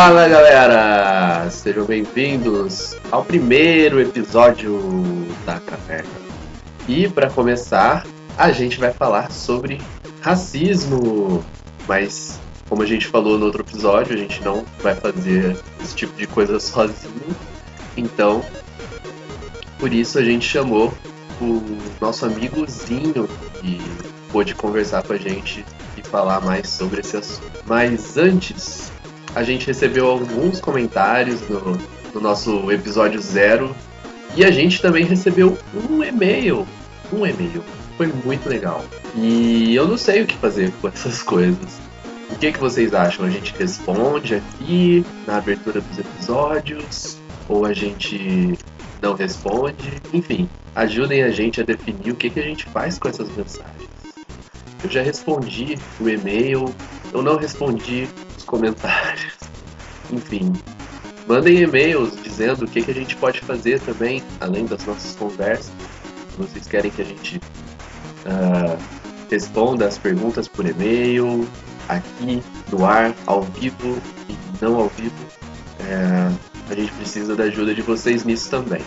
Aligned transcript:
Fala 0.00 0.28
galera, 0.28 1.50
sejam 1.50 1.84
bem-vindos 1.84 2.96
ao 3.10 3.24
primeiro 3.24 4.00
episódio 4.00 4.78
da 5.44 5.58
Caverna. 5.58 6.08
E 6.86 7.08
para 7.08 7.28
começar, 7.28 8.06
a 8.36 8.52
gente 8.52 8.78
vai 8.78 8.92
falar 8.92 9.32
sobre 9.32 9.80
racismo, 10.20 11.44
mas 11.88 12.38
como 12.68 12.84
a 12.84 12.86
gente 12.86 13.08
falou 13.08 13.36
no 13.36 13.46
outro 13.46 13.62
episódio, 13.62 14.14
a 14.14 14.16
gente 14.16 14.40
não 14.44 14.64
vai 14.80 14.94
fazer 14.94 15.58
esse 15.82 15.96
tipo 15.96 16.16
de 16.16 16.28
coisa 16.28 16.60
sozinho. 16.60 17.36
Então, 17.96 18.40
por 19.80 19.92
isso 19.92 20.16
a 20.16 20.22
gente 20.22 20.46
chamou 20.46 20.94
o 21.40 21.60
nosso 22.00 22.24
amigozinho 22.24 23.28
que 23.60 23.80
pôde 24.30 24.54
conversar 24.54 25.02
com 25.02 25.14
a 25.14 25.18
gente 25.18 25.64
e 25.96 26.02
falar 26.04 26.40
mais 26.40 26.68
sobre 26.68 27.00
esse 27.00 27.16
assunto. 27.16 27.64
Mas 27.66 28.16
antes, 28.16 28.92
a 29.34 29.42
gente 29.42 29.66
recebeu 29.66 30.06
alguns 30.06 30.60
comentários 30.60 31.40
no, 31.48 31.78
no 32.14 32.20
nosso 32.20 32.70
episódio 32.72 33.20
zero 33.20 33.74
e 34.36 34.44
a 34.44 34.50
gente 34.50 34.80
também 34.80 35.04
recebeu 35.04 35.56
um 35.90 36.02
e-mail. 36.02 36.66
Um 37.12 37.26
e-mail. 37.26 37.62
Foi 37.96 38.06
muito 38.06 38.48
legal. 38.48 38.84
E 39.14 39.74
eu 39.74 39.86
não 39.88 39.96
sei 39.96 40.22
o 40.22 40.26
que 40.26 40.36
fazer 40.36 40.72
com 40.80 40.88
essas 40.88 41.22
coisas. 41.22 41.78
O 42.30 42.36
que, 42.36 42.52
que 42.52 42.58
vocês 42.58 42.92
acham? 42.94 43.24
A 43.24 43.30
gente 43.30 43.54
responde 43.58 44.34
aqui 44.34 45.04
na 45.26 45.38
abertura 45.38 45.80
dos 45.80 45.98
episódios? 45.98 47.16
Ou 47.48 47.64
a 47.64 47.72
gente 47.72 48.56
não 49.00 49.14
responde? 49.14 49.94
Enfim, 50.12 50.48
ajudem 50.74 51.22
a 51.22 51.30
gente 51.30 51.60
a 51.60 51.64
definir 51.64 52.12
o 52.12 52.14
que, 52.14 52.28
que 52.28 52.38
a 52.38 52.42
gente 52.42 52.66
faz 52.66 52.98
com 52.98 53.08
essas 53.08 53.28
mensagens. 53.34 53.88
Eu 54.84 54.90
já 54.90 55.02
respondi 55.02 55.76
o 55.98 56.08
e-mail, 56.08 56.72
eu 57.12 57.22
não 57.22 57.36
respondi 57.36 58.06
comentários. 58.48 59.34
Enfim, 60.10 60.52
mandem 61.26 61.58
e-mails 61.58 62.20
dizendo 62.22 62.64
o 62.64 62.68
que, 62.68 62.82
que 62.82 62.90
a 62.90 62.94
gente 62.94 63.14
pode 63.16 63.40
fazer 63.40 63.78
também, 63.80 64.22
além 64.40 64.64
das 64.66 64.84
nossas 64.84 65.14
conversas. 65.14 65.70
Vocês 66.36 66.66
querem 66.66 66.90
que 66.90 67.02
a 67.02 67.04
gente 67.04 67.36
uh, 67.38 68.78
responda 69.30 69.86
as 69.86 69.98
perguntas 69.98 70.48
por 70.48 70.66
e-mail, 70.66 71.46
aqui 71.88 72.42
no 72.70 72.84
ar, 72.84 73.14
ao 73.26 73.42
vivo 73.42 73.98
e 74.28 74.36
não 74.60 74.76
ao 74.76 74.88
vivo. 74.88 75.14
É, 75.80 76.30
a 76.70 76.74
gente 76.74 76.92
precisa 76.92 77.34
da 77.36 77.44
ajuda 77.44 77.74
de 77.74 77.82
vocês 77.82 78.24
nisso 78.24 78.50
também. 78.50 78.82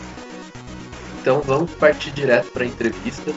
Então 1.21 1.41
vamos 1.41 1.71
partir 1.71 2.11
direto 2.11 2.51
para 2.51 2.63
a 2.63 2.67
entrevista. 2.67 3.31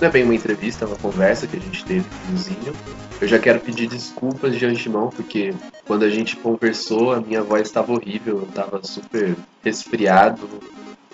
Não 0.00 0.08
é 0.08 0.10
bem 0.10 0.24
uma 0.24 0.34
entrevista, 0.34 0.84
é 0.84 0.88
uma 0.88 0.96
conversa 0.96 1.46
que 1.46 1.56
a 1.56 1.60
gente 1.60 1.84
teve 1.84 2.04
com 2.04 2.34
o 2.34 2.38
Zinho. 2.38 2.74
Eu 3.20 3.28
já 3.28 3.38
quero 3.38 3.60
pedir 3.60 3.86
desculpas 3.86 4.56
de 4.56 4.64
antemão, 4.64 5.10
porque 5.10 5.52
quando 5.86 6.04
a 6.04 6.08
gente 6.08 6.36
conversou, 6.36 7.12
a 7.12 7.20
minha 7.20 7.42
voz 7.42 7.62
estava 7.68 7.92
horrível, 7.92 8.38
eu 8.38 8.48
estava 8.48 8.82
super 8.82 9.36
resfriado. 9.62 10.48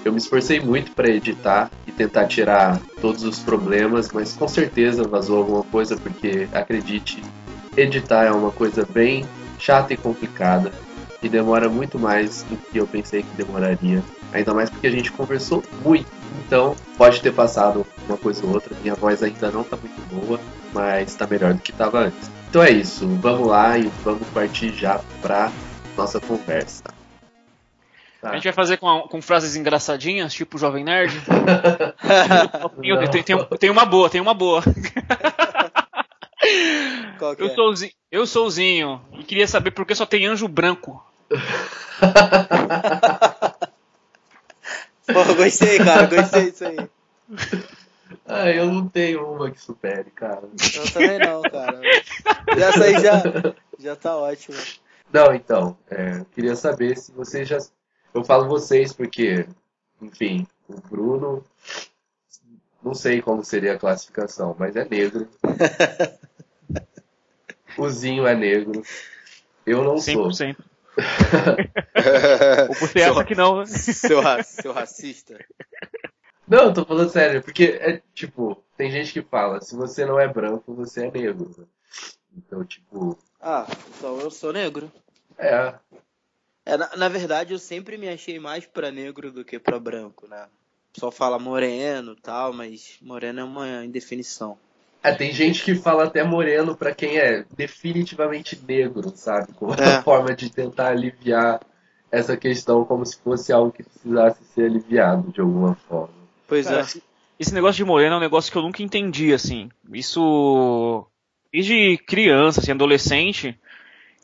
Eu 0.05 0.13
me 0.13 0.19
esforcei 0.19 0.61
muito 0.61 0.93
para 0.93 1.11
editar 1.11 1.69
e 1.85 1.91
tentar 1.91 2.27
tirar 2.27 2.81
todos 3.01 3.25
os 3.25 3.41
problemas, 3.41 4.13
mas 4.13 4.33
com 4.35 4.47
certeza 4.47 5.03
vazou 5.03 5.39
alguma 5.39 5.65
coisa, 5.65 5.97
porque 5.97 6.47
acredite, 6.53 7.21
editar 7.77 8.25
é 8.25 8.31
uma 8.31 8.53
coisa 8.53 8.87
bem 8.89 9.27
chata 9.59 9.93
e 9.93 9.97
complicada 9.97 10.73
e 11.21 11.29
demora 11.29 11.69
muito 11.69 11.99
mais 11.99 12.45
do 12.45 12.57
que 12.57 12.79
eu 12.79 12.87
pensei 12.87 13.23
que 13.25 13.37
demoraria. 13.37 14.01
Ainda 14.33 14.55
mais 14.55 14.71
porque 14.71 14.87
a 14.87 14.91
gente 14.91 15.11
conversou 15.11 15.61
muito. 15.85 16.07
Então, 16.47 16.77
pode 16.97 17.21
ter 17.21 17.33
passado 17.33 17.85
uma 18.07 18.17
coisa 18.17 18.45
ou 18.47 18.53
outra. 18.53 18.77
Minha 18.81 18.95
voz 18.95 19.23
ainda 19.23 19.51
não 19.51 19.65
tá 19.65 19.77
muito 19.77 20.01
boa, 20.09 20.39
mas 20.77 21.15
tá 21.15 21.27
melhor 21.27 21.55
do 21.55 21.61
que 21.63 21.73
tava 21.73 22.01
antes. 22.01 22.31
Então 22.51 22.63
é 22.63 22.71
isso. 22.71 23.09
Vamos 23.09 23.49
lá 23.49 23.79
e 23.79 23.91
vamos 24.05 24.29
partir 24.29 24.75
já 24.75 25.01
pra 25.23 25.51
nossa 25.97 26.21
conversa. 26.21 26.85
Tá. 28.21 28.31
A 28.31 28.35
gente 28.35 28.45
vai 28.45 28.53
fazer 28.53 28.77
com, 28.77 29.01
com 29.09 29.23
frases 29.23 29.57
engraçadinhas, 29.57 30.35
tipo 30.35 30.59
Jovem 30.59 30.85
Nerd? 30.85 31.19
tem, 33.11 33.23
tem, 33.23 33.45
tem 33.59 33.71
uma 33.71 33.87
boa, 33.87 34.11
tem 34.11 34.21
uma 34.21 34.35
boa. 34.35 34.63
eu, 37.39 37.47
é? 37.47 37.55
sou, 37.55 37.73
eu 38.13 38.27
sou 38.27 38.47
o 38.47 38.51
Zinho 38.51 39.01
e 39.19 39.25
queria 39.25 39.49
saber 39.49 39.71
por 39.71 39.87
que 39.87 39.95
só 39.95 40.05
tem 40.05 40.27
anjo 40.27 40.47
branco. 40.47 41.03
Pô, 45.07 45.25
gostei, 45.37 45.79
cara, 45.79 46.07
gostei 46.07 46.51
disso 46.51 46.65
aí. 46.67 46.77
Ah, 48.29 48.51
eu 48.51 48.67
não 48.67 48.89
tenho 48.89 49.25
uma 49.33 49.51
que 49.51 49.61
supere, 49.61 50.11
cara. 50.11 50.43
Eu 50.75 50.93
também 50.93 51.19
não, 51.19 51.43
cara. 51.43 51.81
Essa 52.49 52.85
aí 52.85 53.01
já, 53.01 53.23
já 53.79 53.97
tá 53.97 54.17
ótimo. 54.17 54.57
Não, 55.13 55.33
então, 55.35 55.79
é, 55.89 56.25
queria 56.33 56.57
saber 56.57 56.97
se 56.99 57.13
vocês 57.13 57.49
já. 57.49 57.59
Eu 58.13 58.25
falo 58.25 58.49
vocês 58.49 58.93
porque, 58.93 59.47
enfim, 60.01 60.47
o 60.69 60.81
Bruno. 60.81 61.45
Não 62.83 62.95
sei 62.95 63.21
como 63.21 63.45
seria 63.45 63.75
a 63.75 63.79
classificação, 63.79 64.55
mas 64.59 64.77
é 64.77 64.85
negro. 64.85 65.29
O 67.79 67.91
Zinho 67.91 68.27
é 68.27 68.35
negro. 68.35 68.83
Eu 69.67 69.85
não 69.85 69.97
100%. 69.97 70.13
sou. 70.15 70.57
Ou 72.69 72.75
você 72.75 73.03
acha 73.03 73.25
que 73.25 73.35
não, 73.35 73.59
né? 73.59 73.67
Seu, 73.67 74.23
seu 74.45 74.73
racista. 74.73 75.39
Não, 76.47 76.73
tô 76.73 76.85
falando 76.85 77.11
sério, 77.11 77.43
porque 77.43 77.65
é 77.81 78.01
tipo, 78.15 78.63
tem 78.77 78.91
gente 78.91 79.13
que 79.13 79.23
fala, 79.23 79.61
se 79.61 79.75
você 79.75 80.05
não 80.05 80.19
é 80.19 80.29
branco, 80.29 80.75
você 80.75 81.07
é 81.07 81.11
negro. 81.11 81.69
Então, 82.37 82.65
tipo. 82.65 83.19
Ah, 83.41 83.67
então 83.97 84.19
eu 84.21 84.31
sou 84.31 84.53
negro. 84.53 84.91
É. 85.39 85.75
é 86.65 86.77
na, 86.77 86.97
na 86.97 87.09
verdade, 87.09 87.53
eu 87.53 87.59
sempre 87.59 87.99
me 87.99 88.09
achei 88.09 88.39
mais 88.39 88.65
pra 88.67 88.91
negro 88.91 89.33
do 89.33 89.45
que 89.45 89.59
pra 89.59 89.79
branco, 89.79 90.29
né? 90.29 90.47
Só 90.97 91.11
fala 91.11 91.39
moreno 91.39 92.13
e 92.13 92.21
tal, 92.21 92.53
mas 92.53 92.97
moreno 93.03 93.41
é 93.41 93.45
uma 93.45 93.85
indefinição. 93.85 94.59
É, 95.03 95.13
tem 95.13 95.33
gente 95.33 95.63
que 95.63 95.75
fala 95.75 96.05
até 96.05 96.25
moreno 96.25 96.77
para 96.77 96.95
quem 96.95 97.19
é 97.19 97.45
definitivamente 97.57 98.61
negro, 98.67 99.13
sabe? 99.15 99.53
Como 99.55 99.73
uma 99.79 99.99
é. 99.99 100.03
forma 100.03 100.35
de 100.35 100.51
tentar 100.51 100.89
aliviar 100.89 101.61
essa 102.11 102.37
questão 102.37 102.85
como 102.85 103.05
se 103.05 103.17
fosse 103.19 103.53
algo 103.53 103.71
que 103.71 103.83
precisasse 103.83 104.43
ser 104.55 104.65
aliviado 104.65 105.31
de 105.33 105.41
alguma 105.41 105.75
forma. 105.75 106.26
Pois 106.47 106.67
Cara, 106.67 106.83
é. 106.83 107.01
Esse 107.39 107.53
negócio 107.53 107.77
de 107.77 107.85
moreno 107.85 108.15
é 108.15 108.17
um 108.17 108.21
negócio 108.21 108.51
que 108.51 108.57
eu 108.57 108.63
nunca 108.63 108.83
entendi, 108.83 109.33
assim. 109.33 109.71
Isso. 109.93 111.07
Desde 111.53 111.99
criança, 111.99 112.61
assim, 112.61 112.73
adolescente, 112.73 113.59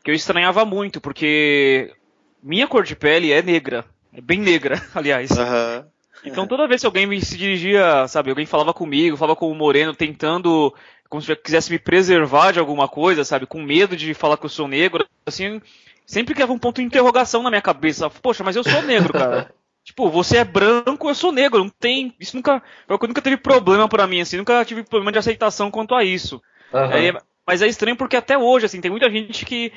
que 0.03 0.11
eu 0.11 0.15
estranhava 0.15 0.65
muito, 0.65 1.01
porque 1.01 1.95
minha 2.43 2.67
cor 2.67 2.85
de 2.85 2.97
pele 2.97 3.31
é 3.33 3.43
negra. 3.43 3.85
É 4.13 4.21
bem 4.21 4.41
negra, 4.41 4.83
aliás. 4.95 5.31
Uhum. 5.31 5.85
Então 6.25 6.47
toda 6.47 6.69
vez 6.69 6.81
que 6.81 6.87
alguém 6.87 7.07
me 7.07 7.21
se 7.21 7.37
dirigia, 7.37 8.07
sabe, 8.09 8.31
alguém 8.31 8.47
falava 8.47 8.73
comigo, 8.73 9.17
falava 9.17 9.37
com 9.37 9.51
o 9.51 9.55
Moreno, 9.55 9.95
tentando, 9.95 10.73
como 11.09 11.21
se 11.21 11.35
quisesse 11.37 11.71
me 11.71 11.79
preservar 11.79 12.53
de 12.53 12.61
alguma 12.61 12.87
coisa, 12.87 13.25
sabe, 13.25 13.47
com 13.47 13.61
medo 13.61 13.97
de 13.97 14.15
falar 14.15 14.37
que 14.37 14.47
eu 14.47 14.51
sou 14.51 14.69
negro, 14.69 15.07
assim, 15.27 15.61
sempre 16.07 16.35
criava 16.35 16.53
um 16.53 16.59
ponto 16.59 16.77
de 16.77 16.87
interrogação 16.87 17.43
na 17.43 17.51
minha 17.51 17.63
cabeça. 17.63 18.09
Poxa, 18.09 18.45
mas 18.45 18.55
eu 18.55 18.63
sou 18.63 18.83
negro, 18.83 19.13
cara. 19.13 19.53
tipo, 19.85 20.09
você 20.09 20.39
é 20.39 20.45
branco, 20.45 21.09
eu 21.09 21.15
sou 21.15 21.33
negro. 21.33 21.59
Não 21.59 21.69
tem. 21.71 22.15
Isso 22.19 22.37
nunca. 22.37 22.63
Eu 22.89 22.99
nunca 23.01 23.23
teve 23.23 23.37
problema 23.37 23.89
para 23.89 24.07
mim, 24.07 24.21
assim, 24.21 24.37
nunca 24.37 24.65
tive 24.65 24.83
problema 24.83 25.13
de 25.13 25.19
aceitação 25.19 25.71
quanto 25.71 25.95
a 25.95 26.05
isso. 26.05 26.41
Uhum. 26.73 26.81
É, 26.81 27.21
mas 27.47 27.63
é 27.63 27.67
estranho 27.67 27.97
porque 27.97 28.17
até 28.17 28.37
hoje, 28.39 28.67
assim, 28.67 28.81
tem 28.81 28.91
muita 28.91 29.11
gente 29.11 29.45
que. 29.45 29.73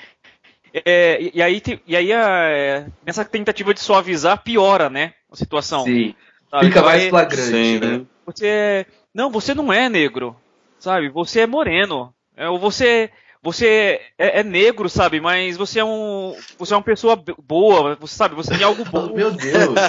É, 0.74 1.32
e 1.34 1.42
aí, 1.42 1.62
e 1.88 1.96
aí 1.96 2.12
é, 2.12 2.88
nessa 3.06 3.24
tentativa 3.24 3.74
de 3.74 3.80
suavizar, 3.80 4.44
piora, 4.44 4.90
né? 4.90 5.14
A 5.32 5.36
situação. 5.36 5.84
Sim. 5.84 6.14
Sabe? 6.52 6.66
Fica 6.68 6.82
mais 6.82 7.08
flagrante, 7.08 7.44
Sim, 7.44 7.80
né? 7.80 8.06
Você 8.26 8.48
é... 8.48 8.86
Não, 9.14 9.30
você 9.30 9.54
não 9.54 9.72
é 9.72 9.88
negro, 9.88 10.36
sabe? 10.80 11.10
Você 11.10 11.42
é 11.42 11.48
moreno. 11.48 12.14
É, 12.36 12.50
ou 12.50 12.60
você 12.60 13.10
você 13.46 14.02
é, 14.18 14.40
é, 14.40 14.44
negro, 14.44 14.90
sabe? 14.90 15.22
Mas 15.22 15.56
você 15.56 15.80
é 15.80 15.86
um 15.86 16.36
você 16.58 16.74
é 16.74 16.78
uma 16.78 16.82
pessoa 16.82 17.16
boa, 17.16 17.96
você 17.96 18.16
sabe? 18.16 18.34
Você 18.34 18.58
tem 18.58 18.64
algo 18.64 18.84
bom. 18.86 19.10
Meu 19.14 19.32
Deus. 19.32 19.76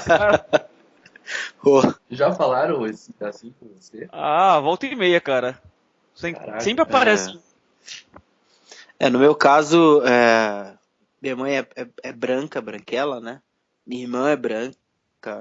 Já 2.10 2.34
falaram 2.34 2.84
assim 2.84 3.54
com 3.58 3.66
você? 3.74 4.06
Ah, 4.12 4.60
volta 4.60 4.86
e 4.86 4.94
meia, 4.94 5.22
cara. 5.22 5.58
Caraca, 6.20 6.60
sempre 6.60 6.82
aparece. 6.82 7.40
É. 9.00 9.06
é, 9.06 9.10
no 9.10 9.18
meu 9.18 9.34
caso, 9.34 10.02
é... 10.04 10.74
minha 11.20 11.34
mãe 11.34 11.58
é, 11.58 11.66
é, 11.76 11.86
é 12.04 12.12
branca, 12.12 12.60
branquela, 12.60 13.20
né? 13.20 13.40
Minha 13.86 14.02
irmã 14.02 14.28
é 14.28 14.36
branca 14.36 14.76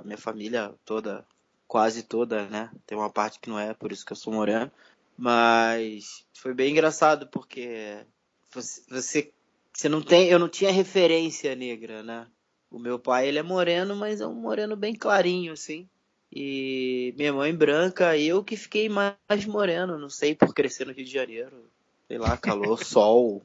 minha 0.04 0.18
família 0.18 0.74
toda, 0.84 1.24
quase 1.68 2.04
toda, 2.04 2.46
né? 2.48 2.70
Tem 2.88 2.98
uma 2.98 3.10
parte 3.10 3.40
que 3.40 3.50
não 3.50 3.60
é, 3.60 3.74
por 3.74 3.92
isso 3.92 4.06
que 4.06 4.14
eu 4.14 4.18
sou 4.18 4.34
moreno. 4.34 4.72
Mas 5.18 6.26
foi 6.34 6.54
bem 6.54 6.72
engraçado 6.72 7.28
porque 7.28 8.06
você, 8.54 8.82
você, 8.90 9.34
você 9.74 9.90
não 9.90 10.02
tem, 10.02 10.28
eu 10.28 10.40
não 10.40 10.50
tinha 10.50 10.72
referência 10.72 11.56
negra, 11.56 12.04
né? 12.04 12.28
O 12.70 12.78
meu 12.78 13.00
pai 13.00 13.28
ele 13.28 13.40
é 13.40 13.44
moreno, 13.44 13.96
mas 13.96 14.20
é 14.20 14.28
um 14.28 14.34
moreno 14.34 14.76
bem 14.76 14.94
clarinho 14.94 15.54
assim. 15.54 15.88
E 16.32 17.14
minha 17.18 17.32
mãe 17.32 17.56
branca, 17.56 18.18
eu 18.18 18.44
que 18.44 18.58
fiquei 18.58 18.90
mais 18.90 19.46
moreno, 19.48 19.98
não 19.98 20.10
sei 20.10 20.36
por 20.36 20.54
crescer 20.54 20.86
no 20.86 20.92
Rio 20.92 21.06
de 21.06 21.12
Janeiro, 21.12 21.70
sei 22.08 22.18
lá, 22.18 22.36
calor, 22.36 22.84
sol. 22.84 23.42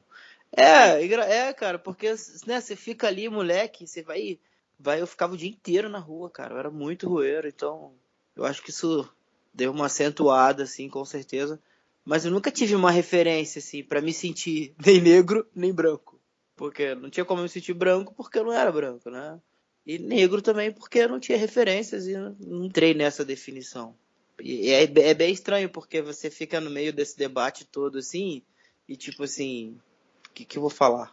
É, 0.51 1.01
é, 1.01 1.53
cara, 1.53 1.79
porque 1.79 2.13
né, 2.45 2.59
você 2.59 2.75
fica 2.75 3.07
ali, 3.07 3.29
moleque, 3.29 3.87
você 3.87 4.03
vai, 4.03 4.37
vai. 4.77 4.99
Eu 4.99 5.07
ficava 5.07 5.33
o 5.33 5.37
dia 5.37 5.49
inteiro 5.49 5.87
na 5.87 5.99
rua, 5.99 6.29
cara. 6.29 6.55
Eu 6.55 6.59
era 6.59 6.69
muito 6.69 7.07
roeiro, 7.07 7.47
então 7.47 7.93
eu 8.35 8.43
acho 8.43 8.61
que 8.61 8.71
isso 8.71 9.09
deu 9.53 9.71
uma 9.71 9.85
acentuada, 9.87 10.63
assim, 10.63 10.89
com 10.89 11.03
certeza. 11.05 11.59
Mas 12.03 12.25
eu 12.25 12.31
nunca 12.31 12.51
tive 12.51 12.75
uma 12.75 12.91
referência, 12.91 13.59
assim, 13.59 13.83
para 13.83 14.01
me 14.01 14.13
sentir 14.13 14.73
nem 14.85 15.01
negro 15.01 15.47
nem 15.55 15.73
branco. 15.73 16.19
Porque 16.55 16.93
não 16.95 17.09
tinha 17.09 17.25
como 17.25 17.39
eu 17.39 17.43
me 17.43 17.49
sentir 17.49 17.73
branco 17.73 18.13
porque 18.15 18.37
eu 18.37 18.43
não 18.43 18.53
era 18.53 18.71
branco, 18.71 19.09
né? 19.09 19.39
E 19.85 19.97
negro 19.97 20.41
também 20.41 20.71
porque 20.71 20.99
eu 20.99 21.09
não 21.09 21.19
tinha 21.19 21.37
referências 21.37 22.07
e 22.07 22.15
não 22.15 22.65
entrei 22.65 22.93
nessa 22.93 23.25
definição. 23.25 23.95
E 24.39 24.69
é, 24.69 24.83
é 24.83 25.13
bem 25.13 25.31
estranho 25.31 25.69
porque 25.69 26.01
você 26.01 26.29
fica 26.29 26.61
no 26.61 26.69
meio 26.69 26.93
desse 26.93 27.17
debate 27.17 27.65
todo 27.65 27.97
assim 27.97 28.43
e 28.87 28.95
tipo 28.95 29.23
assim, 29.23 29.79
o 30.27 30.33
que, 30.33 30.45
que 30.45 30.57
eu 30.57 30.61
vou 30.61 30.69
falar? 30.69 31.11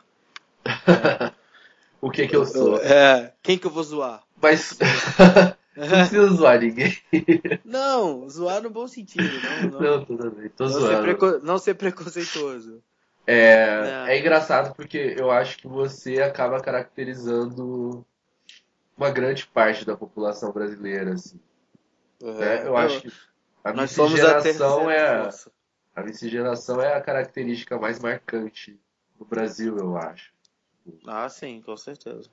o 2.01 2.11
que 2.11 2.27
que 2.27 2.37
eu 2.37 2.45
sou? 2.45 2.77
É, 2.79 3.33
quem 3.43 3.59
que 3.59 3.67
eu 3.67 3.71
vou 3.71 3.83
zoar? 3.83 4.23
Mas 4.41 4.77
não 5.79 5.89
precisa 5.89 6.29
zoar 6.29 6.61
ninguém. 6.61 6.97
Não, 7.65 8.29
zoar 8.29 8.63
no 8.63 8.71
bom 8.71 8.89
sentido. 8.89 9.29
Não, 9.63 9.71
não, 9.71 9.81
não 9.81 10.05
tudo 10.05 10.31
bem, 10.31 10.49
tô 10.49 10.65
não 10.65 10.71
zoando. 10.73 10.89
Ser 10.89 11.03
preco... 11.03 11.47
Não 11.47 11.59
ser 11.59 11.75
preconceituoso. 11.75 12.83
É, 13.27 14.07
é 14.09 14.19
engraçado 14.19 14.75
porque 14.75 15.15
eu 15.17 15.31
acho 15.31 15.59
que 15.59 15.69
você 15.69 16.23
acaba 16.23 16.61
caracterizando 16.61 18.05
uma 18.97 19.11
grande 19.11 19.47
parte 19.47 19.85
da 19.85 19.97
população 19.97 20.51
brasileira, 20.51 21.13
assim. 21.13 21.39
Uhum. 22.23 22.43
É, 22.43 22.67
eu 22.67 22.77
acho 22.77 23.03
que 23.03 23.13
a 23.63 23.73
miscigenação 23.73 24.91
é 24.91 25.07
a, 25.07 25.31
a 25.95 26.03
miscigenação 26.03 26.81
é 26.81 26.95
a 26.95 27.01
característica 27.01 27.79
mais 27.79 28.01
marcante 28.01 28.81
no 29.21 29.27
Brasil, 29.27 29.77
eu 29.77 29.97
acho. 29.97 30.33
Ah, 31.07 31.29
sim, 31.29 31.61
com 31.61 31.77
certeza. 31.77 32.31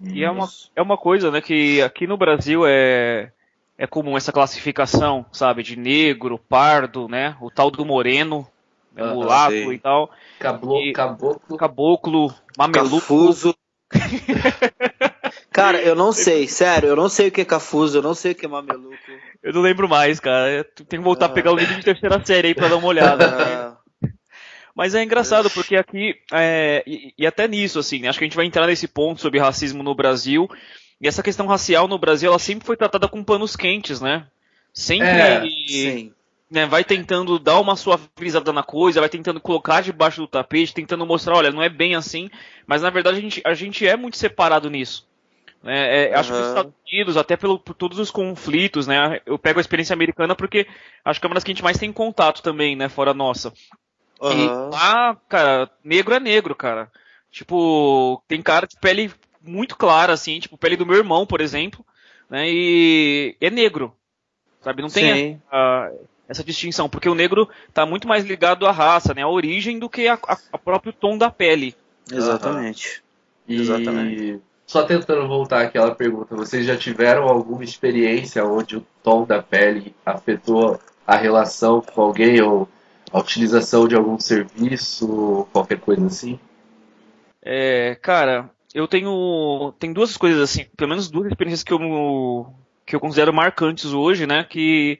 E 0.00 0.24
é 0.24 0.30
uma, 0.30 0.48
é 0.74 0.82
uma 0.82 0.96
coisa, 0.96 1.30
né, 1.30 1.40
que 1.40 1.80
aqui 1.82 2.06
no 2.06 2.16
Brasil 2.16 2.64
é, 2.66 3.30
é 3.78 3.86
comum 3.86 4.16
essa 4.16 4.32
classificação, 4.32 5.24
sabe, 5.32 5.62
de 5.62 5.76
negro, 5.76 6.38
pardo, 6.38 7.08
né, 7.08 7.36
o 7.40 7.50
tal 7.50 7.70
do 7.70 7.84
moreno, 7.84 8.46
né, 8.94 9.04
mulato 9.12 9.72
e 9.72 9.78
tal. 9.78 10.10
Cablo, 10.38 10.80
e, 10.80 10.92
caboclo. 10.92 11.56
Caboclo, 11.56 12.34
mameluco. 12.58 13.00
Cafuso. 13.00 13.54
cara, 15.52 15.80
eu 15.80 15.94
não 15.94 16.12
sei, 16.12 16.48
sério, 16.48 16.88
eu 16.88 16.96
não 16.96 17.08
sei 17.08 17.28
o 17.28 17.32
que 17.32 17.42
é 17.42 17.44
cafuso, 17.44 17.98
eu 17.98 18.02
não 18.02 18.14
sei 18.14 18.32
o 18.32 18.34
que 18.34 18.46
é 18.46 18.48
mameluco. 18.48 18.94
Eu 19.42 19.52
não 19.52 19.60
lembro 19.60 19.86
mais, 19.86 20.18
cara. 20.18 20.64
Tem 20.88 20.98
que 20.98 21.04
voltar 21.04 21.26
a 21.26 21.28
pegar 21.28 21.52
o 21.52 21.56
livro 21.56 21.74
de 21.74 21.84
terceira 21.84 22.24
série 22.24 22.48
aí 22.48 22.54
pra 22.54 22.68
dar 22.68 22.76
uma 22.76 22.88
olhada. 22.88 23.24
Né? 23.36 23.73
Mas 24.74 24.94
é 24.94 25.02
engraçado, 25.02 25.48
porque 25.50 25.76
aqui, 25.76 26.16
é, 26.32 26.82
e, 26.86 27.14
e, 27.16 27.26
até 27.26 27.46
nisso, 27.46 27.78
assim, 27.78 28.00
né, 28.00 28.08
acho 28.08 28.18
que 28.18 28.24
a 28.24 28.28
gente 28.28 28.36
vai 28.36 28.44
entrar 28.44 28.66
nesse 28.66 28.88
ponto 28.88 29.20
sobre 29.20 29.38
racismo 29.38 29.82
no 29.82 29.94
Brasil. 29.94 30.48
E 31.00 31.06
essa 31.06 31.22
questão 31.22 31.46
racial 31.46 31.86
no 31.86 31.98
Brasil, 31.98 32.28
ela 32.28 32.38
sempre 32.38 32.66
foi 32.66 32.76
tratada 32.76 33.06
com 33.06 33.22
panos 33.22 33.54
quentes, 33.54 34.00
né? 34.00 34.26
Sempre 34.72 35.06
é, 35.06 35.42
né, 36.50 36.66
vai 36.66 36.84
tentando 36.84 37.38
dar 37.38 37.60
uma 37.60 37.76
suavizada 37.76 38.52
na 38.52 38.62
coisa, 38.62 39.00
vai 39.00 39.08
tentando 39.08 39.40
colocar 39.40 39.80
debaixo 39.80 40.20
do 40.20 40.26
tapete, 40.26 40.74
tentando 40.74 41.06
mostrar, 41.06 41.36
olha, 41.36 41.50
não 41.50 41.62
é 41.62 41.68
bem 41.68 41.94
assim. 41.94 42.28
Mas 42.66 42.82
na 42.82 42.90
verdade 42.90 43.18
a 43.18 43.20
gente, 43.20 43.42
a 43.44 43.54
gente 43.54 43.86
é 43.86 43.96
muito 43.96 44.16
separado 44.16 44.68
nisso. 44.68 45.06
É, 45.64 46.04
é, 46.04 46.10
uhum. 46.10 46.20
Acho 46.20 46.32
que 46.32 46.38
os 46.38 46.48
Estados 46.48 46.72
Unidos, 46.92 47.16
até 47.16 47.36
pelo, 47.36 47.58
por 47.58 47.74
todos 47.74 47.98
os 47.98 48.10
conflitos, 48.10 48.86
né? 48.86 49.20
Eu 49.24 49.38
pego 49.38 49.58
a 49.58 49.62
experiência 49.62 49.94
americana 49.94 50.34
porque 50.34 50.66
acho 51.04 51.18
que 51.18 51.26
é 51.26 51.28
uma 51.28 51.34
das 51.34 51.42
que 51.42 51.50
a 51.50 51.54
gente 51.54 51.64
mais 51.64 51.78
tem 51.78 51.92
contato 51.92 52.42
também, 52.42 52.76
né? 52.76 52.88
Fora 52.88 53.14
nossa. 53.14 53.52
Uhum. 54.20 54.32
E 54.32 54.46
lá, 54.70 55.16
cara, 55.28 55.70
negro 55.82 56.14
é 56.14 56.20
negro, 56.20 56.54
cara. 56.54 56.90
Tipo, 57.30 58.22
tem 58.28 58.40
cara 58.40 58.66
de 58.66 58.76
pele 58.80 59.12
muito 59.42 59.76
clara, 59.76 60.12
assim, 60.12 60.38
tipo, 60.38 60.56
pele 60.56 60.76
do 60.76 60.86
meu 60.86 60.96
irmão, 60.96 61.26
por 61.26 61.40
exemplo, 61.40 61.84
né? 62.30 62.48
E 62.48 63.36
é 63.40 63.50
negro. 63.50 63.94
Sabe? 64.62 64.82
Não 64.82 64.88
tem 64.88 65.42
a, 65.50 65.90
essa 66.28 66.42
distinção, 66.42 66.88
porque 66.88 67.08
o 67.08 67.14
negro 67.14 67.48
tá 67.72 67.84
muito 67.84 68.08
mais 68.08 68.24
ligado 68.24 68.66
à 68.66 68.72
raça, 68.72 69.12
né? 69.12 69.22
À 69.22 69.28
origem 69.28 69.78
do 69.78 69.90
que 69.90 70.08
a, 70.08 70.14
a, 70.14 70.38
a 70.52 70.58
próprio 70.58 70.92
tom 70.92 71.18
da 71.18 71.30
pele. 71.30 71.74
Exatamente. 72.10 73.02
Uhum. 73.48 73.56
Exatamente. 73.56 74.40
Só 74.66 74.82
tentando 74.82 75.28
voltar 75.28 75.62
àquela 75.62 75.94
pergunta, 75.94 76.34
vocês 76.34 76.64
já 76.64 76.76
tiveram 76.76 77.24
alguma 77.24 77.62
experiência 77.62 78.44
onde 78.44 78.78
o 78.78 78.86
tom 79.02 79.24
da 79.26 79.42
pele 79.42 79.94
afetou 80.04 80.80
a 81.06 81.16
relação 81.16 81.82
com 81.82 82.00
alguém 82.00 82.40
ou 82.40 82.66
a 83.14 83.20
utilização 83.20 83.86
de 83.86 83.94
algum 83.94 84.18
serviço, 84.18 85.46
qualquer 85.52 85.78
coisa 85.78 86.04
assim? 86.04 86.36
É, 87.40 87.96
cara, 88.02 88.50
eu 88.74 88.88
tenho 88.88 89.72
tem 89.78 89.92
duas 89.92 90.16
coisas 90.16 90.42
assim, 90.42 90.66
pelo 90.76 90.90
menos 90.90 91.08
duas 91.08 91.28
experiências 91.28 91.62
que 91.62 91.72
eu 91.72 92.52
que 92.84 92.96
eu 92.96 92.98
considero 92.98 93.32
marcantes 93.32 93.92
hoje, 93.92 94.26
né, 94.26 94.42
que 94.42 94.98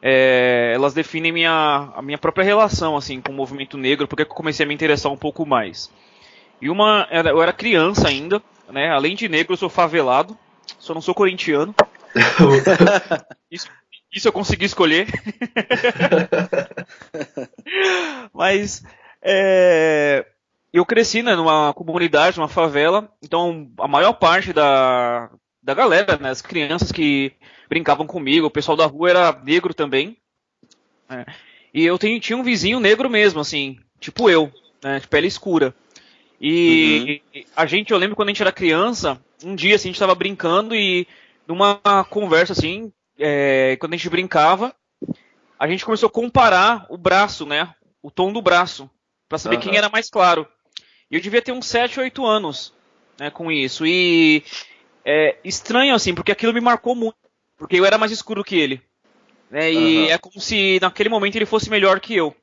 é, 0.00 0.70
elas 0.76 0.94
definem 0.94 1.32
minha, 1.32 1.92
a 1.92 2.00
minha 2.00 2.16
própria 2.16 2.44
relação 2.44 2.96
assim 2.96 3.20
com 3.20 3.32
o 3.32 3.34
movimento 3.34 3.76
negro, 3.76 4.06
porque 4.06 4.22
eu 4.22 4.26
comecei 4.26 4.64
a 4.64 4.68
me 4.68 4.74
interessar 4.74 5.10
um 5.10 5.16
pouco 5.16 5.44
mais. 5.44 5.90
E 6.62 6.70
uma, 6.70 7.08
eu 7.10 7.42
era 7.42 7.52
criança 7.52 8.06
ainda, 8.06 8.40
né? 8.68 8.90
Além 8.90 9.16
de 9.16 9.28
negro, 9.28 9.54
eu 9.54 9.56
sou 9.56 9.68
favelado, 9.68 10.38
só 10.78 10.94
não 10.94 11.00
sou 11.00 11.14
corintiano. 11.14 11.74
isso, 13.50 13.66
isso 14.12 14.28
eu 14.28 14.32
consegui 14.32 14.64
escolher. 14.64 15.06
Mas 18.34 18.82
é, 19.22 20.24
eu 20.72 20.84
cresci 20.84 21.22
né, 21.22 21.34
numa 21.34 21.72
comunidade, 21.74 22.38
numa 22.38 22.48
favela, 22.48 23.10
então 23.22 23.70
a 23.78 23.88
maior 23.88 24.14
parte 24.14 24.52
da, 24.52 25.30
da 25.62 25.74
galera, 25.74 26.16
né, 26.16 26.30
as 26.30 26.42
crianças 26.42 26.90
que 26.90 27.32
brincavam 27.68 28.06
comigo, 28.06 28.46
o 28.46 28.50
pessoal 28.50 28.76
da 28.76 28.86
rua 28.86 29.10
era 29.10 29.40
negro 29.44 29.74
também. 29.74 30.16
Né, 31.08 31.24
e 31.72 31.84
eu 31.84 31.98
tenho, 31.98 32.20
tinha 32.20 32.36
um 32.36 32.42
vizinho 32.42 32.80
negro 32.80 33.08
mesmo, 33.08 33.40
assim, 33.40 33.78
tipo 33.98 34.28
eu, 34.28 34.52
né, 34.82 34.98
de 34.98 35.06
pele 35.06 35.26
escura. 35.26 35.74
E 36.40 37.20
uhum. 37.34 37.42
a 37.54 37.66
gente, 37.66 37.92
eu 37.92 37.98
lembro 37.98 38.16
quando 38.16 38.28
a 38.28 38.32
gente 38.32 38.42
era 38.42 38.50
criança, 38.50 39.20
um 39.44 39.54
dia 39.54 39.76
assim, 39.76 39.88
a 39.88 39.90
gente 39.90 39.96
estava 39.96 40.14
brincando 40.14 40.74
e 40.74 41.06
numa 41.46 41.78
conversa 42.08 42.52
assim, 42.52 42.90
é, 43.20 43.76
quando 43.76 43.94
a 43.94 43.96
gente 43.96 44.08
brincava, 44.08 44.74
a 45.58 45.68
gente 45.68 45.84
começou 45.84 46.08
a 46.08 46.12
comparar 46.12 46.86
o 46.88 46.96
braço, 46.96 47.46
né? 47.46 47.72
O 48.02 48.10
tom 48.10 48.32
do 48.32 48.40
braço, 48.40 48.90
para 49.28 49.38
saber 49.38 49.56
uhum. 49.56 49.62
quem 49.62 49.76
era 49.76 49.88
mais 49.88 50.08
claro. 50.08 50.48
E 51.10 51.14
eu 51.14 51.20
devia 51.20 51.42
ter 51.42 51.52
uns 51.52 51.66
7, 51.66 52.00
8 52.00 52.24
anos 52.24 52.72
né, 53.18 53.30
com 53.30 53.52
isso. 53.52 53.86
E 53.86 54.42
é 55.04 55.36
estranho 55.44 55.94
assim, 55.94 56.14
porque 56.14 56.32
aquilo 56.32 56.54
me 56.54 56.60
marcou 56.60 56.94
muito. 56.94 57.16
Porque 57.58 57.76
eu 57.76 57.84
era 57.84 57.98
mais 57.98 58.10
escuro 58.10 58.42
que 58.42 58.58
ele. 58.58 58.80
Né, 59.50 59.72
e 59.72 59.98
uhum. 59.98 60.06
é 60.06 60.18
como 60.18 60.40
se 60.40 60.78
naquele 60.80 61.08
momento 61.08 61.36
ele 61.36 61.46
fosse 61.46 61.68
melhor 61.68 62.00
que 62.00 62.16
eu. 62.16 62.34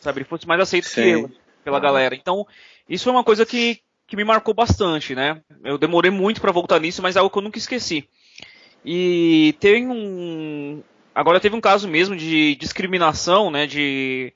Sabe? 0.00 0.18
Ele 0.18 0.28
fosse 0.28 0.46
mais 0.46 0.60
aceito 0.60 0.88
Sim. 0.88 1.02
que 1.02 1.08
eu 1.08 1.30
pela 1.64 1.78
uhum. 1.78 1.82
galera. 1.82 2.14
Então, 2.14 2.46
isso 2.88 3.08
é 3.08 3.12
uma 3.12 3.24
coisa 3.24 3.44
que, 3.44 3.80
que 4.06 4.14
me 4.14 4.22
marcou 4.22 4.54
bastante, 4.54 5.16
né? 5.16 5.40
Eu 5.64 5.76
demorei 5.76 6.12
muito 6.12 6.40
para 6.40 6.52
voltar 6.52 6.78
nisso, 6.78 7.02
mas 7.02 7.16
é 7.16 7.18
algo 7.18 7.30
que 7.30 7.38
eu 7.38 7.42
nunca 7.42 7.58
esqueci. 7.58 8.08
E 8.88 9.56
tem 9.58 9.88
um. 9.88 10.80
Agora 11.12 11.40
teve 11.40 11.56
um 11.56 11.60
caso 11.60 11.88
mesmo 11.88 12.14
de 12.14 12.54
discriminação, 12.54 13.50
né? 13.50 13.66
De 13.66 14.32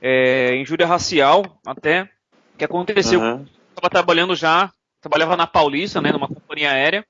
é, 0.00 0.56
injúria 0.56 0.86
racial, 0.86 1.60
até, 1.66 2.08
que 2.56 2.64
aconteceu. 2.64 3.20
Uhum. 3.20 3.40
Eu 3.40 3.46
estava 3.76 3.90
trabalhando 3.90 4.34
já, 4.34 4.72
trabalhava 5.02 5.36
na 5.36 5.46
Paulista, 5.46 6.00
né? 6.00 6.12
Numa 6.12 6.28
companhia 6.28 6.70
aérea. 6.70 7.04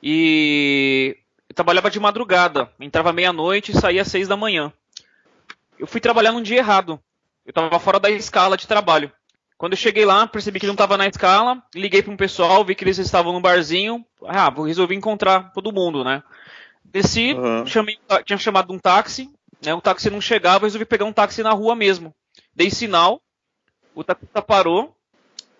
E 0.00 1.16
trabalhava 1.52 1.90
de 1.90 1.98
madrugada. 1.98 2.70
Entrava 2.78 3.12
meia-noite 3.12 3.72
e 3.72 3.74
saía 3.74 4.02
às 4.02 4.08
seis 4.08 4.28
da 4.28 4.36
manhã. 4.36 4.72
Eu 5.76 5.86
fui 5.88 6.00
trabalhar 6.00 6.30
num 6.30 6.42
dia 6.42 6.58
errado. 6.58 7.00
Eu 7.44 7.50
estava 7.50 7.80
fora 7.80 7.98
da 7.98 8.08
escala 8.08 8.56
de 8.56 8.68
trabalho. 8.68 9.10
Quando 9.56 9.72
eu 9.72 9.78
cheguei 9.78 10.04
lá, 10.04 10.26
percebi 10.26 10.58
que 10.58 10.66
não 10.66 10.74
estava 10.74 10.96
na 10.96 11.06
escala, 11.06 11.62
liguei 11.74 12.02
para 12.02 12.12
um 12.12 12.16
pessoal, 12.16 12.64
vi 12.64 12.74
que 12.74 12.84
eles 12.84 12.98
estavam 12.98 13.32
no 13.32 13.40
barzinho, 13.40 14.04
ah, 14.26 14.52
resolvi 14.64 14.94
encontrar 14.94 15.52
todo 15.52 15.72
mundo, 15.72 16.02
né? 16.02 16.22
Desci, 16.84 17.34
uhum. 17.34 17.66
chamei, 17.66 17.98
tinha 18.24 18.38
chamado 18.38 18.72
um 18.72 18.78
táxi, 18.78 19.30
né? 19.64 19.72
O 19.72 19.80
táxi 19.80 20.10
não 20.10 20.20
chegava, 20.20 20.66
resolvi 20.66 20.84
pegar 20.84 21.04
um 21.04 21.12
táxi 21.12 21.42
na 21.42 21.52
rua 21.52 21.74
mesmo. 21.74 22.12
Dei 22.54 22.70
sinal, 22.70 23.22
o 23.94 24.02
taxista 24.02 24.42
parou, 24.42 24.94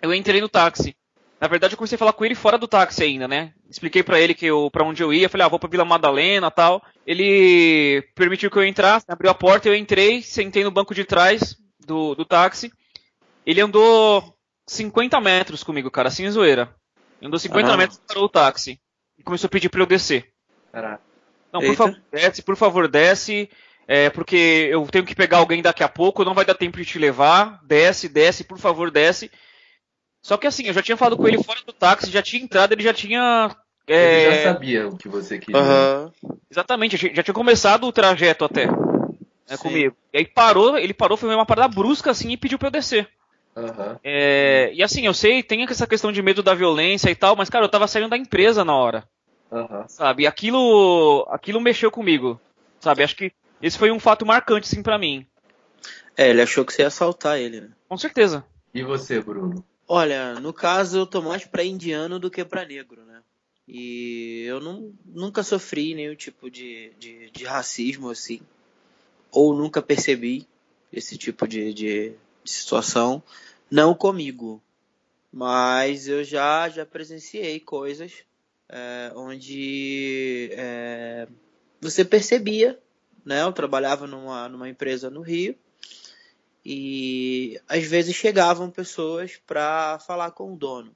eu 0.03 0.13
entrei 0.13 0.41
no 0.41 0.49
táxi. 0.49 0.95
Na 1.41 1.49
verdade, 1.49 1.75
eu 1.75 1.79
comecei 1.79 1.97
a 1.97 1.99
falar 1.99 2.13
com 2.13 2.25
ele 2.25 2.35
fora 2.35 2.57
do 2.57 2.67
táxi 2.67 3.05
ainda, 3.05 3.29
né? 3.29 3.53
Expliquei 3.69 4.03
para 4.03 4.21
ele 4.21 4.35
que 4.35 4.47
eu, 4.47 4.71
para 4.71 4.85
onde 4.85 5.03
eu 5.03 5.13
ia, 5.13 5.29
falei, 5.29 5.47
ah, 5.47 5.49
vou 5.49 5.59
pra 5.59 5.69
Vila 5.69 5.85
Madalena, 5.85 6.51
tal. 6.51 6.83
Ele 7.07 8.03
permitiu 8.15 8.51
que 8.51 8.57
eu 8.57 8.65
entrasse, 8.65 9.05
abriu 9.09 9.31
a 9.31 9.35
porta, 9.35 9.69
eu 9.69 9.75
entrei, 9.75 10.23
sentei 10.23 10.65
no 10.65 10.71
banco 10.71 10.95
de 10.95 11.05
trás 11.05 11.57
do, 11.87 12.15
do 12.15 12.25
táxi. 12.25 12.73
Ele 13.47 13.61
andou 13.61 14.37
50 14.67 15.21
metros 15.21 15.63
comigo, 15.63 15.91
cara, 15.91 16.11
sem 16.11 16.31
zoeira. 16.31 16.75
Ele 17.21 17.29
andou 17.29 17.39
50 17.39 17.71
uhum. 17.71 17.77
metros 17.77 18.01
parou 18.07 18.25
o 18.25 18.29
táxi. 18.29 18.81
E 19.19 19.23
começou 19.23 19.47
a 19.47 19.51
pedir 19.51 19.69
pra 19.69 19.81
eu 19.81 19.87
descer. 19.87 20.33
Caraca. 20.73 21.03
Não, 21.53 21.61
por 21.61 21.77
favor, 21.77 22.03
desce, 22.11 22.43
por 22.43 22.57
favor, 22.57 22.89
desce. 22.89 23.49
é, 23.87 24.11
porque 24.11 24.69
eu 24.71 24.85
tenho 24.87 25.05
que 25.05 25.15
pegar 25.15 25.39
alguém 25.39 25.63
daqui 25.63 25.85
a 25.85 25.89
pouco, 25.89 26.25
não 26.25 26.35
vai 26.35 26.45
dar 26.45 26.55
tempo 26.55 26.79
de 26.79 26.85
te 26.85 26.99
levar, 26.99 27.61
desce, 27.65 28.09
desce, 28.09 28.43
por 28.43 28.59
favor, 28.59 28.91
desce. 28.91 29.31
Só 30.21 30.37
que 30.37 30.47
assim, 30.47 30.67
eu 30.67 30.73
já 30.73 30.83
tinha 30.83 30.97
falado 30.97 31.17
com 31.17 31.29
ele 31.29 31.43
fora 31.43 31.61
do 31.67 31.73
táxi, 31.73 32.11
já 32.11 32.23
tinha 32.23 32.43
entrado, 32.43 32.73
ele 32.73 32.83
já 32.83 32.95
tinha. 32.95 33.55
É... 33.87 34.25
Ele 34.25 34.37
já 34.37 34.43
sabia 34.53 34.89
o 34.89 34.97
que 34.97 35.09
você 35.09 35.39
queria. 35.39 35.61
Uhum. 35.61 36.11
Exatamente, 36.51 36.97
já 37.15 37.23
tinha 37.23 37.35
começado 37.35 37.87
o 37.87 37.93
trajeto 37.93 38.45
até. 38.45 38.67
Né, 38.67 39.57
comigo. 39.59 39.95
E 40.13 40.19
aí 40.19 40.27
parou, 40.27 40.79
ele 40.79 40.95
parou, 40.95 41.17
foi 41.17 41.33
uma 41.35 41.45
parada 41.47 41.69
brusca 41.69 42.11
assim 42.11 42.31
e 42.31 42.37
pediu 42.37 42.59
pra 42.59 42.69
eu 42.69 42.73
descer. 42.73 43.09
Uhum. 43.57 43.97
É, 44.03 44.73
e 44.75 44.83
assim, 44.83 45.07
eu 45.07 45.15
sei, 45.15 45.43
tem 45.43 45.63
essa 45.65 45.87
questão 45.87 46.11
de 46.11 46.21
medo 46.23 46.43
da 46.43 46.55
violência 46.55 47.11
e 47.11 47.15
tal, 47.15 47.37
mas 47.37 47.49
cara, 47.49 47.65
eu 47.65 47.69
tava 47.71 47.87
saindo 47.87 48.09
da 48.09 48.17
empresa 48.17 48.65
na 48.65 48.75
hora. 48.75 49.09
Uhum. 49.51 49.87
Sabe? 49.87 50.25
E 50.25 50.27
aquilo, 50.27 51.27
aquilo 51.31 51.61
mexeu 51.61 51.91
comigo. 51.91 52.41
Sabe? 52.81 53.05
Acho 53.05 53.17
que 53.17 53.33
esse 53.63 53.79
foi 53.79 53.91
um 53.91 54.01
fato 54.01 54.27
marcante, 54.27 54.69
sim, 54.69 54.83
para 54.83 54.99
mim. 54.99 55.27
É, 56.17 56.31
ele 56.31 56.43
achou 56.43 56.65
que 56.65 56.73
você 56.73 56.83
ia 56.83 56.89
assaltar 56.89 57.39
ele, 57.39 57.61
né? 57.61 57.71
Com 57.89 57.97
certeza. 57.97 58.45
E 58.73 58.83
você, 58.83 59.21
Bruno? 59.21 59.65
Olha, 59.87 60.35
no 60.35 60.53
caso 60.53 60.99
eu 60.99 61.07
tô 61.07 61.23
mais 61.23 61.45
pra 61.45 61.63
indiano 61.63 62.19
do 62.19 62.31
que 62.31 62.45
pra 62.45 62.65
negro, 62.65 63.05
né? 63.05 63.21
E 63.67 64.45
eu 64.47 64.61
não, 64.61 64.93
nunca 65.05 65.43
sofri 65.43 65.95
nenhum 65.95 66.15
tipo 66.15 66.51
de, 66.51 66.93
de, 66.99 67.31
de 67.31 67.45
racismo 67.45 68.11
assim. 68.11 68.41
Ou 69.31 69.55
nunca 69.55 69.81
percebi 69.81 70.47
esse 70.93 71.17
tipo 71.17 71.47
de, 71.47 71.73
de, 71.73 72.11
de 72.11 72.15
situação. 72.45 73.23
Não 73.71 73.95
comigo. 73.95 74.63
Mas 75.33 76.07
eu 76.07 76.23
já, 76.23 76.69
já 76.69 76.87
presenciei 76.87 77.59
coisas 77.59 78.13
é, 78.69 79.13
onde 79.17 80.51
é, 80.53 81.27
você 81.81 82.05
percebia 82.05 82.81
né? 83.25 83.43
Eu 83.43 83.53
trabalhava 83.53 84.07
numa, 84.07 84.49
numa 84.49 84.69
empresa 84.69 85.09
no 85.09 85.23
Rio 85.23 85.57
e 86.65 87.61
às 87.69 87.85
vezes 87.85 88.15
chegavam 88.15 88.71
pessoas 88.71 89.37
para 89.47 89.99
falar 90.01 90.31
com 90.33 90.53
o 90.53 90.57
dono, 90.57 90.95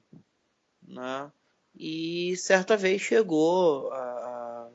né? 0.87 1.31
E 1.75 2.35
certa 2.37 2.75
vez 2.75 3.01
chegou, 3.01 3.91
a, 3.91 4.67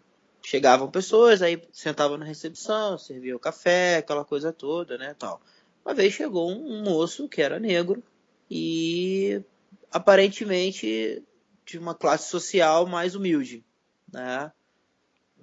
chegavam 0.42 0.90
pessoas, 0.90 1.42
aí 1.42 1.62
sentavam 1.72 2.16
na 2.16 2.24
recepção, 2.24 2.96
serviam 2.96 3.38
café, 3.38 3.96
aquela 3.96 4.24
coisa 4.24 4.52
toda, 4.52 4.96
né, 4.96 5.14
tal. 5.18 5.40
Uma 5.84 5.94
vez 5.94 6.14
chegou 6.14 6.50
um, 6.50 6.82
moço 6.82 7.28
que 7.28 7.42
era 7.42 7.60
negro 7.60 8.02
e 8.50 9.42
aparentemente 9.90 11.22
de 11.64 11.78
uma 11.78 11.94
classe 11.94 12.30
social 12.30 12.86
mais 12.86 13.14
humilde, 13.14 13.64
né? 14.12 14.50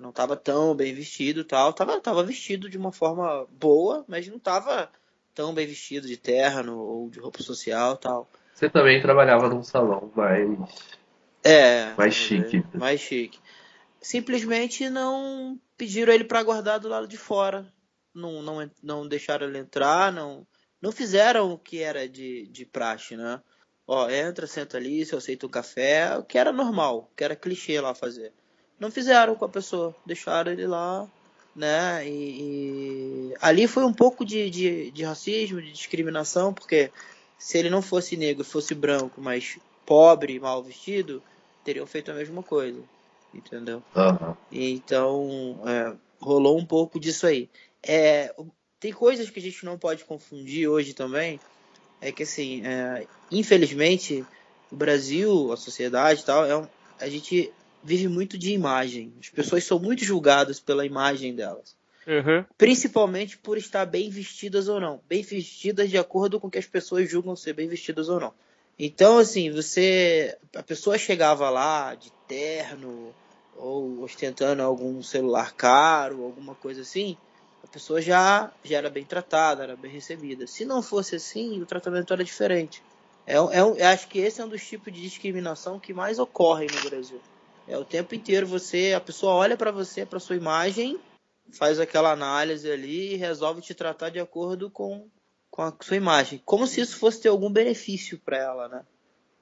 não 0.01 0.09
estava 0.09 0.35
tão 0.35 0.75
bem 0.75 0.93
vestido 0.93 1.43
tal. 1.43 1.71
Tava, 1.71 1.99
tava 2.01 2.23
vestido 2.23 2.67
de 2.67 2.77
uma 2.77 2.91
forma 2.91 3.45
boa, 3.51 4.03
mas 4.07 4.27
não 4.27 4.37
estava 4.37 4.89
tão 5.33 5.53
bem 5.53 5.67
vestido 5.67 6.07
de 6.07 6.17
terno 6.17 6.77
ou 6.77 7.09
de 7.09 7.19
roupa 7.19 7.41
social 7.41 7.95
tal. 7.95 8.27
Você 8.53 8.69
também 8.69 9.01
trabalhava 9.01 9.47
num 9.47 9.63
salão 9.63 10.11
mais. 10.15 10.49
É. 11.43 11.93
Mais 11.95 12.13
chique. 12.13 12.63
Mais 12.73 12.99
chique. 12.99 13.39
Simplesmente 14.01 14.89
não 14.89 15.59
pediram 15.77 16.11
ele 16.11 16.23
para 16.23 16.39
aguardar 16.39 16.79
do 16.79 16.89
lado 16.89 17.07
de 17.07 17.17
fora. 17.17 17.71
Não, 18.13 18.41
não, 18.41 18.71
não 18.83 19.07
deixaram 19.07 19.47
ele 19.47 19.59
entrar, 19.59 20.11
não, 20.11 20.45
não 20.81 20.91
fizeram 20.91 21.51
o 21.51 21.57
que 21.57 21.79
era 21.79 22.07
de, 22.07 22.47
de 22.47 22.65
praxe, 22.65 23.15
né? 23.15 23.41
Ó, 23.87 24.09
entra, 24.09 24.47
senta 24.47 24.77
ali, 24.77 25.05
se 25.05 25.13
eu 25.13 25.17
aceito 25.17 25.45
o 25.45 25.49
café, 25.49 26.17
o 26.17 26.23
que 26.23 26.37
era 26.37 26.51
normal, 26.51 27.09
o 27.11 27.15
que 27.15 27.23
era 27.23 27.35
clichê 27.35 27.79
lá 27.79 27.93
fazer 27.93 28.33
não 28.81 28.89
fizeram 28.89 29.35
com 29.35 29.45
a 29.45 29.49
pessoa, 29.49 29.95
deixaram 30.03 30.51
ele 30.51 30.65
lá, 30.65 31.07
né? 31.55 32.03
E, 32.09 33.29
e... 33.29 33.35
ali 33.39 33.67
foi 33.67 33.85
um 33.85 33.93
pouco 33.93 34.25
de, 34.25 34.49
de, 34.49 34.89
de, 34.89 35.03
racismo, 35.03 35.61
de 35.61 35.71
discriminação, 35.71 36.51
porque 36.51 36.91
se 37.37 37.59
ele 37.59 37.69
não 37.69 37.83
fosse 37.83 38.17
negro, 38.17 38.43
fosse 38.43 38.73
branco, 38.73 39.21
mas 39.21 39.59
pobre, 39.85 40.39
mal 40.39 40.63
vestido, 40.63 41.21
teriam 41.63 41.85
feito 41.85 42.09
a 42.09 42.15
mesma 42.15 42.41
coisa, 42.41 42.81
entendeu? 43.31 43.83
Uhum. 43.95 44.35
Então 44.51 45.61
é, 45.67 45.95
rolou 46.19 46.57
um 46.57 46.65
pouco 46.65 46.99
disso 46.99 47.27
aí. 47.27 47.51
É, 47.83 48.33
tem 48.79 48.91
coisas 48.91 49.29
que 49.29 49.39
a 49.39 49.41
gente 49.41 49.65
não 49.65 49.77
pode 49.77 50.03
confundir 50.05 50.67
hoje 50.67 50.93
também, 50.93 51.39
é 51.99 52.11
que 52.11 52.23
assim, 52.23 52.65
é, 52.65 53.07
infelizmente 53.31 54.25
o 54.71 54.75
Brasil, 54.75 55.51
a 55.51 55.57
sociedade 55.57 56.21
e 56.21 56.25
tal, 56.25 56.45
é 56.45 56.57
um, 56.57 56.67
a 56.99 57.09
gente 57.09 57.51
vive 57.83 58.07
muito 58.07 58.37
de 58.37 58.53
imagem. 58.53 59.13
As 59.19 59.29
pessoas 59.29 59.63
são 59.63 59.79
muito 59.79 60.03
julgadas 60.03 60.59
pela 60.59 60.85
imagem 60.85 61.35
delas. 61.35 61.75
Uhum. 62.07 62.43
Principalmente 62.57 63.37
por 63.37 63.57
estar 63.57 63.85
bem 63.85 64.09
vestidas 64.09 64.67
ou 64.67 64.79
não. 64.79 65.01
Bem 65.07 65.21
vestidas 65.21 65.89
de 65.89 65.97
acordo 65.97 66.39
com 66.39 66.47
o 66.47 66.51
que 66.51 66.57
as 66.57 66.65
pessoas 66.65 67.09
julgam 67.09 67.35
ser 67.35 67.53
bem 67.53 67.67
vestidas 67.67 68.09
ou 68.09 68.19
não. 68.19 68.33
Então, 68.77 69.19
assim, 69.19 69.51
você. 69.51 70.35
A 70.55 70.63
pessoa 70.63 70.97
chegava 70.97 71.49
lá 71.49 71.93
de 71.93 72.11
terno, 72.27 73.13
ou 73.55 74.01
ostentando 74.01 74.63
algum 74.63 75.03
celular 75.03 75.53
caro, 75.53 76.23
alguma 76.23 76.55
coisa 76.55 76.81
assim, 76.81 77.15
a 77.63 77.67
pessoa 77.67 78.01
já, 78.01 78.51
já 78.63 78.77
era 78.77 78.89
bem 78.89 79.05
tratada, 79.05 79.63
era 79.63 79.75
bem 79.75 79.91
recebida. 79.91 80.47
Se 80.47 80.65
não 80.65 80.81
fosse 80.81 81.15
assim, 81.15 81.61
o 81.61 81.65
tratamento 81.65 82.11
era 82.11 82.23
diferente. 82.23 82.81
É, 83.25 83.35
é, 83.35 83.85
acho 83.85 84.07
que 84.07 84.19
esse 84.19 84.41
é 84.41 84.45
um 84.45 84.49
dos 84.49 84.65
tipos 84.65 84.91
de 84.91 85.01
discriminação 85.01 85.79
que 85.79 85.93
mais 85.93 86.19
ocorre 86.19 86.65
no 86.65 86.89
Brasil. 86.89 87.21
É 87.67 87.77
o 87.77 87.85
tempo 87.85 88.15
inteiro 88.15 88.47
você, 88.47 88.93
a 88.93 88.99
pessoa 88.99 89.33
olha 89.33 89.55
para 89.55 89.71
você, 89.71 90.05
para 90.05 90.19
sua 90.19 90.35
imagem, 90.35 90.99
faz 91.53 91.79
aquela 91.79 92.11
análise 92.11 92.69
ali 92.69 93.13
e 93.13 93.17
resolve 93.17 93.61
te 93.61 93.73
tratar 93.73 94.09
de 94.09 94.19
acordo 94.19 94.69
com, 94.69 95.07
com 95.49 95.61
a 95.61 95.73
sua 95.81 95.97
imagem, 95.97 96.41
como 96.43 96.65
se 96.65 96.81
isso 96.81 96.97
fosse 96.97 97.21
ter 97.21 97.29
algum 97.29 97.51
benefício 97.51 98.19
para 98.19 98.37
ela, 98.37 98.67
né? 98.67 98.83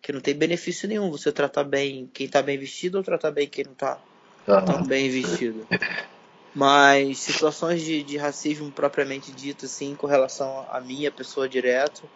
Que 0.02 0.12
não 0.12 0.22
tem 0.22 0.36
benefício 0.36 0.88
nenhum 0.88 1.10
você 1.10 1.32
tratar 1.32 1.64
bem 1.64 2.08
quem 2.14 2.28
tá 2.28 2.42
bem 2.42 2.58
vestido 2.58 2.98
ou 2.98 3.04
tratar 3.04 3.32
bem 3.32 3.48
quem 3.48 3.66
não 3.66 3.74
tá 3.74 4.00
uhum. 4.48 4.66
tão 4.66 4.84
bem 4.84 5.10
vestido. 5.10 5.66
Mas 6.54 7.20
situações 7.20 7.82
de, 7.82 8.04
de 8.04 8.18
racismo 8.18 8.72
propriamente 8.72 9.32
dito, 9.32 9.66
assim, 9.66 9.96
com 9.96 10.08
relação 10.08 10.66
a 10.72 10.82
minha 10.82 11.12
pessoa 11.12 11.48
direto, 11.48 12.10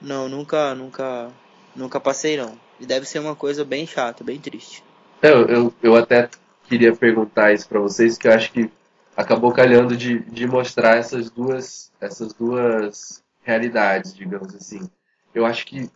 não, 0.00 0.28
nunca, 0.28 0.74
nunca, 0.74 1.30
nunca 1.74 2.00
passei 2.00 2.36
não. 2.36 2.58
E 2.80 2.86
deve 2.86 3.06
ser 3.06 3.18
uma 3.18 3.34
coisa 3.34 3.64
bem 3.64 3.86
chata, 3.86 4.24
bem 4.24 4.38
triste. 4.38 4.82
Eu, 5.20 5.46
eu, 5.46 5.74
eu 5.82 5.96
até 5.96 6.30
queria 6.68 6.94
perguntar 6.94 7.52
isso 7.52 7.68
para 7.68 7.80
vocês, 7.80 8.16
que 8.16 8.28
eu 8.28 8.32
acho 8.32 8.52
que 8.52 8.70
acabou 9.16 9.52
calhando 9.52 9.96
de, 9.96 10.20
de 10.20 10.46
mostrar 10.46 10.96
essas 10.96 11.28
duas, 11.30 11.90
essas 12.00 12.32
duas 12.32 13.22
realidades, 13.42 14.14
digamos 14.14 14.54
assim. 14.54 14.88
Eu 15.34 15.44
acho 15.44 15.66
que 15.66 15.90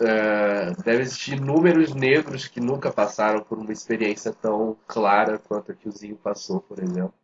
uh, 0.00 0.82
deve 0.82 1.02
existir 1.02 1.36
inúmeros 1.36 1.94
negros 1.94 2.46
que 2.46 2.60
nunca 2.60 2.90
passaram 2.90 3.40
por 3.42 3.58
uma 3.58 3.72
experiência 3.72 4.32
tão 4.32 4.76
clara 4.86 5.38
quanto 5.38 5.72
a 5.72 5.74
que 5.74 5.88
o 5.88 5.92
Zinho 5.92 6.16
passou, 6.16 6.60
por 6.60 6.78
exemplo. 6.78 7.14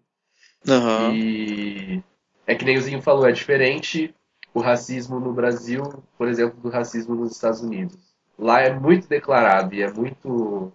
Uhum. 0.67 1.15
E 1.15 2.03
é 2.47 2.55
que 2.55 2.65
nem 2.65 2.79
o 2.79 2.81
Zinho 2.81 3.03
falou, 3.03 3.27
é 3.27 3.33
diferente 3.33 4.15
o 4.53 4.61
racismo 4.61 5.19
no 5.19 5.33
Brasil, 5.33 5.83
por 6.17 6.29
exemplo, 6.29 6.61
do 6.61 6.69
racismo 6.69 7.15
nos 7.15 7.33
Estados 7.33 7.61
Unidos. 7.61 7.97
Lá 8.39 8.61
é 8.61 8.73
muito 8.73 9.09
declarado 9.09 9.75
e 9.75 9.83
é 9.83 9.93
muito 9.93 10.73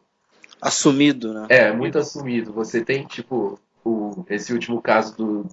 assumido, 0.62 1.34
né? 1.34 1.48
É, 1.50 1.72
muito 1.72 1.98
assumido. 1.98 2.52
Você 2.54 2.84
tem, 2.84 3.06
tipo, 3.06 3.60
o, 3.84 4.26
esse 4.30 4.54
último 4.54 4.82
caso 4.82 5.16
do, 5.16 5.48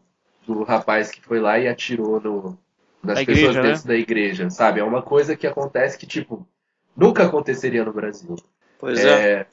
do 0.47 0.63
rapaz 0.65 1.11
que 1.11 1.21
foi 1.21 1.41
lá 1.41 1.59
e 1.59 1.69
atirou 1.69 2.21
no, 2.21 2.59
nas 3.07 3.25
pessoas 3.25 3.39
igreja, 3.39 3.63
dentro 3.63 3.89
né? 3.89 3.95
da 3.95 3.97
igreja, 3.97 4.51
sabe? 4.51 4.81
É 4.81 4.85
uma 4.85 5.03
coisa 5.03 5.37
que 5.37 5.47
acontece 5.47 5.97
que, 5.99 6.07
tipo, 6.07 6.47
nunca 6.97 7.25
aconteceria 7.25 7.85
no 7.85 7.93
Brasil. 7.93 8.37
Pois 8.79 8.99
é. 8.99 9.33
é. 9.33 9.47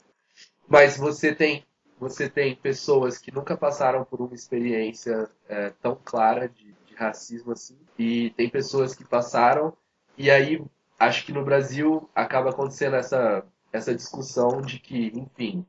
Mas 0.68 0.98
você 0.98 1.34
tem, 1.34 1.64
você 2.00 2.30
tem 2.30 2.56
pessoas 2.56 3.18
que 3.18 3.34
nunca 3.34 3.56
passaram 3.56 4.04
por 4.04 4.22
uma 4.22 4.34
experiência 4.34 5.30
é, 5.48 5.72
tão 5.82 5.98
clara 6.04 6.50
de, 6.50 6.76
de 6.86 6.96
racismo 6.96 7.52
assim, 7.52 7.78
e 7.98 8.32
tem 8.32 8.50
pessoas 8.50 8.96
que 8.96 9.06
passaram, 9.06 9.74
e 10.18 10.30
aí 10.30 10.62
acho 11.00 11.26
que 11.26 11.32
no 11.32 11.44
Brasil 11.44 12.10
acaba 12.16 12.50
acontecendo 12.50 12.96
essa 12.96 13.46
essa 13.74 13.94
discussão 13.94 14.62
de 14.62 14.78
que, 14.78 15.12
enfim, 15.16 15.66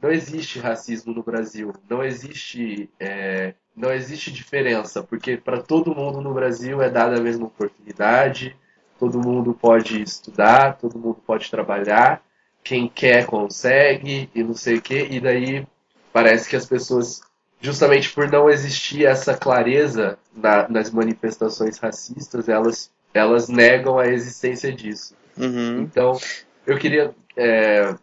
não 0.00 0.10
existe 0.10 0.58
racismo 0.58 1.12
no 1.12 1.22
Brasil, 1.22 1.72
não 1.88 2.02
existe, 2.02 2.90
é, 2.98 3.54
não 3.76 3.92
existe 3.92 4.32
diferença, 4.32 5.02
porque 5.02 5.36
para 5.36 5.60
todo 5.60 5.94
mundo 5.94 6.20
no 6.20 6.32
Brasil 6.32 6.80
é 6.80 6.88
dada 6.88 7.18
a 7.18 7.20
mesma 7.20 7.46
oportunidade, 7.46 8.56
todo 8.98 9.20
mundo 9.20 9.52
pode 9.52 10.00
estudar, 10.00 10.78
todo 10.78 10.98
mundo 10.98 11.20
pode 11.26 11.50
trabalhar, 11.50 12.22
quem 12.64 12.88
quer 12.88 13.26
consegue 13.26 14.30
e 14.34 14.42
não 14.42 14.54
sei 14.54 14.76
o 14.76 14.82
que, 14.82 14.98
e 14.98 15.20
daí 15.20 15.66
parece 16.12 16.48
que 16.48 16.56
as 16.56 16.64
pessoas, 16.64 17.20
justamente 17.60 18.10
por 18.12 18.30
não 18.30 18.48
existir 18.48 19.04
essa 19.04 19.36
clareza 19.36 20.18
na, 20.34 20.66
nas 20.68 20.90
manifestações 20.90 21.78
racistas, 21.78 22.48
elas, 22.48 22.90
elas 23.12 23.48
negam 23.48 23.98
a 23.98 24.06
existência 24.06 24.72
disso. 24.72 25.14
Uhum. 25.36 25.82
Então, 25.82 26.18
eu 26.66 26.78
queria 26.78 27.14
é, 27.36 27.94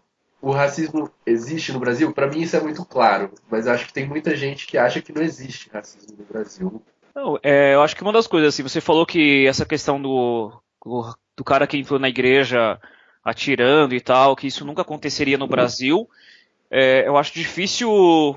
o 0.43 0.51
racismo 0.51 1.09
existe 1.25 1.71
no 1.71 1.79
Brasil, 1.79 2.11
para 2.11 2.27
mim 2.27 2.41
isso 2.41 2.57
é 2.57 2.59
muito 2.59 2.83
claro, 2.83 3.31
mas 3.49 3.65
acho 3.65 3.87
que 3.87 3.93
tem 3.93 4.05
muita 4.05 4.35
gente 4.35 4.67
que 4.67 4.77
acha 4.77 5.01
que 5.01 5.13
não 5.13 5.21
existe 5.21 5.69
racismo 5.71 6.17
no 6.17 6.25
Brasil. 6.25 6.83
Não, 7.15 7.39
é, 7.41 7.73
eu 7.73 7.81
acho 7.81 7.95
que 7.95 8.01
uma 8.01 8.11
das 8.11 8.27
coisas, 8.27 8.53
assim, 8.53 8.61
você 8.61 8.81
falou 8.81 9.05
que 9.05 9.47
essa 9.47 9.65
questão 9.65 10.01
do, 10.01 10.51
do 10.85 11.43
cara 11.45 11.65
que 11.65 11.77
entrou 11.77 11.97
na 11.97 12.09
igreja 12.09 12.77
atirando 13.23 13.95
e 13.95 14.01
tal, 14.01 14.35
que 14.35 14.47
isso 14.47 14.65
nunca 14.65 14.81
aconteceria 14.81 15.37
no 15.37 15.47
Brasil. 15.47 16.09
É, 16.69 17.07
eu 17.07 17.15
acho 17.15 17.33
difícil 17.33 18.35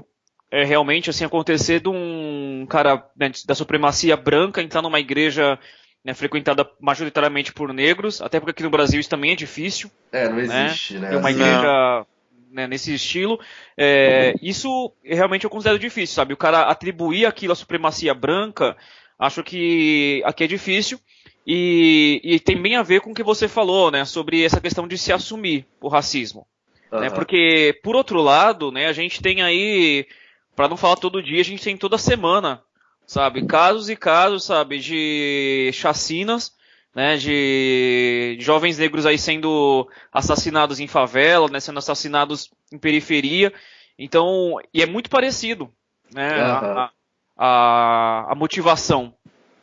é, 0.48 0.62
realmente 0.62 1.10
assim 1.10 1.24
acontecer 1.24 1.80
de 1.80 1.88
um 1.88 2.64
cara 2.70 3.04
né, 3.16 3.32
da 3.44 3.54
supremacia 3.56 4.16
branca 4.16 4.62
entrar 4.62 4.80
numa 4.80 5.00
igreja 5.00 5.58
né, 6.06 6.14
frequentada 6.14 6.64
majoritariamente 6.80 7.52
por 7.52 7.72
negros, 7.72 8.22
até 8.22 8.38
porque 8.38 8.52
aqui 8.52 8.62
no 8.62 8.70
Brasil 8.70 9.00
isso 9.00 9.10
também 9.10 9.32
é 9.32 9.34
difícil. 9.36 9.90
É, 10.12 10.28
não 10.28 10.38
existe, 10.38 10.94
né? 10.94 11.00
né? 11.00 11.08
Ter 11.08 11.16
uma 11.16 11.32
igreja 11.32 12.06
né, 12.52 12.68
nesse 12.68 12.94
estilo. 12.94 13.40
É, 13.76 14.32
isso 14.40 14.92
realmente 15.02 15.42
eu 15.42 15.50
considero 15.50 15.80
difícil, 15.80 16.14
sabe? 16.14 16.32
O 16.32 16.36
cara 16.36 16.60
atribuir 16.62 17.26
aquilo 17.26 17.52
à 17.52 17.56
supremacia 17.56 18.14
branca, 18.14 18.76
acho 19.18 19.42
que 19.42 20.22
aqui 20.24 20.44
é 20.44 20.46
difícil. 20.46 21.00
E, 21.44 22.20
e, 22.22 22.38
tem 22.38 22.60
bem 22.60 22.76
a 22.76 22.84
ver 22.84 23.00
com 23.00 23.10
o 23.10 23.14
que 23.14 23.22
você 23.24 23.48
falou, 23.48 23.90
né, 23.90 24.04
sobre 24.04 24.44
essa 24.44 24.60
questão 24.60 24.86
de 24.86 24.96
se 24.96 25.12
assumir 25.12 25.66
o 25.80 25.88
racismo. 25.88 26.46
Uhum. 26.92 27.00
Né, 27.00 27.10
porque, 27.10 27.80
por 27.82 27.96
outro 27.96 28.22
lado, 28.22 28.70
né, 28.70 28.86
a 28.86 28.92
gente 28.92 29.20
tem 29.20 29.42
aí, 29.42 30.06
para 30.54 30.68
não 30.68 30.76
falar 30.76 30.96
todo 30.96 31.22
dia, 31.22 31.40
a 31.40 31.44
gente 31.44 31.62
tem 31.62 31.76
toda 31.76 31.98
semana, 31.98 32.62
sabe, 33.06 33.46
casos 33.46 33.88
e 33.88 33.96
casos, 33.96 34.44
sabe, 34.44 34.78
de 34.78 35.70
chacinas, 35.72 36.52
né, 36.94 37.16
de 37.16 38.36
jovens 38.40 38.78
negros 38.78 39.06
aí 39.06 39.18
sendo 39.18 39.88
assassinados 40.12 40.80
em 40.80 40.86
favela, 40.86 41.48
né, 41.48 41.60
sendo 41.60 41.78
assassinados 41.78 42.50
em 42.72 42.78
periferia. 42.78 43.52
Então, 43.98 44.56
e 44.72 44.82
é 44.82 44.86
muito 44.86 45.08
parecido, 45.08 45.70
né, 46.12 46.36
uhum. 46.36 46.78
a, 46.78 46.90
a, 47.36 48.32
a 48.32 48.34
motivação 48.34 49.14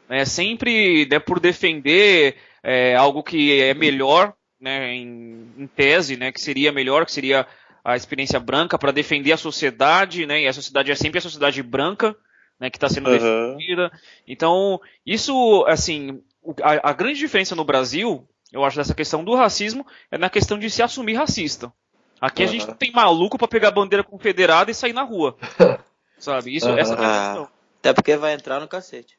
né, 0.08 0.26
sempre 0.26 1.08
né, 1.10 1.18
por 1.20 1.40
defender 1.40 2.36
é, 2.62 2.96
algo 2.96 3.24
que 3.24 3.60
é 3.60 3.74
melhor, 3.74 4.34
né, 4.60 4.94
em, 4.94 5.52
em, 5.58 5.68
tese, 5.68 6.16
né, 6.16 6.32
que 6.32 6.40
seria 6.40 6.72
melhor, 6.72 7.06
que 7.06 7.12
seria 7.12 7.48
a 7.84 7.96
experiência 7.96 8.40
branca, 8.40 8.78
para 8.78 8.92
defender 8.92 9.32
a 9.34 9.38
sociedade, 9.38 10.26
né, 10.26 10.42
e 10.42 10.48
a 10.48 10.54
sociedade 10.54 10.92
é 10.92 10.96
sempre 10.96 11.18
a 11.18 11.22
sociedade 11.22 11.62
branca, 11.64 12.16
né, 12.60 12.70
que 12.70 12.78
está 12.78 12.90
sendo 12.90 13.10
uhum. 13.10 13.18
defendida. 13.58 13.92
Então, 14.28 14.80
isso, 15.06 15.66
assim, 15.68 16.22
a, 16.62 16.90
a 16.90 16.94
grande 16.94 17.20
diferença 17.20 17.56
no 17.56 17.64
Brasil, 17.64 18.28
eu 18.52 18.64
acho, 18.64 18.78
dessa 18.78 18.94
questão 18.94 19.24
do 19.24 19.36
racismo, 19.36 19.86
é 20.12 20.18
na 20.18 20.30
questão 20.30 20.58
de 20.58 20.70
se 20.70 20.82
assumir 20.82 21.16
racista. 21.16 21.72
Aqui 22.20 22.44
uhum. 22.44 22.50
a 22.50 22.52
gente 22.52 22.68
não 22.68 22.76
tem 22.76 22.92
maluco 22.92 23.38
para 23.38 23.48
pegar 23.48 23.70
a 23.70 23.72
bandeira 23.72 24.04
confederada 24.04 24.72
e 24.72 24.76
sair 24.76 24.94
na 24.94 25.04
rua. 25.04 25.36
Sabe? 26.18 26.56
Isso, 26.56 26.70
uhum. 26.70 26.78
essa 26.78 26.94
é 26.94 26.96
a 26.96 26.98
questão. 26.98 27.50
Até 27.80 27.94
porque 27.94 28.16
vai 28.16 28.34
entrar 28.34 28.60
no 28.60 28.68
cacete. 28.68 29.18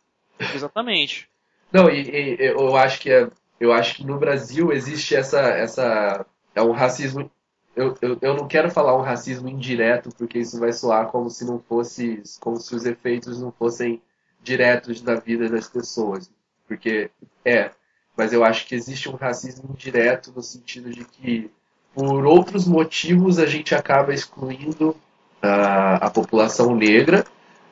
Exatamente. 0.55 1.29
Não, 1.71 1.91
e, 1.91 2.00
e, 2.09 2.37
eu 2.41 2.76
acho 2.76 3.00
que 3.00 3.11
é, 3.11 3.29
eu 3.61 3.73
acho 3.73 3.97
que 3.97 4.07
no 4.07 4.19
Brasil 4.19 4.73
existe 4.73 5.14
essa 5.14 5.41
essa 5.41 6.25
é 6.55 6.62
um 6.62 6.73
racismo 6.73 7.31
eu, 7.76 7.97
eu, 8.00 8.19
eu 8.21 8.35
não 8.35 8.47
quero 8.47 8.71
falar 8.71 8.97
um 8.97 9.02
racismo 9.02 9.49
indireto 9.49 10.11
porque 10.16 10.38
isso 10.38 10.59
vai 10.59 10.73
soar 10.73 11.09
como 11.09 11.31
se 11.31 11.45
não 11.45 11.59
fosse 11.59 12.23
como 12.40 12.57
se 12.57 12.75
os 12.75 12.85
efeitos 12.85 13.40
não 13.40 13.52
fossem 13.52 14.02
diretos 14.43 15.02
na 15.02 15.14
vida 15.14 15.49
das 15.49 15.69
pessoas 15.69 16.31
porque 16.66 17.11
é 17.45 17.71
mas 18.16 18.33
eu 18.33 18.45
acho 18.45 18.66
que 18.66 18.75
existe 18.75 19.09
um 19.09 19.16
racismo 19.16 19.71
indireto 19.73 20.33
no 20.35 20.43
sentido 20.43 20.90
de 20.90 21.04
que 21.04 21.50
por 21.95 22.26
outros 22.26 22.66
motivos 22.66 23.38
a 23.38 23.47
gente 23.47 23.75
acaba 23.75 24.13
excluindo 24.13 24.91
uh, 24.91 26.00
a 26.00 26.10
população 26.10 26.75
negra 26.75 27.25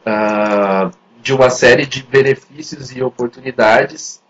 uh, 0.07 0.97
de 1.21 1.33
uma 1.33 1.51
série 1.51 1.87
de 1.87 2.03
benefícios 2.03 2.91
e 2.93 3.03
oportunidades, 3.03 4.23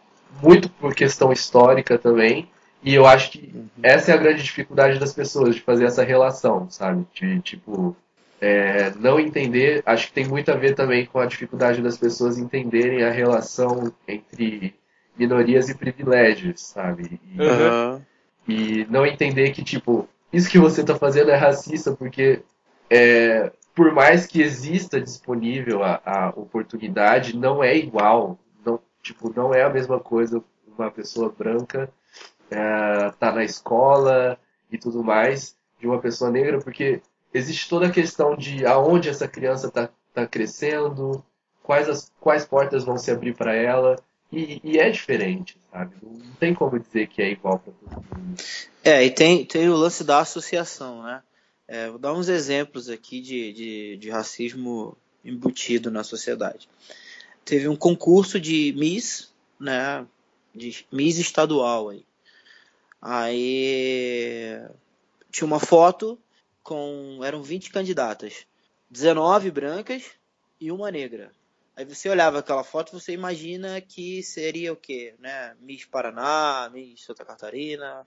muito 0.42 0.68
por 0.68 0.94
questão 0.94 1.32
histórica 1.32 1.98
também. 1.98 2.48
E 2.82 2.94
eu 2.94 3.06
acho 3.06 3.30
que 3.30 3.54
essa 3.82 4.10
é 4.10 4.14
a 4.14 4.18
grande 4.18 4.42
dificuldade 4.42 4.98
das 4.98 5.12
pessoas, 5.12 5.54
de 5.54 5.60
fazer 5.60 5.84
essa 5.84 6.02
relação, 6.02 6.68
sabe? 6.68 7.06
De, 7.14 7.40
tipo, 7.40 7.96
é, 8.40 8.90
não 8.98 9.20
entender, 9.20 9.82
acho 9.86 10.08
que 10.08 10.12
tem 10.12 10.26
muito 10.26 10.50
a 10.50 10.56
ver 10.56 10.74
também 10.74 11.06
com 11.06 11.20
a 11.20 11.26
dificuldade 11.26 11.80
das 11.80 11.96
pessoas 11.96 12.38
entenderem 12.38 13.04
a 13.04 13.10
relação 13.10 13.92
entre 14.08 14.74
minorias 15.16 15.68
e 15.68 15.76
privilégios, 15.76 16.60
sabe? 16.60 17.20
E, 17.32 17.40
uhum. 17.40 18.02
e 18.48 18.86
não 18.90 19.06
entender 19.06 19.52
que, 19.52 19.62
tipo, 19.62 20.08
isso 20.32 20.50
que 20.50 20.58
você 20.58 20.80
está 20.80 20.96
fazendo 20.96 21.30
é 21.30 21.36
racista 21.36 21.92
porque 21.92 22.42
é, 22.90 23.52
por 23.74 23.92
mais 23.92 24.26
que 24.26 24.42
exista 24.42 25.00
disponível 25.00 25.84
a, 25.84 26.00
a 26.04 26.28
oportunidade, 26.30 27.36
não 27.36 27.62
é 27.62 27.76
igual. 27.76 28.38
Não, 28.64 28.80
tipo, 29.00 29.32
não 29.34 29.54
é 29.54 29.62
a 29.62 29.70
mesma 29.70 30.00
coisa 30.00 30.42
uma 30.76 30.90
pessoa 30.90 31.32
branca 31.36 31.88
é, 32.52 33.10
tá 33.18 33.32
na 33.32 33.44
escola 33.44 34.38
e 34.70 34.78
tudo 34.78 35.02
mais 35.02 35.56
de 35.80 35.86
uma 35.86 36.00
pessoa 36.00 36.30
negra, 36.30 36.58
porque 36.58 37.00
existe 37.32 37.68
toda 37.68 37.86
a 37.86 37.90
questão 37.90 38.36
de 38.36 38.64
aonde 38.66 39.08
essa 39.08 39.26
criança 39.26 39.66
está 39.66 39.88
tá 40.14 40.26
crescendo, 40.26 41.24
quais, 41.62 41.88
as, 41.88 42.12
quais 42.20 42.44
portas 42.44 42.84
vão 42.84 42.98
se 42.98 43.10
abrir 43.10 43.34
para 43.34 43.54
ela, 43.54 43.96
e, 44.30 44.60
e, 44.64 44.78
é 44.78 44.88
diferente, 44.88 45.58
sabe? 45.70 45.94
Não 46.02 46.34
tem 46.40 46.54
como 46.54 46.78
dizer 46.78 47.06
que 47.06 47.20
é 47.20 47.30
igual 47.30 47.58
para 47.58 47.72
todo 47.72 48.04
mundo. 48.16 48.42
É, 48.82 49.04
e 49.04 49.10
tem, 49.10 49.44
tem 49.44 49.68
o 49.68 49.76
lance 49.76 50.02
da 50.04 50.20
associação, 50.20 51.02
né? 51.02 51.22
É, 51.68 51.90
vou 51.90 51.98
dar 51.98 52.14
uns 52.14 52.28
exemplos 52.28 52.88
aqui 52.88 53.20
de, 53.20 53.52
de, 53.52 53.96
de 53.98 54.10
racismo 54.10 54.96
embutido 55.22 55.90
na 55.90 56.02
sociedade. 56.02 56.68
Teve 57.44 57.68
um 57.68 57.76
concurso 57.76 58.40
de 58.40 58.74
Miss, 58.76 59.32
né? 59.60 60.06
De 60.54 60.86
Miss 60.90 61.18
estadual 61.18 61.90
aí. 61.90 62.04
Aí 63.02 64.60
tinha 65.28 65.44
uma 65.44 65.58
foto 65.58 66.16
com. 66.62 67.20
eram 67.24 67.42
20 67.42 67.72
candidatas. 67.72 68.46
19 68.88 69.50
brancas 69.50 70.12
e 70.60 70.70
uma 70.70 70.90
negra. 70.90 71.32
Aí 71.74 71.84
você 71.84 72.08
olhava 72.08 72.38
aquela 72.38 72.62
foto, 72.62 72.92
você 72.92 73.12
imagina 73.12 73.80
que 73.80 74.22
seria 74.22 74.72
o 74.72 74.76
quê? 74.76 75.14
Né? 75.18 75.56
Miss 75.60 75.84
Paraná, 75.86 76.70
Miss 76.72 77.02
Santa 77.02 77.24
Catarina, 77.24 78.06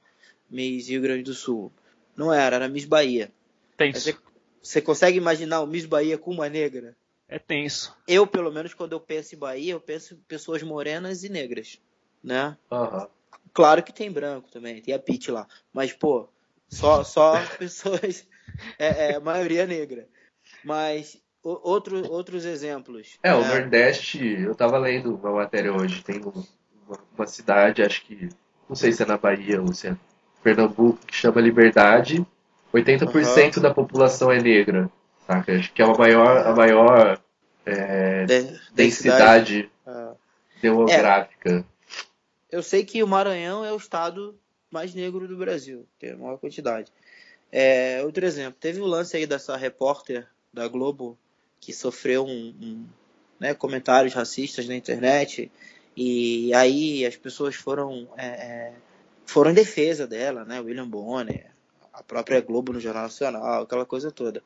Miss 0.49 0.87
Rio 0.87 1.01
Grande 1.01 1.23
do 1.23 1.33
Sul. 1.33 1.73
Não 2.15 2.31
era, 2.31 2.55
era 2.57 2.69
Miss 2.69 2.85
Bahia. 2.85 3.31
Tenso. 3.75 3.99
Você, 3.99 4.17
você 4.61 4.81
consegue 4.81 5.17
imaginar 5.17 5.61
o 5.61 5.67
Miss 5.67 5.85
Bahia 5.85 6.17
com 6.17 6.31
uma 6.31 6.47
negra? 6.47 6.95
É 7.27 7.39
tenso. 7.39 7.97
Eu, 8.07 8.27
pelo 8.27 8.51
menos, 8.51 8.75
quando 8.75 8.93
eu 8.93 8.99
penso 8.99 9.33
em 9.33 9.39
Bahia, 9.39 9.73
eu 9.73 9.81
penso 9.81 10.13
em 10.13 10.17
pessoas 10.27 10.61
morenas 10.61 11.23
e 11.23 11.29
negras, 11.29 11.81
né? 12.23 12.55
Uhum. 12.69 13.07
Claro 13.55 13.81
que 13.81 13.93
tem 13.93 14.11
branco 14.11 14.51
também, 14.51 14.81
tem 14.81 14.93
a 14.93 14.99
Pete 14.99 15.31
lá. 15.31 15.47
Mas, 15.73 15.93
pô, 15.93 16.27
só, 16.67 17.05
só 17.05 17.41
pessoas. 17.57 18.27
É, 18.77 19.13
é, 19.13 19.19
maioria 19.19 19.65
negra. 19.65 20.07
Mas 20.63 21.17
outro, 21.41 22.11
outros 22.11 22.43
exemplos. 22.43 23.17
É, 23.23 23.33
o 23.33 23.41
é. 23.41 23.47
Nordeste, 23.47 24.19
eu 24.41 24.53
tava 24.53 24.77
lendo 24.77 25.15
uma 25.15 25.31
matéria 25.31 25.73
hoje, 25.73 26.03
tem 26.03 26.21
uma, 26.21 26.99
uma, 27.17 27.27
cidade, 27.27 27.81
acho 27.81 28.03
que. 28.03 28.27
Não 28.67 28.75
sei 28.75 28.91
se 28.91 29.03
é 29.03 29.05
na 29.05 29.17
Bahia 29.17 29.61
ou 29.61 29.73
se 29.73 29.87
é 29.87 29.95
Pernambuco, 30.43 30.99
que 31.05 31.15
chama 31.15 31.39
Liberdade. 31.39 32.25
80% 32.73 33.55
uhum. 33.55 33.63
da 33.63 33.73
população 33.73 34.29
é 34.29 34.41
negra, 34.41 34.91
saca? 35.25 35.55
Acho 35.55 35.71
que 35.71 35.81
é 35.81 35.85
a 35.85 35.93
maior, 35.93 36.45
a 36.45 36.53
maior 36.53 37.21
é, 37.65 38.25
densidade, 38.25 38.71
densidade 38.73 39.71
ah. 39.87 40.13
Eu 42.55 42.63
sei 42.63 42.85
que 42.85 43.03
o 43.03 43.07
Maranhão 43.07 43.65
é 43.65 43.73
o 43.73 43.77
estado 43.77 44.39
mais 44.71 44.93
negro 44.93 45.27
do 45.27 45.35
Brasil, 45.35 45.85
tem 45.99 46.11
a 46.11 46.17
maior 46.17 46.37
quantidade. 46.37 46.89
É, 47.51 48.01
outro 48.03 48.25
exemplo, 48.25 48.57
teve 48.57 48.79
o 48.79 48.85
lance 48.85 49.17
aí 49.17 49.27
dessa 49.27 49.57
repórter 49.57 50.25
da 50.53 50.65
Globo 50.69 51.17
que 51.59 51.73
sofreu 51.73 52.25
um, 52.25 52.55
um 52.61 52.85
né, 53.37 53.53
comentários 53.53 54.13
racistas 54.13 54.67
na 54.69 54.75
internet 54.75 55.51
e 55.97 56.53
aí 56.53 57.05
as 57.05 57.17
pessoas 57.17 57.55
foram 57.55 58.07
é, 58.17 58.25
é 58.25 58.73
foram 59.25 59.51
em 59.51 59.55
defesa 59.55 60.07
dela, 60.07 60.45
né? 60.45 60.61
William 60.61 60.87
Bonner, 60.87 61.51
a 61.91 62.01
própria 62.03 62.39
Globo 62.39 62.71
no 62.71 62.79
Jornal 62.79 63.03
Nacional, 63.03 63.63
aquela 63.63 63.85
coisa 63.85 64.11
toda. 64.11 64.41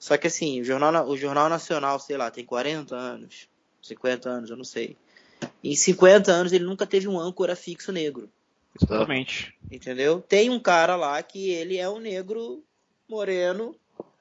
Só 0.00 0.16
que 0.16 0.26
assim, 0.26 0.60
o 0.60 0.64
Jornal, 0.64 1.06
o 1.08 1.16
Jornal 1.16 1.48
Nacional, 1.48 2.00
sei 2.00 2.16
lá, 2.16 2.28
tem 2.28 2.44
40 2.44 2.96
anos, 2.96 3.48
50 3.82 4.28
anos, 4.28 4.50
eu 4.50 4.56
não 4.56 4.64
sei. 4.64 4.96
Em 5.62 5.74
50 5.74 6.30
anos 6.30 6.52
ele 6.52 6.64
nunca 6.64 6.86
teve 6.86 7.08
um 7.08 7.18
âncora 7.18 7.56
fixo 7.56 7.92
negro. 7.92 8.30
Exatamente. 8.80 9.54
Entendeu? 9.70 10.20
Tem 10.20 10.50
um 10.50 10.60
cara 10.60 10.96
lá 10.96 11.22
que 11.22 11.50
ele 11.50 11.78
é 11.78 11.88
um 11.88 11.98
negro 11.98 12.62
moreno. 13.08 13.74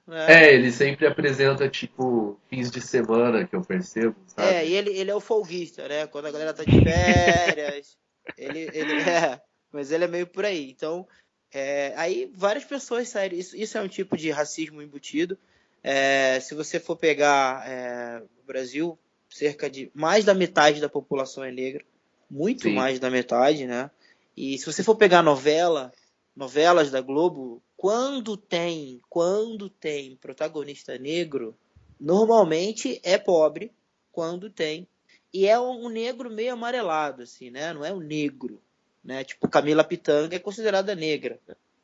Né? 0.07 0.25
É, 0.47 0.53
ele 0.53 0.71
sempre 0.71 1.07
apresenta, 1.07 1.67
tipo, 1.67 2.39
fins 2.49 2.71
de 2.71 2.79
semana, 2.79 3.45
que 3.45 3.55
eu 3.55 3.61
percebo. 3.61 4.15
Sabe? 4.27 4.47
É, 4.47 4.67
e 4.67 4.73
ele, 4.73 4.91
ele 4.91 5.11
é 5.11 5.15
o 5.15 5.19
folguista, 5.19 5.87
né? 5.87 6.07
Quando 6.07 6.27
a 6.27 6.31
galera 6.31 6.53
tá 6.53 6.63
de 6.63 6.79
férias. 6.81 7.97
ele, 8.37 8.69
ele 8.73 9.01
é. 9.01 9.41
Mas 9.71 9.91
ele 9.91 10.05
é 10.05 10.07
meio 10.07 10.27
por 10.27 10.45
aí. 10.45 10.69
Então, 10.69 11.07
É, 11.53 11.93
aí 11.95 12.31
várias 12.35 12.65
pessoas 12.65 13.09
saíram. 13.09 13.37
Isso, 13.37 13.55
isso, 13.55 13.77
é 13.77 13.81
um 13.81 13.87
tipo 13.87 14.17
de 14.17 14.29
racismo 14.29 14.81
embutido. 14.81 15.37
É, 15.83 16.39
se 16.39 16.55
você 16.55 16.79
for 16.79 16.95
pegar 16.95 17.63
é, 17.67 18.21
o 18.41 18.45
Brasil, 18.45 18.97
cerca 19.35 19.69
de 19.69 19.91
mais 19.93 20.23
da 20.23 20.33
metade 20.33 20.79
da 20.79 20.87
população 20.87 21.43
é 21.43 21.51
negra, 21.51 21.83
muito 22.31 22.63
Sim. 22.63 22.73
mais 22.73 22.99
da 23.01 23.11
metade, 23.11 23.67
né? 23.67 23.91
E 24.35 24.57
se 24.57 24.65
você 24.65 24.81
for 24.81 24.95
pegar 24.95 25.21
novela, 25.21 25.91
novelas 26.33 26.89
da 26.89 27.01
Globo, 27.01 27.61
quando 27.75 28.37
tem, 28.37 29.01
quando 29.09 29.69
tem 29.69 30.15
protagonista 30.15 30.97
negro, 30.97 31.53
normalmente 31.99 33.01
é 33.03 33.17
pobre 33.17 33.73
quando 34.09 34.49
tem. 34.49 34.87
E 35.33 35.45
é 35.45 35.59
um 35.59 35.89
negro 35.89 36.29
meio 36.29 36.53
amarelado, 36.53 37.23
assim, 37.23 37.49
né? 37.49 37.73
Não 37.73 37.83
é 37.83 37.91
um 37.91 37.99
negro, 37.99 38.61
né? 39.03 39.25
Tipo, 39.25 39.49
Camila 39.49 39.83
Pitanga 39.83 40.37
é 40.37 40.39
considerada 40.39 40.95
negra. 40.95 41.37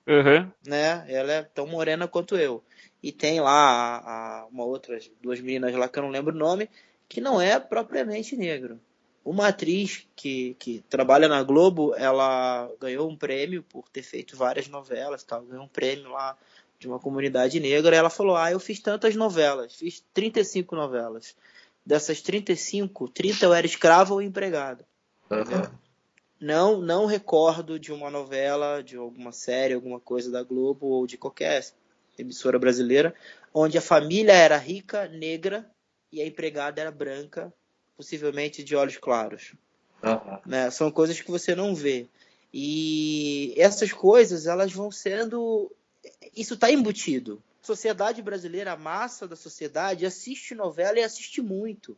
Uhum. 0.08 0.50
Né? 0.66 1.06
Ela 1.10 1.34
é 1.34 1.44
tão 1.44 1.68
morena 1.68 2.08
quanto 2.08 2.38
eu. 2.38 2.64
E 3.04 3.12
tem 3.12 3.42
lá 3.42 3.52
a, 3.52 4.44
a, 4.44 4.46
uma 4.46 4.64
outra, 4.64 4.98
duas 5.22 5.42
meninas 5.42 5.76
lá 5.76 5.90
que 5.90 6.00
eu 6.00 6.04
não 6.04 6.10
lembro 6.10 6.34
o 6.34 6.38
nome, 6.38 6.70
que 7.12 7.20
não 7.20 7.42
é 7.42 7.60
propriamente 7.60 8.38
negro. 8.38 8.80
Uma 9.24 9.50
atriz 9.50 10.08
que, 10.16 10.56
que 10.58 10.82
trabalha 10.90 11.28
na 11.28 11.44
Globo, 11.44 11.94
ela 11.96 12.72
ganhou 12.80 13.10
um 13.10 13.18
prêmio 13.18 13.64
por 13.64 13.90
ter 13.90 14.02
feito 14.02 14.38
várias 14.38 14.70
novelas, 14.70 15.22
tal, 15.22 15.42
ganhou 15.42 15.66
um 15.66 15.68
prêmio 15.68 16.10
lá 16.10 16.38
de 16.80 16.88
uma 16.88 17.00
comunidade 17.00 17.60
negra. 17.60 17.94
E 17.94 18.00
ela 18.00 18.10
falou: 18.10 18.38
Ah, 18.38 18.50
eu 18.50 18.62
fiz 18.62 18.80
tantas 18.80 19.14
novelas, 19.14 19.76
fiz 19.76 20.02
35 20.14 20.74
novelas. 20.74 21.36
Dessas 21.86 22.22
35, 22.22 23.10
30 23.10 23.46
eu 23.46 23.54
era 23.54 23.68
escravo 23.68 24.14
ou 24.14 24.22
empregado. 24.22 24.86
Uhum. 25.30 25.70
Não, 26.40 26.80
não 26.80 27.06
recordo 27.06 27.78
de 27.78 27.92
uma 27.92 28.10
novela, 28.10 28.82
de 28.82 28.96
alguma 28.96 29.34
série, 29.34 29.74
alguma 29.74 30.00
coisa 30.00 30.32
da 30.32 30.44
Globo 30.44 30.88
ou 30.88 31.06
de 31.06 31.18
qualquer 31.18 31.62
emissora 32.18 32.58
brasileira, 32.58 33.14
onde 33.54 33.78
a 33.78 33.82
família 33.82 34.32
era 34.32 34.56
rica, 34.56 35.10
negra 35.10 35.70
e 36.12 36.22
a 36.22 36.26
empregada 36.26 36.82
era 36.82 36.92
branca, 36.92 37.54
possivelmente 37.96 38.64
de 38.64 38.76
olhos 38.76 38.98
claros. 38.98 39.54
Uhum. 40.04 40.40
Né? 40.46 40.70
São 40.72 40.92
coisas 40.92 41.22
que 41.22 41.32
você 41.32 41.56
não 41.56 41.74
vê. 41.76 42.08
E 42.54 43.54
essas 43.58 43.94
coisas, 43.94 44.46
elas 44.46 44.74
vão 44.74 44.92
sendo. 44.92 45.72
Isso 46.36 46.56
está 46.56 46.72
embutido. 46.72 47.42
Sociedade 47.62 48.22
brasileira, 48.22 48.74
a 48.74 48.78
massa 48.78 49.28
da 49.28 49.36
sociedade, 49.36 50.06
assiste 50.06 50.56
novela 50.56 51.00
e 51.00 51.04
assiste 51.04 51.42
muito. 51.42 51.96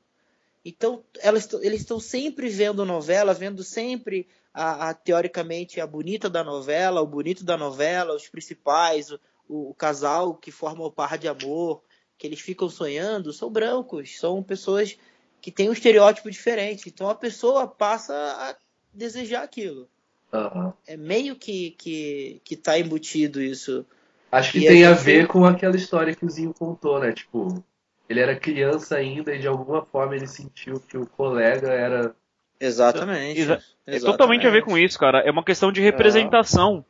Então, 0.66 1.04
elas, 1.20 1.52
eles 1.62 1.82
estão 1.82 2.00
sempre 2.00 2.50
vendo 2.50 2.86
novela, 2.86 3.34
vendo 3.34 3.64
sempre 3.64 4.28
a, 4.54 4.90
a, 4.90 4.94
teoricamente 4.94 5.82
a 5.82 5.88
bonita 5.88 6.30
da 6.30 6.44
novela, 6.44 7.02
o 7.02 7.08
bonito 7.08 7.44
da 7.44 7.58
novela, 7.58 8.16
os 8.16 8.30
principais, 8.30 9.12
o, 9.12 9.20
o, 9.48 9.74
casal 9.74 10.36
que 10.36 10.52
forma 10.52 10.86
o 10.86 10.92
par 10.92 11.18
de 11.18 11.28
amor, 11.28 11.82
que 12.24 12.28
eles 12.28 12.40
ficam 12.40 12.70
sonhando, 12.70 13.34
são 13.34 13.50
brancos, 13.50 14.18
são 14.18 14.42
pessoas 14.42 14.98
que 15.42 15.52
têm 15.52 15.70
um 15.70 15.74
estereótipo 15.74 16.32
diferente. 16.32 16.88
Então 16.88 17.10
a 17.10 17.16
pessoa 17.16 17.68
passa 17.68 18.14
a 18.14 18.56
desejar 18.94 19.44
aquilo. 19.44 19.90
Uhum. 20.32 20.72
É 20.88 20.96
meio 20.96 21.36
que, 21.36 21.72
que, 21.72 22.42
que 22.46 22.56
tá 22.56 22.80
embutido 22.80 23.42
isso. 23.42 23.86
Acho 24.32 24.54
que 24.54 24.60
e 24.60 24.68
tem 24.68 24.86
a, 24.86 24.92
gente... 24.94 25.00
a 25.00 25.04
ver 25.04 25.28
com 25.28 25.44
aquela 25.44 25.76
história 25.76 26.16
que 26.16 26.26
o 26.26 26.30
Zinho 26.30 26.54
contou, 26.54 26.98
né? 26.98 27.12
Tipo, 27.12 27.62
ele 28.08 28.22
era 28.22 28.40
criança 28.40 28.96
ainda 28.96 29.36
e 29.36 29.40
de 29.40 29.48
alguma 29.48 29.84
forma 29.84 30.16
ele 30.16 30.26
sentiu 30.26 30.80
que 30.80 30.98
o 30.98 31.06
colega 31.06 31.74
era. 31.74 32.16
Exatamente. 32.58 33.42
Exa 33.42 33.62
é 33.86 34.00
totalmente 34.00 34.48
a 34.48 34.50
ver 34.50 34.64
com 34.64 34.78
isso, 34.78 34.98
cara. 34.98 35.20
É 35.20 35.30
uma 35.30 35.44
questão 35.44 35.74
de 35.74 35.82
representação. 35.82 36.86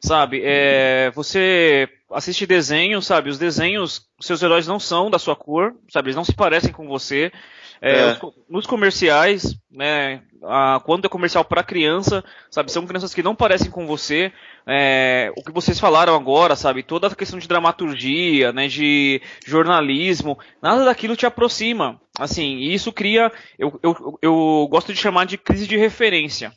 Sabe? 0.00 0.40
É, 0.42 1.10
você 1.10 1.90
assiste 2.12 2.46
desenhos, 2.46 3.06
sabe? 3.06 3.30
Os 3.30 3.38
desenhos, 3.38 4.06
seus 4.20 4.42
heróis 4.42 4.66
não 4.66 4.78
são 4.78 5.10
da 5.10 5.18
sua 5.18 5.36
cor, 5.36 5.74
sabe? 5.90 6.08
Eles 6.08 6.16
não 6.16 6.24
se 6.24 6.34
parecem 6.34 6.72
com 6.72 6.86
você. 6.86 7.32
É, 7.80 7.98
é. 7.98 8.12
Os, 8.12 8.34
nos 8.48 8.66
comerciais, 8.66 9.56
né, 9.70 10.22
a, 10.44 10.80
quando 10.84 11.04
é 11.04 11.08
comercial 11.08 11.44
para 11.44 11.64
criança, 11.64 12.24
sabe, 12.48 12.70
são 12.70 12.86
crianças 12.86 13.12
que 13.12 13.22
não 13.22 13.34
parecem 13.34 13.70
com 13.70 13.86
você. 13.86 14.32
É, 14.66 15.32
o 15.36 15.42
que 15.42 15.50
vocês 15.50 15.80
falaram 15.80 16.14
agora, 16.14 16.54
sabe, 16.54 16.84
toda 16.84 17.08
a 17.08 17.14
questão 17.14 17.38
de 17.38 17.48
dramaturgia, 17.48 18.52
né, 18.52 18.68
de 18.68 19.20
jornalismo, 19.44 20.38
nada 20.62 20.84
daquilo 20.84 21.16
te 21.16 21.26
aproxima. 21.26 22.00
Assim, 22.18 22.56
e 22.58 22.72
isso 22.72 22.92
cria, 22.92 23.32
eu, 23.58 23.80
eu, 23.82 24.18
eu 24.22 24.68
gosto 24.70 24.92
de 24.92 25.00
chamar 25.00 25.26
de 25.26 25.36
crise 25.36 25.66
de 25.66 25.76
referência, 25.76 26.52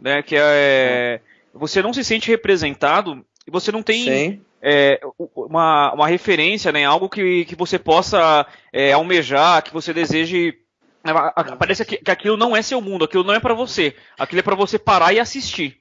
né, 0.00 0.22
que 0.22 0.34
é, 0.36 1.20
você 1.54 1.80
não 1.80 1.92
se 1.92 2.02
sente 2.02 2.28
representado 2.28 3.24
e 3.46 3.50
você 3.50 3.70
não 3.70 3.82
tem 3.82 4.40
é, 4.62 5.00
uma, 5.34 5.92
uma 5.92 6.08
referência, 6.08 6.72
né, 6.72 6.84
algo 6.84 7.08
que, 7.08 7.44
que 7.44 7.54
você 7.54 7.78
possa 7.78 8.46
é, 8.72 8.92
almejar, 8.92 9.62
que 9.62 9.72
você 9.72 9.92
deseje. 9.92 10.58
Né, 11.04 11.12
parece 11.58 11.84
que, 11.84 11.98
que 11.98 12.10
aquilo 12.10 12.36
não 12.36 12.56
é 12.56 12.62
seu 12.62 12.80
mundo, 12.80 13.04
aquilo 13.04 13.24
não 13.24 13.34
é 13.34 13.40
para 13.40 13.54
você. 13.54 13.94
Aquilo 14.18 14.40
é 14.40 14.42
para 14.42 14.56
você 14.56 14.78
parar 14.78 15.12
e 15.12 15.20
assistir. 15.20 15.80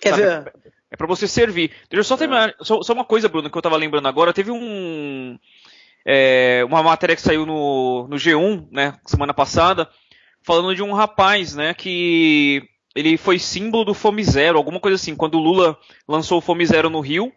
Quer 0.00 0.10
sabe? 0.10 0.22
ver? 0.22 0.52
É 0.90 0.96
para 0.96 1.06
você 1.06 1.28
servir. 1.28 1.70
Deixa 1.90 2.00
eu 2.00 2.04
só 2.04 2.16
terminar. 2.16 2.54
Só, 2.60 2.82
só, 2.82 2.92
uma 2.92 3.04
coisa, 3.04 3.28
Bruno, 3.28 3.50
que 3.50 3.58
eu 3.58 3.62
tava 3.62 3.76
lembrando 3.76 4.08
agora. 4.08 4.32
Teve 4.32 4.50
um. 4.50 5.38
É, 6.04 6.64
uma 6.66 6.82
matéria 6.82 7.14
que 7.14 7.20
saiu 7.20 7.44
no, 7.44 8.08
no 8.08 8.16
G1, 8.16 8.68
né, 8.70 8.94
semana 9.04 9.34
passada, 9.34 9.90
falando 10.42 10.74
de 10.74 10.82
um 10.82 10.94
rapaz, 10.94 11.54
né, 11.54 11.74
que 11.74 12.66
ele 12.94 13.18
foi 13.18 13.38
símbolo 13.38 13.84
do 13.84 13.92
Fome 13.92 14.24
Zero, 14.24 14.56
alguma 14.56 14.80
coisa 14.80 14.94
assim. 14.94 15.14
Quando 15.14 15.34
o 15.34 15.42
Lula 15.42 15.76
lançou 16.08 16.38
o 16.38 16.40
Fome 16.40 16.64
Zero 16.64 16.88
no 16.88 17.00
Rio, 17.00 17.30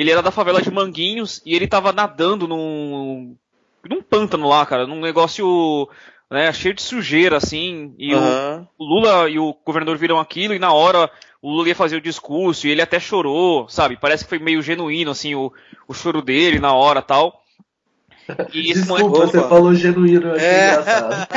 ele 0.00 0.12
era 0.12 0.22
da 0.22 0.30
favela 0.30 0.62
de 0.62 0.70
Manguinhos 0.70 1.42
e 1.44 1.56
ele 1.56 1.66
tava 1.66 1.92
nadando 1.92 2.46
num, 2.46 3.36
num 3.90 4.00
pântano 4.00 4.48
lá, 4.48 4.64
cara, 4.64 4.86
num 4.86 5.00
negócio 5.00 5.88
né, 6.30 6.52
cheio 6.52 6.72
de 6.72 6.82
sujeira, 6.82 7.36
assim. 7.36 7.96
E 7.98 8.14
uhum. 8.14 8.66
o, 8.78 8.84
o, 8.84 8.86
Lula 8.86 9.28
e 9.28 9.40
o 9.40 9.52
governador 9.66 9.96
viram 9.98 10.20
aquilo 10.20 10.54
e 10.54 10.58
na 10.60 10.72
hora 10.72 11.10
o 11.42 11.50
Lula 11.50 11.66
ia 11.66 11.74
fazer 11.74 11.96
o 11.96 12.00
discurso 12.00 12.68
e 12.68 12.70
ele 12.70 12.80
até 12.80 13.00
chorou, 13.00 13.68
sabe? 13.68 13.98
Parece 14.00 14.22
que 14.22 14.28
foi 14.28 14.38
meio 14.38 14.62
genuíno, 14.62 15.10
assim, 15.10 15.34
o, 15.34 15.52
o 15.88 15.92
choro 15.92 16.22
dele 16.22 16.60
na 16.60 16.72
hora 16.72 17.02
tal. 17.02 17.42
E 18.52 18.74
Desculpa, 18.74 19.02
moleque... 19.04 19.32
você 19.32 19.48
falou 19.48 19.74
genuíno, 19.74 20.32
achei 20.32 20.46
é. 20.46 20.72
engraçado. 20.72 21.28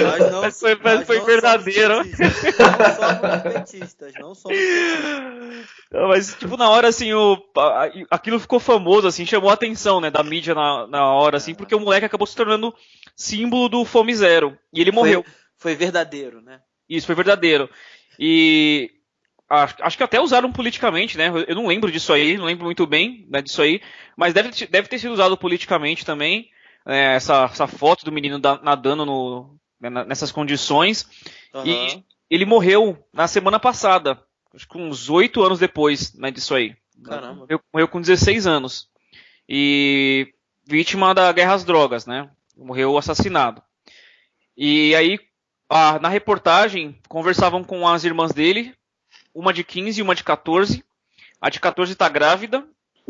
nós 0.00 0.32
não, 0.32 0.50
foi, 0.50 0.74
nós 0.76 1.06
foi 1.06 1.18
não 1.18 1.24
verdadeiro. 1.26 1.94
Somos 1.96 2.18
não 2.18 2.30
somos 2.94 3.42
petistas, 3.42 4.12
não 4.18 4.34
somos 4.34 4.56
petistas. 4.56 5.66
Mas, 6.08 6.34
tipo, 6.34 6.56
na 6.56 6.70
hora, 6.70 6.88
assim, 6.88 7.12
o, 7.12 7.36
aquilo 8.10 8.40
ficou 8.40 8.58
famoso, 8.58 9.06
assim, 9.06 9.26
chamou 9.26 9.50
a 9.50 9.54
atenção, 9.54 10.00
né, 10.00 10.10
da 10.10 10.22
mídia 10.22 10.54
na, 10.54 10.86
na 10.86 11.12
hora, 11.12 11.36
assim, 11.36 11.54
porque 11.54 11.74
o 11.74 11.80
moleque 11.80 12.06
acabou 12.06 12.26
se 12.26 12.34
tornando 12.36 12.74
símbolo 13.14 13.68
do 13.68 13.84
Fome 13.84 14.14
Zero. 14.14 14.56
E 14.72 14.80
ele 14.80 14.92
morreu. 14.92 15.22
Foi, 15.22 15.32
foi 15.72 15.74
verdadeiro, 15.74 16.40
né? 16.40 16.60
Isso, 16.88 17.06
foi 17.06 17.14
verdadeiro. 17.14 17.68
E 18.18 18.90
acho, 19.52 19.76
acho 19.80 19.96
que 19.96 20.02
até 20.02 20.20
usaram 20.20 20.50
politicamente, 20.50 21.18
né? 21.18 21.30
Eu 21.46 21.54
não 21.54 21.66
lembro 21.66 21.92
disso 21.92 22.12
aí, 22.12 22.36
não 22.36 22.46
lembro 22.46 22.64
muito 22.64 22.86
bem 22.86 23.26
né, 23.28 23.42
disso 23.42 23.60
aí, 23.60 23.80
mas 24.16 24.32
deve, 24.32 24.66
deve 24.66 24.88
ter 24.88 24.98
sido 24.98 25.12
usado 25.12 25.36
politicamente 25.36 26.04
também, 26.04 26.48
é, 26.86 27.14
essa, 27.14 27.44
essa 27.44 27.66
foto 27.66 28.04
do 28.04 28.12
menino 28.12 28.38
da, 28.38 28.60
nadando 28.62 29.04
no, 29.04 29.56
né, 29.80 29.90
nessas 30.04 30.32
condições. 30.32 31.06
Uhum. 31.54 31.66
E 31.66 32.04
ele 32.30 32.46
morreu 32.46 32.98
na 33.12 33.28
semana 33.28 33.60
passada, 33.60 34.22
acho 34.54 34.66
que 34.66 34.78
uns 34.78 35.10
oito 35.10 35.42
anos 35.42 35.58
depois 35.58 36.14
né, 36.14 36.30
disso 36.30 36.54
aí. 36.54 36.74
Caramba. 37.04 37.40
Morreu, 37.40 37.60
morreu 37.72 37.88
com 37.88 38.00
16 38.00 38.46
anos. 38.46 38.88
E 39.48 40.32
vítima 40.66 41.12
da 41.12 41.30
guerra 41.32 41.54
às 41.54 41.64
drogas, 41.64 42.06
né? 42.06 42.30
Morreu 42.56 42.96
assassinado. 42.96 43.62
E 44.56 44.94
aí, 44.94 45.18
a, 45.68 45.98
na 45.98 46.08
reportagem, 46.08 46.98
conversavam 47.08 47.64
com 47.64 47.86
as 47.86 48.04
irmãs 48.04 48.32
dele, 48.32 48.74
uma 49.34 49.52
de 49.52 49.64
15 49.64 50.00
e 50.00 50.02
uma 50.02 50.14
de 50.14 50.24
14. 50.24 50.84
A 51.40 51.50
de 51.50 51.60
14 51.60 51.94
tá 51.94 52.08
grávida, 52.08 52.64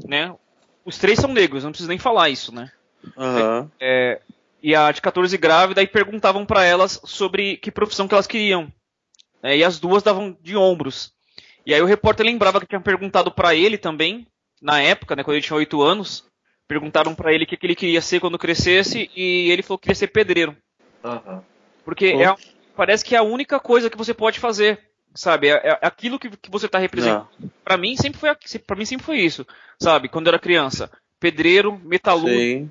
né? 0.05 0.35
Os 0.85 0.99
três 0.99 1.19
são 1.19 1.33
negros, 1.33 1.65
não 1.65 1.71
preciso 1.71 1.89
nem 1.89 1.99
falar 1.99 2.31
isso, 2.31 2.55
né? 2.55 2.71
Uhum. 3.17 3.69
É, 3.81 4.21
e 4.63 4.75
a 4.75 4.91
de 4.93 5.03
14 5.03 5.37
grávida 5.37 5.83
e 5.83 5.87
perguntavam 5.87 6.47
para 6.47 6.65
elas 6.65 7.01
sobre 7.05 7.57
que 7.57 7.71
profissão 7.71 8.07
que 8.07 8.15
elas 8.15 8.27
queriam. 8.27 8.73
É, 9.43 9.57
e 9.57 9.65
as 9.65 9.81
duas 9.81 10.03
davam 10.03 10.37
de 10.41 10.57
ombros. 10.57 11.13
E 11.67 11.75
aí 11.75 11.83
o 11.83 11.87
repórter 11.87 12.25
lembrava 12.27 12.61
que 12.61 12.67
tinham 12.67 12.83
perguntado 12.83 13.31
para 13.31 13.55
ele 13.55 13.77
também, 13.77 14.27
na 14.61 14.81
época, 14.81 15.17
né, 15.17 15.25
quando 15.25 15.37
ele 15.37 15.45
tinha 15.45 15.57
8 15.57 15.83
anos, 15.83 16.25
perguntaram 16.67 17.15
para 17.15 17.33
ele 17.33 17.45
o 17.45 17.47
que, 17.47 17.57
que, 17.57 17.67
ele 17.67 17.75
queria 17.75 18.01
ser 18.01 18.21
quando 18.21 18.39
crescesse 18.39 19.11
e 19.15 19.51
ele 19.51 19.63
falou 19.63 19.79
que 19.79 19.85
queria 19.85 19.97
ser 19.97 20.09
pedreiro. 20.09 20.57
Uhum. 21.03 21.43
Porque 21.85 22.07
é, 22.07 22.35
parece 22.77 23.05
que 23.05 23.15
é 23.15 23.19
a 23.19 23.23
única 23.23 23.59
coisa 23.59 23.91
que 23.91 23.99
você 23.99 24.15
pode 24.15 24.39
fazer 24.39 24.81
sabe? 25.15 25.49
É, 25.49 25.61
é 25.65 25.79
aquilo 25.83 26.19
que, 26.19 26.31
que 26.31 26.51
você 26.51 26.67
está 26.67 26.79
representando. 26.79 27.29
Para 27.65 27.77
mim 27.77 27.97
sempre 27.97 28.21
foi 28.21 28.31
para 28.67 28.77
mim 28.77 28.85
sempre 28.85 29.07
foi 29.07 29.19
isso, 29.19 29.47
sabe? 29.79 30.09
Quando 30.09 30.27
eu 30.27 30.31
era 30.31 30.39
criança, 30.39 30.91
pedreiro, 31.21 31.81
metalúrgico, 31.85 32.71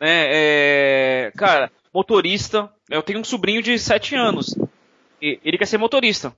né? 0.00 0.26
É, 0.30 1.32
cara, 1.36 1.70
motorista. 1.94 2.68
Eu 2.90 3.02
tenho 3.02 3.20
um 3.20 3.24
sobrinho 3.24 3.62
de 3.62 3.78
7 3.78 4.16
anos. 4.16 4.56
E 5.20 5.38
ele 5.44 5.56
quer 5.56 5.66
ser 5.66 5.78
motorista. 5.78 6.34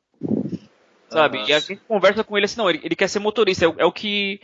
sabe? 1.08 1.42
E 1.46 1.52
a 1.52 1.58
gente 1.58 1.80
conversa 1.88 2.22
com 2.22 2.36
ele 2.36 2.44
assim, 2.44 2.58
não, 2.58 2.68
ele, 2.68 2.80
ele 2.84 2.94
quer 2.94 3.08
ser 3.08 3.20
motorista, 3.20 3.64
é, 3.64 3.74
é 3.78 3.84
o 3.86 3.92
que. 3.92 4.40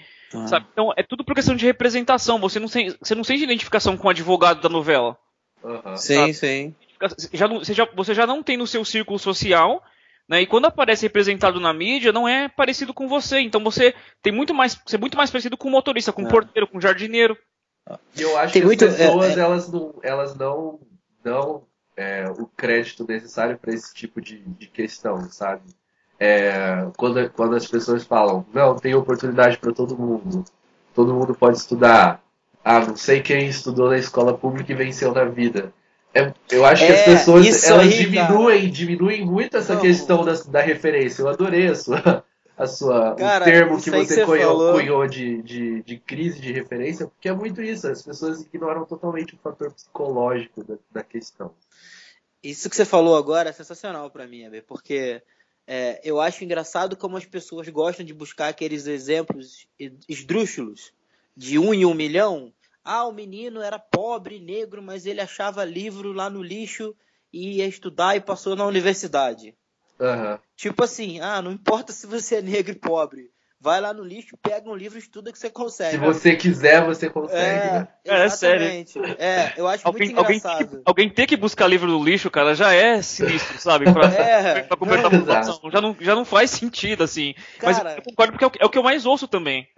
Sabe? 0.47 0.67
Então 0.73 0.93
é 0.97 1.03
tudo 1.03 1.25
por 1.25 1.35
questão 1.35 1.55
de 1.55 1.67
representação. 1.67 2.41
Você 2.41 2.59
não, 2.59 2.69
tem, 2.69 2.95
você 3.01 3.15
não 3.15 3.25
sente 3.25 3.45
identificação 3.45 3.97
com 3.97 4.07
o 4.07 4.11
advogado 4.11 4.63
da 4.63 4.69
novela. 4.69 5.19
Sim, 5.97 6.15
sabe? 6.15 6.35
sim. 6.35 6.75
Já 7.33 7.47
você, 7.49 7.75
já, 7.75 7.89
você 7.95 8.15
já 8.15 8.27
não 8.27 8.43
tem 8.43 8.57
no 8.57 8.67
seu 8.67 8.85
círculo 8.85 9.19
social, 9.19 9.83
né? 10.31 10.43
E 10.43 10.47
quando 10.47 10.67
aparece 10.67 11.07
representado 11.07 11.59
na 11.59 11.75
mídia, 11.75 12.13
não 12.13 12.29
é 12.29 12.49
parecido 12.49 12.95
com 12.95 13.09
você. 13.09 13.41
Então 13.41 13.65
você 13.65 13.93
tem 14.23 14.33
muito 14.33 14.55
mais, 14.55 14.81
você 14.87 14.95
é 14.95 14.99
muito 14.99 15.17
mais 15.17 15.29
parecido 15.29 15.57
com 15.57 15.67
o 15.67 15.73
motorista, 15.73 16.13
com 16.13 16.23
o 16.23 16.27
é. 16.29 16.31
porteiro, 16.31 16.69
com 16.69 16.79
o 16.79 16.81
jardineiro. 16.81 17.37
E 18.17 18.23
eu 18.23 18.39
acho 18.39 18.53
tem 18.53 18.63
que 18.63 18.67
muito, 18.67 18.85
as 18.85 18.97
pessoas 18.97 19.37
é, 19.37 19.41
é... 19.41 19.43
elas 19.43 19.69
não, 19.69 19.95
elas 20.05 20.37
não 20.37 20.79
dão 21.25 21.65
é, 21.97 22.31
o 22.39 22.47
crédito 22.47 23.05
necessário 23.09 23.59
para 23.59 23.75
esse 23.75 23.93
tipo 23.93 24.21
de, 24.21 24.39
de 24.39 24.69
questão, 24.69 25.29
sabe? 25.33 25.65
É, 26.17 26.87
quando, 26.97 27.29
quando 27.31 27.57
as 27.57 27.67
pessoas 27.67 28.05
falam, 28.05 28.47
não, 28.55 28.77
tem 28.77 28.95
oportunidade 28.95 29.59
para 29.59 29.73
todo 29.73 29.99
mundo, 29.99 30.45
todo 30.95 31.13
mundo 31.13 31.35
pode 31.35 31.59
estudar. 31.59 32.23
Ah, 32.65 32.79
não 32.79 32.95
sei 32.95 33.21
quem 33.21 33.49
estudou 33.49 33.89
na 33.89 33.99
escola 33.99 34.37
pública 34.37 34.71
e 34.71 34.77
venceu 34.77 35.13
na 35.13 35.25
vida. 35.25 35.73
É, 36.13 36.33
eu 36.51 36.65
acho 36.65 36.85
que 36.85 36.93
as 36.93 36.99
é, 37.01 37.05
pessoas 37.05 37.65
elas 37.65 37.87
aí, 37.87 37.99
diminuem, 37.99 38.61
cara. 38.61 38.73
diminuem 38.73 39.25
muito 39.25 39.57
essa 39.57 39.75
não. 39.75 39.81
questão 39.81 40.25
da, 40.25 40.33
da 40.33 40.61
referência. 40.61 41.23
Eu 41.23 41.29
adorei 41.29 41.69
a 41.69 41.75
sua, 41.77 42.25
a 42.57 42.67
sua 42.67 43.15
cara, 43.15 43.45
o 43.45 43.49
termo 43.49 43.81
que 43.81 43.91
você, 43.91 44.17
que 44.17 44.27
cunhou, 44.27 44.73
cunhou 44.73 45.07
de, 45.07 45.41
de, 45.43 45.83
de, 45.83 45.99
crise 45.99 46.41
de 46.41 46.53
referência, 46.53 47.07
porque 47.07 47.29
é 47.29 47.33
muito 47.33 47.63
isso. 47.63 47.87
As 47.87 48.03
pessoas 48.03 48.43
ignoram 48.43 48.85
totalmente 48.85 49.35
o 49.35 49.39
fator 49.39 49.73
psicológico 49.73 50.65
da, 50.65 50.77
da 50.91 51.03
questão. 51.05 51.55
Isso 52.43 52.69
que 52.69 52.75
você 52.75 52.85
falou 52.85 53.17
agora 53.17 53.51
é 53.51 53.53
sensacional 53.53 54.11
para 54.11 54.27
mim, 54.27 54.47
Abel, 54.47 54.65
porque 54.67 55.23
é, 55.67 56.01
eu 56.03 56.21
acho 56.21 56.43
engraçado 56.43 56.97
como 56.97 57.17
as 57.17 57.25
pessoas 57.25 57.69
gostam 57.69 58.05
de 58.05 58.13
buscar 58.13 58.49
aqueles 58.49 58.87
exemplos 58.87 59.69
esdrúxulos 60.09 60.93
de 61.37 61.59
um 61.59 61.73
em 61.73 61.85
um 61.85 61.95
milhão. 61.95 62.53
Ah, 62.93 63.07
o 63.07 63.13
menino 63.13 63.63
era 63.63 63.79
pobre, 63.79 64.41
negro, 64.41 64.83
mas 64.83 65.07
ele 65.07 65.21
achava 65.21 65.65
livro 65.65 66.13
lá 66.13 66.29
no 66.29 66.43
lixo 66.43 66.93
e 67.33 67.59
ia 67.59 67.67
estudar 67.69 68.17
e 68.17 68.21
passou 68.21 68.57
na 68.57 68.67
universidade. 68.67 69.55
Uhum. 70.01 70.37
Tipo 70.57 70.83
assim, 70.83 71.21
ah, 71.21 71.41
não 71.41 71.53
importa 71.53 71.93
se 71.93 72.05
você 72.05 72.37
é 72.37 72.43
negro 72.43 72.73
e 72.73 72.75
pobre. 72.75 73.31
Vai 73.61 73.81
lá 73.81 73.95
no 73.95 74.03
lixo, 74.03 74.37
pega 74.43 74.69
um 74.69 74.75
livro, 74.75 74.99
estuda 74.99 75.31
que 75.31 75.39
você 75.39 75.49
consegue. 75.49 75.93
Se 75.93 75.99
você 75.99 76.35
quiser, 76.35 76.85
você 76.85 77.09
consegue. 77.09 77.39
É, 77.39 77.73
né? 77.73 77.89
é, 78.05 78.29
sério. 78.29 78.67
É, 79.19 79.53
eu 79.57 79.69
acho 79.69 79.87
alguém, 79.87 80.09
muito 80.09 80.21
engraçado. 80.21 80.53
Alguém, 80.55 80.69
que, 80.69 80.83
alguém 80.85 81.11
ter 81.11 81.27
que 81.29 81.37
buscar 81.37 81.69
livro 81.69 81.87
no 81.87 82.03
lixo, 82.03 82.29
cara, 82.29 82.57
já 82.57 82.73
é 82.73 83.01
sinistro, 83.03 83.57
sabe? 83.61 83.85
Pra, 83.93 84.07
é, 84.21 84.63
pra 84.63 84.77
completar 84.77 85.07
a 85.07 85.11
população. 85.11 85.61
Já 85.71 85.81
não, 85.81 85.97
já 86.01 86.15
não 86.17 86.25
faz 86.25 86.51
sentido, 86.51 87.05
assim. 87.05 87.35
Cara, 87.59 87.85
Mas 87.85 87.97
eu 87.99 88.03
concordo 88.03 88.33
porque 88.33 88.45
é 88.45 88.49
o, 88.49 88.53
é 88.65 88.67
o, 88.67 88.69
que 88.69 88.79
eu 88.79 88.83
mais 88.83 89.07
ouço 89.07 89.29
também. 89.29 89.69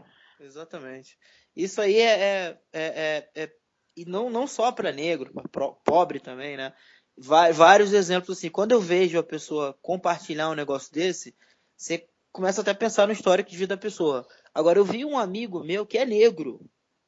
Exatamente. 0.42 1.18
Isso 1.54 1.80
aí 1.80 1.98
é. 1.98 2.10
é, 2.10 2.58
é, 2.72 3.30
é 3.34 3.52
e 3.94 4.06
não, 4.06 4.30
não 4.30 4.46
só 4.46 4.72
para 4.72 4.90
negro, 4.90 5.30
para 5.50 5.68
pobre 5.68 6.18
também, 6.18 6.56
né? 6.56 6.72
vários 7.16 7.92
exemplos 7.92 8.38
assim. 8.38 8.48
Quando 8.48 8.72
eu 8.72 8.80
vejo 8.80 9.18
a 9.18 9.22
pessoa 9.22 9.76
compartilhar 9.82 10.48
um 10.48 10.54
negócio 10.54 10.92
desse, 10.92 11.34
você 11.76 12.08
começa 12.32 12.62
até 12.62 12.70
a 12.70 12.74
pensar 12.74 13.06
no 13.06 13.12
histórico 13.12 13.50
de 13.50 13.56
vida 13.56 13.76
da 13.76 13.80
pessoa. 13.80 14.26
Agora, 14.54 14.78
eu 14.78 14.84
vi 14.84 15.04
um 15.04 15.18
amigo 15.18 15.62
meu 15.62 15.86
que 15.86 15.98
é 15.98 16.06
negro 16.06 16.60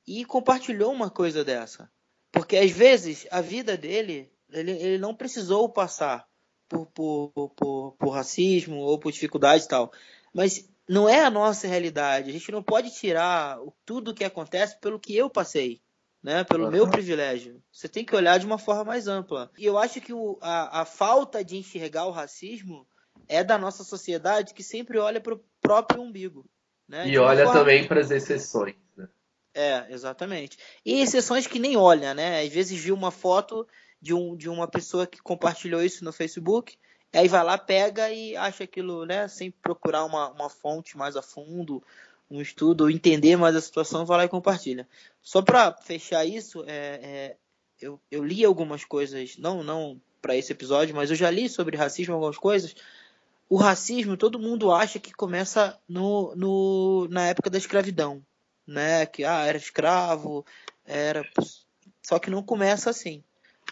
e 0.06 0.24
compartilhou 0.24 0.92
uma 0.92 1.10
coisa 1.10 1.42
dessa. 1.44 1.90
Porque 2.30 2.56
às 2.56 2.70
vezes 2.70 3.26
a 3.30 3.40
vida 3.40 3.76
dele, 3.76 4.30
ele, 4.50 4.72
ele 4.72 4.98
não 4.98 5.14
precisou 5.14 5.68
passar 5.68 6.26
por, 6.68 6.86
por, 6.86 7.30
por, 7.56 7.92
por 7.92 8.10
racismo 8.10 8.76
ou 8.76 8.98
por 8.98 9.12
dificuldade 9.12 9.64
e 9.64 9.68
tal. 9.68 9.92
Mas 10.34 10.68
não 10.88 11.08
é 11.08 11.24
a 11.24 11.30
nossa 11.30 11.66
realidade. 11.66 12.30
A 12.30 12.32
gente 12.32 12.52
não 12.52 12.62
pode 12.62 12.90
tirar 12.90 13.58
tudo 13.84 14.10
o 14.10 14.14
que 14.14 14.24
acontece 14.24 14.78
pelo 14.80 15.00
que 15.00 15.16
eu 15.16 15.30
passei 15.30 15.80
né, 16.24 16.42
pelo 16.42 16.64
uhum. 16.64 16.70
meu 16.70 16.88
privilégio. 16.88 17.62
Você 17.70 17.86
tem 17.86 18.02
que 18.02 18.16
olhar 18.16 18.38
de 18.38 18.46
uma 18.46 18.56
forma 18.56 18.82
mais 18.82 19.06
ampla. 19.06 19.50
E 19.58 19.66
eu 19.66 19.76
acho 19.76 20.00
que 20.00 20.14
o, 20.14 20.38
a, 20.40 20.80
a 20.80 20.84
falta 20.86 21.44
de 21.44 21.58
enxergar 21.58 22.06
o 22.06 22.10
racismo 22.10 22.88
é 23.28 23.44
da 23.44 23.58
nossa 23.58 23.84
sociedade 23.84 24.54
que 24.54 24.62
sempre 24.62 24.98
olha 24.98 25.20
para 25.20 25.34
o 25.34 25.44
próprio 25.60 26.00
umbigo. 26.00 26.46
Né? 26.88 27.08
E 27.08 27.18
olha 27.18 27.44
forma... 27.44 27.60
também 27.60 27.86
para 27.86 28.00
as 28.00 28.10
exceções. 28.10 28.74
Né? 28.96 29.06
É, 29.52 29.86
exatamente. 29.90 30.56
E 30.82 31.02
exceções 31.02 31.46
que 31.46 31.58
nem 31.58 31.76
olha, 31.76 32.14
né? 32.14 32.40
Às 32.40 32.48
vezes 32.48 32.82
viu 32.82 32.94
uma 32.94 33.10
foto 33.10 33.68
de, 34.00 34.14
um, 34.14 34.34
de 34.34 34.48
uma 34.48 34.66
pessoa 34.66 35.06
que 35.06 35.20
compartilhou 35.20 35.82
isso 35.82 36.02
no 36.04 36.12
Facebook, 36.12 36.78
aí 37.18 37.28
vai 37.28 37.44
lá, 37.44 37.56
pega 37.56 38.10
e 38.10 38.36
acha 38.36 38.64
aquilo, 38.64 39.06
né? 39.06 39.28
Sem 39.28 39.50
procurar 39.50 40.04
uma, 40.04 40.30
uma 40.30 40.48
fonte 40.48 40.96
mais 40.96 41.16
a 41.16 41.22
fundo, 41.22 41.82
um 42.30 42.40
estudo 42.40 42.90
entender 42.90 43.36
mais 43.36 43.54
a 43.54 43.60
situação, 43.60 44.04
vai 44.04 44.18
lá 44.18 44.24
e 44.24 44.28
compartilha. 44.28 44.88
Só 45.22 45.42
para 45.42 45.72
fechar 45.72 46.24
isso, 46.24 46.64
é, 46.66 47.00
é, 47.02 47.36
eu, 47.80 48.00
eu, 48.10 48.24
li 48.24 48.44
algumas 48.44 48.84
coisas, 48.84 49.36
não, 49.38 49.62
não 49.62 50.00
para 50.20 50.36
esse 50.36 50.52
episódio, 50.52 50.94
mas 50.94 51.10
eu 51.10 51.16
já 51.16 51.30
li 51.30 51.48
sobre 51.48 51.76
racismo 51.76 52.14
algumas 52.14 52.38
coisas. 52.38 52.74
O 53.48 53.56
racismo, 53.56 54.16
todo 54.16 54.38
mundo 54.38 54.72
acha 54.72 54.98
que 54.98 55.12
começa 55.12 55.78
no, 55.88 56.34
no, 56.34 57.06
na 57.10 57.26
época 57.26 57.50
da 57.50 57.58
escravidão, 57.58 58.24
né? 58.66 59.06
Que 59.06 59.24
ah, 59.24 59.44
era 59.46 59.58
escravo, 59.58 60.44
era. 60.84 61.22
Só 62.02 62.18
que 62.18 62.30
não 62.30 62.42
começa 62.42 62.90
assim. 62.90 63.22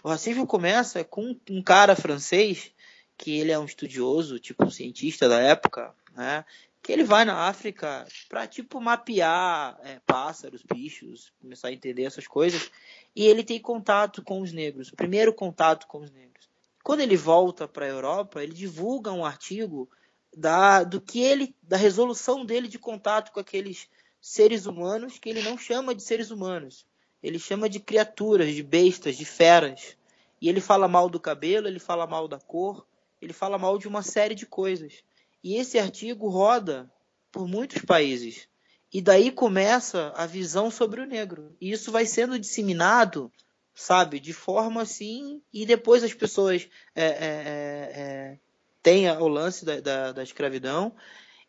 O 0.03 0.09
racismo 0.09 0.45
começa 0.45 1.03
com 1.03 1.35
um 1.49 1.61
cara 1.61 1.95
francês 1.95 2.71
que 3.17 3.39
ele 3.39 3.51
é 3.51 3.59
um 3.59 3.65
estudioso, 3.65 4.39
tipo 4.39 4.65
um 4.65 4.71
cientista 4.71 5.29
da 5.29 5.39
época, 5.39 5.93
né? 6.15 6.45
que 6.81 6.91
ele 6.91 7.05
vai 7.05 7.23
na 7.23 7.47
África 7.47 8.05
para 8.27 8.45
tipo 8.45 8.81
mapear 8.81 9.79
é, 9.83 9.99
pássaros, 10.05 10.61
bichos, 10.61 11.31
começar 11.41 11.69
a 11.69 11.73
entender 11.73 12.03
essas 12.03 12.27
coisas, 12.27 12.69
e 13.15 13.25
ele 13.25 13.43
tem 13.43 13.59
contato 13.59 14.21
com 14.21 14.41
os 14.41 14.51
negros, 14.51 14.89
o 14.89 14.95
primeiro 14.95 15.33
contato 15.33 15.87
com 15.87 15.99
os 15.99 16.11
negros. 16.11 16.49
Quando 16.83 16.99
ele 16.99 17.15
volta 17.15 17.65
para 17.65 17.85
a 17.85 17.89
Europa, 17.89 18.43
ele 18.43 18.53
divulga 18.53 19.13
um 19.13 19.23
artigo 19.23 19.89
da 20.35 20.83
do 20.83 20.99
que 20.99 21.21
ele 21.21 21.55
da 21.61 21.77
resolução 21.77 22.43
dele 22.43 22.67
de 22.67 22.77
contato 22.77 23.31
com 23.31 23.39
aqueles 23.39 23.87
seres 24.19 24.65
humanos 24.65 25.17
que 25.17 25.29
ele 25.29 25.41
não 25.41 25.57
chama 25.57 25.95
de 25.95 26.03
seres 26.03 26.31
humanos. 26.31 26.85
Ele 27.21 27.39
chama 27.39 27.69
de 27.69 27.79
criaturas, 27.79 28.53
de 28.53 28.61
bestas, 28.61 29.15
de 29.15 29.23
feras. 29.23 29.95
E 30.41 30.49
ele 30.49 30.59
fala 30.59 30.89
mal 30.89 31.09
do 31.09 31.21
cabelo, 31.21 31.67
ele 31.67 31.79
fala 31.79 32.05
mal 32.05 32.27
da 32.27 32.37
cor, 32.37 32.85
ele 33.23 33.33
fala 33.33 33.57
mal 33.57 33.77
de 33.77 33.87
uma 33.87 34.01
série 34.03 34.35
de 34.35 34.45
coisas. 34.45 35.03
E 35.43 35.55
esse 35.55 35.79
artigo 35.79 36.29
roda 36.29 36.91
por 37.31 37.47
muitos 37.47 37.81
países. 37.81 38.47
E 38.93 39.01
daí 39.01 39.31
começa 39.31 40.13
a 40.15 40.25
visão 40.25 40.69
sobre 40.69 41.01
o 41.01 41.05
negro. 41.05 41.55
E 41.59 41.71
isso 41.71 41.91
vai 41.91 42.05
sendo 42.05 42.37
disseminado, 42.37 43.31
sabe, 43.73 44.19
de 44.19 44.33
forma 44.33 44.81
assim. 44.81 45.41
E 45.51 45.65
depois 45.65 46.03
as 46.03 46.13
pessoas 46.13 46.67
é, 46.95 47.03
é, 47.03 47.07
é, 47.07 47.91
é 47.95 48.37
têm 48.83 49.09
o 49.09 49.27
lance 49.27 49.65
da, 49.65 49.79
da, 49.79 50.11
da 50.11 50.23
escravidão. 50.23 50.93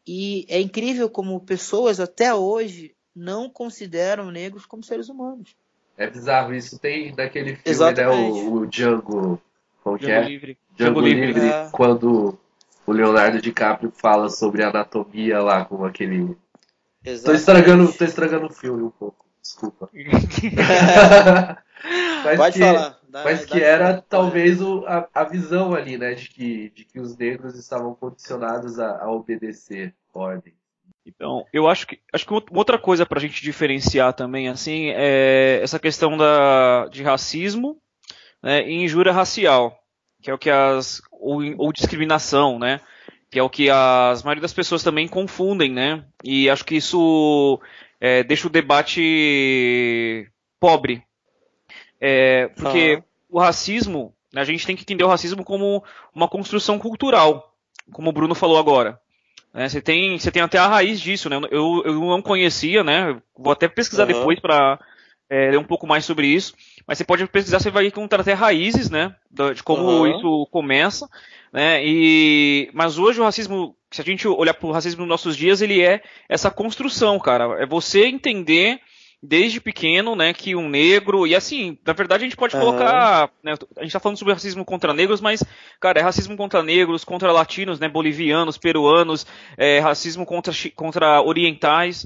E 0.07 0.47
é 0.49 0.61
incrível 0.61 1.11
como 1.11 1.41
pessoas 1.41 2.01
até 2.01 2.35
hoje 2.35 2.95
não 3.15 3.49
consideram 3.49 4.31
negros 4.31 4.67
como 4.67 4.83
seres 4.83 5.09
humanos. 5.09 5.55
É 5.97 6.09
bizarro 6.09 6.55
isso. 6.55 6.79
Tem 6.79 7.15
daquele 7.15 7.57
filme, 7.57 7.93
né, 7.93 8.09
o, 8.09 8.55
o 8.55 8.67
Django. 8.67 9.41
Como 9.85 9.99
Django 9.99 10.13
é? 10.13 10.25
Livre. 10.25 10.59
Django, 10.75 10.95
Django 10.95 11.01
Livre, 11.03 11.27
Livre 11.27 11.47
é. 11.47 11.69
quando 11.71 12.39
o 12.87 12.93
Leonardo 12.93 13.41
DiCaprio 13.41 13.93
fala 13.95 14.31
sobre 14.31 14.65
anatomia 14.65 15.43
lá 15.43 15.67
com 15.67 15.85
aquele. 15.85 16.35
Exatamente. 17.05 17.25
Tô 17.25 17.33
estragando, 17.35 17.93
tô 17.93 18.05
estragando 18.05 18.47
o 18.47 18.53
filme 18.53 18.83
um 18.83 18.91
pouco, 18.91 19.27
desculpa. 19.43 19.91
mas 22.25 22.37
Pode 22.39 22.55
que, 22.55 22.65
falar. 22.65 22.99
Dá, 23.07 23.25
mas 23.25 23.45
que 23.45 23.63
era 23.63 24.03
talvez 24.09 24.63
o, 24.63 24.87
a, 24.87 25.07
a, 25.15 25.25
visão 25.25 25.75
ali, 25.75 25.99
né, 25.99 26.15
de 26.15 26.31
que, 26.31 26.71
de 26.71 26.85
que 26.87 26.99
os 26.99 27.15
negros 27.17 27.55
estavam 27.57 27.95
condicionados 27.95 28.79
a, 28.81 29.03
a 29.03 29.13
obedecer 29.13 29.95
ordem. 30.15 30.55
Então, 31.07 31.45
eu 31.53 31.69
acho 31.69 31.87
que 31.87 32.01
acho 32.11 32.27
que 32.27 32.33
outra 32.33 32.79
coisa 32.79 33.05
para 33.05 33.19
a 33.19 33.21
gente 33.21 33.43
diferenciar 33.43 34.15
também, 34.15 34.49
assim, 34.49 34.89
é 34.89 35.61
essa 35.63 35.79
questão 35.79 36.17
da, 36.17 36.89
de 36.91 37.03
racismo 37.03 37.79
né, 38.45 38.69
e 38.69 38.85
injúria 38.85 39.13
racial 39.13 39.81
que 40.25 40.31
é 40.31 40.35
o 40.35 40.39
que 40.39 40.49
as 40.49 41.03
ou, 41.13 41.43
ou 41.59 41.71
discriminação, 41.71 42.59
né? 42.59 42.81
Que 43.31 43.39
é 43.39 43.43
o 43.43 43.51
que 43.51 43.69
as 43.69 44.23
maioria 44.23 44.41
das 44.41 44.55
pessoas 44.55 44.83
também 44.83 45.07
confundem, 45.07 45.71
né? 45.71 46.03
E 46.25 46.49
acho 46.49 46.65
que 46.65 46.77
isso 46.77 47.61
é, 48.01 48.25
deixa 48.25 48.47
o 48.47 48.51
debate 48.51 50.27
pobre, 50.59 51.03
é, 52.01 52.49
porque 52.57 53.03
o 53.29 53.39
racismo, 53.39 54.15
a 54.35 54.45
gente 54.45 54.67
tem 54.67 54.75
que 54.75 54.83
entender 54.83 55.05
o 55.05 55.09
racismo 55.09 55.45
como 55.45 55.85
uma 56.15 56.27
construção 56.27 56.79
cultural, 56.79 57.55
como 57.93 58.09
o 58.09 58.13
Bruno 58.13 58.35
falou 58.35 58.57
agora. 58.57 58.99
Né, 59.53 59.69
você, 59.69 59.83
tem, 59.83 60.19
você 60.19 60.31
tem 60.33 60.41
até 60.41 60.57
a 60.57 60.67
raiz 60.67 60.99
disso, 60.99 61.29
né? 61.29 61.37
Eu, 61.51 61.83
eu 61.85 62.01
não 62.01 62.23
conhecia, 62.23 62.83
né? 62.83 63.21
Vou 63.37 63.53
até 63.53 63.69
pesquisar 63.69 64.09
uhum. 64.09 64.15
depois 64.15 64.41
para 64.41 64.81
é, 65.29 65.51
ler 65.51 65.59
um 65.59 65.65
pouco 65.65 65.87
mais 65.87 66.05
sobre 66.05 66.27
isso. 66.27 66.55
Mas 66.87 66.99
você 66.99 67.05
pode 67.05 67.27
pesquisar, 67.27 67.61
você 67.61 67.71
vai 67.71 67.87
encontrar 67.87 68.21
até 68.21 68.33
raízes, 68.33 68.91
né? 68.91 69.15
De 69.55 69.63
como 69.63 69.83
uhum. 69.83 70.07
isso 70.07 70.49
começa. 70.51 71.09
Né? 71.53 71.85
E, 71.85 72.71
mas 72.75 72.99
hoje 72.99 73.21
o 73.21 73.25
racismo 73.25 73.77
se 73.95 74.01
a 74.01 74.05
gente 74.05 74.27
olhar 74.27 74.55
para 74.55 74.67
o 74.67 74.73
racismo 74.73 75.03
nos 75.03 75.09
nossos 75.09 75.37
dias, 75.37 75.63
ele 75.63 75.81
é 75.81 76.03
essa 76.29 76.51
construção, 76.51 77.17
cara. 77.21 77.63
É 77.63 77.67
você 77.67 78.07
entender 78.07 78.81
desde 79.23 79.61
pequeno, 79.61 80.17
né, 80.17 80.35
que 80.35 80.55
um 80.57 80.69
negro, 80.69 81.27
e 81.27 81.35
assim, 81.35 81.79
na 81.87 81.93
verdade 81.95 82.25
a 82.25 82.27
gente 82.27 82.37
pode 82.37 82.55
colocar, 82.55 83.31
né, 83.43 83.55
a 83.79 83.83
gente 83.83 83.93
tá 83.93 84.01
falando 84.01 84.19
sobre 84.19 84.35
racismo 84.35 84.65
contra 84.65 84.93
negros, 84.93 85.21
mas, 85.21 85.43
cara, 85.81 86.01
é 86.01 86.03
racismo 86.03 86.37
contra 86.37 86.63
negros, 86.63 87.05
contra 87.05 87.33
latinos, 87.33 87.79
né, 87.79 87.89
bolivianos, 87.89 88.59
peruanos, 88.59 89.27
é 89.57 89.79
racismo 89.79 90.27
contra, 90.27 90.53
contra 90.75 91.23
orientais, 91.23 92.05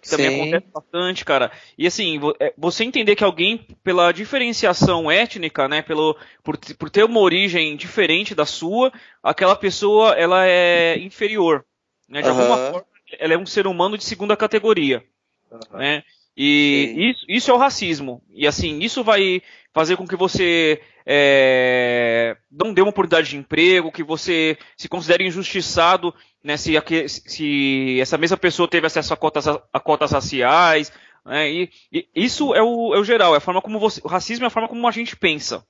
que 0.00 0.08
também 0.08 0.30
Sim. 0.30 0.40
acontece 0.40 0.66
bastante, 0.72 1.24
cara. 1.24 1.52
E 1.76 1.86
assim, 1.86 2.20
é, 2.38 2.52
você 2.56 2.84
entender 2.84 3.14
que 3.14 3.24
alguém, 3.24 3.58
pela 3.82 4.12
diferenciação 4.12 5.10
étnica, 5.10 5.68
né, 5.68 5.82
pelo, 5.82 6.16
por, 6.42 6.56
por 6.56 6.90
ter 6.90 7.04
uma 7.04 7.20
origem 7.20 7.76
diferente 7.76 8.34
da 8.34 8.46
sua, 8.46 8.92
aquela 9.22 9.54
pessoa, 9.54 10.12
ela 10.12 10.46
é 10.46 10.98
inferior, 10.98 11.64
né, 12.08 12.22
de 12.22 12.28
uhum. 12.28 12.40
alguma 12.40 12.56
forma, 12.56 12.86
ela 13.18 13.34
é 13.34 13.38
um 13.38 13.46
ser 13.46 13.66
humano 13.66 13.98
de 13.98 14.04
segunda 14.04 14.36
categoria, 14.36 15.04
uhum. 15.50 15.78
né, 15.78 16.02
e 16.42 17.10
isso, 17.10 17.26
isso, 17.28 17.50
é 17.50 17.54
o 17.54 17.58
racismo. 17.58 18.22
E 18.32 18.46
assim, 18.46 18.78
isso 18.78 19.04
vai 19.04 19.42
fazer 19.74 19.96
com 19.96 20.06
que 20.06 20.16
você 20.16 20.80
é, 21.04 22.34
não 22.50 22.72
dê 22.72 22.80
uma 22.80 22.90
oportunidade 22.90 23.28
de 23.28 23.36
emprego, 23.36 23.92
que 23.92 24.02
você 24.02 24.56
se 24.74 24.88
considere 24.88 25.26
injustiçado 25.26 26.14
né, 26.42 26.56
se, 26.56 26.72
se 27.06 28.00
essa 28.00 28.16
mesma 28.16 28.38
pessoa 28.38 28.66
teve 28.66 28.86
acesso 28.86 29.12
a 29.12 29.16
cotas, 29.18 29.46
a 29.48 29.80
cotas 29.80 30.12
raciais. 30.12 30.90
Né, 31.26 31.50
e, 31.50 31.70
e, 31.92 32.08
isso 32.14 32.54
é 32.54 32.62
o, 32.62 32.94
é 32.94 32.98
o 32.98 33.04
geral, 33.04 33.34
é 33.34 33.36
a 33.36 33.40
forma 33.40 33.60
como 33.60 33.78
você. 33.78 34.00
O 34.02 34.08
racismo 34.08 34.46
é 34.46 34.48
a 34.48 34.50
forma 34.50 34.68
como 34.68 34.88
a 34.88 34.92
gente 34.92 35.14
pensa. 35.16 35.62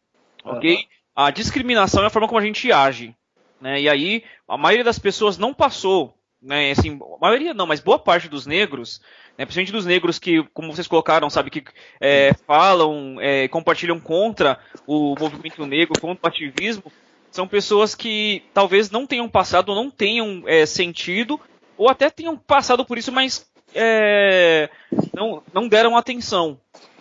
Ok? 0.45 0.73
Uhum. 0.73 0.83
A 1.17 1.33
discriminação 1.33 2.05
é 2.05 2.07
a 2.07 2.11
forma 2.11 2.29
como 2.29 2.39
a 2.39 2.45
gente 2.45 2.71
age. 2.71 3.13
Né, 3.61 3.81
e 3.81 3.89
aí, 3.89 4.23
a 4.47 4.57
maioria 4.57 4.85
das 4.85 5.01
pessoas 5.01 5.37
não 5.37 5.53
passou 5.53 6.15
né, 6.43 6.71
assim, 6.71 6.99
a 7.01 7.21
maioria 7.21 7.53
não, 7.53 7.67
mas 7.67 7.81
boa 7.81 7.99
parte 7.99 8.29
dos 8.29 8.47
negros, 8.47 9.01
né, 9.37 9.45
principalmente 9.45 9.73
dos 9.73 9.87
negros 9.87 10.19
que, 10.19 10.43
como 10.55 10.75
vocês 10.75 10.87
colocaram, 10.87 11.29
sabe, 11.29 11.51
que 11.51 11.63
é, 12.01 12.33
falam, 12.47 13.17
é, 13.21 13.47
compartilham 13.49 14.01
contra 14.01 14.59
o 14.87 15.15
movimento 15.19 15.67
negro, 15.67 16.01
contra 16.01 16.27
o 16.27 16.29
ativismo, 16.29 16.91
são 17.31 17.47
pessoas 17.47 17.95
que 17.95 18.43
talvez 18.55 18.91
não 18.91 19.07
tenham 19.07 19.29
passado 19.29 19.69
ou 19.69 19.75
não 19.75 19.91
tenham 19.91 20.43
é, 20.47 20.65
sentido, 20.65 21.39
ou 21.77 21.89
até 21.89 22.09
tenham 22.11 22.37
passado 22.37 22.85
por 22.85 22.99
isso, 22.99 23.13
mas 23.13 23.47
é, 23.75 24.71
não, 25.15 25.43
não 25.53 25.69
deram 25.69 25.97
atenção, 25.97 26.59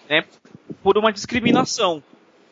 né, 0.09 0.25
por 0.83 0.97
uma 0.97 1.13
discriminação, 1.13 2.03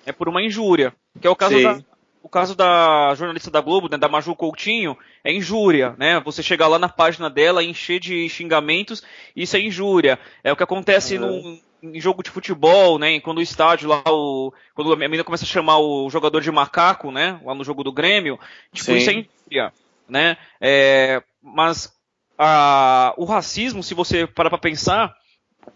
é 0.06 0.12
por 0.12 0.30
uma 0.30 0.42
injúria, 0.42 0.94
que 1.20 1.28
é 1.28 1.30
o 1.30 1.36
caso 1.36 1.62
da, 1.62 1.80
o 2.28 2.30
caso 2.30 2.54
da 2.54 3.16
jornalista 3.16 3.50
da 3.50 3.62
Globo, 3.62 3.88
né, 3.90 3.98
da 3.98 4.10
Maju 4.10 4.36
Coutinho, 4.36 4.98
é 5.24 5.32
injúria, 5.32 5.96
né? 5.98 6.20
Você 6.26 6.44
chegar 6.44 6.68
lá 6.68 6.78
na 6.78 6.90
página 6.90 7.30
dela 7.30 7.64
e 7.64 7.70
encher 7.70 8.02
de 8.02 8.28
xingamentos, 8.28 9.02
isso 9.34 9.56
é 9.56 9.62
injúria. 9.62 10.20
É 10.44 10.52
o 10.52 10.56
que 10.58 10.64
acontece 10.64 11.18
uhum. 11.18 11.62
num, 11.82 11.94
em 11.96 12.02
jogo 12.02 12.22
de 12.22 12.30
futebol, 12.30 13.00
né? 13.00 13.18
Quando 13.22 13.38
o 13.38 13.42
estádio 13.42 13.88
lá, 13.88 14.04
o, 14.08 14.54
quando 14.76 14.92
a 14.92 14.98
menina 14.98 15.24
começa 15.24 15.46
a 15.46 15.48
chamar 15.48 15.78
o 15.80 16.10
jogador 16.10 16.42
de 16.42 16.52
macaco, 16.52 17.12
né? 17.12 17.40
Lá 17.46 17.56
no 17.56 17.64
jogo 17.64 17.82
do 17.82 17.94
Grêmio, 17.94 18.38
tipo, 18.74 18.92
Sim. 18.92 18.98
isso 18.98 19.10
é 19.10 19.14
injúria, 19.14 19.74
né? 20.10 20.38
É, 20.60 21.24
mas 21.42 21.94
a, 22.38 23.14
o 23.16 23.24
racismo, 23.24 23.82
se 23.82 23.94
você 23.94 24.28
parar 24.28 24.50
pra 24.50 24.60
pensar, 24.60 25.16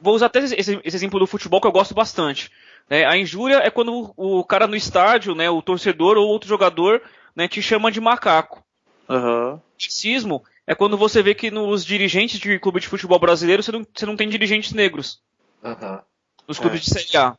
vou 0.02 0.16
usar 0.16 0.26
até 0.26 0.40
esse, 0.40 0.82
esse 0.84 0.98
exemplo 0.98 1.18
do 1.18 1.26
futebol 1.26 1.62
que 1.62 1.68
eu 1.68 1.72
gosto 1.72 1.96
bastante. 1.96 2.52
Né? 2.92 3.06
A 3.06 3.18
injúria 3.18 3.62
é 3.64 3.70
quando 3.70 4.14
o 4.18 4.44
cara 4.44 4.68
no 4.68 4.76
estádio, 4.76 5.34
né, 5.34 5.50
o 5.50 5.62
torcedor 5.62 6.18
ou 6.18 6.28
outro 6.28 6.50
jogador, 6.50 7.02
né, 7.34 7.48
te 7.48 7.62
chama 7.62 7.90
de 7.90 8.02
macaco. 8.02 8.62
Uhum. 9.08 9.62
Racismo 9.82 10.44
é 10.68 10.76
quando 10.76 10.98
você 10.98 11.24
vê 11.24 11.34
que 11.34 11.50
nos 11.50 11.86
dirigentes 11.86 12.38
de 12.38 12.60
clube 12.60 12.82
de 12.82 12.90
futebol 12.90 13.18
brasileiro 13.18 13.64
você 13.64 13.72
não, 13.72 13.88
você 13.96 14.06
não 14.06 14.18
tem 14.18 14.28
dirigentes 14.28 14.74
negros. 14.74 15.22
Uhum. 15.64 16.00
Nos 16.46 16.60
clubes 16.60 16.82
é. 16.82 16.84
de 16.84 16.90
Série 16.90 17.18
A. 17.18 17.38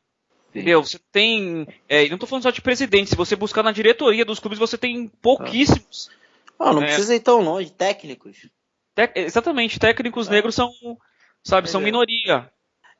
Entendeu? 0.49 0.83
Você 0.83 0.99
tem. 1.11 1.67
É, 1.87 2.09
não 2.09 2.15
estou 2.15 2.29
falando 2.29 2.45
só 2.45 2.51
de 2.51 2.63
presidente, 2.63 3.11
se 3.11 3.17
você 3.17 3.37
buscar 3.37 3.63
na 3.63 3.73
diretoria 3.73 4.25
dos 4.25 4.39
clubes, 4.39 4.59
você 4.59 4.79
tem 4.79 5.09
pouquíssimos. 5.21 6.11
Ah, 6.59 6.73
não 6.73 6.83
é, 6.83 6.87
precisa 6.87 7.15
ir 7.15 7.21
tão 7.21 7.43
longe, 7.43 7.71
técnicos. 7.71 8.49
Te, 8.95 9.13
exatamente, 9.17 9.79
técnicos 9.79 10.29
é. 10.29 10.31
negros 10.31 10.55
são, 10.55 10.71
sabe, 11.43 11.69
são 11.69 11.81
é. 11.81 11.85
minoria. 11.85 12.51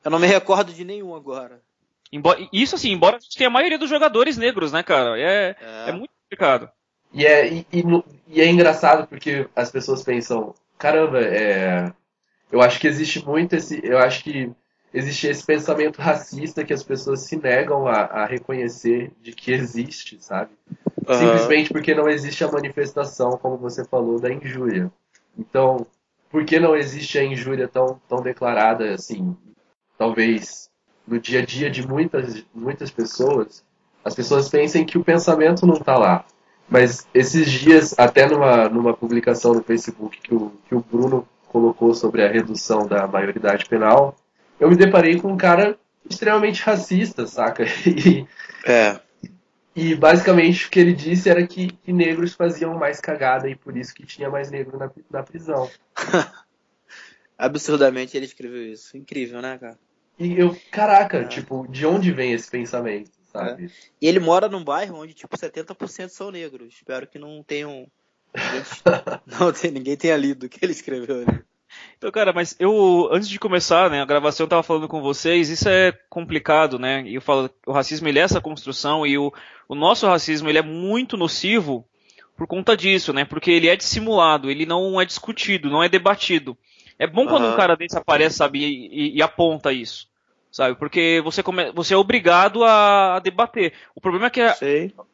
Eu 0.03 0.11
não 0.11 0.19
me 0.19 0.27
recordo 0.27 0.73
de 0.73 0.83
nenhum 0.83 1.15
agora. 1.15 1.61
Embora, 2.13 2.47
isso 2.53 2.75
assim, 2.75 2.91
embora 2.91 3.17
a 3.17 3.19
gente 3.19 3.35
tenha 3.35 3.47
a 3.47 3.51
maioria 3.51 3.79
dos 3.79 3.89
jogadores 3.89 4.37
negros, 4.37 4.71
né, 4.71 4.83
cara? 4.83 5.19
É, 5.19 5.55
é. 5.59 5.89
é 5.89 5.91
muito 5.91 6.11
complicado. 6.21 6.69
E 7.11 7.25
é, 7.25 7.51
e, 7.51 7.65
e, 8.27 8.39
é 8.39 8.47
engraçado 8.47 9.07
porque 9.07 9.47
as 9.55 9.71
pessoas 9.71 10.03
pensam, 10.03 10.53
caramba, 10.77 11.19
é, 11.19 11.91
eu 12.51 12.61
acho 12.61 12.79
que 12.79 12.87
existe 12.87 13.25
muito 13.25 13.55
esse. 13.55 13.81
Eu 13.83 13.97
acho 13.97 14.23
que 14.23 14.51
existe 14.93 15.25
esse 15.25 15.43
pensamento 15.43 15.99
racista 15.99 16.63
que 16.63 16.71
as 16.71 16.83
pessoas 16.83 17.21
se 17.21 17.35
negam 17.35 17.87
a, 17.87 18.01
a 18.01 18.25
reconhecer 18.27 19.11
de 19.19 19.31
que 19.31 19.51
existe, 19.51 20.23
sabe? 20.23 20.51
Uhum. 21.07 21.15
Simplesmente 21.15 21.73
porque 21.73 21.95
não 21.95 22.07
existe 22.07 22.43
a 22.43 22.51
manifestação, 22.51 23.31
como 23.39 23.57
você 23.57 23.83
falou, 23.85 24.19
da 24.19 24.31
injúria. 24.31 24.91
Então, 25.35 25.87
por 26.29 26.45
que 26.45 26.59
não 26.59 26.75
existe 26.75 27.17
a 27.17 27.23
injúria 27.23 27.67
tão, 27.67 27.99
tão 28.07 28.21
declarada 28.21 28.93
assim? 28.93 29.35
Talvez 29.97 30.71
no 31.07 31.19
dia 31.19 31.41
a 31.41 31.45
dia 31.45 31.69
de 31.69 31.85
muitas, 31.87 32.43
muitas 32.53 32.89
pessoas, 32.91 33.63
as 34.03 34.15
pessoas 34.15 34.49
pensem 34.49 34.85
que 34.85 34.97
o 34.97 35.03
pensamento 35.03 35.65
não 35.65 35.75
está 35.75 35.97
lá. 35.97 36.25
Mas 36.69 37.07
esses 37.13 37.51
dias, 37.51 37.93
até 37.97 38.27
numa, 38.27 38.69
numa 38.69 38.93
publicação 38.95 39.53
no 39.53 39.63
Facebook 39.63 40.19
que 40.21 40.33
o, 40.33 40.51
que 40.67 40.75
o 40.75 40.79
Bruno 40.81 41.27
colocou 41.47 41.93
sobre 41.93 42.23
a 42.23 42.31
redução 42.31 42.87
da 42.87 43.05
maioridade 43.05 43.65
penal, 43.65 44.15
eu 44.59 44.69
me 44.69 44.75
deparei 44.75 45.19
com 45.19 45.31
um 45.31 45.37
cara 45.37 45.77
extremamente 46.09 46.61
racista, 46.63 47.27
saca? 47.27 47.65
E, 47.85 48.25
é. 48.65 48.99
E 49.75 49.95
basicamente 49.95 50.67
o 50.67 50.69
que 50.69 50.79
ele 50.79 50.93
disse 50.93 51.29
era 51.29 51.45
que, 51.45 51.67
que 51.67 51.91
negros 51.91 52.33
faziam 52.33 52.77
mais 52.77 52.99
cagada 52.99 53.49
e 53.49 53.55
por 53.55 53.75
isso 53.75 53.93
que 53.93 54.05
tinha 54.05 54.29
mais 54.29 54.51
negro 54.51 54.77
na, 54.77 54.89
na 55.09 55.23
prisão. 55.23 55.69
Absurdamente 57.37 58.15
ele 58.15 58.25
escreveu 58.25 58.71
isso. 58.71 58.95
Incrível, 58.95 59.41
né, 59.41 59.57
cara? 59.57 59.77
E 60.19 60.39
eu, 60.39 60.55
caraca, 60.71 61.19
é. 61.19 61.25
tipo, 61.25 61.67
de 61.67 61.85
onde 61.85 62.11
vem 62.11 62.33
esse 62.33 62.49
pensamento, 62.49 63.11
sabe? 63.31 63.65
É. 63.65 63.69
E 64.01 64.07
ele 64.07 64.19
mora 64.19 64.47
num 64.47 64.63
bairro 64.63 65.01
onde, 65.01 65.13
tipo, 65.13 65.35
70% 65.35 66.09
são 66.09 66.31
negros. 66.31 66.73
Espero 66.73 67.07
que 67.07 67.17
não 67.17 67.43
tenham. 67.43 67.87
não 69.25 69.51
tem, 69.51 69.71
ninguém 69.71 69.97
tenha 69.97 70.17
lido 70.17 70.45
o 70.45 70.49
que 70.49 70.63
ele 70.63 70.71
escreveu 70.71 71.21
ali. 71.21 71.43
Então, 71.97 72.11
cara, 72.11 72.33
mas 72.33 72.55
eu, 72.59 73.09
antes 73.11 73.29
de 73.29 73.39
começar, 73.39 73.89
né, 73.89 74.01
a 74.01 74.05
gravação 74.05 74.43
eu 74.43 74.49
tava 74.49 74.63
falando 74.63 74.87
com 74.87 75.01
vocês, 75.01 75.49
isso 75.49 75.67
é 75.67 75.91
complicado, 76.09 76.77
né? 76.77 77.03
E 77.03 77.15
eu 77.15 77.21
falo, 77.21 77.49
o 77.65 77.71
racismo 77.71 78.07
ele 78.07 78.19
é 78.19 78.23
essa 78.23 78.41
construção 78.41 79.07
e 79.07 79.17
o, 79.17 79.33
o 79.67 79.75
nosso 79.75 80.05
racismo 80.05 80.49
ele 80.49 80.57
é 80.57 80.61
muito 80.61 81.17
nocivo 81.17 81.87
por 82.35 82.47
conta 82.47 82.75
disso, 82.75 83.13
né? 83.13 83.25
Porque 83.25 83.51
ele 83.51 83.67
é 83.67 83.75
dissimulado, 83.75 84.49
ele 84.49 84.65
não 84.65 84.99
é 84.99 85.05
discutido, 85.05 85.69
não 85.69 85.83
é 85.83 85.89
debatido. 85.89 86.57
É 87.03 87.07
bom 87.07 87.27
quando 87.27 87.43
uhum. 87.43 87.53
um 87.53 87.57
cara 87.57 87.75
desse 87.75 87.97
aparece, 87.97 88.37
sabe, 88.37 88.59
e, 88.59 88.87
e, 88.87 89.17
e 89.17 89.21
aponta 89.21 89.73
isso. 89.73 90.07
Sabe? 90.49 90.77
Porque 90.77 91.19
você, 91.21 91.43
come... 91.43 91.69
você 91.73 91.93
é 91.93 91.97
obrigado 91.97 92.63
a, 92.63 93.17
a 93.17 93.19
debater. 93.19 93.73
O 93.93 93.99
problema 93.99 94.27
é 94.27 94.29
que 94.29 94.41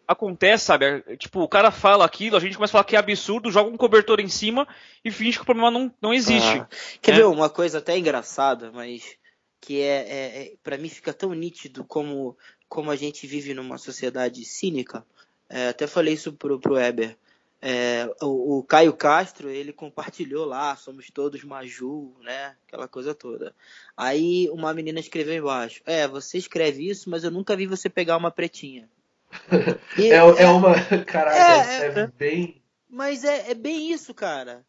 acontece, 0.07 0.65
sabe? 0.65 1.01
Tipo, 1.17 1.41
o 1.41 1.47
cara 1.47 1.71
fala 1.71 2.05
aquilo, 2.05 2.37
a 2.37 2.39
gente 2.39 2.55
começa 2.57 2.69
a 2.69 2.73
falar 2.73 2.83
que 2.83 2.95
é 2.95 2.99
absurdo, 2.99 3.51
joga 3.51 3.71
um 3.71 3.77
cobertor 3.77 4.19
em 4.19 4.27
cima 4.27 4.67
e 5.03 5.09
finge 5.09 5.37
que 5.37 5.41
o 5.41 5.45
problema 5.45 5.71
não, 5.71 5.91
não 5.99 6.13
existe. 6.13 6.59
Ah. 6.59 6.67
Quer 7.01 7.13
né? 7.13 7.17
ver 7.17 7.25
uma 7.25 7.49
coisa 7.49 7.79
até 7.79 7.97
engraçada, 7.97 8.71
mas 8.71 9.17
que 9.59 9.81
é, 9.81 9.85
é, 9.85 10.41
é 10.43 10.53
para 10.61 10.77
mim 10.77 10.89
fica 10.89 11.11
tão 11.11 11.33
nítido 11.33 11.83
como, 11.83 12.37
como 12.67 12.91
a 12.91 12.95
gente 12.95 13.25
vive 13.25 13.55
numa 13.55 13.79
sociedade 13.79 14.45
cínica. 14.45 15.03
É, 15.49 15.69
até 15.69 15.87
falei 15.87 16.13
isso 16.13 16.33
pro, 16.33 16.59
pro 16.59 16.75
Weber. 16.75 17.17
É, 17.61 18.09
o, 18.21 18.59
o, 18.59 18.63
Caio 18.63 18.93
Castro, 18.93 19.49
ele 19.49 19.73
compartilhou 19.73 20.45
lá, 20.45 20.77
somos 20.77 21.09
todos 21.11 21.43
Maju, 21.43 22.15
né? 22.21 22.55
Aquela 22.65 22.87
coisa 22.87 23.13
toda. 23.13 23.53
Aí 23.97 24.49
uma 24.49 24.73
menina 24.73 24.99
escreveu 24.99 25.35
embaixo: 25.35 25.81
É, 25.85 26.07
você 26.07 26.37
escreve 26.37 26.89
isso, 26.89 27.09
mas 27.09 27.25
eu 27.25 27.31
nunca 27.31 27.57
vi 27.57 27.67
você 27.67 27.89
pegar 27.89 28.15
uma 28.17 28.31
pretinha. 28.31 28.89
E, 29.97 30.11
é, 30.11 30.15
é, 30.15 30.47
uma. 30.47 30.73
Caraca, 31.05 31.37
é, 31.37 31.87
é, 31.87 31.99
é 31.99 32.07
bem. 32.07 32.61
Mas 32.89 33.25
é, 33.25 33.51
é 33.51 33.53
bem 33.53 33.91
isso, 33.91 34.13
cara. 34.13 34.65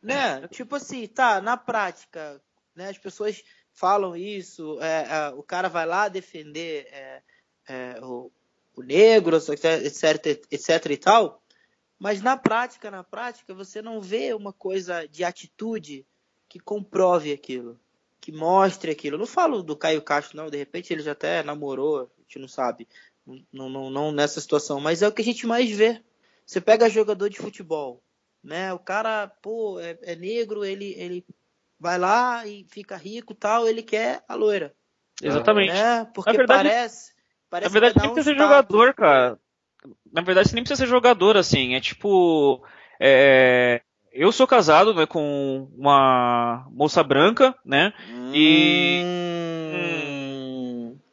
Né? 0.00 0.46
Tipo 0.48 0.76
assim, 0.76 1.06
tá, 1.08 1.40
na 1.40 1.56
prática, 1.56 2.40
né, 2.74 2.88
as 2.88 2.98
pessoas 2.98 3.42
falam 3.72 4.16
isso, 4.16 4.78
é, 4.80 5.06
é, 5.10 5.28
o 5.34 5.42
cara 5.42 5.68
vai 5.68 5.84
lá 5.84 6.08
defender 6.08 6.86
o, 8.00 8.30
o 8.76 8.82
negro, 8.82 9.36
etc, 9.36 10.46
etc 10.50 10.86
e 10.90 10.96
tal. 10.96 11.42
Mas 11.98 12.22
na 12.22 12.36
prática, 12.36 12.90
na 12.90 13.02
prática, 13.02 13.52
você 13.52 13.82
não 13.82 14.00
vê 14.00 14.32
uma 14.32 14.52
coisa 14.52 15.06
de 15.06 15.24
atitude 15.24 16.06
que 16.48 16.60
comprove 16.60 17.32
aquilo, 17.32 17.78
que 18.20 18.30
mostre 18.30 18.90
aquilo. 18.90 19.16
Eu 19.16 19.20
não 19.20 19.26
falo 19.26 19.62
do 19.62 19.76
Caio 19.76 20.00
Castro, 20.00 20.36
não, 20.36 20.48
de 20.48 20.56
repente 20.56 20.92
ele 20.92 21.02
já 21.02 21.12
até 21.12 21.42
namorou, 21.42 22.10
a 22.16 22.20
gente 22.22 22.38
não 22.38 22.48
sabe, 22.48 22.86
não, 23.52 23.68
não, 23.68 23.90
não 23.90 24.12
nessa 24.12 24.40
situação, 24.40 24.80
mas 24.80 25.02
é 25.02 25.08
o 25.08 25.12
que 25.12 25.22
a 25.22 25.24
gente 25.24 25.46
mais 25.46 25.70
vê. 25.70 26.02
Você 26.46 26.60
pega 26.60 26.88
jogador 26.88 27.28
de 27.28 27.36
futebol, 27.36 28.02
né? 28.42 28.72
O 28.72 28.78
cara, 28.78 29.26
pô, 29.42 29.78
é, 29.80 29.98
é 30.02 30.16
negro, 30.16 30.64
ele, 30.64 30.94
ele 30.96 31.26
vai 31.78 31.98
lá 31.98 32.46
e 32.46 32.64
fica 32.70 32.96
rico 32.96 33.34
tal, 33.34 33.68
ele 33.68 33.82
quer 33.82 34.24
a 34.26 34.34
loira. 34.34 34.74
Exatamente. 35.22 35.72
Né? 35.72 36.04
Porque 36.14 36.36
verdade, 36.36 36.68
parece, 36.68 37.12
parece. 37.50 37.74
Na 37.74 37.80
verdade, 37.80 37.94
precisa 37.94 38.20
um 38.20 38.24
ser 38.24 38.38
jogador, 38.38 38.94
cara. 38.94 39.38
Na 40.12 40.22
verdade, 40.22 40.48
você 40.48 40.54
nem 40.54 40.64
precisa 40.64 40.84
ser 40.84 40.90
jogador, 40.90 41.36
assim. 41.36 41.74
É 41.74 41.80
tipo. 41.80 42.62
É, 43.00 43.80
eu 44.12 44.32
sou 44.32 44.46
casado 44.46 44.94
né, 44.94 45.06
com 45.06 45.68
uma 45.76 46.66
moça 46.70 47.02
branca, 47.02 47.54
né? 47.64 47.92
Hum... 48.10 48.32
E. 48.34 49.02
Hum... 49.04 50.08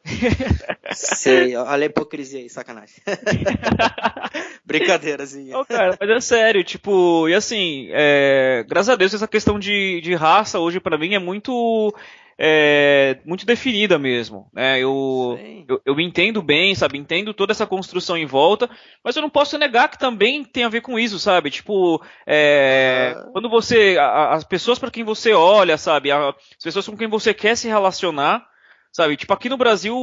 Sei, 0.92 1.56
olha 1.56 1.84
a 1.84 1.86
hipocrisia 1.86 2.40
aí, 2.40 2.48
sacanagem. 2.48 2.96
Brincadeirazinha. 4.64 5.58
Oh, 5.58 5.64
cara, 5.64 5.96
mas 6.00 6.10
é 6.10 6.20
sério, 6.20 6.64
tipo, 6.64 7.28
e 7.28 7.34
assim, 7.34 7.88
é, 7.92 8.64
graças 8.68 8.88
a 8.88 8.96
Deus 8.96 9.14
essa 9.14 9.28
questão 9.28 9.58
de, 9.58 10.00
de 10.00 10.14
raça 10.14 10.58
hoje 10.58 10.80
para 10.80 10.98
mim 10.98 11.14
é 11.14 11.18
muito 11.18 11.94
é, 12.38 13.18
muito 13.24 13.46
definida 13.46 13.98
mesmo. 13.98 14.48
Né? 14.52 14.78
Eu, 14.78 15.38
eu, 15.66 15.80
eu, 15.84 16.00
entendo 16.00 16.42
bem, 16.42 16.74
sabe? 16.74 16.98
Entendo 16.98 17.32
toda 17.32 17.52
essa 17.52 17.66
construção 17.66 18.16
em 18.16 18.26
volta, 18.26 18.68
mas 19.02 19.16
eu 19.16 19.22
não 19.22 19.30
posso 19.30 19.56
negar 19.56 19.88
que 19.88 19.98
também 19.98 20.44
tem 20.44 20.64
a 20.64 20.68
ver 20.68 20.82
com 20.82 20.98
isso, 20.98 21.18
sabe? 21.18 21.50
Tipo, 21.50 22.02
é, 22.26 23.14
ah. 23.16 23.28
quando 23.32 23.48
você. 23.48 23.96
A, 23.98 24.34
as 24.34 24.44
pessoas 24.44 24.78
para 24.78 24.90
quem 24.90 25.02
você 25.04 25.32
olha, 25.32 25.78
sabe? 25.78 26.10
A, 26.10 26.28
as 26.28 26.62
pessoas 26.62 26.86
com 26.86 26.96
quem 26.96 27.08
você 27.08 27.32
quer 27.32 27.56
se 27.56 27.68
relacionar, 27.68 28.46
sabe? 28.92 29.16
Tipo, 29.16 29.32
aqui 29.32 29.48
no 29.48 29.56
Brasil, 29.56 29.96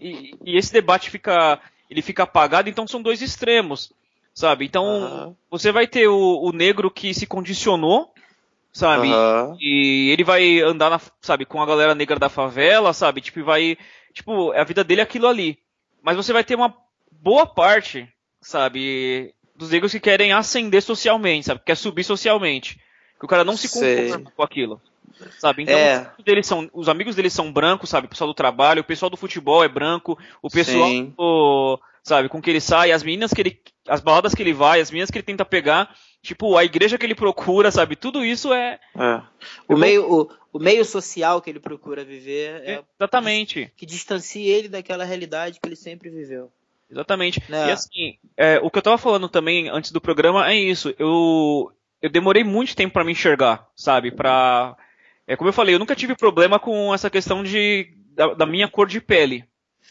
e, 0.00 0.36
e 0.44 0.56
esse 0.56 0.72
debate 0.72 1.10
fica. 1.10 1.60
Ele 1.90 2.00
fica 2.00 2.22
apagado, 2.22 2.70
então 2.70 2.86
são 2.86 3.02
dois 3.02 3.20
extremos 3.20 3.92
sabe? 4.34 4.64
Então, 4.64 5.36
você 5.50 5.70
vai 5.70 5.86
ter 5.86 6.08
o, 6.08 6.40
o, 6.42 6.52
negro 6.52 6.90
que 6.90 7.12
se 7.12 7.26
condicionou 7.26 8.12
sabe? 8.72 9.08
Uhum. 9.08 9.56
E 9.60 10.10
ele 10.10 10.24
vai 10.24 10.60
andar, 10.60 10.90
na, 10.90 11.00
sabe, 11.20 11.44
com 11.44 11.62
a 11.62 11.66
galera 11.66 11.94
negra 11.94 12.18
da 12.18 12.28
favela, 12.28 12.92
sabe? 12.92 13.20
Tipo, 13.20 13.44
vai. 13.44 13.76
Tipo, 14.12 14.52
a 14.52 14.64
vida 14.64 14.82
dele 14.82 15.00
é 15.00 15.04
aquilo 15.04 15.28
ali. 15.28 15.58
Mas 16.02 16.16
você 16.16 16.32
vai 16.32 16.42
ter 16.42 16.54
uma 16.54 16.74
boa 17.10 17.46
parte, 17.46 18.08
sabe, 18.40 19.34
dos 19.54 19.70
negros 19.70 19.92
que 19.92 20.00
querem 20.00 20.32
ascender 20.32 20.82
socialmente, 20.82 21.46
sabe? 21.46 21.60
Que 21.60 21.66
quer 21.66 21.76
subir 21.76 22.04
socialmente. 22.04 22.80
Que 23.18 23.24
o 23.24 23.28
cara 23.28 23.44
não 23.44 23.56
se 23.56 23.68
conforma 23.68 24.32
com 24.34 24.42
aquilo. 24.42 24.80
Sabe? 25.38 25.62
Então, 25.62 25.78
é. 25.78 26.10
os, 26.40 26.46
são, 26.46 26.68
os 26.72 26.88
amigos 26.88 27.14
deles 27.14 27.32
são 27.32 27.52
brancos, 27.52 27.90
sabe? 27.90 28.06
O 28.06 28.10
pessoal 28.10 28.28
do 28.28 28.34
trabalho, 28.34 28.80
o 28.80 28.84
pessoal 28.84 29.08
do 29.08 29.16
futebol 29.16 29.62
é 29.62 29.68
branco, 29.68 30.18
o 30.40 30.50
pessoal, 30.50 30.90
do, 31.16 31.80
sabe, 32.02 32.28
com 32.28 32.40
que 32.40 32.50
ele 32.50 32.60
sai, 32.60 32.92
as 32.92 33.02
meninas 33.02 33.32
que 33.32 33.40
ele. 33.40 33.60
As 33.88 34.00
baladas 34.00 34.34
que 34.34 34.42
ele 34.42 34.52
vai, 34.52 34.80
as 34.80 34.90
meninas 34.90 35.10
que 35.10 35.18
ele 35.18 35.24
tenta 35.24 35.44
pegar, 35.44 35.92
Tipo, 36.22 36.56
a 36.56 36.64
igreja 36.64 36.96
que 36.96 37.04
ele 37.04 37.16
procura, 37.16 37.72
sabe? 37.72 37.96
Tudo 37.96 38.24
isso 38.24 38.54
é. 38.54 38.78
é. 38.96 39.22
O, 39.66 39.76
meio, 39.76 40.08
o, 40.08 40.30
o, 40.52 40.58
meio 40.60 40.84
social 40.84 41.42
que 41.42 41.50
ele 41.50 41.58
procura 41.58 42.04
viver 42.04 42.62
é. 42.64 42.84
Exatamente. 42.96 43.66
Que, 43.66 43.78
que 43.78 43.86
distancia 43.86 44.56
ele 44.56 44.68
daquela 44.68 45.04
realidade 45.04 45.58
que 45.60 45.68
ele 45.68 45.74
sempre 45.74 46.10
viveu. 46.10 46.52
Exatamente. 46.88 47.42
É. 47.50 47.66
E 47.66 47.70
assim, 47.72 48.18
é, 48.36 48.60
o 48.62 48.70
que 48.70 48.78
eu 48.78 48.82
tava 48.82 48.98
falando 48.98 49.28
também 49.28 49.68
antes 49.68 49.90
do 49.90 50.00
programa 50.00 50.48
é 50.48 50.54
isso. 50.54 50.94
Eu, 50.96 51.72
eu 52.00 52.08
demorei 52.08 52.44
muito 52.44 52.76
tempo 52.76 52.92
para 52.92 53.04
me 53.04 53.12
enxergar, 53.12 53.68
sabe? 53.74 54.12
Pra. 54.12 54.76
É 55.26 55.34
como 55.34 55.48
eu 55.48 55.54
falei, 55.54 55.74
eu 55.74 55.78
nunca 55.80 55.96
tive 55.96 56.14
problema 56.14 56.60
com 56.60 56.94
essa 56.94 57.10
questão 57.10 57.42
de 57.42 57.92
da, 58.14 58.32
da 58.34 58.46
minha 58.46 58.68
cor 58.68 58.86
de 58.86 59.00
pele, 59.00 59.44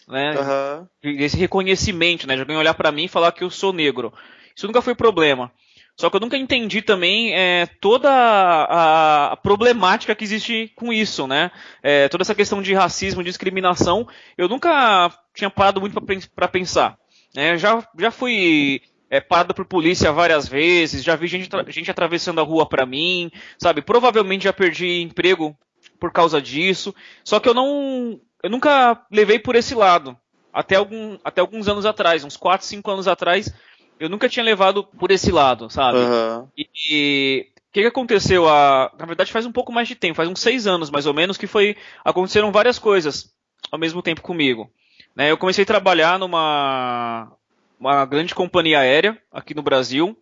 né? 0.07 0.35
Uhum. 0.37 0.87
Esse 1.03 1.37
reconhecimento, 1.37 2.27
né? 2.27 2.35
De 2.35 2.41
alguém 2.41 2.57
olhar 2.57 2.73
para 2.73 2.91
mim 2.91 3.05
e 3.05 3.09
falar 3.09 3.31
que 3.31 3.43
eu 3.43 3.49
sou 3.49 3.73
negro. 3.73 4.13
Isso 4.55 4.67
nunca 4.67 4.81
foi 4.81 4.95
problema. 4.95 5.51
Só 5.95 6.09
que 6.09 6.15
eu 6.15 6.19
nunca 6.19 6.37
entendi 6.37 6.81
também 6.81 7.33
é, 7.33 7.67
toda 7.79 8.09
a, 8.09 9.33
a, 9.33 9.37
problemática 9.37 10.15
que 10.15 10.23
existe 10.23 10.71
com 10.75 10.91
isso, 10.91 11.27
né? 11.27 11.51
É, 11.83 12.07
toda 12.09 12.23
essa 12.23 12.33
questão 12.33 12.61
de 12.61 12.73
racismo, 12.73 13.23
discriminação, 13.23 14.07
eu 14.37 14.47
nunca 14.47 15.11
tinha 15.33 15.49
parado 15.49 15.79
muito 15.79 15.99
para 16.33 16.47
pensar. 16.47 16.97
Né? 17.35 17.57
Já, 17.57 17.85
já 17.99 18.09
fui 18.09 18.81
é, 19.09 19.19
parado 19.19 19.53
por 19.53 19.65
polícia 19.65 20.11
várias 20.11 20.47
vezes, 20.47 21.03
já 21.03 21.15
vi 21.15 21.27
gente, 21.27 21.49
gente 21.67 21.91
atravessando 21.91 22.39
a 22.39 22.43
rua 22.43 22.65
para 22.65 22.85
mim, 22.85 23.29
sabe? 23.57 23.81
Provavelmente 23.81 24.45
já 24.45 24.53
perdi 24.53 25.01
emprego 25.01 25.55
por 25.99 26.11
causa 26.11 26.41
disso. 26.41 26.95
Só 27.23 27.39
que 27.39 27.47
eu 27.47 27.53
não, 27.53 28.19
eu 28.43 28.49
nunca 28.49 29.05
levei 29.11 29.39
por 29.39 29.55
esse 29.55 29.75
lado. 29.75 30.17
Até, 30.53 30.75
algum, 30.75 31.17
até 31.23 31.39
alguns 31.39 31.67
anos 31.67 31.85
atrás, 31.85 32.23
uns 32.23 32.35
4, 32.35 32.65
5 32.65 32.91
anos 32.91 33.07
atrás, 33.07 33.53
eu 33.99 34.09
nunca 34.09 34.27
tinha 34.27 34.43
levado 34.43 34.83
por 34.83 35.11
esse 35.11 35.31
lado, 35.31 35.69
sabe? 35.69 35.99
Uhum. 35.99 36.47
E 36.57 37.47
o 37.71 37.73
que, 37.73 37.81
que 37.81 37.87
aconteceu? 37.87 38.49
A, 38.49 38.91
na 38.99 39.05
verdade, 39.05 39.31
faz 39.31 39.45
um 39.45 39.51
pouco 39.51 39.71
mais 39.71 39.87
de 39.87 39.95
tempo, 39.95 40.15
faz 40.15 40.27
uns 40.27 40.41
seis 40.41 40.67
anos 40.67 40.89
mais 40.89 41.05
ou 41.05 41.13
menos, 41.13 41.37
que 41.37 41.47
foi 41.47 41.77
aconteceram 42.03 42.51
várias 42.51 42.77
coisas 42.77 43.31
ao 43.71 43.79
mesmo 43.79 44.01
tempo 44.01 44.21
comigo. 44.21 44.69
Né? 45.15 45.31
Eu 45.31 45.37
comecei 45.37 45.63
a 45.63 45.67
trabalhar 45.67 46.19
numa 46.19 47.31
uma 47.79 48.05
grande 48.05 48.35
companhia 48.35 48.79
aérea 48.79 49.17
aqui 49.31 49.55
no 49.55 49.63
Brasil. 49.63 50.17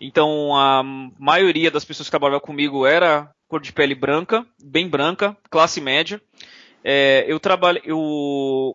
Então 0.00 0.56
a 0.56 0.82
maioria 1.18 1.70
das 1.70 1.84
pessoas 1.84 2.08
que 2.08 2.10
trabalhavam 2.10 2.40
comigo 2.40 2.84
era 2.84 3.30
cor 3.48 3.60
de 3.60 3.72
pele 3.72 3.94
branca, 3.94 4.44
bem 4.62 4.88
branca, 4.88 5.36
classe 5.48 5.80
média. 5.80 6.20
É, 6.84 7.24
eu 7.28 7.38
trabalhei, 7.38 7.82
eu 7.84 8.74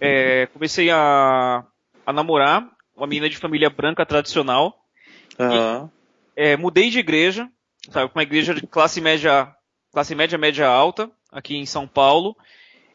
é, 0.00 0.46
comecei 0.46 0.90
a, 0.90 1.64
a 2.04 2.12
namorar 2.12 2.68
uma 2.96 3.06
menina 3.06 3.28
de 3.28 3.36
família 3.36 3.70
branca 3.70 4.04
tradicional. 4.04 4.74
Uhum. 5.38 5.86
E, 5.86 5.90
é, 6.36 6.56
mudei 6.56 6.90
de 6.90 6.98
igreja, 6.98 7.48
sabe, 7.90 8.10
uma 8.14 8.22
igreja 8.22 8.54
de 8.54 8.66
classe 8.66 9.00
média, 9.00 9.52
classe 9.92 10.14
média, 10.14 10.38
média 10.38 10.66
alta, 10.66 11.10
aqui 11.30 11.56
em 11.56 11.66
São 11.66 11.86
Paulo, 11.86 12.36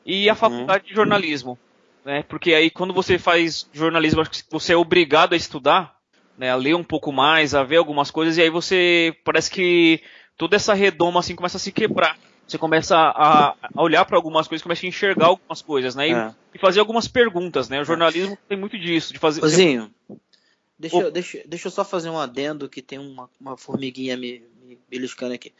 e 0.05 0.29
a 0.29 0.33
uhum. 0.33 0.37
faculdade 0.37 0.87
de 0.87 0.93
jornalismo. 0.93 1.57
Né, 2.03 2.23
porque 2.23 2.55
aí 2.55 2.71
quando 2.71 2.95
você 2.95 3.19
faz 3.19 3.69
jornalismo, 3.71 4.23
você 4.49 4.73
é 4.73 4.77
obrigado 4.77 5.33
a 5.33 5.37
estudar, 5.37 5.95
né, 6.35 6.49
a 6.49 6.55
ler 6.55 6.75
um 6.75 6.83
pouco 6.83 7.11
mais, 7.11 7.53
a 7.53 7.61
ver 7.63 7.77
algumas 7.77 8.09
coisas, 8.09 8.37
e 8.37 8.41
aí 8.41 8.49
você 8.49 9.15
parece 9.23 9.51
que 9.51 10.01
toda 10.35 10.55
essa 10.55 10.73
redoma 10.73 11.19
assim 11.19 11.35
começa 11.35 11.57
a 11.57 11.59
se 11.59 11.71
quebrar 11.71 12.17
você 12.51 12.57
começa 12.57 12.97
a, 12.97 13.55
a 13.73 13.81
olhar 13.81 14.05
para 14.05 14.17
algumas 14.17 14.47
coisas, 14.47 14.61
começa 14.61 14.85
a 14.85 14.89
enxergar 14.89 15.27
algumas 15.27 15.61
coisas, 15.61 15.95
né? 15.95 16.09
E, 16.09 16.13
é. 16.13 16.35
e, 16.53 16.59
fazer 16.59 16.79
algumas 16.81 17.07
perguntas, 17.07 17.69
né? 17.69 17.79
O 17.79 17.85
jornalismo 17.85 18.37
tem 18.47 18.57
muito 18.57 18.77
disso, 18.77 19.13
de 19.13 19.19
fazer. 19.19 19.43
Ozinho, 19.43 19.93
deixa, 20.77 20.97
eu, 20.97 21.11
deixa, 21.11 21.41
deixa 21.45 21.67
eu 21.67 21.71
só 21.71 21.85
fazer 21.85 22.09
um 22.09 22.19
adendo 22.19 22.69
que 22.69 22.81
tem 22.81 22.99
uma, 22.99 23.29
uma 23.39 23.57
formiguinha 23.57 24.17
me, 24.17 24.43
me 24.63 24.77
beliscando 24.89 25.33
aqui. 25.33 25.53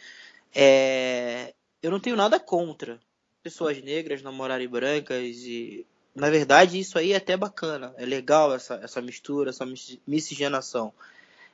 É, 0.54 1.54
eu 1.82 1.90
não 1.90 2.00
tenho 2.00 2.16
nada 2.16 2.40
contra 2.40 3.00
pessoas 3.42 3.82
negras 3.82 4.22
namorarem 4.22 4.68
brancas 4.68 5.38
e 5.38 5.86
na 6.14 6.30
verdade 6.30 6.78
isso 6.78 7.00
aí 7.00 7.14
é 7.14 7.16
até 7.16 7.36
bacana, 7.38 7.94
é 7.98 8.06
legal 8.06 8.54
essa, 8.54 8.76
essa 8.84 9.02
mistura, 9.02 9.50
essa 9.50 9.66
miscigenação. 10.06 10.94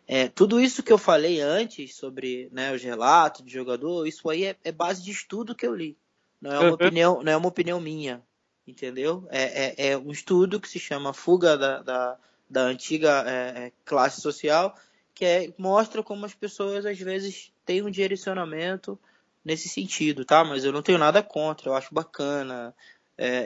É, 0.07 0.29
tudo 0.29 0.61
isso 0.61 0.81
que 0.81 0.93
eu 0.93 0.97
falei 0.97 1.41
antes 1.41 1.95
sobre 1.95 2.47
né, 2.53 2.73
os 2.73 2.81
relatos 2.81 3.43
de 3.43 3.51
jogador, 3.51 4.07
isso 4.07 4.29
aí 4.29 4.45
é, 4.45 4.55
é, 4.63 4.71
base 4.71 5.03
de 5.03 5.11
estudo 5.11 5.53
que 5.53 5.67
eu 5.67 5.75
li. 5.75 5.97
Não 6.39 6.51
é 6.51 6.59
uma, 6.59 6.67
uhum. 6.67 6.73
opinião, 6.73 7.23
não 7.23 7.31
é 7.31 7.35
uma 7.35 7.49
opinião 7.49 7.81
minha, 7.81 8.23
entendeu? 8.65 9.27
É, 9.29 9.65
é, 9.65 9.91
é 9.91 9.97
um 9.97 10.11
estudo 10.11 10.61
que 10.61 10.69
se 10.69 10.79
chama 10.79 11.13
Fuga 11.13 11.57
da, 11.57 11.81
da, 11.81 12.17
da 12.49 12.61
Antiga 12.61 13.25
é, 13.27 13.65
é, 13.65 13.71
Classe 13.83 14.21
Social, 14.21 14.73
que 15.13 15.53
mostra 15.57 16.01
como 16.01 16.25
as 16.25 16.33
pessoas 16.33 16.85
às 16.85 16.97
vezes 16.97 17.51
têm 17.65 17.81
um 17.81 17.91
direcionamento 17.91 18.97
nesse 19.43 19.67
sentido, 19.67 20.23
tá? 20.23 20.45
Mas 20.45 20.63
eu 20.63 20.71
não 20.71 20.81
tenho 20.81 20.97
nada 20.97 21.21
contra, 21.21 21.69
eu 21.69 21.75
acho 21.75 21.93
bacana. 21.93 22.73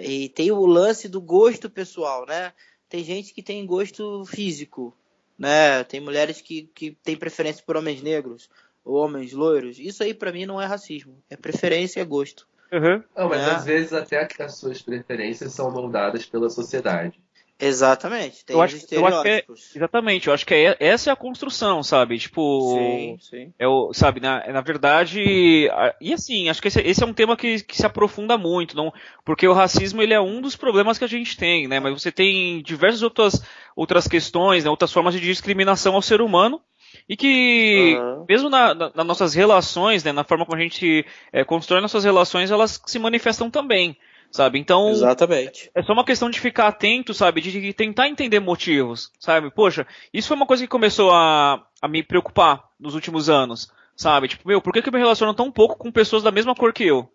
e 0.04 0.30
tem 0.30 0.52
o 0.52 0.66
lance 0.66 1.08
do 1.08 1.22
gosto 1.22 1.70
pessoal, 1.70 2.26
né? 2.28 2.54
Tem 2.90 3.04
gente 3.04 3.34
que 3.34 3.42
tem 3.42 3.66
gosto 3.66 4.26
físico, 4.26 4.94
né? 5.42 5.84
Tem 5.84 6.00
mulheres 6.00 6.40
que, 6.40 6.70
que 6.76 6.92
têm 7.04 7.18
preferência 7.18 7.64
por 7.66 7.76
homens 7.76 8.04
negros 8.04 8.48
ou 8.86 8.96
homens 8.96 9.34
loiros. 9.34 9.80
Isso 9.80 10.04
aí 10.04 10.14
para 10.14 10.32
mim 10.32 10.46
não 10.46 10.62
é 10.62 10.68
racismo, 10.68 11.18
é 11.32 11.36
preferência 11.36 12.00
e 12.00 12.04
é 12.04 12.06
gosto. 12.06 12.48
Uhum. 12.72 13.04
Não, 13.18 13.28
mas 13.28 13.42
é. 13.42 13.52
às 13.52 13.66
vezes 13.66 13.92
até 13.92 14.24
que 14.26 14.42
as 14.42 14.56
suas 14.56 14.82
preferências 14.84 15.52
são 15.52 15.72
moldadas 15.72 16.28
pela 16.28 16.48
sociedade. 16.48 17.20
Exatamente. 17.62 18.44
Tem 18.44 18.56
eu 18.56 18.62
acho, 18.62 18.78
eu 18.92 19.06
acho 19.06 19.22
que 19.22 19.30
é, 19.30 19.44
exatamente, 19.76 20.28
eu 20.28 20.34
acho 20.34 20.46
que 20.46 20.54
é, 20.54 20.76
essa 20.80 21.12
é 21.12 21.14
a 21.14 21.16
construção, 21.16 21.84
sabe? 21.84 22.18
Tipo, 22.18 22.76
sim, 22.76 23.18
sim. 23.22 23.54
É 23.60 23.68
o, 23.68 23.94
sabe, 23.94 24.20
na, 24.20 24.52
na 24.52 24.62
verdade, 24.62 25.70
e 26.02 26.14
assim, 26.14 26.50
acho 26.50 26.60
que 26.60 26.68
esse, 26.68 26.82
esse, 26.82 27.04
é 27.04 27.06
um 27.06 27.14
tema 27.14 27.38
que, 27.38 27.62
que 27.64 27.78
se 27.78 27.86
aprofunda 27.86 28.36
muito, 28.36 28.76
não, 28.76 28.92
porque 29.24 29.48
o 29.48 29.54
racismo 29.54 30.02
ele 30.02 30.14
é 30.14 30.20
um 30.20 30.42
dos 30.42 30.56
problemas 30.56 30.98
que 30.98 31.06
a 31.06 31.08
gente 31.08 31.38
tem, 31.38 31.68
né? 31.68 31.80
Mas 31.80 32.02
você 32.02 32.12
tem 32.12 32.64
diversas 32.64 33.04
outras, 33.04 33.44
outras 33.76 34.08
questões, 34.08 34.64
né, 34.64 34.70
outras 34.70 34.92
formas 34.92 35.14
de 35.14 35.20
discriminação 35.20 35.94
ao 35.94 36.02
ser 36.02 36.20
humano, 36.20 36.60
e 37.08 37.16
que 37.16 37.96
uhum. 37.96 38.26
mesmo 38.28 38.50
na, 38.50 38.74
na, 38.74 38.92
nas 38.96 39.06
nossas 39.06 39.36
relações, 39.36 40.04
né, 40.04 40.12
na 40.12 40.24
forma 40.24 40.46
como 40.46 40.58
a 40.58 40.62
gente 40.62 41.06
é, 41.32 41.44
constrói 41.44 41.80
nossas 41.80 42.04
relações, 42.04 42.50
elas 42.50 42.82
se 42.86 42.98
manifestam 42.98 43.52
também 43.52 43.96
sabe? 44.32 44.58
Então, 44.60 44.90
Exatamente. 44.90 45.70
é 45.76 45.84
só 45.84 45.94
uma 45.94 46.06
questão 46.06 46.30
de 46.30 46.40
ficar 46.40 46.68
atento, 46.68 47.14
sabe? 47.14 47.42
De, 47.42 47.52
de 47.52 47.74
tentar 47.74 48.08
entender 48.08 48.40
motivos, 48.40 49.12
sabe? 49.20 49.52
Poxa, 49.52 49.86
isso 50.14 50.28
foi 50.30 50.38
uma 50.38 50.46
coisa 50.48 50.64
que 50.64 50.70
começou 50.70 51.12
a, 51.12 51.62
a 51.82 51.88
me 51.88 52.02
preocupar 52.02 52.64
nos 52.80 52.96
últimos 52.96 53.30
anos, 53.30 53.72
sabe? 53.96 54.28
Tipo, 54.30 54.48
meu, 54.48 54.62
por 54.62 54.74
que, 54.74 54.82
que 54.82 54.90
eu 54.90 54.94
me 54.94 55.00
relaciono 55.00 55.34
tão 55.34 55.52
pouco 55.52 55.78
com 55.78 55.92
pessoas 55.92 56.24
da 56.24 56.32
mesma 56.32 56.56
cor 56.56 56.74
que 56.74 56.86
eu? 56.86 57.08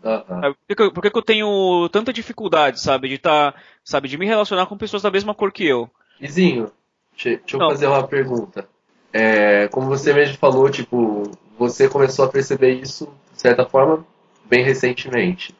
Por, 0.00 0.56
que, 0.68 0.74
que 0.76 0.82
eu- 0.82 0.92
por 0.92 1.02
que, 1.02 1.10
que 1.10 1.18
eu 1.18 1.22
tenho 1.22 1.88
tanta 1.90 2.12
dificuldade, 2.12 2.80
sabe? 2.80 3.08
De 3.08 3.18
tá, 3.18 3.52
sabe? 3.82 4.06
De 4.08 4.16
me 4.16 4.26
relacionar 4.26 4.66
com 4.66 4.76
pessoas 4.76 5.02
da 5.02 5.10
mesma 5.10 5.34
cor 5.34 5.50
que 5.50 5.66
eu. 5.66 5.90
Izinho, 6.20 6.70
deixa, 7.12 7.30
deixa 7.40 7.56
eu 7.56 7.58
Não. 7.60 7.68
fazer 7.70 7.86
uma 7.88 8.06
pergunta. 8.06 8.68
É, 9.12 9.66
como 9.68 9.88
você 9.88 10.12
mesmo 10.12 10.36
falou, 10.36 10.70
tipo, 10.70 11.30
você 11.58 11.88
começou 11.88 12.26
a 12.26 12.28
perceber 12.28 12.74
isso, 12.74 13.12
de 13.34 13.40
certa 13.40 13.64
forma, 13.66 14.06
bem 14.44 14.62
recentemente. 14.62 15.52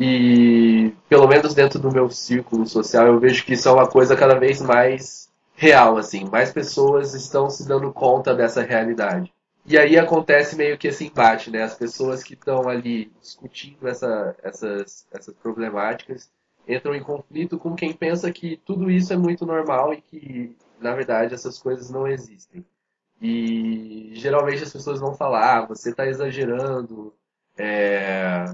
E, 0.00 0.94
pelo 1.10 1.28
menos 1.28 1.52
dentro 1.52 1.78
do 1.78 1.92
meu 1.92 2.08
círculo 2.08 2.66
social, 2.66 3.06
eu 3.06 3.20
vejo 3.20 3.44
que 3.44 3.52
isso 3.52 3.68
é 3.68 3.72
uma 3.72 3.86
coisa 3.86 4.16
cada 4.16 4.38
vez 4.38 4.62
mais 4.62 5.30
real, 5.54 5.98
assim. 5.98 6.24
Mais 6.24 6.50
pessoas 6.50 7.12
estão 7.12 7.50
se 7.50 7.68
dando 7.68 7.92
conta 7.92 8.34
dessa 8.34 8.62
realidade. 8.62 9.30
E 9.66 9.76
aí 9.76 9.98
acontece 9.98 10.56
meio 10.56 10.78
que 10.78 10.88
esse 10.88 11.06
embate, 11.06 11.50
né? 11.50 11.62
As 11.62 11.74
pessoas 11.74 12.22
que 12.22 12.32
estão 12.32 12.66
ali 12.66 13.12
discutindo 13.20 13.86
essa, 13.86 14.34
essas, 14.42 15.06
essas 15.12 15.34
problemáticas 15.34 16.30
entram 16.66 16.94
em 16.94 17.02
conflito 17.02 17.58
com 17.58 17.74
quem 17.74 17.92
pensa 17.92 18.32
que 18.32 18.56
tudo 18.64 18.90
isso 18.90 19.12
é 19.12 19.18
muito 19.18 19.44
normal 19.44 19.92
e 19.92 20.00
que, 20.00 20.56
na 20.80 20.94
verdade, 20.94 21.34
essas 21.34 21.58
coisas 21.58 21.90
não 21.90 22.08
existem. 22.08 22.64
E 23.20 24.12
geralmente 24.14 24.62
as 24.62 24.72
pessoas 24.72 24.98
vão 24.98 25.14
falar, 25.14 25.58
ah, 25.58 25.66
você 25.66 25.90
está 25.90 26.06
exagerando, 26.06 27.12
é, 27.58 28.46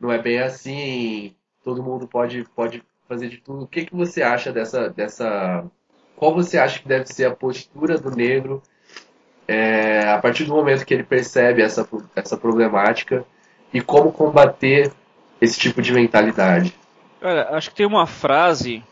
não 0.00 0.12
é 0.12 0.20
bem 0.20 0.38
assim, 0.38 1.34
todo 1.64 1.82
mundo 1.82 2.06
pode, 2.06 2.44
pode 2.54 2.82
fazer 3.08 3.28
de 3.28 3.38
tudo. 3.38 3.64
O 3.64 3.66
que, 3.66 3.86
que 3.86 3.94
você 3.94 4.22
acha 4.22 4.52
dessa, 4.52 4.90
dessa. 4.90 5.64
Qual 6.16 6.34
você 6.34 6.58
acha 6.58 6.80
que 6.80 6.88
deve 6.88 7.06
ser 7.06 7.26
a 7.26 7.34
postura 7.34 7.96
do 7.96 8.10
negro 8.10 8.62
é, 9.46 10.08
a 10.08 10.18
partir 10.18 10.44
do 10.44 10.54
momento 10.54 10.84
que 10.84 10.92
ele 10.92 11.04
percebe 11.04 11.62
essa, 11.62 11.88
essa 12.14 12.36
problemática 12.36 13.24
e 13.72 13.80
como 13.80 14.12
combater 14.12 14.92
esse 15.40 15.58
tipo 15.58 15.80
de 15.80 15.92
mentalidade? 15.92 16.74
Cara, 17.20 17.56
acho 17.56 17.70
que 17.70 17.76
tem 17.76 17.86
uma 17.86 18.06
frase, 18.06 18.82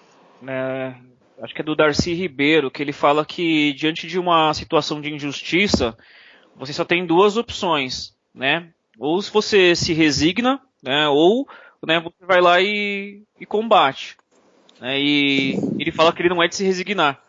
né, 0.40 0.96
acho 1.42 1.54
que 1.54 1.60
é 1.60 1.64
do 1.64 1.76
Darcy 1.76 2.14
Ribeiro, 2.14 2.70
que 2.70 2.82
ele 2.82 2.92
fala 2.92 3.24
que 3.24 3.72
diante 3.74 4.06
de 4.06 4.18
uma 4.18 4.52
situação 4.54 5.00
de 5.00 5.12
injustiça, 5.12 5.96
você 6.56 6.72
só 6.72 6.84
tem 6.84 7.06
duas 7.06 7.36
opções, 7.36 8.14
né? 8.34 8.68
Ou 8.98 9.20
se 9.20 9.30
você 9.30 9.76
se 9.76 9.92
resigna, 9.92 10.60
né, 10.86 11.08
ou 11.08 11.46
né, 11.84 12.00
você 12.00 12.24
vai 12.26 12.40
lá 12.40 12.60
e, 12.60 13.22
e 13.38 13.44
combate. 13.44 14.16
né, 14.80 14.98
e 14.98 15.58
ele 15.78 15.92
fala 15.92 16.12
que 16.12 16.22
ele 16.22 16.28
não 16.28 16.42
é 16.42 16.48
de 16.48 16.54
se 16.56 16.64
resignar. 16.64 17.20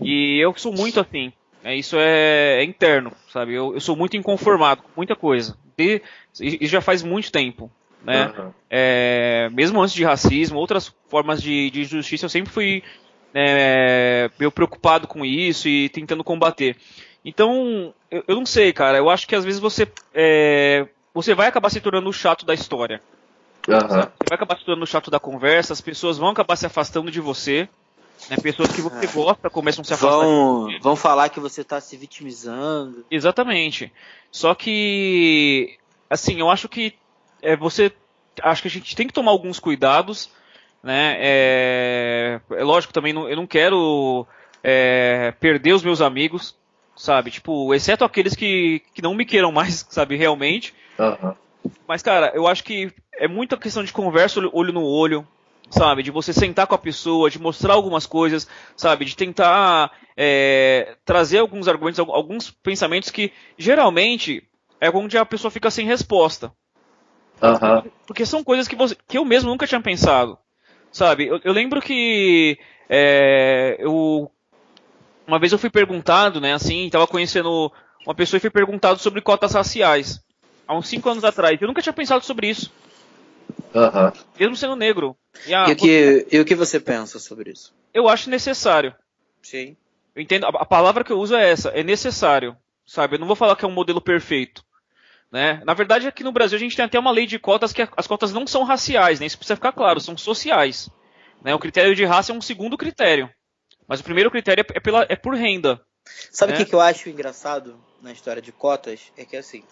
E 0.00 0.38
eu 0.38 0.54
sou 0.56 0.72
muito 0.72 1.00
assim. 1.00 1.32
né, 1.62 1.74
isso 1.76 1.96
é, 1.98 2.60
é 2.60 2.64
interno, 2.64 3.12
sabe? 3.32 3.54
Eu, 3.54 3.74
eu 3.74 3.80
sou 3.80 3.96
muito 3.96 4.16
inconformado 4.16 4.82
com 4.82 4.90
muita 4.96 5.16
coisa. 5.16 5.56
E, 5.78 6.00
e 6.40 6.66
já 6.66 6.80
faz 6.80 7.02
muito 7.02 7.32
tempo. 7.32 7.70
Né? 8.04 8.24
Aham. 8.24 8.54
É, 8.70 9.48
mesmo 9.52 9.80
antes 9.80 9.94
de 9.94 10.04
racismo, 10.04 10.58
outras 10.58 10.94
formas 11.08 11.42
de, 11.42 11.70
de 11.70 11.80
injustiça, 11.82 12.26
eu 12.26 12.28
sempre 12.28 12.52
fui 12.52 12.82
é, 13.32 14.30
meio 14.38 14.52
preocupado 14.52 15.08
com 15.08 15.24
isso 15.24 15.68
e 15.68 15.88
tentando 15.88 16.22
combater. 16.22 16.76
Então, 17.24 17.94
eu, 18.10 18.22
eu 18.28 18.36
não 18.36 18.44
sei, 18.46 18.72
cara. 18.72 18.98
Eu 18.98 19.08
acho 19.08 19.26
que 19.26 19.34
às 19.34 19.44
vezes 19.44 19.58
você 19.58 19.88
é, 20.12 20.86
você 21.14 21.34
vai 21.34 21.46
acabar 21.46 21.70
se 21.70 21.80
tornando 21.80 22.08
o 22.08 22.12
chato 22.12 22.44
da 22.44 22.52
história. 22.52 23.00
Aham. 23.68 23.86
Você 23.88 24.28
vai 24.28 24.36
acabar 24.36 24.58
se 24.58 24.64
tornando 24.64 24.84
o 24.84 24.86
chato 24.86 25.10
da 25.10 25.18
conversa. 25.20 25.72
As 25.72 25.80
pessoas 25.80 26.18
vão 26.18 26.28
acabar 26.28 26.56
se 26.56 26.66
afastando 26.66 27.10
de 27.10 27.20
você. 27.20 27.68
Né? 28.28 28.36
Pessoas 28.42 28.70
que 28.72 28.80
você 28.82 29.04
É. 29.06 29.08
gosta 29.08 29.48
começam 29.50 29.82
a 29.82 29.84
se 29.84 29.94
afastar. 29.94 30.18
de 30.20 30.24
Vão, 30.24 30.68
vão 30.82 30.96
falar 30.96 31.28
que 31.30 31.40
você 31.40 31.62
tá 31.64 31.80
se 31.80 31.96
vitimizando. 31.96 33.04
Exatamente. 33.10 33.92
Só 34.30 34.54
que, 34.54 35.78
assim, 36.10 36.38
eu 36.40 36.50
acho 36.50 36.68
que 36.68 36.94
é, 37.42 37.56
você, 37.56 37.92
acho 38.42 38.62
que 38.62 38.68
a 38.68 38.70
gente 38.70 38.96
tem 38.96 39.06
que 39.06 39.12
tomar 39.12 39.30
alguns 39.30 39.58
cuidados, 39.60 40.30
né? 40.82 41.16
É, 41.18 42.40
é 42.52 42.64
lógico 42.64 42.92
também, 42.92 43.12
não- 43.12 43.28
eu 43.28 43.36
não 43.36 43.46
quero 43.46 44.26
é, 44.62 45.32
perder 45.40 45.74
os 45.74 45.82
meus 45.82 46.00
amigos, 46.00 46.56
sabe? 46.96 47.30
Tipo, 47.30 47.74
exceto 47.74 48.02
aqueles 48.04 48.34
que, 48.34 48.80
que 48.94 49.02
não 49.02 49.14
me 49.14 49.26
queiram 49.26 49.52
mais, 49.52 49.84
sabe? 49.90 50.16
Realmente. 50.16 50.74
Mas, 51.86 52.02
cara, 52.02 52.32
eu 52.34 52.46
acho 52.46 52.62
que 52.64 52.92
é 53.14 53.28
muita 53.28 53.56
questão 53.56 53.82
de 53.84 53.92
conversa 53.92 54.40
olho- 54.40 54.72
no 54.72 54.84
olho, 54.84 55.26
sabe? 55.70 56.02
De 56.02 56.10
você 56.10 56.32
sentar 56.32 56.66
com 56.66 56.74
a 56.74 56.78
pessoa, 56.78 57.30
de 57.30 57.38
mostrar 57.38 57.74
algumas 57.74 58.06
coisas, 58.06 58.48
sabe? 58.76 59.04
De 59.04 59.16
tentar 59.16 59.92
é, 60.16 60.96
trazer 61.04 61.38
alguns 61.38 61.66
argumentos, 61.68 61.98
al- 61.98 62.14
alguns 62.14 62.50
pensamentos 62.50 63.10
que 63.10 63.32
geralmente 63.58 64.46
é 64.80 64.88
onde 64.90 65.16
a 65.18 65.24
pessoa 65.26 65.50
fica 65.50 65.70
sem 65.70 65.86
resposta. 65.86 66.52
Aham. 67.42 67.84
Porque 68.06 68.24
são 68.24 68.44
coisas 68.44 68.68
que, 68.68 68.76
você- 68.76 68.96
que 69.08 69.18
eu 69.18 69.24
mesmo 69.24 69.50
nunca 69.50 69.66
tinha 69.66 69.80
pensado. 69.80 70.38
Sabe? 70.92 71.26
Eu, 71.26 71.40
eu 71.42 71.52
lembro 71.52 71.80
que 71.80 72.58
é, 72.88 73.76
eu 73.80 74.30
uma 75.26 75.38
vez 75.38 75.52
eu 75.52 75.58
fui 75.58 75.70
perguntado, 75.70 76.40
né, 76.40 76.52
assim, 76.52 76.88
tava 76.90 77.06
conhecendo 77.06 77.72
uma 78.06 78.14
pessoa 78.14 78.36
e 78.36 78.40
fui 78.40 78.50
perguntado 78.50 78.98
sobre 79.00 79.20
cotas 79.22 79.54
raciais. 79.54 80.22
Há 80.66 80.76
uns 80.76 80.88
5 80.88 81.08
anos 81.10 81.24
atrás. 81.24 81.60
Eu 81.60 81.68
nunca 81.68 81.82
tinha 81.82 81.92
pensado 81.92 82.24
sobre 82.24 82.48
isso, 82.48 82.72
Aham. 83.74 84.12
mesmo 84.38 84.56
sendo 84.56 84.76
negro. 84.76 85.16
E, 85.46 85.54
ah, 85.54 85.66
E 85.68 85.72
o, 85.72 85.76
que, 85.76 86.26
e 86.30 86.40
o 86.40 86.44
que 86.44 86.54
você 86.54 86.78
pensa 86.80 87.18
sobre 87.18 87.50
isso? 87.52 87.74
eu 87.92 88.08
acho 88.08 88.30
necessário. 88.30 88.94
Sim. 89.42 89.76
Eu 90.14 90.22
entendo, 90.22 90.46
a, 90.46 90.48
a 90.48 90.64
palavra 90.66 91.04
que 91.04 91.12
eu 91.12 91.18
uso 91.18 91.34
é 91.34 91.48
essa, 91.50 91.68
é 91.70 91.82
necessário. 91.82 92.56
Sabe? 92.86 93.16
Eu 93.16 93.20
não 93.20 93.26
vou 93.26 93.36
falar 93.36 93.56
que 93.56 93.64
é 93.64 93.68
um 93.68 93.72
modelo 93.72 94.00
perfeito. 94.00 94.62
Né? 95.32 95.60
Na 95.64 95.74
verdade, 95.74 96.06
aqui 96.06 96.22
no 96.22 96.30
Brasil 96.32 96.56
a 96.56 96.60
gente 96.60 96.76
tem 96.76 96.84
até 96.84 96.98
uma 96.98 97.10
lei 97.10 97.26
de 97.26 97.38
cotas 97.38 97.72
que 97.72 97.82
a- 97.82 97.88
as 97.96 98.06
cotas 98.06 98.32
não 98.32 98.46
são 98.46 98.62
raciais, 98.62 99.18
né? 99.18 99.26
Isso 99.26 99.38
precisa 99.38 99.56
ficar 99.56 99.72
claro, 99.72 99.98
são 100.00 100.16
sociais. 100.16 100.88
Né? 101.42 101.54
O 101.54 101.58
critério 101.58 101.94
de 101.94 102.04
raça 102.04 102.30
é 102.32 102.34
um 102.34 102.40
segundo 102.40 102.76
critério. 102.76 103.28
Mas 103.88 104.00
o 104.00 104.04
primeiro 104.04 104.30
critério 104.30 104.62
é, 104.68 104.76
é 104.76 104.80
pela, 104.80 105.06
é 105.08 105.16
por 105.16 105.34
renda. 105.34 105.80
Sabe 106.30 106.52
o 106.52 106.54
É. 106.54 106.58
que, 106.58 106.64
que 106.66 106.74
eu 106.74 106.80
acho 106.80 107.08
engraçado 107.08 107.80
na 108.02 108.12
história 108.12 108.40
de 108.42 108.52
cotas? 108.52 109.00
É 109.16 109.24
que 109.24 109.36
assim, 109.36 109.64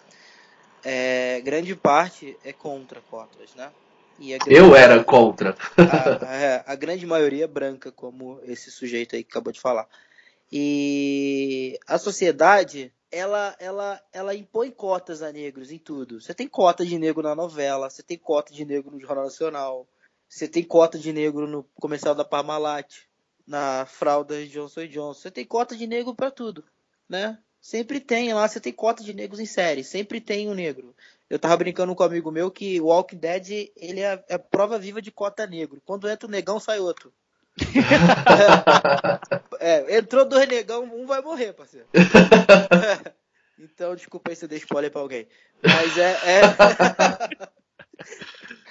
é, 0.83 1.41
grande 1.41 1.75
parte 1.75 2.37
é 2.43 2.51
contra 2.51 3.01
cotas, 3.01 3.53
né? 3.55 3.71
A 4.19 4.49
Eu 4.49 4.75
era 4.75 5.03
contra. 5.03 5.55
a, 5.77 6.35
é, 6.35 6.63
a 6.65 6.75
grande 6.75 7.05
maioria 7.05 7.45
é 7.45 7.47
branca, 7.47 7.91
como 7.91 8.39
esse 8.43 8.69
sujeito 8.69 9.15
aí 9.15 9.23
que 9.23 9.31
acabou 9.31 9.51
de 9.51 9.59
falar. 9.59 9.87
E 10.51 11.79
a 11.87 11.97
sociedade, 11.97 12.93
ela, 13.11 13.55
ela, 13.59 14.01
ela 14.13 14.35
impõe 14.35 14.69
cotas 14.69 15.23
a 15.23 15.31
negros 15.31 15.71
em 15.71 15.79
tudo. 15.79 16.21
Você 16.21 16.33
tem 16.33 16.47
cota 16.47 16.85
de 16.85 16.99
negro 16.99 17.23
na 17.23 17.33
novela, 17.33 17.89
você 17.89 18.03
tem 18.03 18.17
cota 18.17 18.53
de 18.53 18.63
negro 18.63 18.91
no 18.91 18.99
Jornal 18.99 19.23
Nacional, 19.25 19.87
você 20.29 20.47
tem 20.47 20.63
cota 20.63 20.97
de 20.99 21.11
negro 21.11 21.47
no 21.47 21.63
comercial 21.75 22.13
da 22.13 22.23
Parmalat, 22.23 22.91
na 23.47 23.85
fralda 23.85 24.35
de 24.35 24.49
Johnson 24.49 24.87
Johnson. 24.87 25.21
Você 25.21 25.31
tem 25.31 25.45
cota 25.45 25.75
de 25.75 25.87
negro 25.87 26.13
pra 26.13 26.29
tudo, 26.29 26.63
né? 27.09 27.39
Sempre 27.63 27.99
tem 28.01 28.33
lá, 28.33 28.45
você 28.45 28.59
tem 28.59 28.73
cota 28.73 29.01
de 29.01 29.13
negros 29.13 29.39
em 29.39 29.45
série, 29.45 29.85
sempre 29.85 30.19
tem 30.19 30.49
um 30.49 30.53
negro. 30.53 30.93
Eu 31.29 31.39
tava 31.39 31.55
brincando 31.55 31.95
com 31.95 32.03
um 32.03 32.05
amigo 32.05 32.29
meu 32.29 32.51
que 32.51 32.81
o 32.81 32.87
Walking 32.87 33.15
Dead, 33.15 33.71
ele 33.77 34.01
é, 34.01 34.21
é 34.27 34.37
prova 34.37 34.77
viva 34.77 35.01
de 35.01 35.09
cota 35.09 35.47
negro. 35.47 35.81
Quando 35.85 36.09
entra 36.09 36.27
o 36.27 36.29
negão, 36.29 36.59
sai 36.59 36.79
outro. 36.79 37.13
É, 39.61 39.97
entrou 39.97 40.25
dois 40.25 40.45
negão, 40.45 40.83
um 40.83 41.05
vai 41.05 41.21
morrer, 41.21 41.53
parceiro. 41.53 41.87
então, 43.57 43.95
desculpa 43.95 44.29
aí 44.29 44.35
se 44.35 44.43
eu 44.43 44.49
dei 44.49 44.57
spoiler 44.57 44.91
pra 44.91 44.99
alguém. 44.99 45.25
Mas 45.63 45.97
é. 45.97 46.11
é- 46.11 46.41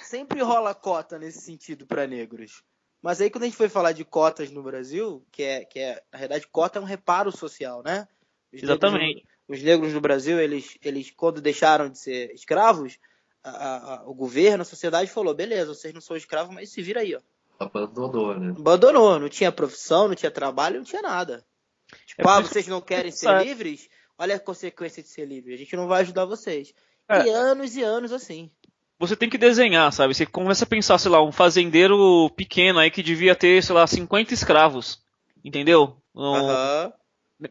Sempre 0.03 0.43
rola 0.43 0.75
cota 0.75 1.17
nesse 1.17 1.41
sentido 1.41 1.87
pra 1.87 2.05
negros. 2.05 2.63
Mas 3.01 3.19
aí 3.19 3.31
quando 3.31 3.45
a 3.45 3.47
gente 3.47 3.57
foi 3.57 3.69
falar 3.69 3.93
de 3.93 4.05
cotas 4.05 4.51
no 4.51 4.61
Brasil, 4.61 5.25
que 5.31 5.41
é, 5.41 5.65
que 5.65 5.79
é 5.79 6.03
na 6.11 6.19
verdade, 6.19 6.45
cota 6.45 6.77
é 6.77 6.81
um 6.81 6.85
reparo 6.85 7.31
social, 7.31 7.81
né? 7.81 8.07
Os 8.53 8.61
negros 8.61 8.69
Exatamente. 8.69 9.25
os 9.47 9.61
negros 9.63 9.93
no 9.93 9.99
Brasil, 10.01 10.39
eles, 10.39 10.77
eles 10.83 11.11
quando 11.11 11.41
deixaram 11.41 11.89
de 11.89 11.97
ser 11.99 12.31
escravos, 12.33 12.97
a- 13.43 13.49
a- 13.49 13.95
a- 13.95 14.03
o 14.09 14.13
governo, 14.13 14.61
a 14.61 14.65
sociedade 14.65 15.09
falou, 15.11 15.33
beleza, 15.33 15.73
vocês 15.73 15.93
não 15.93 15.99
são 16.01 16.15
escravos, 16.15 16.53
mas 16.53 16.69
se 16.69 16.81
vira 16.81 17.01
aí, 17.01 17.15
ó. 17.15 17.19
Abandonou, 17.59 18.37
né? 18.37 18.53
Abandonou, 18.57 19.19
não 19.19 19.29
tinha 19.29 19.51
profissão, 19.51 20.07
não 20.07 20.15
tinha 20.15 20.31
trabalho, 20.31 20.77
não 20.77 20.83
tinha 20.85 21.01
nada. 21.01 21.45
Tipo, 22.05 22.21
É 22.21 22.31
ah, 22.31 22.39
vocês 22.41 22.67
não 22.67 22.81
querem 22.81 23.11
ser 23.11 23.25
Sabe. 23.25 23.43
livres? 23.45 23.89
Olha 24.17 24.35
a 24.35 24.39
consequência 24.39 25.01
de 25.03 25.09
ser 25.09 25.25
livre. 25.25 25.53
A 25.53 25.57
gente 25.57 25.75
não 25.75 25.87
vai 25.87 26.01
ajudar 26.01 26.25
vocês. 26.25 26.73
É. 27.09 27.25
E 27.25 27.29
anos 27.29 27.75
e 27.75 27.83
anos 27.83 28.11
assim. 28.11 28.49
Você 28.99 29.15
tem 29.15 29.29
que 29.29 29.37
desenhar, 29.37 29.91
sabe? 29.91 30.13
Você 30.13 30.25
começa 30.25 30.63
a 30.63 30.67
pensar, 30.67 30.97
sei 30.97 31.11
lá, 31.11 31.21
um 31.21 31.31
fazendeiro 31.31 32.29
pequeno 32.35 32.79
aí 32.79 32.89
que 32.89 33.03
devia 33.03 33.35
ter, 33.35 33.61
sei 33.63 33.75
lá, 33.75 33.85
50 33.85 34.33
escravos. 34.33 35.01
Entendeu? 35.43 35.97
No- 36.13 36.35
Aham. 36.35 36.93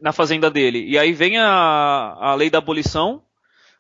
Na 0.01 0.13
fazenda 0.13 0.51
dele. 0.51 0.85
E 0.89 0.99
aí 0.99 1.13
vem 1.13 1.39
a, 1.39 2.17
a 2.21 2.35
lei 2.35 2.49
da 2.51 2.59
abolição, 2.59 3.23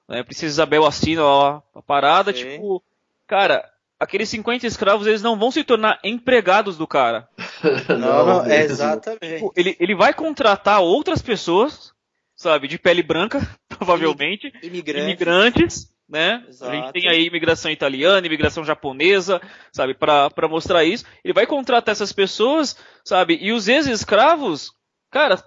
né, 0.08 0.20
a 0.20 0.24
Princesa 0.24 0.46
Isabel 0.52 0.84
assina 0.86 1.22
lá 1.22 1.62
a 1.74 1.82
parada, 1.82 2.32
Sim. 2.32 2.38
tipo, 2.44 2.82
cara, 3.26 3.64
aqueles 3.98 4.28
50 4.28 4.66
escravos 4.66 5.06
eles 5.06 5.22
não 5.22 5.38
vão 5.38 5.50
se 5.50 5.62
tornar 5.64 5.98
empregados 6.02 6.76
do 6.76 6.86
cara. 6.86 7.28
Não, 7.88 8.26
não, 8.26 8.44
é 8.46 8.62
exatamente. 8.64 9.34
Tipo, 9.36 9.52
Ele, 9.56 9.76
ele 9.78 9.94
vai 9.94 10.12
contratar 10.12 10.80
outras 10.80 11.22
pessoas, 11.22 11.92
sabe, 12.34 12.66
de 12.66 12.76
pele 12.76 13.02
branca, 13.02 13.40
provavelmente, 13.68 14.52
Imigrantes. 14.62 15.04
imigrantes, 15.04 15.92
né? 16.08 16.44
A 16.60 16.74
gente 16.74 16.92
tem 16.92 17.08
aí 17.08 17.24
imigração 17.26 17.70
italiana, 17.70 18.26
imigração 18.26 18.64
japonesa, 18.64 19.40
sabe, 19.72 19.94
pra 19.94 20.28
pra 20.28 20.48
mostrar 20.48 20.82
isso. 20.84 21.04
Ele 21.24 21.32
vai 21.32 21.46
contratar 21.46 21.92
essas 21.92 22.12
pessoas, 22.12 22.76
sabe, 23.04 23.38
e 23.40 23.52
os 23.52 23.68
ex-escravos, 23.68 24.72
cara, 25.10 25.42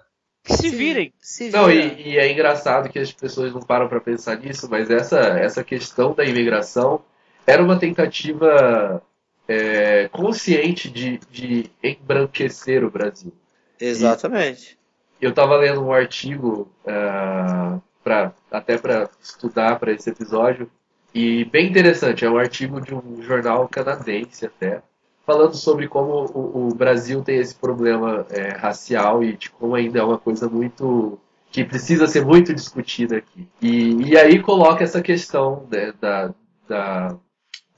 que 0.46 0.56
se 0.56 0.70
virem. 0.70 1.12
Se 1.20 1.50
Não, 1.50 1.70
e, 1.70 2.10
e 2.10 2.18
é 2.18 2.30
engraçado 2.30 2.88
que 2.88 2.98
as 2.98 3.12
pessoas 3.12 3.52
não 3.52 3.60
param 3.60 3.88
para 3.88 4.00
pensar 4.00 4.38
nisso, 4.38 4.68
mas 4.70 4.90
essa, 4.90 5.18
essa 5.18 5.64
questão 5.64 6.14
da 6.14 6.24
imigração 6.24 7.02
era 7.46 7.62
uma 7.62 7.78
tentativa 7.78 9.02
é, 9.48 10.08
consciente 10.08 10.88
de, 10.88 11.18
de 11.30 11.70
embranquecer 11.82 12.84
o 12.84 12.90
Brasil. 12.90 13.32
Exatamente. 13.80 14.78
Eu 15.20 15.30
estava 15.30 15.56
lendo 15.56 15.82
um 15.82 15.92
artigo 15.92 16.70
ah, 16.86 17.78
pra, 18.04 18.32
até 18.50 18.78
para 18.78 19.08
estudar 19.20 19.78
para 19.78 19.92
esse 19.92 20.08
episódio 20.10 20.70
e 21.14 21.44
bem 21.46 21.68
interessante. 21.68 22.24
É 22.24 22.30
um 22.30 22.38
artigo 22.38 22.80
de 22.80 22.94
um 22.94 23.22
jornal 23.22 23.68
canadense 23.68 24.46
até 24.46 24.82
falando 25.26 25.54
sobre 25.54 25.88
como 25.88 26.24
o, 26.32 26.68
o 26.68 26.74
Brasil 26.74 27.22
tem 27.22 27.38
esse 27.38 27.54
problema 27.54 28.24
é, 28.30 28.50
racial 28.50 29.24
e 29.24 29.36
de 29.36 29.50
como 29.50 29.74
ainda 29.74 29.98
é 29.98 30.02
uma 30.02 30.18
coisa 30.18 30.48
muito 30.48 31.18
que 31.50 31.64
precisa 31.64 32.06
ser 32.06 32.24
muito 32.24 32.54
discutida 32.54 33.16
aqui. 33.16 33.48
E, 33.60 34.10
e 34.10 34.16
aí 34.16 34.40
coloca 34.40 34.84
essa 34.84 35.02
questão 35.02 35.66
né, 35.70 35.92
da, 36.00 36.32
da, 36.68 37.16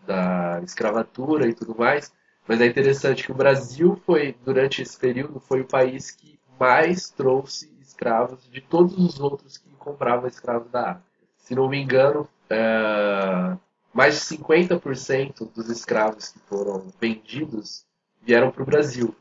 da 0.07 0.61
escravatura 0.63 1.49
e 1.49 1.55
tudo 1.55 1.75
mais. 1.77 2.13
Mas 2.47 2.61
é 2.61 2.67
interessante 2.67 3.25
que 3.25 3.33
o 3.33 3.35
Brasil 3.35 4.01
foi, 4.05 4.35
durante 4.45 4.83
esse 4.83 4.99
período, 4.99 5.39
foi 5.39 5.61
o 5.61 5.67
país 5.67 6.11
que 6.11 6.39
mais 6.59 7.11
trouxe 7.11 7.71
escravos 7.81 8.49
de 8.51 8.61
todos 8.61 8.97
os 8.99 9.21
outros 9.21 9.59
que 9.59 9.69
compravam 9.79 10.27
escravos 10.27 10.71
da 10.71 10.91
África. 10.91 11.09
Se 11.37 11.55
não 11.55 11.69
me 11.69 11.79
engano, 11.79 12.27
é, 12.51 13.57
mais 13.99 14.15
de 14.15 14.37
50% 14.37 15.49
dos 15.53 15.69
escravos 15.69 16.29
que 16.29 16.39
foram 16.49 16.87
vendidos 17.01 17.85
vieram 18.23 18.49
para 18.49 18.63
o 18.63 18.65
Brasil. 18.65 19.13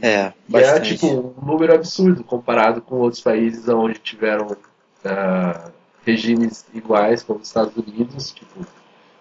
É, 0.00 0.32
E 0.48 0.56
é 0.56 0.60
bastante. 0.60 0.94
tipo 0.96 1.06
um 1.08 1.44
número 1.44 1.74
absurdo 1.74 2.24
comparado 2.24 2.80
com 2.80 2.96
outros 2.96 3.20
países 3.20 3.68
onde 3.68 3.98
tiveram 3.98 4.56
ah, 5.04 5.70
regimes 6.06 6.64
iguais, 6.72 7.22
como 7.22 7.40
os 7.40 7.48
Estados 7.48 7.76
Unidos, 7.76 8.32
tipo, 8.32 8.66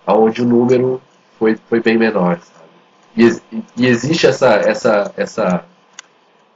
onde 0.07 0.41
o 0.41 0.45
número 0.45 1.01
foi, 1.37 1.57
foi 1.67 1.81
bem 1.81 1.97
menor. 1.97 2.39
Sabe? 2.39 3.41
E, 3.51 3.63
e 3.75 3.87
existe 3.87 4.25
essa, 4.25 4.53
essa, 4.55 5.13
essa, 5.17 5.65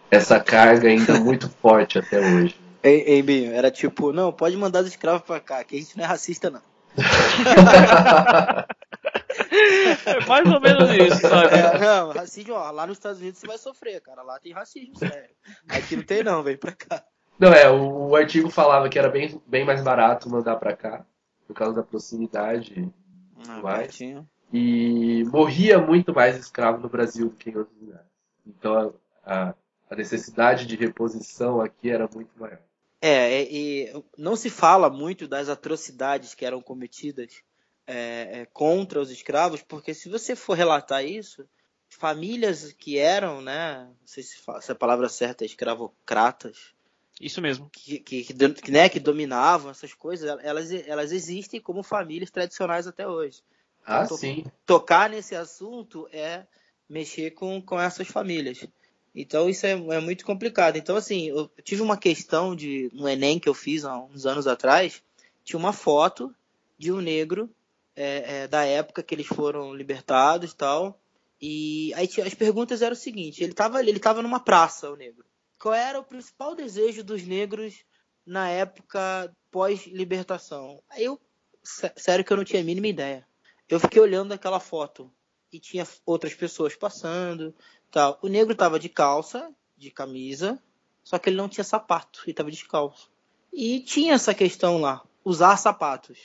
essa 0.09 0.39
carga 0.39 0.87
ainda 0.87 1.19
muito 1.19 1.49
forte 1.49 1.99
até 1.99 2.17
hoje. 2.17 2.55
Ei, 2.81 3.03
ei, 3.05 3.21
Binho, 3.21 3.51
era 3.51 3.69
tipo, 3.69 4.13
não, 4.13 4.31
pode 4.31 4.55
mandar 4.55 4.83
os 4.83 4.87
escravos 4.87 5.23
pra 5.23 5.41
cá, 5.41 5.61
que 5.65 5.75
a 5.75 5.79
gente 5.79 5.97
não 5.97 6.05
é 6.05 6.07
racista, 6.07 6.49
não. 6.49 6.61
É 10.05 10.25
mais 10.25 10.45
ou 10.51 10.59
menos 10.59 10.89
isso, 10.91 11.21
sabe? 11.21 11.55
É, 11.55 11.79
não, 11.79 12.11
racismo, 12.11 12.53
ó, 12.53 12.71
lá 12.71 12.85
nos 12.85 12.97
Estados 12.97 13.19
Unidos 13.19 13.39
você 13.39 13.47
vai 13.47 13.57
sofrer, 13.57 14.01
cara. 14.01 14.21
Lá 14.21 14.39
tem 14.39 14.51
racismo, 14.53 14.95
sério. 14.97 15.29
Aqui 15.69 15.95
não 15.95 16.03
tem 16.03 16.23
não, 16.23 16.43
vem 16.43 16.57
pra 16.57 16.71
cá. 16.71 17.03
Não, 17.37 17.53
é, 17.53 17.69
o, 17.69 18.09
o 18.09 18.15
artigo 18.15 18.49
falava 18.49 18.89
que 18.89 18.99
era 18.99 19.09
bem, 19.09 19.41
bem 19.47 19.65
mais 19.65 19.81
barato 19.81 20.29
mandar 20.29 20.57
para 20.57 20.75
cá, 20.75 21.05
por 21.47 21.53
causa 21.53 21.75
da 21.75 21.83
proximidade. 21.83 22.91
Ah, 23.47 23.61
pertinho. 23.61 24.27
E 24.51 25.23
morria 25.25 25.79
muito 25.79 26.13
mais 26.13 26.37
escravo 26.37 26.79
no 26.79 26.89
Brasil 26.89 27.29
do 27.29 27.35
que 27.35 27.49
em 27.49 27.55
outros 27.57 27.79
lugares. 27.79 28.07
Então 28.45 28.93
a, 29.25 29.53
a 29.89 29.95
necessidade 29.95 30.65
de 30.65 30.75
reposição 30.75 31.61
aqui 31.61 31.89
era 31.89 32.09
muito 32.13 32.31
maior. 32.37 32.59
É, 33.01 33.43
e, 33.43 33.85
e 33.85 34.03
não 34.17 34.35
se 34.35 34.49
fala 34.49 34.89
muito 34.89 35.27
das 35.27 35.47
atrocidades 35.49 36.33
que 36.33 36.45
eram 36.45 36.61
cometidas 36.61 37.41
é, 37.87 38.41
é, 38.41 38.45
contra 38.45 38.99
os 39.01 39.09
escravos, 39.09 39.61
porque 39.61 39.93
se 39.93 40.09
você 40.09 40.35
for 40.35 40.53
relatar 40.55 41.03
isso, 41.03 41.47
famílias 41.89 42.71
que 42.73 42.97
eram, 42.97 43.41
né, 43.41 43.85
não 43.85 44.07
sei 44.07 44.23
se, 44.23 44.37
a 44.47 44.75
palavra 44.75 45.09
certa 45.09 45.43
é 45.43 45.47
escravocratas, 45.47 46.73
Isso 47.19 47.41
mesmo. 47.41 47.69
que, 47.71 47.99
que, 47.99 48.23
que, 48.23 48.71
né, 48.71 48.89
que 48.89 48.99
dominavam 48.99 49.71
essas 49.71 49.93
coisas, 49.93 50.29
elas, 50.43 50.71
elas 50.71 51.11
existem 51.11 51.59
como 51.59 51.81
famílias 51.83 52.29
tradicionais 52.29 52.85
até 52.85 53.07
hoje. 53.07 53.41
Ah, 53.85 54.05
tô- 54.05 54.17
sim. 54.17 54.45
Tocar 54.65 55.09
nesse 55.09 55.35
assunto 55.35 56.07
é 56.11 56.45
mexer 56.87 57.31
com, 57.31 57.61
com 57.61 57.79
essas 57.79 58.07
famílias. 58.07 58.65
Então 59.13 59.49
isso 59.49 59.65
é, 59.65 59.71
é 59.71 59.99
muito 59.99 60.25
complicado. 60.25 60.77
Então, 60.77 60.95
assim, 60.95 61.27
eu 61.29 61.49
tive 61.63 61.81
uma 61.81 61.97
questão 61.97 62.55
de 62.55 62.89
no 62.93 63.07
Enem 63.07 63.39
que 63.39 63.49
eu 63.49 63.53
fiz 63.53 63.83
há 63.85 63.97
uns 63.97 64.25
anos 64.25 64.47
atrás, 64.47 65.01
tinha 65.43 65.59
uma 65.59 65.73
foto 65.73 66.33
de 66.77 66.91
um 66.91 67.01
negro 67.01 67.49
é, 67.95 68.43
é, 68.43 68.47
da 68.47 68.63
época 68.63 69.03
que 69.03 69.13
eles 69.13 69.27
foram 69.27 69.73
libertados 69.73 70.51
e 70.51 70.55
tal. 70.55 70.99
E 71.41 71.93
aí 71.95 72.09
as 72.25 72.33
perguntas 72.33 72.81
eram 72.81 72.93
o 72.93 72.97
seguinte: 72.99 73.43
ele 73.43 73.51
estava 73.51 73.81
ele 73.81 73.99
tava 73.99 74.21
numa 74.21 74.39
praça, 74.39 74.89
o 74.89 74.95
negro. 74.95 75.25
Qual 75.59 75.73
era 75.73 75.99
o 75.99 76.03
principal 76.03 76.55
desejo 76.55 77.03
dos 77.03 77.23
negros 77.25 77.83
na 78.25 78.49
época 78.49 79.33
pós-libertação? 79.51 80.81
Aí 80.89 81.03
eu, 81.03 81.19
sé- 81.63 81.93
sério 81.97 82.23
que 82.23 82.31
eu 82.31 82.37
não 82.37 82.43
tinha 82.45 82.61
a 82.61 82.65
mínima 82.65 82.87
ideia. 82.87 83.27
Eu 83.67 83.79
fiquei 83.79 84.01
olhando 84.01 84.33
aquela 84.33 84.59
foto 84.59 85.11
e 85.51 85.59
tinha 85.59 85.85
outras 86.05 86.33
pessoas 86.33 86.75
passando, 86.75 87.53
tal. 87.91 88.19
O 88.21 88.27
negro 88.27 88.55
tava 88.55 88.79
de 88.79 88.89
calça, 88.89 89.53
de 89.77 89.91
camisa, 89.91 90.61
só 91.03 91.17
que 91.17 91.29
ele 91.29 91.37
não 91.37 91.49
tinha 91.49 91.63
sapato 91.63 92.23
e 92.27 92.33
tava 92.33 92.51
descalço. 92.51 93.11
E 93.51 93.79
tinha 93.79 94.13
essa 94.13 94.33
questão 94.33 94.79
lá, 94.79 95.03
usar 95.23 95.57
sapatos. 95.57 96.19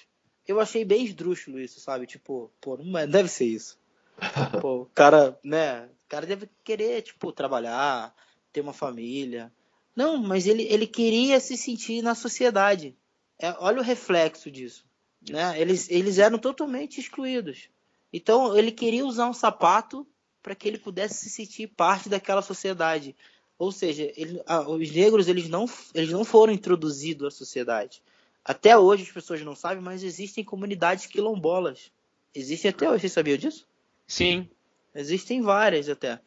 Eu 0.47 0.61
achei 0.61 0.85
bem 0.85 1.05
esdrúxulo 1.05 1.59
isso, 1.59 1.81
sabe? 1.81 2.07
Tipo, 2.07 2.51
pô, 2.61 2.77
não 2.77 2.99
é- 2.99 3.07
deve 3.07 3.29
ser 3.29 3.47
isso. 3.47 3.79
Pô, 4.61 4.83
o 4.83 4.87
cara, 4.87 5.37
né? 5.43 5.87
O 5.87 6.09
cara 6.09 6.27
deve 6.27 6.49
querer, 6.63 7.03
tipo, 7.03 7.33
trabalhar, 7.33 8.15
ter 8.53 8.61
uma 8.61 8.73
família. 8.73 9.53
Não, 9.97 10.19
mas 10.19 10.47
ele, 10.47 10.63
ele 10.65 10.87
queria 10.87 11.41
se 11.41 11.57
sentir 11.57 12.03
na 12.03 12.15
sociedade. 12.15 12.97
É, 13.39 13.55
olha 13.59 13.81
o 13.81 13.85
reflexo 13.85 14.51
disso. 14.51 14.87
Né? 15.29 15.61
Eles, 15.61 15.91
eles 15.91 16.19
eram 16.19 16.39
totalmente 16.39 17.01
excluídos. 17.01 17.69
Então 18.13 18.57
ele 18.57 18.71
queria 18.71 19.05
usar 19.05 19.29
um 19.29 19.33
sapato 19.33 20.07
para 20.45 20.55
que 20.55 20.69
ele 20.69 20.79
pudesse 20.79 21.15
se 21.15 21.31
sentir 21.31 21.69
parte 21.69 22.07
daquela 22.07 22.43
sociedade. 22.43 23.17
Ou 23.59 23.73
seja, 23.73 24.13
ele- 24.15 24.43
ah, 24.47 24.61
os 24.69 24.91
negros 24.91 25.27
eles 25.27 25.49
não, 25.49 25.65
eles 25.95 26.11
não 26.11 26.23
foram 26.23 26.53
introduzidos 26.53 27.27
à 27.27 27.31
sociedade. 27.31 28.03
Até 28.45 28.77
hoje 28.77 29.05
as 29.05 29.11
pessoas 29.11 29.41
não 29.41 29.57
sabem, 29.57 29.83
mas 29.83 30.03
existem 30.03 30.45
comunidades 30.45 31.07
quilombolas. 31.07 31.91
Existem 32.35 32.69
até 32.71 32.91
hoje, 32.91 33.01
você 33.01 33.09
sabia 33.09 33.39
disso? 33.39 33.67
Sim. 34.07 34.47
Existem 34.95 35.41
várias 35.41 35.89
até. 35.89 36.21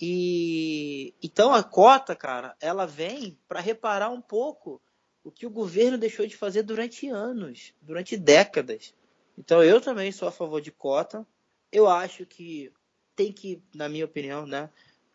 E 0.00 1.14
então 1.22 1.54
a 1.54 1.62
cota, 1.62 2.16
cara, 2.16 2.56
ela 2.60 2.84
vem 2.84 3.38
para 3.46 3.60
reparar 3.60 4.10
um 4.10 4.20
pouco 4.20 4.82
o 5.22 5.30
que 5.30 5.46
o 5.46 5.50
governo 5.50 5.96
deixou 5.96 6.26
de 6.26 6.36
fazer 6.36 6.64
durante 6.64 7.06
anos, 7.06 7.72
durante 7.80 8.16
décadas. 8.16 8.92
Então 9.38 9.62
eu 9.62 9.80
também 9.80 10.10
sou 10.10 10.26
a 10.26 10.32
favor 10.32 10.60
de 10.60 10.72
cota. 10.72 11.24
Eu 11.70 11.88
acho 11.88 12.26
que 12.26 12.72
tem 13.14 13.32
que, 13.32 13.60
na 13.74 13.88
minha 13.88 14.04
opinião, 14.04 14.46
né, 14.46 14.68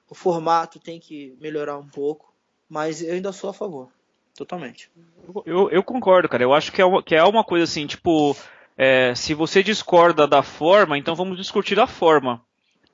o 0.10 0.16
formato 0.16 0.80
tem 0.80 1.00
que 1.00 1.36
melhorar 1.40 1.78
um 1.78 1.88
pouco, 1.88 2.34
mas 2.70 3.02
eu 3.02 3.14
ainda 3.14 3.32
sou 3.32 3.50
a 3.50 3.54
favor, 3.54 3.90
totalmente. 4.36 4.90
Eu, 5.46 5.70
eu 5.70 5.84
concordo, 5.84 6.30
cara. 6.30 6.44
Eu 6.44 6.54
acho 6.54 6.72
que 6.72 6.82
é 6.82 6.86
uma, 6.86 7.04
que 7.04 7.16
é 7.16 7.24
uma 7.24 7.44
coisa 7.44 7.64
assim, 7.64 7.86
tipo, 7.86 8.36
é, 8.78 9.14
se 9.16 9.34
você 9.34 9.64
discorda 9.64 10.28
da 10.28 10.44
forma, 10.44 10.98
então 10.98 11.16
vamos 11.16 11.38
discutir 11.38 11.80
a 11.80 11.88
forma. 11.88 12.42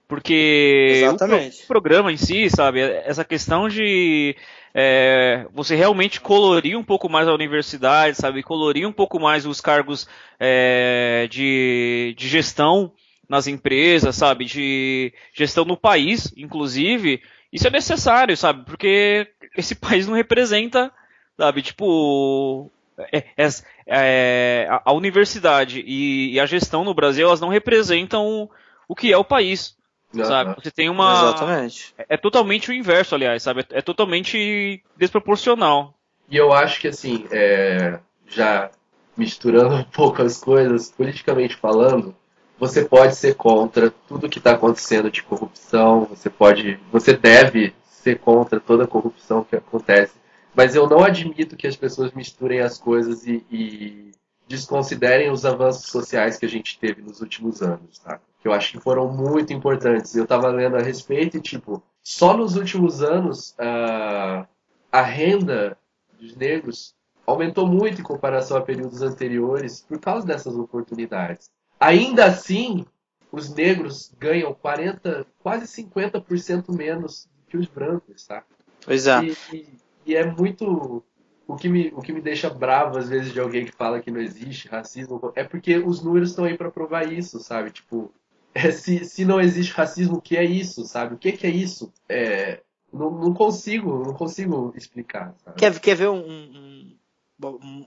Porque 0.08 1.04
Exatamente. 1.04 1.64
o 1.64 1.68
programa 1.68 2.12
em 2.12 2.18
si, 2.18 2.50
sabe, 2.50 2.82
essa 2.82 3.24
questão 3.24 3.68
de 3.68 4.36
é, 4.74 5.48
você 5.52 5.76
realmente 5.76 6.20
colorir 6.20 6.78
um 6.78 6.84
pouco 6.84 7.10
mais 7.10 7.28
a 7.28 7.34
universidade, 7.34 8.18
sabe, 8.18 8.44
colorir 8.44 8.88
um 8.88 8.92
pouco 8.92 9.20
mais 9.20 9.46
os 9.46 9.62
cargos 9.62 10.08
é, 10.40 11.28
de, 11.32 12.14
de 12.18 12.28
gestão 12.28 12.92
nas 13.30 13.48
empresas, 13.48 14.16
sabe, 14.16 14.46
de 14.46 15.14
gestão 15.34 15.66
no 15.66 15.78
país, 15.78 16.34
inclusive, 16.38 17.22
isso 17.52 17.68
é 17.68 17.72
necessário, 17.72 18.36
sabe, 18.36 18.66
porque 18.66 19.28
esse 19.58 19.76
país 19.76 20.08
não 20.08 20.14
representa 20.16 20.92
sabe? 21.38 21.62
Tipo, 21.62 22.72
é- 23.12 23.26
é- 23.38 23.50
é, 23.88 24.68
a, 24.70 24.82
a 24.86 24.94
universidade 24.94 25.84
e, 25.86 26.34
e 26.34 26.40
a 26.40 26.46
gestão 26.46 26.84
no 26.84 26.94
Brasil, 26.94 27.28
elas 27.28 27.42
não 27.42 27.50
representam 27.50 28.50
o 28.88 28.96
que 28.96 29.12
é 29.12 29.18
o 29.18 29.24
país, 29.24 29.76
sabe? 30.24 30.52
Aham. 30.52 30.62
Você 30.62 30.72
tem 30.72 30.90
uma... 30.90 31.14
Exatamente. 31.14 31.94
É, 31.98 32.06
é 32.10 32.18
totalmente 32.18 32.70
o 32.70 32.74
inverso, 32.74 33.16
aliás, 33.16 33.44
sabe? 33.44 33.62
É, 33.62 33.80
é 33.80 33.82
totalmente 33.82 34.84
desproporcional. 34.96 35.94
E 36.30 36.38
eu 36.38 36.54
acho 36.54 36.80
que 36.80 36.88
assim, 36.88 37.26
é, 37.32 38.00
já 38.28 38.70
misturando 39.18 39.76
um 39.76 39.84
pouco 39.84 40.22
as 40.22 40.38
coisas, 40.38 40.92
politicamente 40.92 41.56
falando, 41.56 42.16
você 42.60 42.86
pode 42.86 43.16
ser 43.16 43.36
contra 43.36 43.92
tudo 44.08 44.30
que 44.30 44.38
está 44.38 44.52
acontecendo 44.52 45.12
de 45.12 45.24
corrupção, 45.24 46.06
você 46.06 46.30
pode, 46.30 46.80
você 46.92 47.14
deve 47.14 47.74
ser 47.84 48.20
contra 48.20 48.60
toda 48.60 48.84
a 48.84 48.88
corrupção 48.88 49.44
que 49.44 49.56
acontece, 49.56 50.14
mas 50.56 50.76
eu 50.76 50.88
não 50.88 51.04
admito 51.04 51.56
que 51.56 51.68
as 51.68 51.76
pessoas 51.76 52.12
misturem 52.12 52.60
as 52.60 52.78
coisas 52.78 53.26
e, 53.26 53.44
e 53.52 54.12
desconsiderem 54.48 55.32
os 55.32 55.46
avanços 55.46 55.88
sociais 55.88 56.38
que 56.38 56.46
a 56.46 56.50
gente 56.50 56.78
teve 56.78 57.02
nos 57.02 57.22
últimos 57.22 57.62
anos, 57.62 57.98
tá? 58.00 58.20
Que 58.42 58.48
eu 58.48 58.54
acho 58.54 58.74
que 58.74 58.80
foram 58.80 59.12
muito 59.12 59.54
importantes. 59.54 60.16
Eu 60.16 60.24
estava 60.24 60.48
lendo 60.50 60.76
a 60.76 60.82
respeito 60.82 61.38
e, 61.38 61.42
tipo, 61.42 61.82
só 62.04 62.36
nos 62.36 62.56
últimos 62.56 63.02
anos 63.02 63.56
a, 63.58 64.46
a 64.92 65.02
renda 65.02 65.78
dos 66.20 66.36
negros 66.36 66.94
aumentou 67.26 67.66
muito 67.66 68.02
em 68.02 68.04
comparação 68.04 68.58
a 68.58 68.62
períodos 68.62 69.02
anteriores 69.02 69.82
por 69.82 70.00
causa 70.00 70.28
dessas 70.28 70.56
oportunidades. 70.56 71.50
Ainda 71.84 72.26
assim, 72.26 72.86
os 73.32 73.54
negros 73.54 74.14
ganham 74.18 74.54
40, 74.54 75.26
quase 75.40 75.66
50% 75.84 76.74
menos 76.74 77.28
que 77.48 77.58
os 77.58 77.68
brancos, 77.68 78.26
tá? 78.26 78.44
Pois 78.86 79.06
é. 79.08 79.24
E, 79.24 79.38
e, 79.52 79.68
e, 80.06 80.16
é 80.16 80.26
muito. 80.26 81.04
O 81.46 81.56
que, 81.58 81.68
me, 81.68 81.92
o 81.94 82.02
que 82.02 82.14
me 82.14 82.22
deixa 82.22 82.50
bravo, 82.50 82.98
às 82.98 83.10
vezes, 83.10 83.34
de 83.34 83.40
alguém 83.40 83.66
que 83.66 83.74
fala 83.74 84.00
que 84.00 84.10
não 84.10 84.22
existe 84.22 84.70
racismo, 84.70 85.34
é 85.36 85.44
porque 85.44 85.78
os 85.78 86.02
números 86.02 86.30
estão 86.30 86.46
aí 86.46 86.58
para 86.58 86.72
provar 86.72 87.12
isso, 87.12 87.40
sabe? 87.40 87.70
Tipo, 87.70 88.14
é, 88.56 88.72
se, 88.72 89.04
se 89.04 89.26
não 89.26 89.42
existe 89.42 89.74
racismo, 89.74 90.18
o 90.18 90.22
que 90.22 90.38
é 90.38 90.44
isso, 90.44 90.86
sabe? 90.86 91.16
O 91.16 91.18
que, 91.18 91.34
que 91.34 91.46
é 91.46 91.50
isso? 91.50 91.92
É, 92.08 92.62
não, 92.94 93.12
não 93.12 93.34
consigo, 93.34 94.06
não 94.06 94.14
consigo 94.14 94.74
explicar. 94.78 95.34
Sabe? 95.44 95.58
Quer, 95.58 95.80
quer 95.80 95.96
ver 95.96 96.10
um, 96.10 96.20
um, 96.20 96.63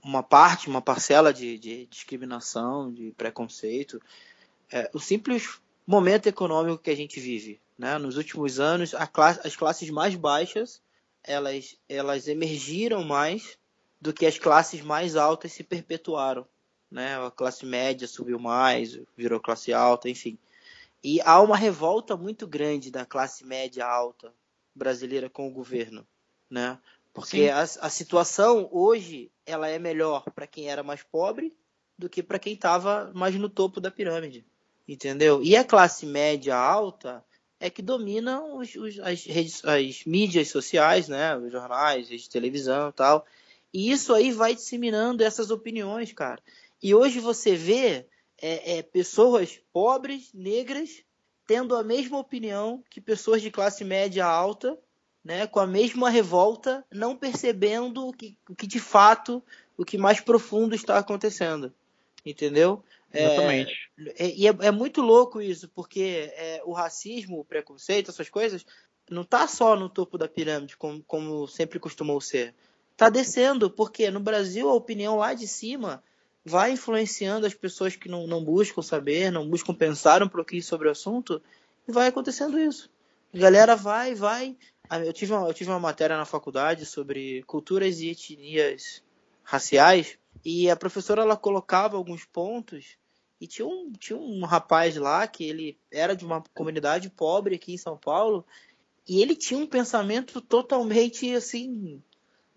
uma 0.04 0.22
parte, 0.22 0.68
uma 0.68 0.82
parcela 0.82 1.32
de, 1.32 1.58
de 1.58 1.86
discriminação, 1.86 2.92
de 2.92 3.12
preconceito? 3.12 4.00
É, 4.70 4.90
o 4.92 4.98
simples 4.98 5.60
momento 5.86 6.26
econômico 6.26 6.82
que 6.82 6.90
a 6.90 6.96
gente 6.96 7.20
vive. 7.20 7.60
Né? 7.78 7.98
Nos 7.98 8.16
últimos 8.16 8.58
anos, 8.58 8.92
classe, 9.12 9.40
as 9.46 9.54
classes 9.54 9.90
mais 9.90 10.14
baixas 10.14 10.80
elas, 11.26 11.76
elas 11.88 12.28
emergiram 12.28 13.02
mais 13.02 13.58
do 14.00 14.12
que 14.12 14.24
as 14.24 14.38
classes 14.38 14.80
mais 14.80 15.16
altas 15.16 15.52
se 15.52 15.64
perpetuaram. 15.64 16.46
Né? 16.90 17.18
A 17.18 17.30
classe 17.30 17.66
média 17.66 18.06
subiu 18.06 18.38
mais, 18.38 18.98
virou 19.16 19.40
classe 19.40 19.72
alta, 19.72 20.08
enfim. 20.08 20.38
E 21.02 21.20
há 21.22 21.40
uma 21.40 21.56
revolta 21.56 22.16
muito 22.16 22.46
grande 22.46 22.90
da 22.90 23.04
classe 23.04 23.44
média 23.44 23.84
alta 23.84 24.32
brasileira 24.74 25.28
com 25.28 25.48
o 25.48 25.52
governo. 25.52 26.06
Né? 26.48 26.78
Porque 27.16 27.48
a, 27.48 27.62
a, 27.62 27.88
situação 27.88 28.68
hoje 28.70 29.32
ela 29.46 29.66
é 29.68 29.78
melhor 29.78 30.22
para 30.34 30.46
quem 30.46 30.68
era 30.68 30.82
mais 30.82 31.02
pobre 31.02 31.56
do 31.98 32.10
que 32.10 32.22
para 32.22 32.38
quem 32.38 32.52
estava 32.52 33.10
mais 33.14 33.34
no 33.36 33.48
topo 33.48 33.80
da 33.80 33.90
pirâmide. 33.90 34.44
Entendeu? 34.86 35.42
E 35.42 35.56
a 35.56 35.64
classe 35.64 36.04
média 36.04 36.54
alta 36.54 37.24
é 37.58 37.70
que 37.70 37.80
domina 37.80 38.44
os, 38.44 38.74
os, 38.74 38.98
as, 38.98 39.24
redes, 39.24 39.64
as 39.64 40.04
mídias 40.04 40.48
sociais, 40.48 41.08
né? 41.08 41.34
Os 41.38 41.50
jornais, 41.50 42.12
as 42.12 42.28
televisão 42.28 42.90
e 42.90 42.92
tal. 42.92 43.24
E 43.72 43.90
isso 43.90 44.12
aí 44.12 44.30
vai 44.30 44.54
disseminando 44.54 45.24
essas 45.24 45.50
opiniões, 45.50 46.12
cara. 46.12 46.42
E 46.82 46.94
hoje 46.94 47.18
você 47.18 47.56
vê 47.56 48.06
é, 48.42 48.76
é, 48.76 48.82
pessoas 48.82 49.58
pobres, 49.72 50.34
negras, 50.34 51.02
tendo 51.46 51.74
a 51.74 51.82
mesma 51.82 52.18
opinião 52.18 52.84
que 52.90 53.00
pessoas 53.00 53.40
de 53.40 53.50
classe 53.50 53.84
média 53.84 54.26
alta, 54.26 54.78
né? 55.26 55.44
Com 55.44 55.58
a 55.58 55.66
mesma 55.66 56.08
revolta, 56.08 56.84
não 56.90 57.16
percebendo 57.16 58.06
o 58.06 58.12
que, 58.12 58.38
o 58.48 58.54
que 58.54 58.64
de 58.64 58.78
fato, 58.78 59.42
o 59.76 59.84
que 59.84 59.98
mais 59.98 60.20
profundo 60.20 60.72
está 60.72 60.96
acontecendo. 60.98 61.74
Entendeu? 62.24 62.82
Exatamente. 63.12 63.90
É, 64.16 64.28
e 64.28 64.46
é, 64.46 64.56
é, 64.60 64.70
muito 64.70 65.02
louco 65.02 65.42
isso, 65.42 65.68
porque 65.74 66.32
é, 66.36 66.62
o 66.64 66.72
racismo, 66.72 67.40
o 67.40 67.44
preconceito, 67.44 68.08
essas 68.08 68.28
coisas, 68.30 68.64
não 69.10 69.24
tá 69.24 69.48
só 69.48 69.74
no 69.74 69.88
topo 69.88 70.16
da 70.16 70.28
pirâmide, 70.28 70.76
como, 70.76 71.02
como 71.02 71.48
sempre 71.48 71.80
costumou 71.80 72.20
ser. 72.20 72.54
Tá 72.96 73.08
descendo, 73.08 73.68
porque 73.68 74.08
no 74.12 74.20
Brasil 74.20 74.68
a 74.68 74.74
opinião 74.74 75.16
lá 75.16 75.34
de 75.34 75.48
cima 75.48 76.04
vai 76.44 76.70
influenciando 76.70 77.46
as 77.46 77.54
pessoas 77.54 77.96
que 77.96 78.08
não, 78.08 78.28
não 78.28 78.44
buscam 78.44 78.80
saber, 78.80 79.32
não 79.32 79.48
buscam 79.48 79.74
pensar 79.74 80.22
um 80.22 80.28
pouquinho 80.28 80.62
sobre 80.62 80.86
o 80.86 80.92
assunto, 80.92 81.42
e 81.88 81.90
vai 81.90 82.06
acontecendo 82.06 82.60
isso. 82.60 82.88
A 83.36 83.38
galera 83.38 83.76
vai, 83.76 84.14
vai. 84.14 84.56
Ah, 84.88 85.00
eu 85.00 85.12
tive, 85.12 85.32
uma, 85.32 85.48
eu 85.48 85.54
tive 85.54 85.70
uma 85.70 85.80
matéria 85.80 86.16
na 86.16 86.24
faculdade 86.24 86.86
sobre 86.86 87.42
culturas 87.44 88.00
e 88.00 88.10
etnias 88.10 89.02
raciais, 89.42 90.18
e 90.44 90.70
a 90.70 90.76
professora 90.76 91.22
ela 91.22 91.36
colocava 91.36 91.96
alguns 91.96 92.24
pontos 92.24 92.96
e 93.40 93.46
tinha 93.46 93.66
um, 93.66 93.92
tinha 93.92 94.18
um 94.18 94.44
rapaz 94.44 94.96
lá 94.96 95.26
que 95.26 95.44
ele 95.44 95.78
era 95.90 96.14
de 96.14 96.24
uma 96.24 96.42
comunidade 96.54 97.10
pobre 97.10 97.56
aqui 97.56 97.74
em 97.74 97.78
São 97.78 97.96
Paulo 97.96 98.44
e 99.08 99.20
ele 99.20 99.36
tinha 99.36 99.58
um 99.58 99.66
pensamento 99.66 100.40
totalmente 100.40 101.32
assim, 101.34 102.02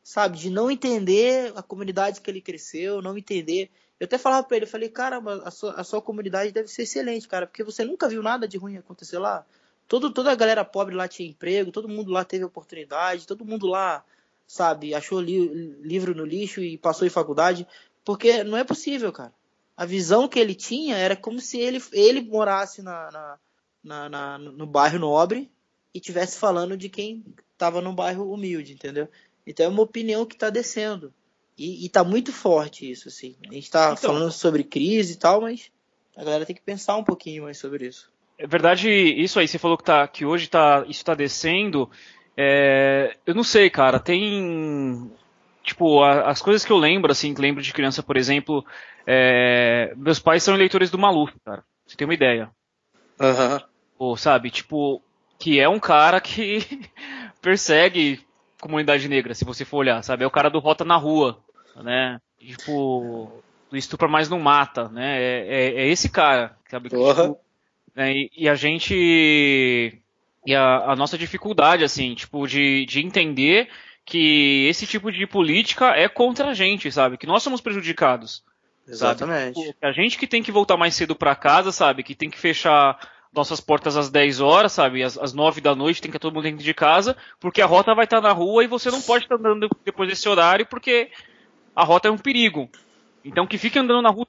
sabe, 0.03 0.37
de 0.37 0.49
não 0.49 0.71
entender 0.71 1.53
a 1.55 1.61
comunidade 1.61 2.21
que 2.21 2.29
ele 2.29 2.41
cresceu, 2.41 3.01
não 3.01 3.17
entender. 3.17 3.69
Eu 3.99 4.05
até 4.05 4.17
falava 4.17 4.47
para 4.47 4.57
ele, 4.57 4.65
eu 4.65 4.69
falei, 4.69 4.89
cara, 4.89 5.21
a 5.43 5.51
sua, 5.51 5.73
a 5.73 5.83
sua 5.83 6.01
comunidade 6.01 6.51
deve 6.51 6.69
ser 6.69 6.83
excelente, 6.83 7.27
cara, 7.27 7.45
porque 7.45 7.63
você 7.63 7.83
nunca 7.83 8.07
viu 8.07 8.23
nada 8.23 8.47
de 8.47 8.57
ruim 8.57 8.77
acontecer 8.77 9.19
lá. 9.19 9.45
Todo, 9.89 10.11
toda 10.11 10.31
a 10.31 10.35
galera 10.35 10.63
pobre 10.63 10.93
lá 10.93 11.07
tinha 11.07 11.27
emprego, 11.27 11.71
todo 11.71 11.89
mundo 11.89 12.11
lá 12.11 12.23
teve 12.23 12.45
oportunidade, 12.45 13.25
todo 13.25 13.43
mundo 13.43 13.65
lá 13.65 14.05
sabe, 14.45 14.93
achou 14.93 15.19
li 15.19 15.47
livro 15.81 16.13
no 16.13 16.23
lixo 16.23 16.61
e 16.61 16.77
passou 16.77 17.07
em 17.07 17.09
faculdade, 17.09 17.67
porque 18.05 18.43
não 18.43 18.55
é 18.55 18.63
possível, 18.63 19.11
cara. 19.11 19.33
A 19.75 19.85
visão 19.85 20.27
que 20.27 20.39
ele 20.39 20.53
tinha 20.53 20.95
era 20.95 21.15
como 21.15 21.39
se 21.39 21.57
ele, 21.57 21.81
ele 21.91 22.21
morasse 22.21 22.83
na, 22.83 23.09
na, 23.11 23.39
na, 23.83 24.09
na 24.09 24.37
no 24.37 24.67
bairro 24.67 24.99
nobre 24.99 25.49
e 25.91 25.99
tivesse 25.99 26.37
falando 26.37 26.77
de 26.77 26.87
quem 26.87 27.25
estava 27.53 27.81
no 27.81 27.91
bairro 27.91 28.31
humilde, 28.31 28.73
entendeu? 28.73 29.09
Então 29.45 29.65
é 29.65 29.69
uma 29.69 29.81
opinião 29.81 30.23
que 30.23 30.35
está 30.35 30.51
descendo. 30.51 31.11
E, 31.57 31.83
está 31.83 32.03
muito 32.03 32.31
forte 32.31 32.89
isso, 32.89 33.07
assim. 33.07 33.35
A 33.49 33.53
gente 33.53 33.63
está 33.63 33.93
então, 33.97 34.13
falando 34.13 34.31
sobre 34.31 34.63
crise 34.63 35.13
e 35.13 35.17
tal, 35.17 35.41
mas 35.41 35.71
a 36.15 36.23
galera 36.23 36.45
tem 36.45 36.55
que 36.55 36.61
pensar 36.61 36.95
um 36.95 37.03
pouquinho 37.03 37.43
mais 37.43 37.57
sobre 37.57 37.87
isso. 37.87 38.11
É 38.39 38.47
verdade, 38.47 38.89
isso 38.89 39.37
aí, 39.37 39.47
você 39.47 39.59
falou 39.59 39.77
que, 39.77 39.83
tá, 39.83 40.07
que 40.07 40.25
hoje 40.25 40.47
tá, 40.47 40.83
isso 40.83 41.01
está 41.01 41.13
descendo. 41.13 41.91
É, 42.37 43.17
eu 43.25 43.35
não 43.35 43.43
sei, 43.43 43.69
cara. 43.69 43.99
Tem. 43.99 45.11
Tipo, 45.61 46.01
a, 46.01 46.29
as 46.29 46.41
coisas 46.41 46.63
que 46.63 46.71
eu 46.71 46.77
lembro, 46.77 47.11
assim, 47.11 47.33
que 47.33 47.41
lembro 47.41 47.61
de 47.61 47.73
criança, 47.73 48.01
por 48.01 48.15
exemplo. 48.15 48.65
É, 49.05 49.93
meus 49.97 50.19
pais 50.19 50.41
são 50.41 50.55
eleitores 50.55 50.89
do 50.89 50.97
Maluf, 50.97 51.33
cara. 51.43 51.65
Você 51.85 51.97
tem 51.97 52.07
uma 52.07 52.13
ideia. 52.13 52.49
Aham. 53.19 53.55
Uhum. 53.55 53.59
Ou, 53.99 54.15
sabe, 54.15 54.49
tipo, 54.49 55.03
que 55.37 55.59
é 55.59 55.67
um 55.67 55.79
cara 55.79 56.21
que 56.21 56.65
persegue 57.41 58.25
comunidade 58.61 59.09
negra, 59.09 59.35
se 59.35 59.43
você 59.43 59.65
for 59.65 59.77
olhar, 59.77 60.01
sabe? 60.01 60.23
É 60.23 60.27
o 60.27 60.31
cara 60.31 60.49
do 60.49 60.59
Rota 60.59 60.85
na 60.85 60.95
Rua, 60.95 61.39
né? 61.75 62.21
Tipo, 62.39 63.41
do 63.69 63.75
estupra 63.75 64.07
mais 64.07 64.29
não 64.29 64.39
mata, 64.39 64.87
né? 64.87 65.21
É, 65.21 65.47
é, 65.47 65.65
é 65.81 65.87
esse 65.87 66.09
cara, 66.09 66.55
sabe? 66.69 66.89
Uhum. 66.93 67.11
Tipo, 67.11 67.39
né? 67.95 68.13
e, 68.13 68.31
e, 68.37 68.49
a 68.49 68.55
gente 68.55 68.93
e 70.45 70.55
a, 70.55 70.91
a, 70.91 70.95
nossa 70.95 71.17
dificuldade, 71.17 71.83
assim, 71.83 72.15
tipo, 72.15 72.47
de, 72.47 72.85
de 72.85 72.99
entender 72.99 73.69
que 74.05 74.65
esse 74.67 74.87
tipo 74.87 75.11
de 75.11 75.27
política 75.27 75.95
é 75.95 76.07
contra 76.07 76.49
a 76.49 76.53
gente, 76.53 76.91
sabe? 76.91 77.17
Que 77.17 77.27
nós 77.27 77.43
somos 77.43 77.61
prejudicados. 77.61 78.43
Exatamente. 78.87 79.61
Tipo, 79.61 79.85
a 79.85 79.91
gente 79.91 80.17
que 80.17 80.25
tem 80.25 80.41
que 80.41 80.51
voltar 80.51 80.77
mais 80.77 80.95
cedo 80.95 81.15
para 81.15 81.35
casa, 81.35 81.71
sabe? 81.71 82.01
Que 82.01 82.15
tem 82.15 82.29
que 82.29 82.39
fechar 82.39 82.99
nossas 83.31 83.61
portas 83.61 83.95
às 83.95 84.09
10 84.09 84.39
horas, 84.39 84.71
sabe? 84.71 85.03
Às, 85.03 85.17
às 85.17 85.33
9 85.33 85.61
da 85.61 85.75
noite 85.75 86.01
tem 86.01 86.09
que 86.09 86.17
todo 86.17 86.33
mundo 86.33 86.43
dentro 86.43 86.63
de 86.63 86.73
casa, 86.73 87.15
porque 87.39 87.61
a 87.61 87.67
rota 87.67 87.93
vai 87.93 88.05
estar 88.05 88.21
na 88.21 88.31
rua 88.31 88.63
e 88.63 88.67
você 88.67 88.89
não 88.89 89.01
pode 89.01 89.25
estar 89.25 89.35
andando 89.35 89.69
depois 89.85 90.09
desse 90.09 90.27
horário, 90.27 90.65
porque 90.65 91.11
a 91.75 91.83
rota 91.83 92.07
é 92.07 92.11
um 92.11 92.17
perigo. 92.17 92.69
Então 93.23 93.45
que 93.45 93.57
fique 93.57 93.77
andando 93.77 94.01
na 94.01 94.09
rua 94.09 94.27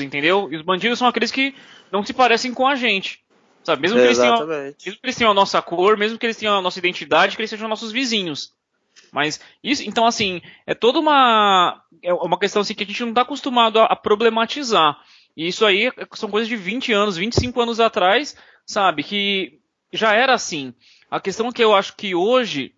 entendeu? 0.00 0.48
E 0.50 0.56
os 0.56 0.62
bandidos 0.62 0.98
são 0.98 1.08
aqueles 1.08 1.30
que 1.30 1.54
não 1.90 2.04
se 2.04 2.12
parecem 2.12 2.52
com 2.52 2.66
a 2.66 2.74
gente. 2.74 3.20
Sabe? 3.64 3.82
Mesmo 3.82 3.96
que, 3.96 4.04
eles 4.04 4.18
tenham, 4.18 4.46
mesmo 4.46 4.74
que 4.76 4.98
eles 5.02 5.16
tenham 5.16 5.30
a 5.30 5.34
nossa 5.34 5.62
cor, 5.62 5.96
mesmo 5.96 6.18
que 6.18 6.26
eles 6.26 6.36
tenham 6.36 6.58
a 6.58 6.60
nossa 6.60 6.78
identidade, 6.78 7.34
que 7.34 7.40
eles 7.40 7.50
sejam 7.50 7.66
nossos 7.66 7.90
vizinhos. 7.90 8.52
Mas 9.10 9.40
isso, 9.62 9.82
então 9.84 10.06
assim, 10.06 10.42
é 10.66 10.74
toda 10.74 10.98
uma 10.98 11.82
é 12.02 12.12
uma 12.12 12.38
questão 12.38 12.60
assim 12.60 12.74
que 12.74 12.84
a 12.84 12.86
gente 12.86 13.00
não 13.00 13.08
está 13.08 13.22
acostumado 13.22 13.80
a, 13.80 13.84
a, 13.86 13.96
problematizar. 13.96 14.98
E 15.36 15.48
isso 15.48 15.64
aí 15.64 15.90
são 16.12 16.30
coisas 16.30 16.48
de 16.48 16.56
20 16.56 16.92
anos, 16.92 17.16
25 17.16 17.60
anos 17.60 17.80
atrás, 17.80 18.36
sabe, 18.66 19.02
que 19.02 19.60
já 19.92 20.12
era 20.12 20.34
assim. 20.34 20.74
A 21.10 21.18
questão 21.18 21.50
que 21.50 21.64
eu 21.64 21.74
acho 21.74 21.96
que 21.96 22.14
hoje 22.14 22.74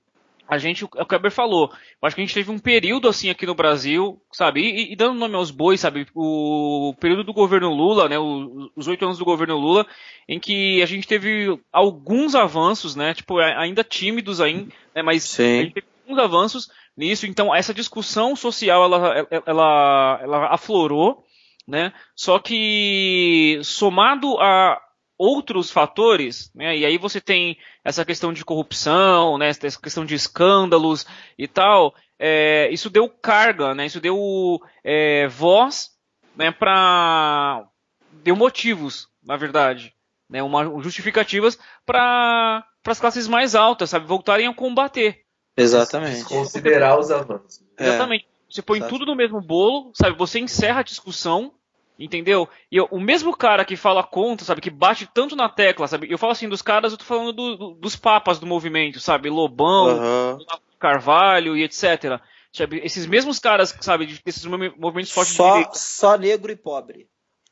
a 0.49 0.59
gente, 0.59 0.85
é 0.85 0.87
o 1.01 1.03
o 1.03 1.07
Kleber 1.07 1.31
falou, 1.31 1.71
eu 1.71 2.07
acho 2.07 2.15
que 2.15 2.23
a 2.23 2.25
gente 2.25 2.35
teve 2.35 2.51
um 2.51 2.59
período 2.59 3.09
assim 3.09 3.31
aqui 3.31 3.47
no 3.47 3.55
Brasil, 3.55 4.21
sabe, 4.33 4.61
e, 4.61 4.93
e 4.93 4.97
dando 4.97 5.19
nome 5.19 5.35
aos 5.35 5.51
bois, 5.51 5.81
sabe, 5.81 6.07
o 6.15 6.95
período 7.01 7.25
do 7.25 7.33
governo 7.33 7.73
Lula, 7.73 8.09
né, 8.09 8.17
os 8.19 8.87
oito 8.87 9.05
anos 9.05 9.19
do 9.19 9.25
governo 9.25 9.57
Lula, 9.57 9.87
em 10.29 10.39
que 10.39 10.83
a 10.83 10.87
gente 10.87 11.07
teve 11.07 11.59
alguns 11.73 12.35
avanços, 12.35 12.95
né, 12.95 13.15
tipo, 13.15 13.39
ainda 13.39 13.83
tímidos 13.83 14.41
ainda, 14.41 14.73
né, 14.95 15.03
mas 15.03 15.25
Sim. 15.25 15.43
a 15.43 15.63
gente 15.63 15.75
teve 15.75 15.87
alguns 16.05 16.23
avanços 16.23 16.71
nisso, 16.97 17.27
então 17.27 17.55
essa 17.55 17.75
discussão 17.75 18.35
social, 18.35 18.85
ela, 18.85 19.29
ela, 19.45 20.21
ela 20.23 20.47
aflorou, 20.55 21.25
né? 21.67 21.93
Só 22.15 22.39
que 22.39 23.59
somado 23.63 24.39
a 24.39 24.81
outros 25.19 25.71
fatores, 25.71 26.51
né? 26.55 26.77
E 26.77 26.85
aí 26.85 26.99
você 26.99 27.21
tem 27.21 27.57
essa 27.85 28.05
questão 28.05 28.33
de 28.33 28.45
corrupção, 28.45 29.39
né? 29.39 29.49
Essa 29.49 29.81
questão 29.81 30.05
de 30.05 30.15
escândalos 30.15 31.07
e 31.39 31.49
tal. 31.49 31.95
É, 32.19 32.69
isso 32.71 32.91
deu 32.91 33.09
carga, 33.09 33.75
né? 33.75 33.87
Isso 33.87 34.01
deu 34.01 34.61
é, 34.85 35.27
voz, 35.29 35.91
né? 36.37 36.51
Para 36.51 37.67
deu 38.13 38.37
motivos, 38.37 39.09
na 39.23 39.37
verdade, 39.37 39.95
né? 40.29 40.43
Uma 40.43 40.65
justificativas 40.83 41.59
para 41.85 42.65
as 42.87 43.01
classes 43.01 43.29
mais 43.29 43.55
altas, 43.55 43.91
sabe? 43.91 44.07
Voltarem 44.07 44.47
a 44.47 44.55
combater. 44.55 45.23
Exatamente. 45.57 46.25
Considerar 46.25 46.99
os 46.99 47.11
avanços. 47.11 47.63
É. 47.79 47.89
Exatamente. 47.89 48.27
Você 48.51 48.63
põe 48.63 48.79
Exato. 48.79 48.93
tudo 48.93 49.07
no 49.07 49.17
mesmo 49.17 49.41
bolo, 49.41 49.91
sabe? 49.95 50.17
Você 50.17 50.39
encerra 50.39 50.81
a 50.81 50.85
discussão 50.85 51.53
Entendeu? 51.99 52.49
E 52.71 52.77
eu, 52.77 52.87
o 52.91 53.01
mesmo 53.01 53.35
cara 53.35 53.65
que 53.65 53.75
fala 53.75 54.03
contra, 54.03 54.45
sabe, 54.45 54.61
que 54.61 54.69
bate 54.69 55.09
tanto 55.13 55.35
na 55.35 55.49
tecla, 55.49 55.89
sabe? 55.89 56.11
Eu 56.11 56.19
falo 56.19 56.33
assim 56.33 56.49
dos 56.49 56.61
caras, 56.61 56.93
eu 56.93 56.99
tô 56.99 57.05
falando 57.05 57.33
do, 57.33 57.57
do, 57.57 57.75
dos 57.75 57.97
papas 57.97 58.39
do 58.39 58.47
movimento, 58.47 59.01
sabe? 59.01 59.31
Lobão, 59.31 59.99
uhum. 59.99 60.39
Carvalho 60.79 61.57
e 61.57 61.63
etc. 61.63 62.21
Sabe? 62.53 62.81
Esses 62.85 63.07
mesmos 63.07 63.39
caras, 63.39 63.75
sabe, 63.81 64.07
desses 64.25 64.45
movimentos 64.45 65.11
fortes 65.11 65.35
só, 65.35 65.47
de 65.47 65.53
direita. 65.59 65.79
Só 65.79 66.19
negro 66.19 66.53
e 66.53 66.57
pobre. 66.57 67.09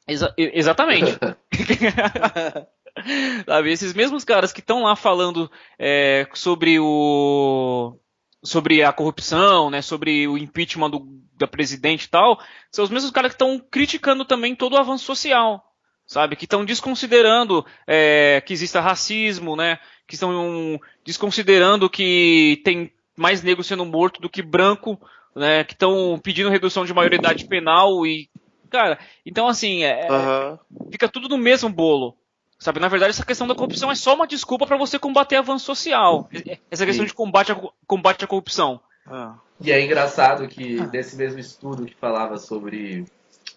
Exa 0.06 0.34
exatamente. 0.36 1.18
sabe, 3.46 3.72
esses 3.72 3.94
mesmos 3.94 4.24
caras 4.24 4.52
que 4.52 4.60
estão 4.60 4.82
lá 4.82 4.94
falando 4.94 5.50
é, 5.78 6.28
sobre 6.34 6.78
o 6.78 7.98
sobre 8.42 8.82
a 8.82 8.92
corrupção, 8.92 9.70
né, 9.70 9.80
sobre 9.80 10.28
o 10.28 10.36
impeachment 10.36 10.90
do, 10.90 11.23
da 11.36 11.46
presidente 11.46 12.04
e 12.04 12.08
tal, 12.08 12.40
são 12.70 12.84
os 12.84 12.90
mesmos 12.90 13.10
caras 13.10 13.30
que 13.30 13.34
estão 13.34 13.58
criticando 13.58 14.24
também 14.24 14.54
todo 14.54 14.74
o 14.74 14.78
avanço 14.78 15.04
social, 15.04 15.64
sabe? 16.06 16.36
Que 16.36 16.44
estão 16.44 16.64
desconsiderando 16.64 17.64
é, 17.86 18.42
que 18.44 18.52
exista 18.52 18.80
racismo, 18.80 19.56
né? 19.56 19.78
Que 20.06 20.14
estão 20.14 20.80
desconsiderando 21.04 21.90
que 21.90 22.60
tem 22.64 22.92
mais 23.16 23.42
negro 23.42 23.64
sendo 23.64 23.84
morto 23.84 24.20
do 24.20 24.30
que 24.30 24.42
branco, 24.42 25.00
né? 25.34 25.64
Que 25.64 25.72
estão 25.72 26.20
pedindo 26.22 26.50
redução 26.50 26.84
de 26.84 26.94
maioridade 26.94 27.46
penal 27.46 28.06
e, 28.06 28.28
cara, 28.70 28.98
então 29.26 29.48
assim, 29.48 29.82
é, 29.82 30.08
uhum. 30.10 30.58
fica 30.90 31.08
tudo 31.08 31.28
no 31.28 31.38
mesmo 31.38 31.68
bolo. 31.68 32.16
Sabe, 32.58 32.80
na 32.80 32.88
verdade, 32.88 33.10
essa 33.10 33.26
questão 33.26 33.46
da 33.46 33.54
corrupção 33.54 33.90
é 33.90 33.94
só 33.94 34.14
uma 34.14 34.26
desculpa 34.26 34.66
para 34.66 34.78
você 34.78 34.98
combater 34.98 35.36
avanço 35.36 35.66
social. 35.66 36.30
Essa 36.70 36.86
questão 36.86 37.04
Sim. 37.04 37.08
de 37.08 37.12
combate 37.12 37.52
à, 37.52 37.60
combate 37.86 38.24
à 38.24 38.26
corrupção. 38.26 38.80
Ah. 39.06 39.38
E 39.60 39.70
é 39.70 39.80
engraçado 39.80 40.48
que 40.48 40.78
ah. 40.78 40.86
nesse 40.86 41.16
mesmo 41.16 41.38
estudo 41.38 41.86
que 41.86 41.94
falava 41.94 42.38
sobre 42.38 43.04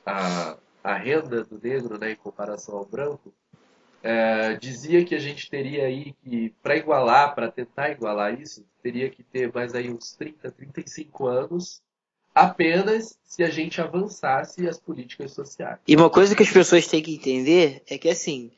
a, 0.06 0.58
a 0.84 0.95
renda 0.95 1.43
do 1.43 1.60
negro 1.62 1.98
né, 1.98 2.12
em 2.12 2.16
comparação 2.16 2.78
ao 2.78 2.86
branco, 2.86 3.34
é, 4.04 4.56
dizia 4.56 5.04
que 5.04 5.16
a 5.16 5.20
gente 5.20 5.50
teria 5.50 5.86
aí 5.86 6.14
que, 6.24 6.54
para 6.62 6.78
igualar, 6.78 7.34
para 7.34 7.52
tentar 7.52 7.89
igualar 7.89 8.39
isso, 8.39 8.66
teria 8.82 9.10
que 9.10 9.24
ter 9.24 9.52
mais 9.54 9.74
aí 9.74 9.89
uns 9.89 10.14
30, 10.14 10.52
35 10.52 11.28
anos 11.28 11.82
apenas 12.34 13.18
se 13.24 13.43
a 13.43 13.50
gente 13.50 13.82
avançasse 13.82 14.68
as 14.68 14.80
políticas 14.80 15.32
sociais. 15.32 15.80
E 15.88 15.95
uma 15.95 16.10
coisa 16.10 16.36
que 16.36 16.43
as 16.43 16.52
pessoas 16.52 16.88
têm 16.88 17.02
que 17.02 17.16
entender 17.16 17.82
é 17.88 17.98
que 17.98 18.08
assim, 18.08 18.52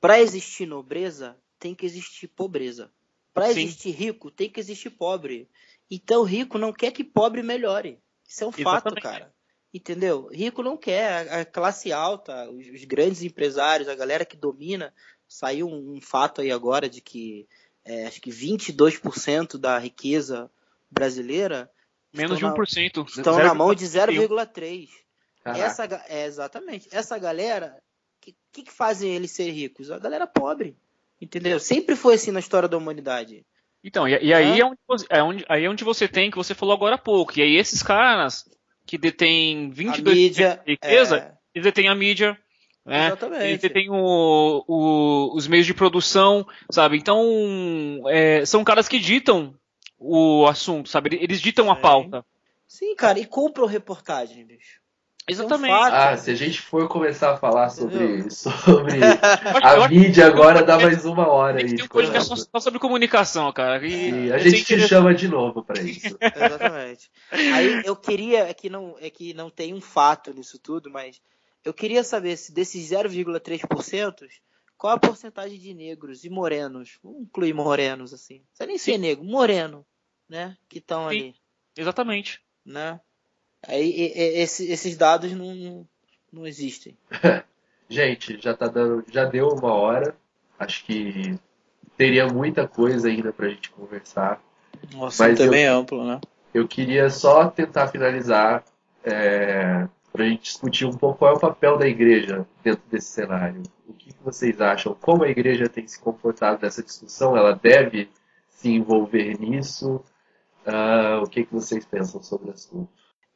para 0.00 0.20
existir 0.20 0.66
nobreza, 0.66 1.36
tem 1.58 1.74
que 1.74 1.84
existir 1.84 2.28
pobreza. 2.28 2.90
Para 3.32 3.50
existir 3.50 3.90
rico, 3.90 4.30
tem 4.30 4.48
que 4.48 4.60
existir 4.60 4.90
pobre. 4.90 5.48
Então, 5.90 6.22
rico 6.22 6.58
não 6.58 6.72
quer 6.72 6.90
que 6.90 7.04
pobre 7.04 7.42
melhore. 7.42 7.98
Isso 8.26 8.44
é 8.44 8.46
um 8.46 8.50
Exatamente. 8.50 8.82
fato, 8.82 8.94
cara. 9.02 9.34
Entendeu? 9.72 10.28
Rico 10.32 10.62
não 10.62 10.76
quer. 10.76 11.32
A 11.32 11.44
classe 11.44 11.92
alta, 11.92 12.48
os, 12.50 12.84
grandes 12.84 13.22
empresários, 13.22 13.88
a 13.88 13.94
galera 13.94 14.24
que 14.24 14.36
domina. 14.36 14.94
Saiu 15.26 15.66
um, 15.68 16.00
fato 16.00 16.40
aí 16.40 16.50
agora 16.50 16.88
de 16.88 17.00
que 17.00 17.48
é, 17.84 18.06
acho 18.06 18.20
que 18.20 18.30
22% 18.30 19.58
da 19.58 19.78
riqueza 19.78 20.50
brasileira. 20.90 21.70
Menos 22.12 22.38
de 22.38 22.44
1%. 22.44 22.96
Na, 22.96 23.02
estão 23.04 23.38
na 23.38 23.54
mão 23.54 23.74
de 23.74 23.84
0,3%. 23.84 24.88
Essa, 25.44 25.84
é, 26.08 26.24
exatamente. 26.24 26.88
Essa 26.92 27.18
galera 27.18 27.82
que, 28.20 28.34
que, 28.52 28.62
que 28.62 28.72
fazem 28.72 29.14
eles 29.14 29.32
ser 29.32 29.50
ricos? 29.50 29.90
A 29.90 29.98
galera 29.98 30.26
pobre. 30.26 30.76
Entendeu? 31.20 31.60
Sempre 31.60 31.96
foi 31.96 32.14
assim 32.14 32.30
na 32.30 32.40
história 32.40 32.68
da 32.68 32.76
humanidade. 32.76 33.44
Então, 33.84 34.08
e, 34.08 34.12
e 34.24 34.32
aí, 34.32 34.60
é? 34.60 34.60
É, 34.60 34.64
onde, 34.64 35.06
é 35.10 35.22
onde, 35.22 35.44
aí 35.46 35.64
é 35.64 35.68
onde 35.68 35.84
você 35.84 36.08
tem, 36.08 36.30
que 36.30 36.38
você 36.38 36.54
falou 36.54 36.74
agora 36.74 36.94
há 36.94 36.98
pouco, 36.98 37.38
e 37.38 37.42
aí 37.42 37.56
esses 37.56 37.82
caras 37.82 38.48
que 38.86 38.96
detêm 38.96 39.70
22% 39.70 40.04
mídia, 40.04 40.62
de 40.64 40.72
riqueza, 40.72 41.16
é... 41.18 41.32
eles 41.54 41.64
detêm 41.64 41.88
a 41.88 41.94
mídia, 41.94 42.38
né? 42.84 43.08
Exatamente. 43.08 43.44
Eles 43.44 43.60
detêm 43.60 43.90
o, 43.90 44.64
o, 44.66 45.36
os 45.36 45.46
meios 45.46 45.66
de 45.66 45.74
produção, 45.74 46.46
sabe? 46.70 46.96
Então, 46.96 48.02
é, 48.08 48.44
são 48.46 48.64
caras 48.64 48.88
que 48.88 48.98
ditam 48.98 49.54
o 49.98 50.46
assunto, 50.46 50.88
sabe? 50.88 51.18
Eles 51.20 51.40
ditam 51.40 51.70
a 51.70 51.76
pauta. 51.76 52.24
Sim, 52.66 52.94
cara, 52.96 53.18
e 53.18 53.26
compram 53.26 53.66
reportagem, 53.66 54.44
bicho. 54.46 54.80
Exatamente. 55.26 55.72
ah, 55.72 56.16
se 56.18 56.30
a 56.30 56.34
gente 56.34 56.60
for 56.60 56.86
começar 56.86 57.32
a 57.32 57.36
falar 57.36 57.70
sobre, 57.70 58.30
sobre 58.30 58.98
a 59.62 59.88
mídia 59.88 60.26
agora, 60.26 60.62
dá 60.62 60.78
mais 60.78 61.06
uma 61.06 61.26
hora 61.26 61.60
aí. 61.60 61.74
Tem 61.74 61.84
um 61.84 61.88
podcast 61.88 62.46
só 62.50 62.60
sobre 62.60 62.78
comunicação, 62.78 63.50
cara. 63.50 63.84
E, 63.86 64.30
a 64.30 64.36
gente 64.36 64.64
te 64.64 64.80
chama 64.80 65.14
de 65.14 65.26
novo 65.26 65.64
para 65.64 65.80
isso. 65.80 66.16
Exatamente. 66.20 67.10
Aí 67.30 67.82
eu 67.86 67.96
queria, 67.96 68.40
é 68.40 68.52
que, 68.52 68.68
não, 68.68 68.96
é 69.00 69.08
que 69.08 69.32
não 69.32 69.48
tem 69.48 69.72
um 69.72 69.80
fato 69.80 70.30
nisso 70.34 70.58
tudo, 70.58 70.90
mas 70.90 71.22
eu 71.64 71.72
queria 71.72 72.04
saber 72.04 72.36
se 72.36 72.52
desses 72.52 72.90
0,3%, 72.90 74.28
qual 74.76 74.92
a 74.92 75.00
porcentagem 75.00 75.58
de 75.58 75.72
negros 75.72 76.24
e 76.24 76.28
morenos, 76.28 76.98
vamos 77.02 77.22
incluir 77.22 77.54
morenos 77.54 78.12
assim, 78.12 78.40
não 78.40 78.46
precisa 78.48 78.66
nem 78.66 78.78
ser 78.78 78.98
negro, 78.98 79.24
moreno, 79.24 79.86
né, 80.28 80.54
que 80.68 80.78
estão 80.78 81.08
ali. 81.08 81.34
Exatamente. 81.74 82.42
Né? 82.62 83.00
Aí 83.68 84.12
esse, 84.36 84.70
esses 84.70 84.96
dados 84.96 85.32
não, 85.32 85.86
não 86.32 86.46
existem. 86.46 86.96
Gente, 87.88 88.40
já 88.40 88.54
tá 88.54 88.66
dando, 88.66 89.04
já 89.10 89.24
deu 89.24 89.48
uma 89.48 89.72
hora. 89.72 90.16
Acho 90.58 90.84
que 90.84 91.38
teria 91.96 92.26
muita 92.26 92.66
coisa 92.66 93.08
ainda 93.08 93.32
pra 93.32 93.48
gente 93.48 93.70
conversar. 93.70 94.42
Nossa, 94.92 95.28
mas 95.28 95.38
também 95.38 95.64
eu, 95.64 95.72
é 95.72 95.74
amplo, 95.74 96.04
né? 96.04 96.20
Eu 96.52 96.66
queria 96.66 97.10
só 97.10 97.48
tentar 97.48 97.88
finalizar 97.88 98.64
é, 99.04 99.86
para 100.12 100.24
a 100.24 100.28
gente 100.28 100.44
discutir 100.44 100.86
um 100.86 100.92
pouco 100.96 101.18
qual 101.18 101.34
é 101.34 101.36
o 101.36 101.40
papel 101.40 101.76
da 101.76 101.86
igreja 101.86 102.46
dentro 102.62 102.82
desse 102.90 103.08
cenário. 103.08 103.62
O 103.86 103.92
que, 103.92 104.12
que 104.12 104.22
vocês 104.22 104.60
acham? 104.60 104.96
Como 105.00 105.24
a 105.24 105.28
igreja 105.28 105.68
tem 105.68 105.86
se 105.86 106.00
comportado 106.00 106.62
nessa 106.62 106.82
discussão? 106.82 107.36
Ela 107.36 107.52
deve 107.54 108.08
se 108.48 108.70
envolver 108.70 109.38
nisso? 109.38 110.02
Uh, 110.66 111.22
o 111.22 111.28
que, 111.28 111.44
que 111.44 111.52
vocês 111.52 111.84
pensam 111.84 112.22
sobre 112.22 112.48
o 112.48 112.52
assunto? 112.52 112.88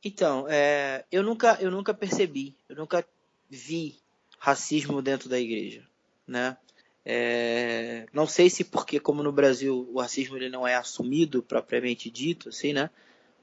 Então, 0.04 0.46
é, 0.48 1.04
eu, 1.10 1.22
nunca, 1.22 1.58
eu 1.60 1.70
nunca 1.70 1.92
percebi, 1.92 2.54
eu 2.68 2.76
nunca 2.76 3.04
vi 3.50 3.98
racismo 4.38 5.02
dentro 5.02 5.28
da 5.28 5.40
igreja, 5.40 5.84
né? 6.26 6.56
É, 7.04 8.06
não 8.12 8.26
sei 8.26 8.48
se 8.48 8.62
porque, 8.62 9.00
como 9.00 9.22
no 9.22 9.32
Brasil, 9.32 9.88
o 9.92 10.00
racismo 10.00 10.36
ele 10.36 10.48
não 10.48 10.66
é 10.66 10.74
assumido 10.74 11.42
propriamente 11.42 12.10
dito, 12.10 12.50
assim, 12.50 12.72
né? 12.72 12.90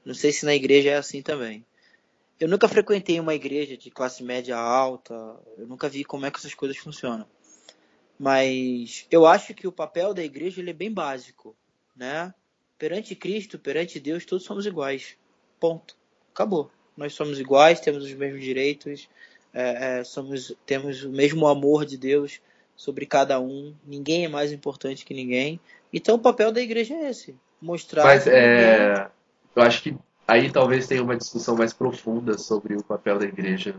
Não 0.04 0.14
sei 0.14 0.32
se 0.32 0.46
na 0.46 0.54
igreja 0.54 0.90
é 0.90 0.96
assim 0.96 1.20
também. 1.20 1.64
Eu 2.38 2.48
nunca 2.48 2.68
frequentei 2.68 3.18
uma 3.20 3.34
igreja 3.34 3.76
de 3.76 3.90
classe 3.90 4.22
média 4.22 4.56
alta, 4.56 5.14
eu 5.58 5.66
nunca 5.66 5.88
vi 5.88 6.04
como 6.04 6.24
é 6.24 6.30
que 6.30 6.38
essas 6.38 6.54
coisas 6.54 6.76
funcionam. 6.78 7.26
Mas 8.18 9.06
eu 9.10 9.26
acho 9.26 9.52
que 9.52 9.66
o 9.66 9.72
papel 9.72 10.14
da 10.14 10.24
igreja 10.24 10.60
ele 10.60 10.70
é 10.70 10.74
bem 10.74 10.92
básico, 10.92 11.54
né? 11.94 12.32
Perante 12.78 13.14
Cristo, 13.14 13.58
perante 13.58 14.00
Deus, 14.00 14.24
todos 14.24 14.44
somos 14.44 14.64
iguais. 14.64 15.16
Ponto 15.58 15.96
acabou. 16.36 16.70
Nós 16.96 17.14
somos 17.14 17.40
iguais, 17.40 17.80
temos 17.80 18.04
os 18.04 18.12
mesmos 18.12 18.42
direitos, 18.42 19.08
é, 19.52 20.00
é, 20.00 20.04
somos, 20.04 20.54
temos 20.66 21.02
o 21.02 21.10
mesmo 21.10 21.48
amor 21.48 21.86
de 21.86 21.96
Deus 21.96 22.40
sobre 22.76 23.06
cada 23.06 23.40
um. 23.40 23.74
Ninguém 23.86 24.26
é 24.26 24.28
mais 24.28 24.52
importante 24.52 25.04
que 25.04 25.14
ninguém. 25.14 25.58
Então 25.92 26.16
o 26.16 26.20
papel 26.20 26.52
da 26.52 26.60
igreja 26.60 26.94
é 26.94 27.10
esse, 27.10 27.34
mostrar. 27.60 28.04
Mas 28.04 28.26
é, 28.26 29.08
eu 29.54 29.62
acho 29.62 29.82
que 29.82 29.96
aí 30.28 30.50
talvez 30.50 30.86
tenha 30.86 31.02
uma 31.02 31.16
discussão 31.16 31.56
mais 31.56 31.72
profunda 31.72 32.36
sobre 32.36 32.76
o 32.76 32.84
papel 32.84 33.18
da 33.18 33.24
igreja 33.24 33.74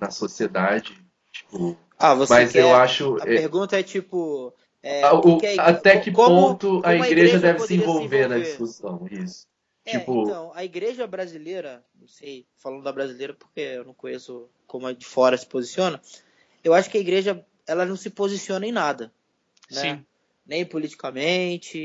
na 0.00 0.10
sociedade. 0.10 0.96
Tipo, 1.32 1.76
ah, 1.98 2.14
você 2.14 2.32
mas 2.32 2.52
quer, 2.52 2.62
eu 2.62 2.74
acho. 2.74 3.16
A 3.20 3.24
é, 3.24 3.38
pergunta 3.38 3.78
é 3.78 3.82
tipo. 3.82 4.52
É, 4.80 5.02
o, 5.10 5.40
até 5.58 5.98
que 5.98 6.12
como, 6.12 6.50
ponto 6.50 6.68
como 6.80 6.86
a 6.86 6.94
igreja, 6.94 7.04
a 7.04 7.10
igreja 7.10 7.38
deve 7.40 7.60
se 7.60 7.74
envolver, 7.74 7.98
se 7.98 8.04
envolver, 8.04 8.28
na 8.28 8.38
discussão? 8.38 9.08
Isso. 9.10 9.48
É, 9.88 9.98
tipo... 9.98 10.22
então, 10.22 10.52
a 10.54 10.64
igreja 10.64 11.06
brasileira, 11.06 11.84
não 11.98 12.06
sei, 12.06 12.46
falando 12.56 12.82
da 12.82 12.92
brasileira 12.92 13.34
porque 13.34 13.60
eu 13.60 13.84
não 13.84 13.94
conheço 13.94 14.48
como 14.66 14.86
a 14.86 14.92
de 14.92 15.06
fora 15.06 15.36
se 15.36 15.46
posiciona, 15.46 16.00
eu 16.62 16.74
acho 16.74 16.90
que 16.90 16.98
a 16.98 17.00
igreja, 17.00 17.44
ela 17.66 17.86
não 17.86 17.96
se 17.96 18.10
posiciona 18.10 18.66
em 18.66 18.72
nada. 18.72 19.12
Né? 19.70 19.80
Sim. 19.80 20.06
Nem 20.46 20.64
politicamente, 20.64 21.78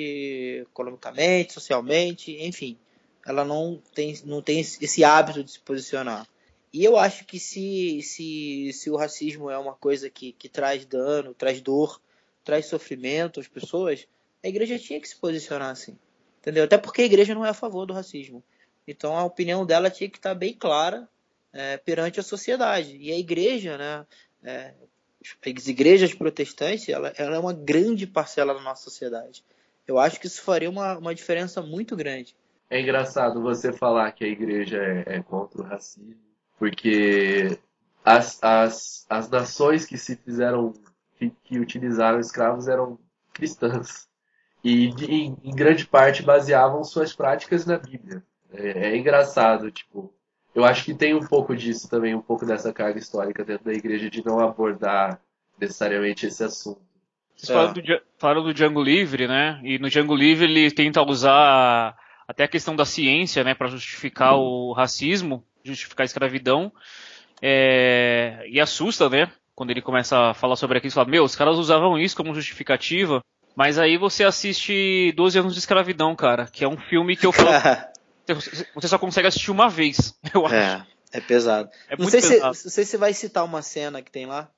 economicamente, 0.62 1.54
socialmente, 1.54 2.32
enfim. 2.42 2.78
Ela 3.26 3.46
não 3.46 3.82
tem, 3.94 4.20
não 4.26 4.42
tem 4.42 4.60
esse 4.60 5.04
hábito 5.04 5.44
de 5.44 5.52
se 5.52 5.60
posicionar. 5.60 6.28
E 6.74 6.84
eu 6.84 6.98
acho 6.98 7.26
que 7.26 7.40
se, 7.40 8.02
se, 8.02 8.72
se 8.74 8.90
o 8.90 8.96
racismo 8.96 9.50
é 9.50 9.58
uma 9.58 9.74
coisa 9.74 10.10
que, 10.10 10.32
que 10.34 10.50
traz 10.50 10.86
dano, 10.86 11.34
traz 11.34 11.62
dor, 11.62 12.02
traz 12.44 12.66
sofrimento 12.66 13.40
às 13.40 13.48
pessoas, 13.48 14.08
a 14.44 14.48
igreja 14.48 14.80
tinha 14.80 15.00
que 15.00 15.08
se 15.08 15.16
posicionar 15.16 15.70
assim. 15.70 15.98
Entendeu? 16.44 16.66
Até 16.66 16.78
porque 16.78 17.02
a 17.02 17.06
igreja 17.06 17.34
não 17.34 17.46
é 17.46 17.50
a 17.50 17.54
favor 17.54 17.86
do 17.86 17.94
racismo. 17.94 18.44
Então 18.86 19.18
a 19.18 19.24
opinião 19.24 19.66
dela 19.66 19.90
tinha 19.90 20.10
que 20.10 20.18
estar 20.18 20.36
bem 20.36 20.54
clara 20.54 21.08
é, 21.54 21.78
perante 21.78 22.20
a 22.20 22.24
sociedade. 22.24 22.98
E 22.98 23.14
a 23.14 23.18
igreja, 23.18 23.78
né, 23.78 24.06
é, 24.44 24.74
as 25.56 25.68
igrejas 25.68 26.14
protestantes, 26.14 26.90
ela, 26.90 27.14
ela, 27.16 27.38
é 27.38 27.40
uma 27.40 27.54
grande 27.54 28.06
parcela 28.06 28.54
da 28.54 28.60
nossa 28.60 28.84
sociedade. 28.84 29.42
Eu 29.88 29.98
acho 29.98 30.20
que 30.20 30.28
isso 30.28 30.42
faria 30.42 30.70
uma, 30.70 30.98
uma 30.98 31.16
diferença 31.16 31.62
muito 31.62 31.96
grande. 31.96 32.36
É 32.70 32.82
engraçado 32.82 33.42
você 33.42 33.72
falar 33.72 34.12
que 34.12 34.26
a 34.26 34.28
igreja 34.28 34.78
é, 34.78 35.16
é 35.18 35.24
contra 35.24 35.62
o 35.62 35.66
racismo, 35.66 36.20
porque 36.60 37.58
as, 38.04 38.38
as, 38.44 39.06
as 39.10 39.30
nações 39.30 39.86
que 39.86 39.98
se 39.98 40.18
fizeram, 40.18 40.74
que, 41.18 41.30
que 41.46 41.58
utilizaram 41.58 42.20
escravos 42.20 42.68
eram 42.68 43.00
cristãs. 43.32 44.12
E 44.64 44.86
em, 45.10 45.56
grande 45.56 45.86
parte 45.86 46.24
baseavam 46.24 46.84
suas 46.84 47.14
práticas 47.14 47.66
na 47.66 47.78
Bíblia. 47.78 48.24
É, 48.54 48.92
é 48.92 48.98
engraçado, 48.98 49.70
tipo, 49.72 50.14
eu 50.56 50.64
acho 50.64 50.86
que 50.86 50.94
tem 50.94 51.14
um 51.14 51.26
pouco 51.26 51.56
disso 51.56 51.90
também, 51.90 52.16
um 52.16 52.22
pouco 52.22 52.46
dessa 52.46 52.72
carga 52.72 53.00
histórica 53.00 53.44
dentro 53.44 53.66
da 53.66 53.74
igreja 53.74 54.10
de 54.10 54.26
não 54.26 54.40
abordar 54.40 55.20
necessariamente 55.60 56.26
esse 56.26 56.44
assunto. 56.44 56.82
Vocês 57.36 57.50
é. 57.50 57.54
falaram, 58.18 58.44
do, 58.44 58.48
do 58.50 58.54
Django 58.54 58.82
Livre, 58.82 59.28
né? 59.28 59.60
E 59.64 59.80
no 59.80 59.90
Django 59.90 60.16
Livre 60.16 60.46
ele 60.46 60.72
tenta 60.72 61.02
usar 61.02 61.98
até 62.28 62.46
a 62.46 62.48
questão 62.48 62.76
da 62.76 62.86
ciência, 62.86 63.44
né, 63.44 63.54
para 63.54 63.68
justificar 63.68 64.36
o 64.36 64.72
racismo, 64.72 65.44
justificar 65.64 66.04
a 66.04 66.06
escravidão. 66.06 66.72
É, 67.42 68.46
e 68.48 68.62
assusta, 68.62 69.10
né? 69.10 69.30
Quando 69.54 69.72
ele 69.72 69.82
começa 69.82 70.30
a 70.30 70.34
falar 70.34 70.56
sobre 70.56 70.78
aquilo, 70.78 70.94
fala, 70.94 71.10
meu, 71.10 71.24
os 71.24 71.36
caras 71.36 71.58
usavam 71.58 72.00
isso 72.00 72.16
como 72.16 72.34
justificativa. 72.34 73.22
Mas 73.56 73.78
aí 73.78 73.98
você 73.98 74.24
assiste 74.24 75.12
12 75.16 75.40
anos 75.40 75.54
de 75.54 75.60
escravidão, 75.60 76.16
cara, 76.16 76.48
que 76.48 76.64
é 76.64 76.68
um 76.68 76.78
filme 76.78 77.16
que 77.16 77.26
eu 77.26 77.32
falo, 77.32 77.50
você 78.74 78.88
só 78.88 78.98
consegue 78.98 79.28
assistir 79.28 79.52
uma 79.52 79.70
vez, 79.70 80.18
eu 80.34 80.46
acho. 80.46 80.56
É, 80.56 80.88
é 81.12 81.22
pesado. 81.22 81.70
É 81.88 81.96
não, 81.96 82.10
sei 82.10 82.22
pesado. 82.22 82.56
Se, 82.56 82.66
não 82.66 82.72
sei 82.72 82.84
se 82.84 82.92
você 82.92 82.98
vai 82.98 83.14
citar 83.14 83.46
uma 83.46 83.62
cena 83.62 84.02
que 84.02 84.12
tem 84.12 84.26
lá. 84.26 84.50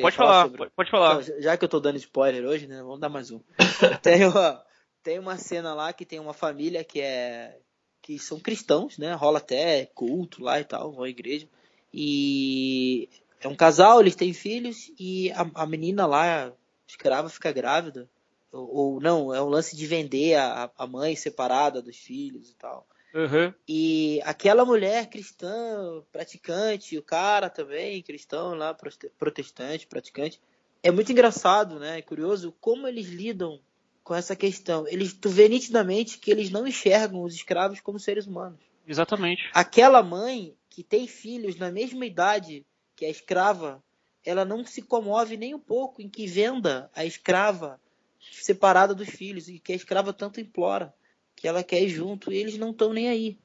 pode 0.00 0.16
falar, 0.16 0.44
sobre... 0.44 0.70
pode 0.70 0.90
falar. 0.90 1.22
Então, 1.22 1.40
já 1.40 1.56
que 1.56 1.64
eu 1.64 1.68
tô 1.68 1.80
dando 1.80 1.96
spoiler 1.96 2.44
hoje, 2.44 2.66
né? 2.66 2.82
Vamos 2.82 3.00
dar 3.00 3.08
mais 3.08 3.30
um. 3.30 3.40
tem, 4.02 4.24
uma, 4.24 4.64
tem 5.02 5.18
uma 5.18 5.36
cena 5.36 5.74
lá 5.74 5.92
que 5.92 6.04
tem 6.04 6.20
uma 6.20 6.32
família 6.32 6.84
que 6.84 7.00
é. 7.00 7.58
que 8.00 8.18
são 8.18 8.38
cristãos, 8.38 8.96
né? 8.96 9.12
Rola 9.14 9.38
até 9.38 9.86
culto 9.86 10.42
lá 10.42 10.60
e 10.60 10.64
tal, 10.64 10.92
vão 10.92 11.02
à 11.02 11.08
igreja. 11.08 11.48
E 11.92 13.08
é 13.40 13.48
um 13.48 13.56
casal, 13.56 14.00
eles 14.00 14.14
têm 14.14 14.32
filhos, 14.32 14.92
e 14.98 15.32
a, 15.32 15.62
a 15.62 15.66
menina 15.66 16.06
lá, 16.06 16.52
escrava, 16.86 17.28
fica 17.28 17.50
grávida. 17.50 18.08
Ou, 18.56 18.74
ou, 18.74 19.00
não, 19.00 19.34
é 19.34 19.42
um 19.42 19.48
lance 19.48 19.76
de 19.76 19.86
vender 19.86 20.34
a, 20.34 20.70
a 20.76 20.86
mãe 20.86 21.14
separada 21.14 21.82
dos 21.82 21.96
filhos 21.96 22.50
e 22.50 22.54
tal. 22.54 22.86
Uhum. 23.14 23.52
E 23.66 24.20
aquela 24.24 24.64
mulher 24.64 25.08
cristã, 25.08 26.02
praticante, 26.12 26.98
o 26.98 27.02
cara 27.02 27.48
também, 27.48 28.02
cristão 28.02 28.54
lá, 28.54 28.76
protestante, 29.18 29.86
praticante. 29.86 30.40
É 30.82 30.90
muito 30.90 31.10
engraçado, 31.10 31.78
né? 31.78 31.98
É 31.98 32.02
curioso 32.02 32.54
como 32.60 32.86
eles 32.86 33.08
lidam 33.08 33.60
com 34.04 34.14
essa 34.14 34.36
questão. 34.36 34.86
Eles, 34.86 35.12
tu 35.14 35.28
vê 35.28 35.48
nitidamente 35.48 36.18
que 36.18 36.30
eles 36.30 36.50
não 36.50 36.66
enxergam 36.66 37.22
os 37.22 37.34
escravos 37.34 37.80
como 37.80 37.98
seres 37.98 38.26
humanos. 38.26 38.60
Exatamente. 38.86 39.50
Aquela 39.52 40.02
mãe 40.02 40.54
que 40.68 40.84
tem 40.84 41.08
filhos 41.08 41.56
na 41.56 41.72
mesma 41.72 42.06
idade 42.06 42.64
que 42.94 43.04
a 43.04 43.10
escrava, 43.10 43.82
ela 44.24 44.44
não 44.44 44.64
se 44.64 44.82
comove 44.82 45.36
nem 45.36 45.54
um 45.54 45.58
pouco 45.58 46.02
em 46.02 46.08
que 46.08 46.26
venda 46.26 46.90
a 46.94 47.04
escrava 47.04 47.80
separada 48.32 48.94
dos 48.94 49.08
filhos 49.08 49.48
e 49.48 49.58
que 49.58 49.72
a 49.72 49.76
escrava 49.76 50.12
tanto 50.12 50.40
implora 50.40 50.94
que 51.36 51.46
ela 51.46 51.62
quer 51.62 51.82
ir 51.82 51.90
junto 51.90 52.32
e 52.32 52.36
eles 52.36 52.56
não 52.56 52.70
estão 52.70 52.92
nem 52.92 53.08
aí. 53.08 53.38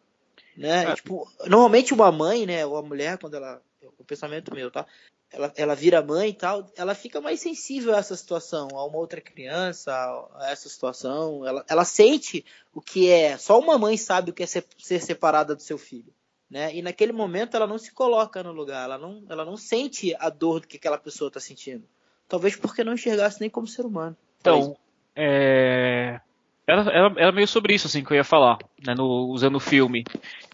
Né? 0.56 0.86
É. 0.86 0.96
Tipo, 0.96 1.30
normalmente 1.46 1.94
uma 1.94 2.12
mãe, 2.12 2.46
né, 2.46 2.66
ou 2.66 2.78
a 2.78 2.82
mulher, 2.82 3.18
quando 3.18 3.36
ela. 3.36 3.62
O 3.98 4.04
pensamento 4.04 4.54
meu, 4.54 4.70
tá? 4.70 4.86
Ela, 5.32 5.52
ela 5.56 5.76
vira 5.76 6.04
mãe 6.04 6.30
e 6.30 6.34
tal, 6.34 6.70
ela 6.76 6.94
fica 6.94 7.22
mais 7.22 7.40
sensível 7.40 7.96
a 7.96 7.98
essa 7.98 8.16
situação, 8.16 8.68
a 8.74 8.86
uma 8.86 8.98
outra 8.98 9.22
criança, 9.22 9.92
a 10.36 10.52
essa 10.52 10.70
situação. 10.70 11.46
Ela, 11.48 11.66
ela 11.68 11.86
sente 11.86 12.46
o 12.74 12.82
que 12.82 13.10
é. 13.10 13.38
Só 13.38 13.60
uma 13.60 13.78
mãe 13.78 13.98
sabe 13.98 14.30
o 14.30 14.34
que 14.34 14.44
é 14.44 14.46
ser, 14.46 14.66
ser 14.78 15.00
separada 15.02 15.56
do 15.56 15.62
seu 15.62 15.78
filho. 15.78 16.14
Né? 16.50 16.76
E 16.76 16.82
naquele 16.82 17.14
momento 17.14 17.56
ela 17.56 17.66
não 17.66 17.78
se 17.78 17.92
coloca 17.92 18.44
no 18.44 18.52
lugar, 18.52 18.84
ela 18.84 18.98
não, 18.98 19.24
ela 19.30 19.46
não 19.46 19.56
sente 19.56 20.14
a 20.20 20.30
dor 20.30 20.60
do 20.60 20.68
que 20.68 20.78
aquela 20.78 20.98
pessoa 20.98 21.30
está 21.30 21.40
sentindo. 21.40 21.88
Talvez 22.28 22.56
porque 22.56 22.84
não 22.84 22.94
enxergasse 22.94 23.40
nem 23.40 23.50
como 23.50 23.66
ser 23.66 23.86
humano. 23.86 24.18
Então, 24.42 24.76
é, 25.16 26.20
era, 26.68 26.82
era, 26.82 27.14
era, 27.18 27.32
meio 27.32 27.48
sobre 27.48 27.76
isso 27.76 27.88
assim 27.88 28.04
que 28.04 28.12
eu 28.12 28.18
ia 28.18 28.24
falar, 28.24 28.58
né, 28.86 28.94
no, 28.96 29.28
usando 29.28 29.56
o 29.56 29.60
filme. 29.60 30.04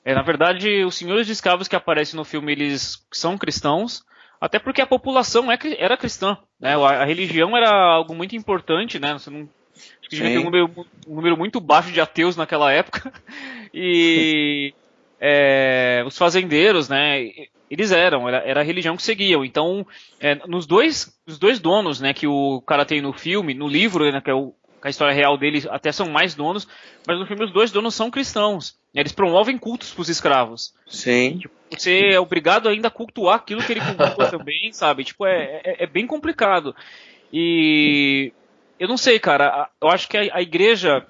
É, 0.04 0.14
na 0.14 0.22
verdade, 0.22 0.84
os 0.84 0.96
senhores 0.96 1.26
de 1.26 1.34
escravos 1.34 1.68
que 1.68 1.76
aparecem 1.76 2.18
no 2.18 2.26
filme, 2.26 2.52
eles 2.52 3.06
são 3.12 3.38
cristãos, 3.38 4.06
até 4.40 4.60
porque 4.60 4.82
a 4.82 4.88
população 4.88 5.52
é, 5.52 5.58
era 5.78 5.98
cristã, 5.98 6.38
né, 6.60 6.76
a, 6.76 7.02
a 7.02 7.06
religião 7.06 7.56
era 7.56 7.70
algo 7.70 8.14
muito 8.14 8.36
importante, 8.36 9.00
né, 9.00 9.14
você 9.14 9.30
não, 9.30 9.50
acho 9.74 10.10
que 10.10 10.16
devia 10.16 10.32
ter 10.32 10.40
um 10.40 10.46
número, 10.46 10.88
um 11.08 11.16
número, 11.16 11.38
muito 11.38 11.62
baixo 11.62 11.92
de 11.92 12.02
ateus 12.02 12.36
naquela 12.36 12.72
época, 12.72 13.14
e 13.74 14.74
é, 15.20 16.04
os 16.06 16.18
fazendeiros, 16.18 16.90
né, 16.90 17.26
eles 17.70 17.92
eram, 17.92 18.28
era, 18.28 18.38
era, 18.38 18.62
a 18.62 18.64
religião 18.64 18.96
que 18.96 19.04
seguiam. 19.04 19.44
Então, 19.44 19.86
é, 20.20 20.36
nos 20.48 20.66
dois, 20.66 21.18
os 21.26 21.38
dois 21.38 21.60
donos, 21.60 22.00
né, 22.00 22.14
que 22.14 22.28
o 22.28 22.62
cara 22.62 22.86
tem 22.86 23.02
no 23.02 23.14
filme, 23.14 23.54
no 23.54 23.68
livro, 23.68 24.10
né, 24.12 24.22
que 24.22 24.30
é 24.30 24.34
o 24.34 24.54
a 24.88 24.90
história 24.90 25.14
real 25.14 25.38
deles 25.38 25.66
até 25.68 25.92
são 25.92 26.10
mais 26.10 26.34
donos, 26.34 26.68
mas 27.06 27.20
no 27.20 27.26
filme 27.26 27.44
os 27.44 27.52
dois 27.52 27.72
donos 27.72 27.94
são 27.94 28.10
cristãos. 28.10 28.78
Eles 28.94 29.12
promovem 29.12 29.58
cultos 29.58 29.92
para 29.92 30.02
os 30.02 30.10
escravos. 30.10 30.74
Sim. 30.88 31.40
Tipo, 31.40 31.54
você 31.70 32.14
é 32.14 32.20
obrigado 32.20 32.70
ainda 32.70 32.88
a 32.88 32.92
cultuar 32.92 33.36
aquilo 33.36 33.64
que 33.64 33.74
ele 33.74 33.82
cultua 33.82 34.28
também, 34.32 34.72
sabe? 34.72 35.04
Tipo, 35.04 35.26
é, 35.26 35.62
é, 35.64 35.84
é, 35.84 35.88
bem 35.88 36.08
complicado. 36.08 36.76
E 37.32 38.32
eu 38.80 38.88
não 38.88 38.98
sei, 38.98 39.20
cara. 39.20 39.70
Eu 39.82 39.90
acho 39.90 40.08
que 40.08 40.18
a, 40.18 40.38
a, 40.38 40.42
igreja. 40.42 41.06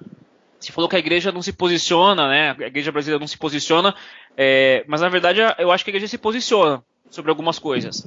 Você 0.58 0.72
falou 0.72 0.88
que 0.88 0.96
a 0.96 0.98
igreja 0.98 1.30
não 1.30 1.42
se 1.42 1.52
posiciona, 1.52 2.28
né? 2.28 2.56
A 2.58 2.66
igreja 2.66 2.90
brasileira 2.90 3.20
não 3.20 3.28
se 3.28 3.38
posiciona. 3.38 3.94
É, 4.36 4.84
mas 4.86 5.00
na 5.00 5.08
verdade 5.08 5.40
eu 5.58 5.70
acho 5.70 5.84
que 5.84 5.90
a 5.90 5.92
igreja 5.92 6.08
se 6.08 6.18
posiciona 6.18 6.82
sobre 7.10 7.30
algumas 7.30 7.58
coisas. 7.58 8.06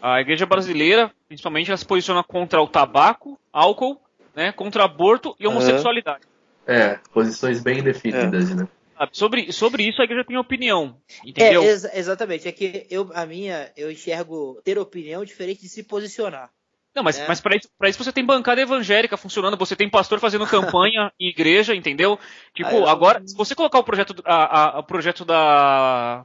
A 0.00 0.20
igreja 0.20 0.46
brasileira, 0.46 1.10
principalmente, 1.26 1.70
ela 1.70 1.76
se 1.76 1.86
posiciona 1.86 2.22
contra 2.22 2.60
o 2.60 2.68
tabaco, 2.68 3.38
álcool 3.52 4.00
né? 4.36 4.52
Contra 4.52 4.84
aborto 4.84 5.34
e 5.40 5.46
homossexualidade. 5.46 6.24
É, 6.66 6.98
posições 7.12 7.62
bem 7.62 7.82
definidas, 7.82 8.50
é. 8.50 8.54
né? 8.54 8.68
Sobre, 9.12 9.52
sobre 9.52 9.82
isso 9.82 10.00
a 10.00 10.04
igreja 10.04 10.24
tem 10.24 10.38
opinião, 10.38 10.96
entendeu? 11.24 11.62
É, 11.62 11.66
ex 11.66 11.84
exatamente, 11.94 12.48
é 12.48 12.52
que 12.52 12.86
eu, 12.90 13.10
a 13.14 13.26
minha, 13.26 13.70
eu 13.76 13.90
enxergo 13.90 14.58
ter 14.64 14.78
opinião 14.78 15.22
diferente 15.22 15.60
de 15.62 15.68
se 15.68 15.82
posicionar. 15.82 16.50
Não, 16.96 17.02
mas, 17.02 17.18
é. 17.18 17.28
mas 17.28 17.40
para 17.40 17.54
isso, 17.54 17.68
isso 17.84 18.02
você 18.04 18.10
tem 18.10 18.24
bancada 18.24 18.60
evangélica 18.60 19.16
funcionando, 19.16 19.56
você 19.56 19.76
tem 19.76 19.88
pastor 19.88 20.18
fazendo 20.18 20.46
campanha 20.48 21.12
em 21.20 21.28
igreja, 21.28 21.74
entendeu? 21.74 22.18
Tipo, 22.54 22.70
eu... 22.70 22.88
agora, 22.88 23.22
se 23.26 23.36
você 23.36 23.54
colocar 23.54 23.78
o 23.78 23.84
projeto, 23.84 24.14
a, 24.24 24.76
a, 24.76 24.78
o 24.80 24.82
projeto 24.82 25.24
da, 25.24 26.24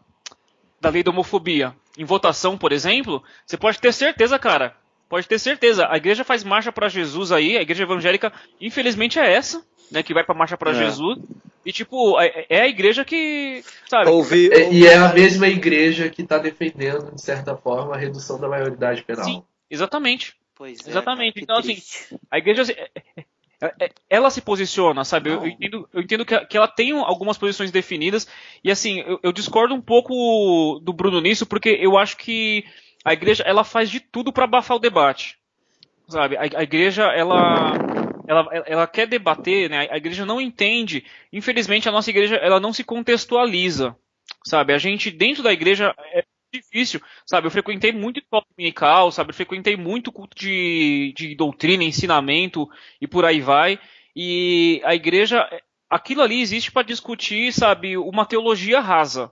da 0.80 0.90
lei 0.90 1.04
da 1.04 1.12
homofobia 1.12 1.76
em 1.98 2.06
votação, 2.06 2.58
por 2.58 2.72
exemplo, 2.72 3.22
você 3.46 3.58
pode 3.58 3.80
ter 3.80 3.94
certeza, 3.94 4.40
cara, 4.40 4.76
Pode 5.12 5.28
ter 5.28 5.40
certeza. 5.40 5.90
A 5.90 5.98
igreja 5.98 6.24
faz 6.24 6.42
marcha 6.42 6.72
para 6.72 6.88
Jesus 6.88 7.34
aí, 7.34 7.58
a 7.58 7.62
igreja 7.62 7.84
evangélica, 7.84 8.32
infelizmente 8.62 9.20
é 9.20 9.30
essa, 9.34 9.62
né, 9.92 10.02
que 10.02 10.14
vai 10.14 10.24
para 10.24 10.34
marcha 10.34 10.56
para 10.56 10.72
é. 10.72 10.74
Jesus. 10.74 11.20
E 11.66 11.74
tipo, 11.74 12.18
é, 12.18 12.46
é, 12.48 12.62
a 12.62 12.68
igreja 12.70 13.04
que, 13.04 13.62
sabe? 13.90 14.10
Ouvi, 14.10 14.50
ouvi. 14.50 14.78
E 14.78 14.88
é 14.88 14.96
a 14.96 15.12
mesma 15.12 15.50
igreja 15.50 16.10
que 16.10 16.22
está 16.22 16.38
defendendo, 16.38 17.14
de 17.14 17.22
certa 17.22 17.58
forma, 17.58 17.94
a 17.94 17.98
redução 17.98 18.40
da 18.40 18.48
maioridade 18.48 19.04
penal. 19.04 19.26
Sim, 19.26 19.44
exatamente. 19.70 20.34
Pois 20.62 20.86
é, 20.86 20.92
exatamente. 20.92 21.42
Então 21.42 21.58
assim, 21.58 21.76
a 22.30 22.38
igreja 22.38 22.64
ela 24.08 24.30
se 24.30 24.42
posiciona, 24.42 25.04
sabe? 25.04 25.32
Eu, 25.32 25.38
eu, 25.38 25.48
entendo, 25.48 25.90
eu 25.92 26.02
entendo 26.04 26.24
que, 26.24 26.40
que, 26.46 26.56
ela 26.56 26.68
tem 26.68 26.92
algumas 26.92 27.36
posições 27.36 27.72
definidas, 27.72 28.28
e 28.64 28.70
assim, 28.70 29.00
eu, 29.00 29.20
eu, 29.24 29.32
discordo 29.32 29.74
um 29.74 29.82
pouco 29.82 30.80
do 30.84 30.94
Bruno 30.94 31.20
nisso, 31.20 31.48
porque 31.48 31.70
eu 31.82 31.98
acho 31.98 32.16
que 32.16 32.64
a 33.04 33.12
igreja 33.12 33.44
ela 33.44 33.64
faz 33.64 33.90
de 33.90 34.00
tudo 34.00 34.32
para 34.32 34.44
abafar 34.44 34.78
o 34.78 34.80
debate. 34.80 35.40
Sabe? 36.08 36.38
A, 36.38 36.42
a, 36.42 36.62
igreja 36.62 37.06
ela, 37.06 37.74
ela, 38.28 38.48
ela 38.68 38.88
quer 38.88 39.08
debater, 39.08 39.68
né? 39.68 39.88
A 39.90 39.98
igreja 39.98 40.28
não 40.28 40.40
entende. 40.40 41.04
Infelizmente 41.34 41.90
a 41.90 41.92
nossa 41.92 42.12
igreja 42.12 42.36
ela 42.36 42.60
não 42.60 42.72
se 42.72 42.84
contextualiza. 42.84 43.96
Sabe? 44.46 44.74
A 44.74 44.78
gente 44.78 45.10
dentro 45.10 45.42
da 45.42 45.52
igreja 45.52 45.96
é 46.14 46.24
difícil, 46.52 47.02
sabe? 47.26 47.48
Eu 47.48 47.52
frequentei 47.52 47.92
muito 47.92 48.20
escola 48.20 48.44
dominical, 48.56 49.12
sabe? 49.12 49.32
Eu 49.32 49.36
frequentei 49.36 49.76
muito 49.78 50.12
culto 50.12 50.38
de, 50.38 51.14
de 51.16 51.36
doutrina, 51.36 51.84
ensinamento 51.84 52.70
e 53.00 53.08
por 53.08 53.26
aí 53.26 53.42
vai. 53.42 53.80
E 54.16 54.82
a 54.84 54.94
igreja, 54.94 55.48
aquilo 55.90 56.22
ali 56.22 56.42
existe 56.42 56.72
para 56.72 56.84
discutir, 56.84 57.52
sabe, 57.54 57.98
uma 57.98 58.26
teologia 58.26 58.80
rasa 58.80 59.32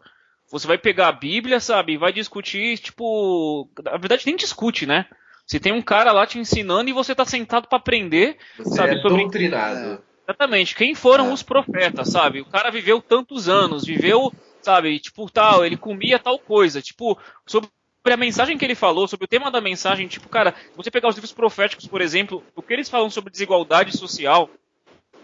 Você 0.52 0.66
vai 0.66 0.78
pegar 0.78 1.10
a 1.10 1.12
Bíblia, 1.12 1.60
sabe, 1.60 1.94
e 1.94 1.98
vai 1.98 2.14
discutir, 2.14 2.78
tipo, 2.78 3.70
na 3.84 3.98
verdade 3.98 4.26
nem 4.26 4.36
discute, 4.36 4.86
né? 4.86 5.06
Se 5.46 5.60
tem 5.60 5.74
um 5.74 5.82
cara 5.82 6.12
lá 6.12 6.26
te 6.28 6.38
ensinando 6.38 6.90
e 6.90 6.94
você 6.94 7.14
tá 7.16 7.26
sentado 7.26 7.68
para 7.68 7.78
aprender, 7.80 8.38
Você 8.58 8.76
sabe, 8.76 8.96
é 8.96 9.02
sobre 9.02 9.24
doutrinado. 9.24 10.02
Exatamente. 10.28 10.76
Quem 10.76 10.94
foram 10.94 11.32
É. 11.32 11.34
os 11.34 11.42
profetas, 11.42 12.10
sabe? 12.10 12.42
O 12.42 12.46
cara 12.46 12.70
viveu 12.70 13.02
tantos 13.02 13.50
anos, 13.50 13.84
viveu, 13.84 14.32
sabe, 14.62 15.00
tipo, 15.00 15.30
tal, 15.30 15.66
ele 15.66 15.78
comia 15.78 16.20
tal 16.20 16.40
coisa. 16.40 16.82
Tipo, 16.82 17.18
sobre 17.46 17.70
a 18.06 18.18
mensagem 18.18 18.58
que 18.58 18.66
ele 18.66 18.76
falou, 18.76 19.08
sobre 19.08 19.26
o 19.26 19.28
tema 19.28 19.52
da 19.52 19.62
mensagem, 19.62 20.08
tipo, 20.08 20.30
cara, 20.30 20.54
se 20.54 20.76
você 20.76 20.90
pegar 20.92 21.10
os 21.10 21.16
livros 21.16 21.34
proféticos, 21.34 21.88
por 21.88 22.02
exemplo, 22.02 22.44
o 22.56 22.62
que 22.62 22.74
eles 22.74 22.90
falam 22.90 23.10
sobre 23.10 23.32
desigualdade 23.32 23.96
social, 23.96 24.50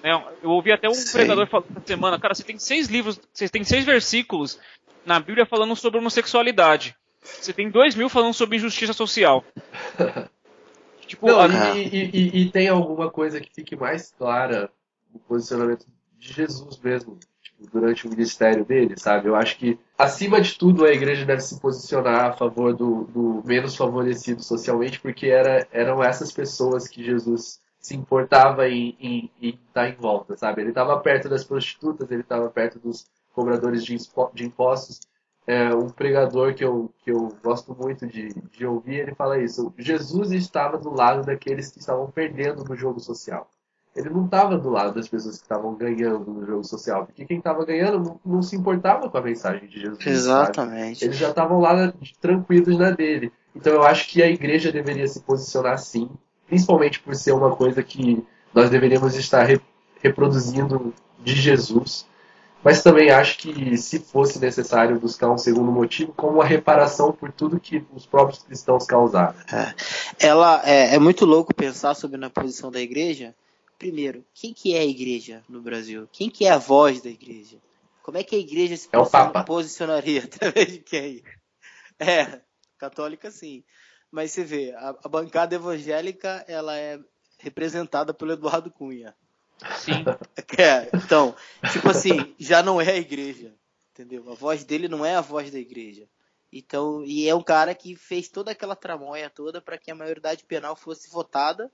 né? 0.03 0.11
Eu 0.43 0.51
ouvi 0.51 0.71
até 0.71 0.87
um 0.87 0.93
Sim. 0.93 1.11
pregador 1.11 1.47
falando 1.47 1.67
essa 1.75 1.85
semana, 1.87 2.19
cara, 2.19 2.35
você 2.35 2.43
tem 2.43 2.59
seis 2.59 2.87
livros, 2.87 3.19
você 3.33 3.49
tem 3.49 3.63
seis 3.63 3.83
versículos 3.85 4.59
na 5.05 5.19
Bíblia 5.19 5.45
falando 5.45 5.75
sobre 5.75 5.99
homossexualidade. 5.99 6.95
Você 7.23 7.51
tem 7.53 7.69
dois 7.71 7.95
mil 7.95 8.07
falando 8.09 8.33
sobre 8.33 8.57
injustiça 8.57 8.93
social. 8.93 9.43
tipo, 11.07 11.27
Não, 11.27 11.39
a- 11.39 11.47
e, 11.75 11.87
e- 11.87 12.09
e- 12.13 12.41
e 12.43 12.51
tem 12.51 12.67
alguma 12.67 13.09
coisa 13.09 13.39
que 13.39 13.49
fique 13.53 13.75
mais 13.75 14.11
clara 14.11 14.71
no 15.11 15.19
posicionamento 15.19 15.85
de 16.19 16.33
Jesus 16.33 16.79
mesmo, 16.79 17.19
durante 17.65 18.07
o 18.07 18.09
ministério 18.09 18.65
dele, 18.65 18.95
sabe? 18.97 19.27
Eu 19.27 19.35
acho 19.35 19.57
que, 19.57 19.79
acima 19.97 20.39
de 20.41 20.57
tudo, 20.57 20.85
a 20.85 20.91
igreja 20.91 21.25
deve 21.25 21.41
se 21.41 21.59
posicionar 21.59 22.25
a 22.25 22.33
favor 22.33 22.73
do, 22.73 23.05
do 23.05 23.43
menos 23.45 23.75
favorecido 23.75 24.43
socialmente, 24.43 24.99
porque 24.99 25.27
era, 25.27 25.67
eram 25.71 26.03
essas 26.03 26.31
pessoas 26.31 26.87
que 26.87 27.03
Jesus 27.03 27.59
se 27.79 27.95
importava 27.95 28.67
em, 28.67 28.97
em, 28.99 29.31
em 29.41 29.59
estar 29.67 29.87
em 29.87 29.95
volta, 29.95 30.35
sabe? 30.35 30.61
Ele 30.61 30.69
estava 30.69 30.99
perto 30.99 31.29
das 31.29 31.43
prostitutas, 31.43 32.09
ele 32.09 32.21
estava 32.21 32.49
perto 32.49 32.79
dos 32.79 33.05
cobradores 33.31 33.85
de, 33.85 33.95
de 34.33 34.45
impostos. 34.45 35.01
É, 35.45 35.69
um 35.75 35.89
pregador 35.89 36.55
que 36.55 36.65
eu, 36.65 36.91
que 37.03 37.11
eu 37.11 37.37
gosto 37.43 37.75
muito 37.75 38.07
de, 38.07 38.29
de 38.49 38.65
ouvir, 38.65 39.01
ele 39.01 39.13
fala 39.13 39.37
isso. 39.37 39.71
Jesus 39.77 40.31
estava 40.31 40.79
do 40.79 40.89
lado 40.89 41.23
daqueles 41.23 41.71
que 41.71 41.77
estavam 41.77 42.09
perdendo 42.09 42.63
no 42.63 42.75
jogo 42.75 42.99
social. 42.99 43.47
Ele 43.95 44.09
não 44.09 44.25
estava 44.25 44.57
do 44.57 44.69
lado 44.69 44.93
das 44.95 45.07
pessoas 45.07 45.37
que 45.37 45.43
estavam 45.43 45.73
ganhando 45.75 46.29
no 46.29 46.45
jogo 46.45 46.63
social, 46.65 47.05
porque 47.05 47.23
quem 47.25 47.37
estava 47.37 47.63
ganhando 47.65 47.99
não, 47.99 48.19
não 48.35 48.41
se 48.41 48.55
importava 48.55 49.09
com 49.09 49.17
a 49.17 49.21
mensagem 49.21 49.67
de 49.69 49.79
Jesus. 49.79 49.99
sabe? 49.99 50.09
Exatamente. 50.15 51.05
Eles 51.05 51.17
já 51.17 51.29
estavam 51.29 51.59
lá 51.61 51.73
na- 51.73 51.93
tranquilos 52.19 52.77
na 52.77 52.91
dele. 52.91 53.31
Então 53.55 53.71
eu 53.73 53.83
acho 53.83 54.07
que 54.09 54.21
a 54.21 54.27
igreja 54.29 54.69
deveria 54.71 55.07
se 55.07 55.21
posicionar 55.21 55.77
sim, 55.79 56.09
principalmente 56.45 56.99
por 56.99 57.15
ser 57.15 57.31
uma 57.31 57.55
coisa 57.55 57.81
que 57.81 58.21
nós 58.53 58.69
deveríamos 58.69 59.15
estar 59.15 59.43
re- 59.43 59.61
reproduzindo 60.01 60.93
de 61.23 61.33
Jesus. 61.35 62.05
Mas 62.63 62.81
também 62.81 63.11
acho 63.11 63.37
que 63.37 63.77
se 63.77 63.99
fosse 63.99 64.39
necessário 64.39 64.99
buscar 64.99 65.29
um 65.29 65.37
segundo 65.37 65.71
motivo, 65.71 66.11
como 66.17 66.41
a 66.41 66.45
reparação 66.45 67.11
por 67.11 67.31
tudo 67.31 67.59
que 67.59 67.85
os 67.93 68.05
próprios 68.07 68.41
cristãos 68.43 68.85
causaram. 68.87 69.35
Ela 70.19 70.61
é, 70.65 70.95
é 70.95 70.99
muito 70.99 71.25
louco 71.25 71.53
pensar 71.53 71.93
sobre 71.93 72.17
na 72.17 72.29
posição 72.29 72.71
da 72.71 72.81
igreja. 72.81 73.33
Primeiro, 73.77 74.25
quem 74.33 74.53
que 74.53 74.73
é 74.73 74.79
a 74.79 74.85
igreja 74.85 75.43
no 75.49 75.61
Brasil? 75.61 76.07
Quem 76.11 76.29
que 76.29 76.45
é 76.45 76.51
a 76.51 76.57
voz 76.57 77.01
da 77.01 77.09
igreja? 77.09 77.57
Como 78.01 78.17
é 78.17 78.23
que 78.23 78.35
a 78.35 78.39
igreja 78.39 78.77
se 78.77 78.87
É 78.91 78.97
posiciona- 78.97 79.43
posicionaria 79.43 80.23
através 80.25 80.71
de 80.71 80.79
quem? 80.79 81.23
É, 81.99 82.41
católica 82.77 83.29
sim. 83.31 83.63
Mas 84.11 84.31
você 84.31 84.43
vê, 84.43 84.71
a, 84.73 84.89
a 85.03 85.09
bancada 85.09 85.55
evangélica 85.55 86.45
ela 86.47 86.77
é 86.77 86.99
representada 87.37 88.13
pelo 88.13 88.31
Eduardo 88.33 88.71
Cunha. 88.71 89.15
sim. 89.77 90.03
É, 90.57 90.89
então, 90.93 91.35
tipo 91.71 91.89
assim, 91.89 92.33
já 92.39 92.61
não 92.63 92.79
é 92.79 92.91
a 92.91 92.97
igreja, 92.97 93.53
entendeu? 93.91 94.29
A 94.31 94.35
voz 94.35 94.63
dele 94.63 94.87
não 94.87 95.03
é 95.05 95.15
a 95.15 95.21
voz 95.21 95.49
da 95.51 95.57
igreja. 95.59 96.07
Então, 96.51 97.03
e 97.03 97.27
é 97.27 97.35
um 97.35 97.41
cara 97.41 97.73
que 97.75 97.95
fez 97.95 98.29
toda 98.29 98.51
aquela 98.51 98.75
tramóia 98.75 99.29
toda 99.29 99.59
para 99.59 99.77
que 99.77 99.91
a 99.91 99.95
maioridade 99.95 100.45
penal 100.45 100.75
fosse 100.75 101.09
votada, 101.09 101.69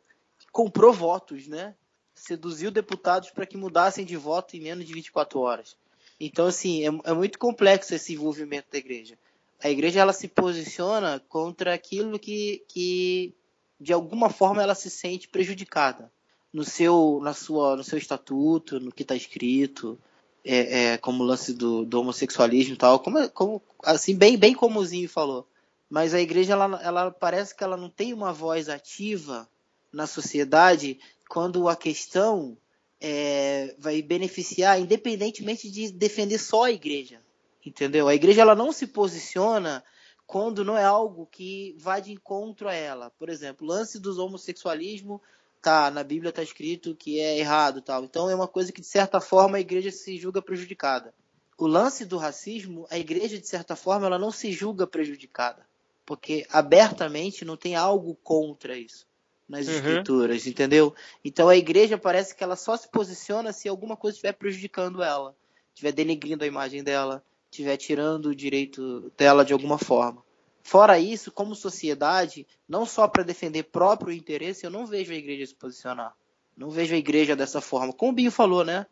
comprou 0.52 0.92
votos, 0.94 1.48
né? 1.48 1.76
Seduziu 2.22 2.70
deputados 2.70 3.32
para 3.32 3.48
que 3.48 3.58
mudassem 3.58 4.06
de 4.06 4.16
voto 4.16 4.56
em 4.56 4.62
menos 4.62 4.86
de 4.86 4.94
24 4.94 5.40
horas. 5.40 5.76
Então, 6.20 6.46
assim, 6.46 6.86
é, 6.86 7.10
é 7.10 7.14
muito 7.14 7.40
complexo 7.40 7.96
esse 7.96 8.14
envolvimento 8.14 8.68
da 8.72 8.78
igreja. 8.78 9.18
A 9.60 9.72
igreja 9.72 10.02
ela 10.02 10.14
se 10.14 10.28
posiciona 10.28 11.20
contra 11.28 11.74
aquilo 11.74 12.20
que, 12.20 12.64
que 12.68 13.34
de 13.80 13.92
alguma 13.92 14.30
forma 14.30 14.62
ela 14.62 14.76
se 14.76 14.88
sente 14.88 15.28
prejudicada 15.28 16.12
no 16.54 16.64
seu, 16.64 17.20
na 17.24 17.34
sua, 17.34 17.76
no 17.76 17.84
seu 17.84 17.98
estatuto, 17.98 18.80
no 18.80 18.92
que 18.92 19.02
está 19.02 19.16
escrito, 19.16 19.98
é, 20.46 20.94
é, 20.94 20.98
como 21.00 21.24
o 21.24 21.26
lance 21.26 21.52
do, 21.56 21.84
do 21.84 22.02
homossexualismo 22.02 22.76
e 22.76 22.78
tal, 22.78 23.00
como, 23.00 23.30
como, 23.32 23.64
assim, 23.84 24.16
bem, 24.16 24.38
bem 24.38 24.54
como 24.54 24.80
o 24.80 24.86
Zinho 24.86 25.10
falou. 25.10 25.48
Mas 25.90 26.14
a 26.14 26.22
igreja, 26.22 26.54
ela, 26.54 26.80
ela 26.84 27.10
parece 27.10 27.56
que 27.56 27.64
ela 27.64 27.76
não 27.76 27.90
tem 27.90 28.14
uma 28.14 28.32
voz 28.32 28.70
ativa 28.70 29.50
na 29.92 30.06
sociedade 30.06 31.00
quando 31.32 31.70
a 31.70 31.78
questão 31.78 32.58
é, 33.00 33.74
vai 33.80 34.02
beneficiar, 34.02 34.82
independentemente 34.82 35.72
de 35.72 35.90
defender 35.90 36.38
só 36.38 36.66
a 36.66 36.72
igreja. 36.74 37.22
Entendeu? 37.66 38.10
A 38.10 38.14
igreja 38.14 38.42
ela 38.42 38.54
não 38.54 38.74
se 38.74 38.86
posiciona 38.86 39.82
quando 40.28 40.66
não 40.66 40.78
é 40.78 40.84
algo 40.84 41.26
que 41.26 41.74
vai 41.80 42.02
de 42.02 42.12
encontro 42.12 42.68
a 42.68 42.74
ela. 42.74 43.10
Por 43.12 43.30
exemplo, 43.30 43.66
o 43.66 43.70
lance 43.70 43.98
do 43.98 44.14
homossexualismo 44.22 45.22
tá 45.62 45.90
na 45.90 46.04
Bíblia 46.04 46.34
tá 46.34 46.44
escrito 46.44 46.98
que 46.98 47.18
é 47.22 47.40
errado 47.40 47.82
tal. 47.82 48.04
Então 48.04 48.30
é 48.30 48.36
uma 48.36 48.48
coisa 48.48 48.74
que 48.74 48.82
de 48.82 48.88
certa 48.88 49.22
forma 49.22 49.56
a 49.56 49.62
igreja 49.62 49.90
se 49.90 50.18
julga 50.18 50.42
prejudicada. 50.42 51.14
O 51.58 51.66
lance 51.66 52.04
do 52.04 52.18
racismo, 52.18 52.86
a 52.90 53.00
igreja 53.00 53.40
de 53.40 53.48
certa 53.48 53.78
forma 53.78 54.06
ela 54.06 54.20
não 54.20 54.32
se 54.32 54.52
julga 54.52 54.86
prejudicada, 54.86 55.66
porque 56.06 56.46
abertamente 56.50 57.46
não 57.46 57.56
tem 57.56 57.74
algo 57.74 58.16
contra 58.22 58.78
isso 58.78 59.10
nas 59.52 59.68
Uhum. 59.68 59.74
escrituras, 59.76 60.48
entendeu? 60.48 60.96
Então 61.24 61.50
a 61.50 61.58
igreja 61.58 61.98
parece 61.98 62.34
que 62.34 62.44
ela 62.44 62.56
só 62.56 62.78
se 62.78 62.88
posiciona 62.88 63.52
se 63.52 63.68
alguma 63.68 63.98
coisa 63.98 64.16
estiver 64.16 64.32
prejudicando 64.32 65.04
ela, 65.04 65.36
estiver 65.74 65.92
denegrindo 65.92 66.44
a 66.46 66.48
imagem 66.48 66.82
dela, 66.82 67.22
estiver 67.52 67.76
tirando 67.76 68.28
o 68.28 68.36
direito 68.36 69.12
dela 69.18 69.44
de 69.44 69.52
alguma 69.52 69.78
forma. 69.78 70.24
Fora 70.64 70.98
isso, 70.98 71.32
como 71.32 71.54
sociedade, 71.54 72.48
não 72.68 72.86
só 72.86 73.08
para 73.10 73.24
defender 73.24 73.64
próprio 73.64 74.14
interesse, 74.14 74.66
eu 74.66 74.70
não 74.70 74.86
vejo 74.86 75.12
a 75.12 75.16
igreja 75.16 75.46
se 75.46 75.56
posicionar. 75.56 76.16
Não 76.56 76.70
vejo 76.70 76.94
a 76.96 76.98
igreja 76.98 77.36
dessa 77.36 77.60
forma. 77.60 77.92
Como 77.92 78.12
o 78.14 78.16
Binho 78.16 78.32
falou, 78.32 78.64
né? 78.64 78.86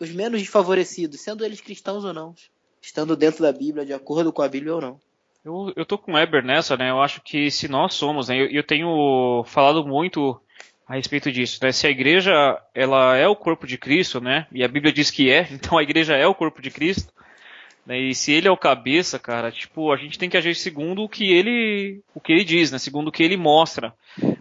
Os 0.00 0.10
menos 0.10 0.40
desfavorecidos, 0.40 1.20
sendo 1.20 1.44
eles 1.44 1.60
cristãos 1.60 2.04
ou 2.04 2.12
não. 2.12 2.34
Estando 2.80 3.16
dentro 3.16 3.42
da 3.42 3.52
Bíblia, 3.52 3.84
de 3.84 3.92
acordo 3.92 4.32
com 4.32 4.42
a 4.42 4.48
Bíblia 4.48 4.74
ou 4.74 4.80
não. 4.80 5.00
Eu, 5.46 5.72
eu 5.76 5.86
tô 5.86 5.96
com 5.96 6.10
o 6.10 6.14
Weber 6.16 6.44
nessa, 6.44 6.76
né? 6.76 6.90
Eu 6.90 7.00
acho 7.00 7.20
que 7.20 7.52
se 7.52 7.68
nós 7.68 7.94
somos, 7.94 8.28
né? 8.28 8.36
Eu, 8.36 8.46
eu 8.48 8.64
tenho 8.64 9.44
falado 9.46 9.86
muito 9.86 10.40
a 10.88 10.96
respeito 10.96 11.30
disso, 11.30 11.60
né? 11.62 11.70
Se 11.70 11.86
a 11.86 11.90
igreja, 11.90 12.60
ela 12.74 13.16
é 13.16 13.28
o 13.28 13.36
corpo 13.36 13.64
de 13.64 13.78
Cristo, 13.78 14.20
né? 14.20 14.48
E 14.50 14.64
a 14.64 14.68
Bíblia 14.68 14.92
diz 14.92 15.08
que 15.08 15.30
é, 15.30 15.46
então 15.54 15.78
a 15.78 15.84
igreja 15.84 16.16
é 16.16 16.26
o 16.26 16.34
corpo 16.34 16.60
de 16.60 16.68
Cristo. 16.68 17.12
Né? 17.86 17.96
E 18.00 18.12
se 18.12 18.32
ele 18.32 18.48
é 18.48 18.50
o 18.50 18.56
cabeça, 18.56 19.20
cara, 19.20 19.52
tipo, 19.52 19.92
a 19.92 19.96
gente 19.96 20.18
tem 20.18 20.28
que 20.28 20.36
agir 20.36 20.56
segundo 20.56 21.04
o 21.04 21.08
que 21.08 21.32
ele, 21.32 22.00
o 22.12 22.20
que 22.20 22.32
ele 22.32 22.42
diz, 22.42 22.72
né? 22.72 22.78
Segundo 22.78 23.06
o 23.06 23.12
que 23.12 23.22
ele 23.22 23.36
mostra, 23.36 23.94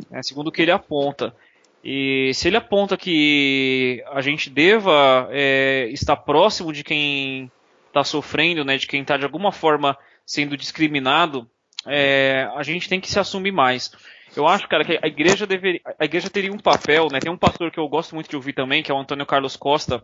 né? 0.10 0.24
segundo 0.24 0.48
o 0.48 0.52
que 0.52 0.64
ele 0.64 0.72
aponta. 0.72 1.36
E 1.84 2.32
se 2.34 2.48
ele 2.48 2.58
aponta 2.58 2.98
que 2.98 4.04
a 4.12 4.22
gente 4.22 4.50
deva 4.50 5.30
é, 5.30 5.88
estar 5.92 6.16
próximo 6.16 6.74
de 6.74 6.84
quem 6.84 7.52
está 7.90 8.04
sofrendo, 8.04 8.66
né? 8.66 8.76
De 8.76 8.88
quem 8.88 9.04
está 9.04 9.18
de 9.18 9.24
alguma 9.24 9.52
forma 9.52 9.96
sendo 10.26 10.58
discriminado, 10.58 11.50
é, 11.86 12.50
a 12.56 12.64
gente 12.64 12.90
tem 12.90 13.00
que 13.00 13.12
se 13.12 13.20
assumir 13.20 13.52
mais. 13.52 13.92
Eu 14.36 14.48
acho, 14.48 14.68
cara, 14.68 14.84
que 14.84 15.00
a 15.02 15.08
igreja 15.08 15.46
deveria, 15.46 15.80
a 15.98 16.04
igreja 16.04 16.30
teria 16.30 16.52
um 16.52 16.58
papel, 16.58 17.08
né? 17.12 17.20
Tem 17.20 17.32
um 17.32 17.38
pastor 17.38 17.72
que 17.72 17.80
eu 17.80 17.88
gosto 17.88 18.16
muito 18.16 18.30
de 18.30 18.36
ouvir 18.36 18.54
também, 18.54 18.84
que 18.84 18.92
é 18.92 18.94
o 18.94 19.00
Antônio 19.00 19.26
Carlos 19.26 19.56
Costa, 19.56 20.04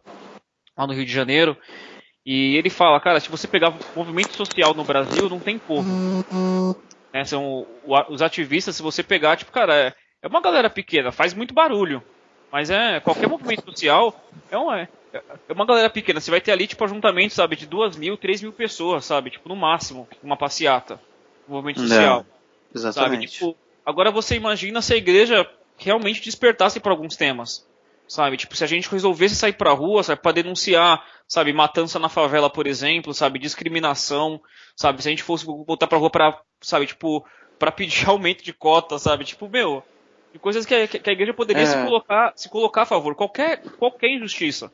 lá 0.78 0.88
no 0.88 0.94
Rio 0.94 1.06
de 1.06 1.12
Janeiro. 1.12 1.58
E 2.26 2.56
ele 2.56 2.70
fala, 2.70 3.00
cara, 3.00 3.20
se 3.20 3.30
você 3.30 3.48
pegar 3.48 3.74
movimento 3.96 4.34
social 4.34 4.74
no 4.74 4.84
Brasil, 4.84 5.28
não 5.28 5.40
tem 5.40 5.58
povo. 5.58 5.88
Né, 7.14 7.26
são 7.26 7.68
os 8.10 8.22
ativistas, 8.22 8.76
se 8.76 8.82
você 8.82 9.04
pegar, 9.04 9.36
tipo, 9.36 9.52
cara, 9.52 9.76
é, 9.76 9.94
é 10.22 10.28
uma 10.28 10.40
galera 10.40 10.70
pequena, 10.70 11.12
faz 11.12 11.34
muito 11.34 11.54
barulho. 11.54 12.02
Mas 12.52 12.70
é, 12.70 13.00
qualquer 13.00 13.28
movimento 13.28 13.66
social 13.66 14.24
é 14.50 14.58
uma, 14.58 14.82
é, 14.82 14.88
é 15.14 15.54
uma 15.54 15.66
galera 15.66 15.90
pequena. 15.90 16.20
Você 16.20 16.32
vai 16.32 16.42
ter 16.42 16.52
ali, 16.52 16.68
tipo, 16.68 16.84
ajuntamento, 16.84 17.34
sabe, 17.34 17.56
de 17.56 17.66
duas 17.66 17.96
mil, 17.98 18.18
três 18.18 18.42
mil 18.42 18.54
pessoas, 18.54 19.06
sabe? 19.06 19.30
Tipo, 19.32 19.50
no 19.50 19.56
máximo, 19.56 20.08
uma 20.24 20.38
passeata. 20.38 21.00
Um 21.48 21.54
movimento 21.54 21.82
Não. 21.82 21.88
social. 21.88 22.18
Sabe? 22.20 22.30
Exatamente. 22.76 23.32
Tipo, 23.34 23.56
agora 23.86 24.12
você 24.12 24.36
imagina 24.36 24.82
se 24.82 24.94
a 24.94 24.98
igreja 24.98 25.50
realmente 25.78 26.22
despertasse 26.22 26.80
para 26.80 26.92
alguns 26.92 27.16
temas. 27.16 27.68
Sabe? 28.08 28.36
Tipo, 28.38 28.56
se 28.56 28.64
a 28.64 28.68
gente 28.68 28.90
resolvesse 28.90 29.36
sair 29.36 29.54
pra 29.54 29.72
rua, 29.72 30.04
sabe, 30.04 30.22
para 30.22 30.34
denunciar, 30.34 31.02
sabe, 31.28 31.54
matança 31.54 31.98
na 31.98 32.10
favela, 32.10 32.50
por 32.50 32.68
exemplo, 32.68 33.14
sabe, 33.14 33.40
discriminação, 33.40 34.42
sabe, 34.76 35.02
se 35.02 35.08
a 35.08 35.12
gente 35.12 35.24
fosse 35.24 35.46
voltar 35.46 35.88
pra 35.88 35.98
rua 35.98 36.10
pra, 36.10 36.42
sabe, 36.60 36.88
tipo, 36.88 37.26
para 37.58 37.72
pedir 37.72 38.08
aumento 38.10 38.44
de 38.44 38.52
cota, 38.52 39.00
sabe? 39.00 39.24
Tipo, 39.24 39.48
meu, 39.48 39.82
de 40.34 40.40
coisas 40.40 40.66
que 40.66 40.76
a, 40.76 40.88
que 40.88 41.10
a 41.10 41.14
igreja 41.14 41.34
poderia 41.34 41.64
É. 41.64 41.66
se 41.66 41.82
colocar, 41.86 42.34
se 42.36 42.50
colocar 42.50 42.82
a 42.82 42.86
favor, 42.86 43.16
qualquer 43.16 43.62
qualquer 43.80 44.10
injustiça. 44.10 44.72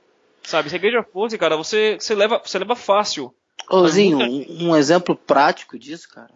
Sabe? 0.47 0.69
Se 0.69 0.75
a 0.75 0.77
igreja 0.77 1.03
fosse, 1.03 1.37
cara, 1.37 1.57
você 1.57 1.97
você 1.99 2.15
leva, 2.15 2.41
você 2.43 2.57
leva 2.57 2.73
fácil 2.73 3.35
Ô, 3.69 3.81
um, 3.81 4.67
um 4.69 4.75
exemplo 4.77 5.13
prático 5.13 5.77
disso, 5.77 6.07
cara. 6.07 6.33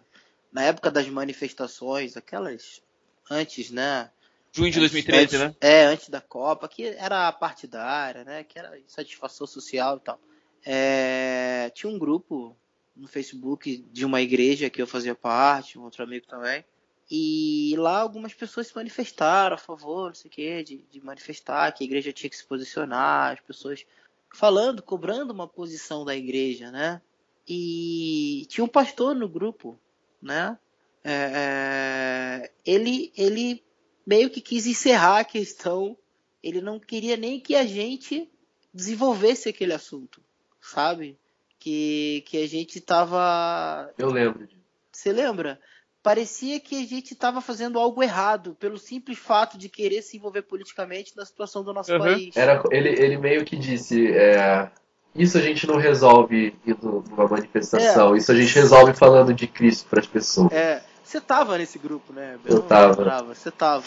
Na 0.52 0.62
época 0.64 0.90
das 0.90 1.08
manifestações, 1.08 2.14
aquelas 2.14 2.82
antes, 3.30 3.70
né? 3.70 4.10
Junho 4.52 4.70
de 4.70 4.80
2013, 4.80 5.22
antes, 5.22 5.40
né? 5.40 5.56
É, 5.62 5.84
antes 5.86 6.10
da 6.10 6.20
Copa, 6.20 6.68
que 6.68 6.88
era 6.88 7.32
partidária, 7.32 8.22
né? 8.22 8.44
Que 8.44 8.58
era 8.58 8.78
satisfação 8.86 9.46
social 9.46 9.96
e 9.96 10.00
tal. 10.00 10.20
É, 10.62 11.72
tinha 11.74 11.90
um 11.90 11.98
grupo 11.98 12.54
no 12.94 13.08
Facebook 13.08 13.78
de 13.90 14.04
uma 14.04 14.20
igreja 14.20 14.68
que 14.68 14.82
eu 14.82 14.86
fazia 14.86 15.14
parte, 15.14 15.78
um 15.78 15.84
outro 15.84 16.04
amigo 16.04 16.26
também. 16.26 16.62
E 17.10 17.74
lá 17.78 18.00
algumas 18.00 18.34
pessoas 18.34 18.66
se 18.66 18.76
manifestaram 18.76 19.54
a 19.54 19.58
favor, 19.58 20.08
não 20.08 20.14
sei 20.14 20.28
o 20.28 20.32
quê, 20.32 20.62
de, 20.62 20.84
de 20.90 21.00
manifestar 21.02 21.72
que 21.72 21.82
a 21.82 21.86
igreja 21.86 22.12
tinha 22.12 22.28
que 22.28 22.36
se 22.36 22.44
posicionar, 22.44 23.32
as 23.32 23.40
pessoas 23.40 23.86
falando, 24.32 24.82
cobrando 24.82 25.32
uma 25.32 25.46
posição 25.46 26.04
da 26.04 26.16
igreja, 26.16 26.70
né? 26.70 27.00
E 27.46 28.46
tinha 28.48 28.64
um 28.64 28.68
pastor 28.68 29.14
no 29.14 29.28
grupo, 29.28 29.78
né? 30.20 30.58
É, 31.04 31.12
é, 31.34 32.52
ele, 32.64 33.12
ele 33.16 33.62
meio 34.06 34.30
que 34.30 34.40
quis 34.40 34.66
encerrar 34.66 35.20
a 35.20 35.24
questão. 35.24 35.96
Ele 36.42 36.60
não 36.60 36.78
queria 36.78 37.16
nem 37.16 37.40
que 37.40 37.54
a 37.54 37.64
gente 37.64 38.30
desenvolvesse 38.72 39.48
aquele 39.48 39.72
assunto, 39.72 40.22
sabe? 40.60 41.18
Que, 41.58 42.24
que 42.26 42.42
a 42.42 42.48
gente 42.48 42.80
tava. 42.80 43.92
Eu 43.98 44.10
lembro. 44.10 44.48
Você 44.90 45.12
lembra? 45.12 45.60
Parecia 46.02 46.58
que 46.58 46.82
a 46.82 46.86
gente 46.86 47.12
estava 47.12 47.40
fazendo 47.40 47.78
algo 47.78 48.02
errado 48.02 48.56
pelo 48.58 48.76
simples 48.76 49.18
fato 49.18 49.56
de 49.56 49.68
querer 49.68 50.02
se 50.02 50.16
envolver 50.16 50.42
politicamente 50.42 51.16
na 51.16 51.24
situação 51.24 51.62
do 51.62 51.72
nosso 51.72 51.92
uhum. 51.92 52.00
país. 52.00 52.36
Era, 52.36 52.60
ele, 52.70 52.88
ele 52.88 53.16
meio 53.16 53.44
que 53.44 53.56
disse: 53.56 54.10
é, 54.12 54.68
isso 55.14 55.38
a 55.38 55.40
gente 55.40 55.66
não 55.66 55.76
resolve 55.76 56.56
indo 56.66 57.04
numa 57.08 57.28
manifestação, 57.28 58.14
é. 58.14 58.18
isso 58.18 58.32
a 58.32 58.34
gente 58.34 58.52
resolve 58.54 58.94
falando 58.94 59.32
de 59.32 59.46
Cristo 59.46 59.88
para 59.88 60.00
as 60.00 60.06
pessoas. 60.06 60.50
É, 60.50 60.82
você 61.04 61.20
tava 61.20 61.56
nesse 61.58 61.78
grupo, 61.78 62.12
né? 62.12 62.38
Eu, 62.44 62.56
eu 62.56 62.62
tava. 62.62 63.22
Você 63.24 63.50
tava. 63.50 63.84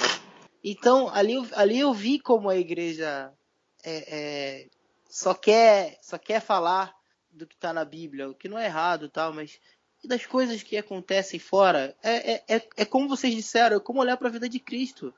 Então, 0.63 1.09
ali, 1.13 1.35
ali 1.53 1.79
eu 1.79 1.93
vi 1.93 2.19
como 2.19 2.49
a 2.49 2.55
igreja 2.55 3.31
é, 3.83 4.15
é, 4.15 4.67
só, 5.09 5.33
quer, 5.33 5.97
só 6.01 6.17
quer 6.17 6.39
falar 6.39 6.93
do 7.29 7.45
que 7.45 7.55
está 7.55 7.73
na 7.73 7.83
Bíblia, 7.83 8.29
o 8.29 8.33
que 8.33 8.47
não 8.47 8.57
é 8.57 8.65
errado 8.65 9.09
tal, 9.09 9.33
mas 9.33 9.59
das 10.07 10.25
coisas 10.25 10.63
que 10.63 10.77
acontecem 10.77 11.39
fora. 11.39 11.95
É, 12.01 12.33
é, 12.33 12.43
é, 12.47 12.67
é 12.77 12.85
como 12.85 13.07
vocês 13.07 13.33
disseram, 13.33 13.77
é 13.77 13.79
como 13.79 13.99
olhar 13.99 14.17
para 14.17 14.27
a 14.27 14.31
vida 14.31 14.47
de 14.47 14.59
Cristo. 14.59 15.13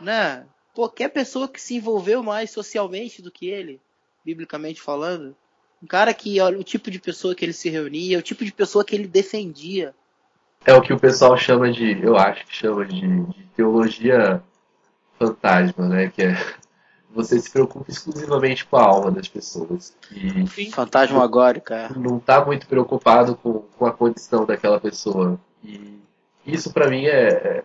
Né? 0.00 0.46
Qualquer 0.74 1.08
pessoa 1.08 1.48
que 1.48 1.60
se 1.60 1.76
envolveu 1.76 2.22
mais 2.22 2.50
socialmente 2.50 3.22
do 3.22 3.30
que 3.30 3.48
ele, 3.48 3.80
biblicamente 4.24 4.80
falando, 4.80 5.36
um 5.82 5.86
cara 5.86 6.12
que 6.12 6.40
olha 6.40 6.58
o 6.58 6.64
tipo 6.64 6.90
de 6.90 6.98
pessoa 6.98 7.34
que 7.34 7.44
ele 7.44 7.52
se 7.52 7.70
reunia, 7.70 8.18
o 8.18 8.22
tipo 8.22 8.44
de 8.44 8.52
pessoa 8.52 8.84
que 8.84 8.94
ele 8.94 9.06
defendia. 9.06 9.94
É 10.64 10.74
o 10.74 10.82
que 10.82 10.92
o 10.92 11.00
pessoal 11.00 11.36
chama 11.38 11.72
de, 11.72 12.02
eu 12.02 12.16
acho 12.16 12.46
que 12.46 12.54
chama 12.54 12.84
de, 12.84 13.00
de 13.00 13.44
teologia 13.56 14.42
fantasma, 15.18 15.88
né? 15.88 16.08
Que 16.08 16.22
é 16.22 16.36
você 17.12 17.38
se 17.40 17.50
preocupa 17.50 17.90
exclusivamente 17.90 18.64
com 18.64 18.76
a 18.76 18.82
alma 18.82 19.10
das 19.10 19.28
pessoas. 19.28 19.96
E 20.12 20.70
Fantasmagórica. 20.70 21.74
É. 21.74 21.98
Não 21.98 22.18
está 22.18 22.44
muito 22.44 22.66
preocupado 22.66 23.36
com, 23.36 23.60
com 23.76 23.86
a 23.86 23.92
condição 23.92 24.46
daquela 24.46 24.80
pessoa. 24.80 25.38
E 25.64 25.98
isso 26.46 26.72
para 26.72 26.88
mim 26.88 27.04
é, 27.06 27.28
é, 27.28 27.64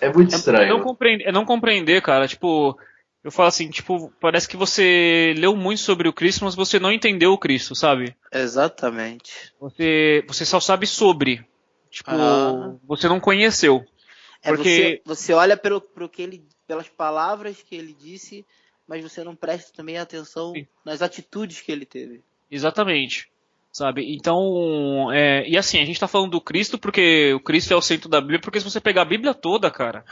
é 0.00 0.12
muito 0.12 0.34
estranho. 0.34 0.64
É 0.64 0.68
não, 0.68 0.80
compreender, 0.80 1.24
é 1.24 1.32
não 1.32 1.44
compreender, 1.44 2.02
cara. 2.02 2.28
Tipo, 2.28 2.78
eu 3.22 3.30
falo 3.30 3.48
assim, 3.48 3.70
tipo, 3.70 4.12
parece 4.20 4.46
que 4.46 4.56
você 4.56 5.34
leu 5.38 5.56
muito 5.56 5.80
sobre 5.80 6.06
o 6.08 6.12
Cristo, 6.12 6.44
mas 6.44 6.54
você 6.54 6.78
não 6.78 6.92
entendeu 6.92 7.32
o 7.32 7.38
Cristo, 7.38 7.74
sabe? 7.74 8.14
Exatamente. 8.32 9.52
Você, 9.58 10.22
você 10.28 10.44
só 10.44 10.60
sabe 10.60 10.86
sobre. 10.86 11.44
Tipo, 11.90 12.10
ah. 12.10 12.74
você 12.86 13.08
não 13.08 13.18
conheceu. 13.18 13.84
É, 14.42 14.50
porque 14.50 15.00
você, 15.04 15.16
você 15.16 15.32
olha 15.32 15.56
pelo, 15.56 15.80
pelo 15.80 16.08
que 16.08 16.20
ele, 16.20 16.44
pelas 16.66 16.88
palavras 16.88 17.62
que 17.62 17.74
ele 17.74 17.94
disse, 17.94 18.44
mas 18.86 19.02
você 19.02 19.24
não 19.24 19.34
presta 19.34 19.72
também 19.74 19.98
atenção 19.98 20.52
Sim. 20.52 20.66
nas 20.84 21.02
atitudes 21.02 21.60
que 21.60 21.72
ele 21.72 21.86
teve. 21.86 22.22
Exatamente. 22.50 23.28
Sabe? 23.72 24.14
Então, 24.14 25.10
é, 25.12 25.48
e 25.48 25.58
assim, 25.58 25.78
a 25.78 25.84
gente 25.84 25.96
está 25.96 26.06
falando 26.06 26.30
do 26.30 26.40
Cristo 26.40 26.78
porque 26.78 27.34
o 27.34 27.40
Cristo 27.40 27.72
é 27.72 27.76
o 27.76 27.82
centro 27.82 28.08
da 28.08 28.20
Bíblia, 28.20 28.38
porque 28.38 28.60
se 28.60 28.70
você 28.70 28.80
pegar 28.80 29.02
a 29.02 29.06
Bíblia 29.06 29.34
toda, 29.34 29.68
cara, 29.68 30.04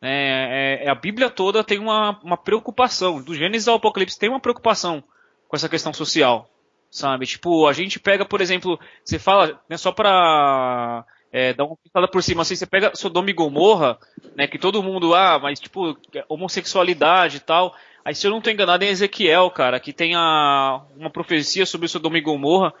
é, 0.00 0.84
é, 0.84 0.88
a 0.88 0.94
Bíblia 0.94 1.28
toda 1.28 1.64
tem 1.64 1.78
uma, 1.78 2.18
uma 2.22 2.36
preocupação. 2.36 3.20
Do 3.20 3.34
Gênesis 3.34 3.66
ao 3.66 3.76
Apocalipse 3.76 4.18
tem 4.18 4.28
uma 4.28 4.38
preocupação 4.38 5.02
com 5.48 5.56
essa 5.56 5.68
questão 5.68 5.92
social, 5.92 6.48
sabe? 6.90 7.26
Tipo, 7.26 7.66
a 7.66 7.72
gente 7.72 7.98
pega, 7.98 8.24
por 8.24 8.40
exemplo, 8.40 8.78
você 9.04 9.18
fala, 9.18 9.60
né, 9.68 9.76
só 9.76 9.90
para 9.90 11.04
é, 11.32 11.52
dar 11.52 11.64
uma 11.64 11.76
pisada 11.76 12.06
por 12.06 12.22
cima, 12.22 12.42
assim, 12.42 12.54
você 12.54 12.66
pega 12.66 12.94
Sodoma 12.94 13.30
e 13.30 13.32
Gomorra, 13.32 13.98
né, 14.36 14.46
que 14.46 14.58
todo 14.58 14.82
mundo, 14.82 15.14
ah, 15.14 15.38
mas 15.40 15.58
tipo, 15.58 15.98
homossexualidade 16.28 17.38
e 17.38 17.40
tal. 17.40 17.74
Aí 18.08 18.14
se 18.14 18.26
eu 18.26 18.30
não 18.30 18.38
estou 18.38 18.50
enganado 18.50 18.82
é 18.82 18.88
Ezequiel, 18.88 19.50
cara, 19.50 19.78
que 19.78 19.92
tem 19.92 20.14
a, 20.14 20.80
uma 20.96 21.10
profecia 21.10 21.66
sobre 21.66 21.88
Sodoma 21.88 22.16
e 22.16 22.22
Gomorra, 22.22 22.72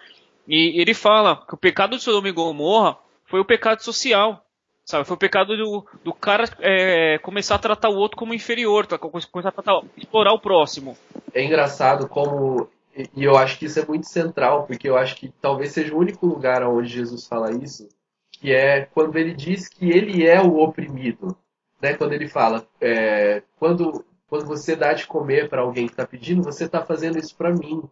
e 0.48 0.80
ele 0.80 0.94
fala 0.94 1.44
que 1.46 1.52
o 1.52 1.58
pecado 1.58 1.98
de 1.98 2.02
Sodoma 2.02 2.30
e 2.30 2.32
Gomorra 2.32 2.96
foi 3.26 3.38
o 3.38 3.44
pecado 3.44 3.82
social. 3.82 4.42
Sabe, 4.86 5.04
foi 5.04 5.16
o 5.16 5.20
pecado 5.20 5.54
do, 5.54 5.84
do 6.02 6.14
cara 6.14 6.44
é, 6.60 7.18
começar 7.18 7.56
a 7.56 7.58
tratar 7.58 7.90
o 7.90 7.96
outro 7.98 8.16
como 8.16 8.32
inferior, 8.32 8.86
tá? 8.86 8.96
começar 8.96 9.50
a 9.50 9.52
tratar, 9.52 9.82
explorar 9.98 10.32
o 10.32 10.40
próximo. 10.40 10.96
É 11.34 11.44
engraçado 11.44 12.08
como. 12.08 12.66
E 13.14 13.22
eu 13.22 13.36
acho 13.36 13.58
que 13.58 13.66
isso 13.66 13.78
é 13.78 13.84
muito 13.84 14.08
central, 14.08 14.64
porque 14.66 14.88
eu 14.88 14.96
acho 14.96 15.14
que 15.14 15.30
talvez 15.42 15.72
seja 15.72 15.94
o 15.94 15.98
único 15.98 16.24
lugar 16.26 16.62
onde 16.62 16.88
Jesus 16.88 17.26
fala 17.26 17.52
isso, 17.52 17.86
que 18.32 18.50
é 18.50 18.86
quando 18.94 19.14
ele 19.18 19.34
diz 19.34 19.68
que 19.68 19.90
ele 19.90 20.26
é 20.26 20.40
o 20.40 20.56
oprimido. 20.56 21.36
Né? 21.82 21.92
Quando 21.92 22.14
ele 22.14 22.26
fala, 22.26 22.66
é, 22.80 23.42
quando, 23.56 24.04
quando 24.28 24.46
você 24.46 24.76
dá 24.76 24.92
de 24.92 25.06
comer 25.06 25.48
para 25.48 25.62
alguém 25.62 25.86
que 25.86 25.92
está 25.92 26.06
pedindo, 26.06 26.42
você 26.42 26.64
está 26.64 26.84
fazendo 26.84 27.18
isso 27.18 27.34
para 27.34 27.50
mim. 27.50 27.82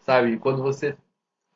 Sabe? 0.00 0.38
Quando 0.38 0.62
você 0.62 0.96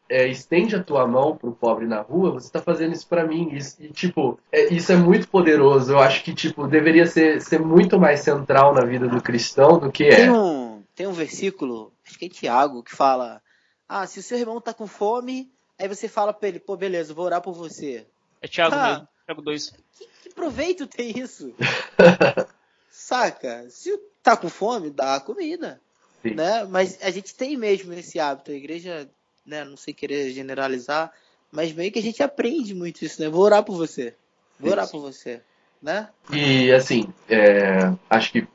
é, 0.09 0.27
estende 0.27 0.77
a 0.77 0.83
tua 0.83 1.07
mão 1.07 1.37
pro 1.37 1.53
pobre 1.53 1.87
na 1.87 2.01
rua, 2.01 2.31
você 2.31 2.51
tá 2.51 2.61
fazendo 2.61 2.93
isso 2.93 3.07
para 3.07 3.27
mim. 3.27 3.51
E, 3.53 3.85
e 3.85 3.89
tipo, 3.93 4.39
é, 4.53 4.73
isso 4.73 4.93
é 4.93 4.97
muito 4.97 5.29
poderoso. 5.29 5.93
Eu 5.93 5.99
acho 5.99 6.23
que, 6.23 6.35
tipo, 6.35 6.67
deveria 6.67 7.07
ser, 7.07 7.41
ser 7.41 7.61
muito 7.61 7.99
mais 7.99 8.21
central 8.21 8.75
na 8.75 8.85
vida 8.85 9.09
do 9.09 9.23
cristão 9.23 9.79
do 9.79 9.91
que 9.91 10.05
é. 10.05 10.17
Tem 10.17 10.31
um, 10.31 10.83
tem 10.95 11.07
um 11.07 11.13
versículo, 11.13 11.93
acho 12.07 12.19
que 12.19 12.27
é 12.27 12.29
Tiago, 12.29 12.83
que 12.83 12.95
fala: 12.95 13.43
Ah, 13.89 14.07
se 14.07 14.19
o 14.19 14.23
seu 14.23 14.39
irmão 14.39 14.61
tá 14.61 14.73
com 14.75 14.87
fome, 14.87 15.51
aí 15.79 15.89
você 15.89 16.09
fala 16.09 16.33
pra 16.33 16.49
ele, 16.49 16.59
pô, 16.59 16.77
beleza, 16.77 17.15
vou 17.15 17.25
orar 17.25 17.41
por 17.41 17.53
você. 17.53 18.07
É 18.41 18.49
Tiago 18.49 18.75
ah, 18.75 18.89
mesmo, 18.89 19.09
Tiago 19.27 19.43
2. 19.43 19.71
Que, 19.93 20.09
que 20.23 20.35
proveito 20.35 20.87
tem 20.87 21.19
isso? 21.19 21.55
Saca? 22.91 23.67
Se 23.71 23.93
tá 24.31 24.37
com 24.37 24.49
fome, 24.49 24.91
dá 24.91 25.21
comida. 25.21 25.81
Sim. 26.23 26.35
Né? 26.35 26.65
Mas 26.65 26.99
a 27.03 27.11
gente 27.11 27.35
tem 27.35 27.57
mesmo 27.57 27.93
esse 27.93 28.19
hábito. 28.19 28.51
A 28.51 28.55
igreja 28.55 29.09
né? 29.49 29.65
Não 29.65 29.77
sei 29.77 29.95
querer 29.95 30.31
generalizar, 30.31 31.11
mas 31.51 31.73
meio 31.73 31.91
que 31.91 31.99
a 31.99 32.03
gente 32.03 32.23
aprende 32.23 32.75
muito 32.75 33.03
isso, 33.03 33.21
né? 33.21 33.29
Vou 33.29 33.43
orar 33.43 33.65
por 33.65 33.77
você. 33.77 34.15
Vou 34.61 34.71
orar 34.71 34.89
por 34.89 35.01
você, 35.01 35.41
né? 35.83 36.09
E 36.31 36.71
assim, 36.71 37.13
é, 37.29 37.93
acho 38.11 38.33
que 38.33 38.47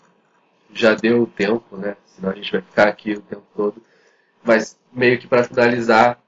já 0.71 0.93
deu 0.93 1.23
o 1.23 1.27
tempo, 1.27 1.75
né? 1.75 1.97
Senão 2.05 2.29
a 2.29 2.35
gente 2.35 2.51
vai 2.51 2.61
ficar 2.61 2.87
aqui 2.87 3.13
o 3.13 3.21
tempo 3.21 3.43
todo. 3.55 3.81
Mas 4.43 4.77
meio 4.91 5.17
que 5.17 5.27
para 5.27 5.43
finalizar, 5.43 6.21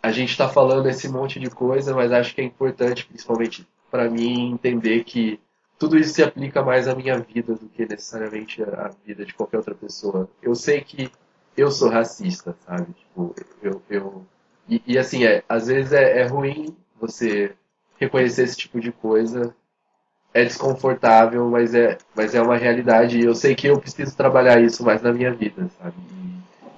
a 0.00 0.12
gente 0.12 0.30
está 0.30 0.48
falando 0.48 0.88
esse 0.88 1.08
monte 1.08 1.40
de 1.40 1.50
coisa, 1.50 1.94
mas 1.94 2.12
acho 2.12 2.34
que 2.34 2.40
é 2.40 2.44
importante, 2.44 3.06
principalmente 3.06 3.66
para 3.90 4.08
mim, 4.08 4.52
entender 4.52 5.04
que 5.04 5.40
tudo 5.82 5.98
isso 5.98 6.14
se 6.14 6.22
aplica 6.22 6.62
mais 6.62 6.86
à 6.86 6.94
minha 6.94 7.18
vida 7.18 7.56
do 7.56 7.68
que 7.68 7.84
necessariamente 7.84 8.62
à 8.62 8.92
vida 9.04 9.26
de 9.26 9.34
qualquer 9.34 9.56
outra 9.56 9.74
pessoa. 9.74 10.30
Eu 10.40 10.54
sei 10.54 10.80
que 10.80 11.10
eu 11.56 11.72
sou 11.72 11.88
racista, 11.88 12.54
sabe? 12.64 12.92
Tipo, 12.92 13.34
eu. 13.60 13.82
eu 13.90 14.24
e, 14.68 14.80
e 14.86 14.96
assim, 14.96 15.24
é, 15.24 15.42
às 15.48 15.66
vezes 15.66 15.92
é, 15.92 16.20
é 16.20 16.24
ruim 16.24 16.76
você 17.00 17.50
reconhecer 17.98 18.44
esse 18.44 18.56
tipo 18.56 18.78
de 18.78 18.92
coisa. 18.92 19.52
É 20.32 20.44
desconfortável, 20.44 21.50
mas 21.50 21.74
é, 21.74 21.98
mas 22.14 22.32
é 22.32 22.40
uma 22.40 22.56
realidade. 22.56 23.18
E 23.18 23.24
eu 23.24 23.34
sei 23.34 23.56
que 23.56 23.66
eu 23.66 23.80
preciso 23.80 24.16
trabalhar 24.16 24.62
isso 24.62 24.84
mais 24.84 25.02
na 25.02 25.12
minha 25.12 25.34
vida, 25.34 25.68
sabe? 25.82 25.96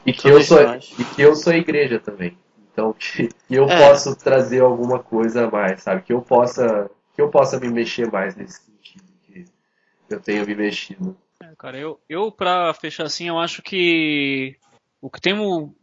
E, 0.06 0.10
e 0.10 0.12
que, 0.14 0.30
eu 0.30 0.42
sou, 0.42 0.60
e 0.62 1.04
que 1.04 1.20
eu 1.20 1.36
sou 1.36 1.52
a 1.52 1.58
igreja 1.58 2.00
também. 2.00 2.38
Então, 2.72 2.90
que, 2.98 3.28
que 3.28 3.54
eu 3.54 3.68
é. 3.68 3.86
posso 3.86 4.16
trazer 4.16 4.62
alguma 4.62 4.98
coisa 4.98 5.46
a 5.46 5.50
mais, 5.50 5.82
sabe? 5.82 6.00
Que 6.00 6.14
eu 6.14 6.22
possa, 6.22 6.90
que 7.14 7.20
eu 7.20 7.28
possa 7.28 7.60
me 7.60 7.68
mexer 7.68 8.10
mais 8.10 8.34
nesse 8.34 8.73
eu 10.08 10.20
tenho 10.20 10.46
me 10.46 10.54
mexido. 10.54 11.16
É, 11.42 11.54
cara, 11.56 11.78
eu, 11.78 12.00
eu 12.08 12.30
pra 12.30 12.72
fechar 12.74 13.04
assim, 13.04 13.28
eu 13.28 13.38
acho 13.38 13.62
que 13.62 14.56
o 15.00 15.10
que 15.10 15.20
tem 15.20 15.34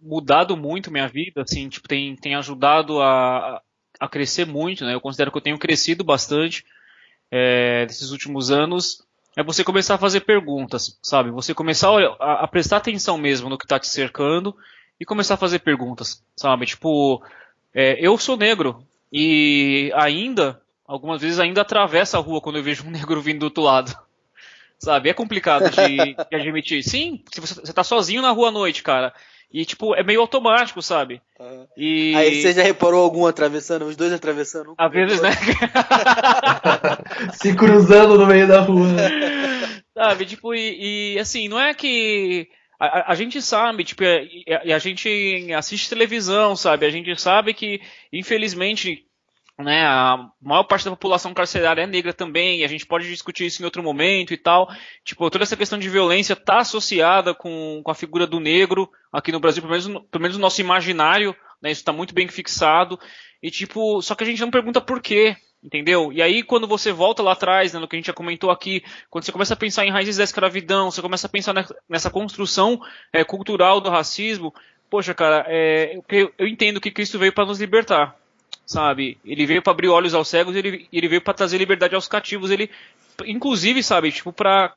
mudado 0.02 0.58
muito 0.58 0.92
minha 0.92 1.08
vida, 1.08 1.44
assim, 1.44 1.70
tipo, 1.70 1.88
tem, 1.88 2.16
tem 2.16 2.36
ajudado 2.36 3.00
a, 3.00 3.62
a 4.00 4.10
crescer 4.10 4.48
muito, 4.48 4.84
né? 4.84 4.96
Eu 4.96 5.02
considero 5.02 5.32
que 5.32 5.38
eu 5.38 5.44
tenho 5.44 5.60
crescido 5.60 6.04
bastante 6.04 6.66
é, 7.30 7.86
nesses 7.86 8.10
últimos 8.10 8.50
anos. 8.50 9.06
É 9.38 9.44
você 9.44 9.64
começar 9.64 9.96
a 9.96 10.00
fazer 10.00 10.22
perguntas, 10.22 10.98
sabe? 11.04 11.30
Você 11.30 11.54
começar 11.54 11.90
a, 12.20 12.44
a 12.44 12.48
prestar 12.48 12.78
atenção 12.78 13.18
mesmo 13.18 13.48
no 13.48 13.58
que 13.60 13.66
está 13.66 13.80
te 13.80 13.88
cercando 13.88 14.56
e 15.00 15.06
começar 15.06 15.36
a 15.36 15.38
fazer 15.38 15.60
perguntas, 15.60 16.24
sabe? 16.36 16.66
Tipo, 16.66 17.24
é, 17.74 17.96
eu 18.06 18.18
sou 18.18 18.36
negro 18.36 18.84
e 19.14 19.92
ainda, 19.96 20.62
algumas 20.86 21.22
vezes 21.22 21.40
ainda 21.40 21.62
atravesso 21.62 22.18
a 22.18 22.20
rua 22.20 22.42
quando 22.42 22.58
eu 22.58 22.64
vejo 22.64 22.88
um 22.88 22.90
negro 22.92 23.22
vindo 23.22 23.40
do 23.40 23.46
outro 23.46 23.64
lado. 23.64 23.96
Sabe? 24.82 25.10
É 25.10 25.14
complicado 25.14 25.70
de, 25.70 26.16
de 26.16 26.36
admitir. 26.36 26.84
Sim, 26.84 27.24
se 27.32 27.40
você, 27.40 27.54
você 27.54 27.72
tá 27.72 27.84
sozinho 27.84 28.22
na 28.22 28.32
rua 28.32 28.50
à 28.50 28.52
noite, 28.52 28.82
cara. 28.82 29.14
E, 29.54 29.64
tipo, 29.64 29.94
é 29.94 30.02
meio 30.02 30.22
automático, 30.22 30.82
sabe? 30.82 31.22
Uhum. 31.40 31.68
E... 31.78 32.16
Aí 32.16 32.42
você 32.42 32.54
já 32.54 32.64
reparou 32.64 33.04
algum 33.04 33.28
atravessando, 33.28 33.86
os 33.86 33.96
dois 33.96 34.12
atravessando? 34.12 34.72
Um 34.72 34.76
Às 34.78 34.92
vezes, 34.92 35.22
né? 35.22 35.30
Se 37.34 37.54
cruzando 37.54 38.18
no 38.18 38.26
meio 38.26 38.48
da 38.48 38.62
rua. 38.62 38.88
sabe, 39.94 40.26
tipo, 40.26 40.56
e, 40.56 41.16
e, 41.16 41.20
assim, 41.20 41.48
não 41.48 41.60
é 41.60 41.74
que. 41.74 42.48
A, 42.80 43.12
a 43.12 43.16
gente 43.16 43.40
sabe, 43.42 43.84
tipo, 43.84 44.04
e 44.04 44.46
a, 44.50 44.76
a, 44.76 44.80
gente 44.80 45.54
assiste 45.56 45.90
televisão, 45.90 46.56
sabe? 46.56 46.88
A 46.88 46.90
gente 46.90 47.16
sabe 47.22 47.54
que, 47.54 47.80
infelizmente, 48.12 49.06
né, 49.60 49.86
a 49.86 50.30
maior 50.42 50.64
parte 50.64 50.86
da 50.86 50.92
população 50.92 51.34
carcerária 51.34 51.84
é 51.84 51.88
negra 51.88 52.14
também, 52.14 52.60
e 52.60 52.64
a 52.64 52.68
gente 52.68 52.86
pode 52.86 53.08
discutir 53.08 53.46
isso 53.46 53.62
em 53.62 53.66
outro 53.66 53.84
momento 53.84 54.34
e 54.34 54.38
tal. 54.38 54.70
Tipo, 55.04 55.30
toda 55.30 55.44
essa 55.44 55.58
questão 55.58 55.78
de 55.78 55.90
violência 55.90 56.34
está 56.34 56.60
associada 56.60 57.34
com, 57.34 57.82
com 57.84 57.92
a 57.92 57.96
figura 57.96 58.26
do 58.26 58.40
negro 58.40 58.90
aqui 59.12 59.32
no 59.32 59.40
Brasil, 59.40 59.62
pelo 59.62 59.72
menos, 59.72 59.88
pelo 60.10 60.22
menos 60.22 60.38
no 60.38 60.42
nosso 60.42 60.62
imaginário, 60.62 61.36
né, 61.62 61.72
isso 61.72 61.82
está 61.82 61.94
muito 61.94 62.14
bem 62.14 62.28
fixado. 62.28 63.00
E 63.42 63.50
tipo, 63.50 64.02
só 64.02 64.16
que 64.16 64.24
a 64.24 64.28
gente 64.28 64.42
não 64.42 64.52
pergunta 64.52 64.80
por 64.80 65.02
quê, 65.02 65.36
entendeu? 65.64 66.12
E 66.12 66.22
aí 66.22 66.44
quando 66.44 66.68
você 66.68 66.92
volta 66.92 67.22
lá 67.22 67.34
atrás, 67.34 67.74
né, 67.74 67.80
no 67.80 67.88
que 67.88 67.96
a 67.96 68.00
gente 68.00 68.08
já 68.08 68.14
comentou 68.14 68.52
aqui, 68.52 68.84
quando 69.10 69.26
você 69.26 69.32
começa 69.32 69.54
a 69.54 69.58
pensar 69.58 69.86
em 69.86 69.92
raízes 69.92 70.18
da 70.18 70.24
escravidão, 70.24 70.90
você 70.92 71.02
começa 71.02 71.28
a 71.28 71.30
pensar 71.30 71.54
nessa 71.90 72.10
construção 72.10 72.80
é, 73.12 73.24
cultural 73.24 73.82
do 73.82 73.90
racismo, 73.90 74.54
poxa, 74.90 75.14
cara, 75.14 75.46
é, 75.48 76.00
eu, 76.10 76.34
eu 76.38 76.48
entendo 76.48 76.82
que 76.82 76.92
Cristo 76.92 77.20
veio 77.20 77.34
para 77.34 77.46
nos 77.46 77.60
libertar 77.60 78.21
sabe? 78.72 79.18
Ele 79.26 79.46
veio 79.46 79.62
para 79.62 79.72
abrir 79.72 79.90
olhos 79.90 80.14
aos 80.14 80.30
cegos, 80.30 80.56
ele, 80.56 80.88
ele 80.94 81.08
veio 81.10 81.22
para 81.22 81.34
trazer 81.34 81.58
liberdade 81.58 81.94
aos 81.94 82.08
cativos, 82.08 82.50
ele, 82.52 82.70
inclusive, 83.26 83.84
sabe, 83.84 84.14
tipo, 84.14 84.32
para 84.32 84.74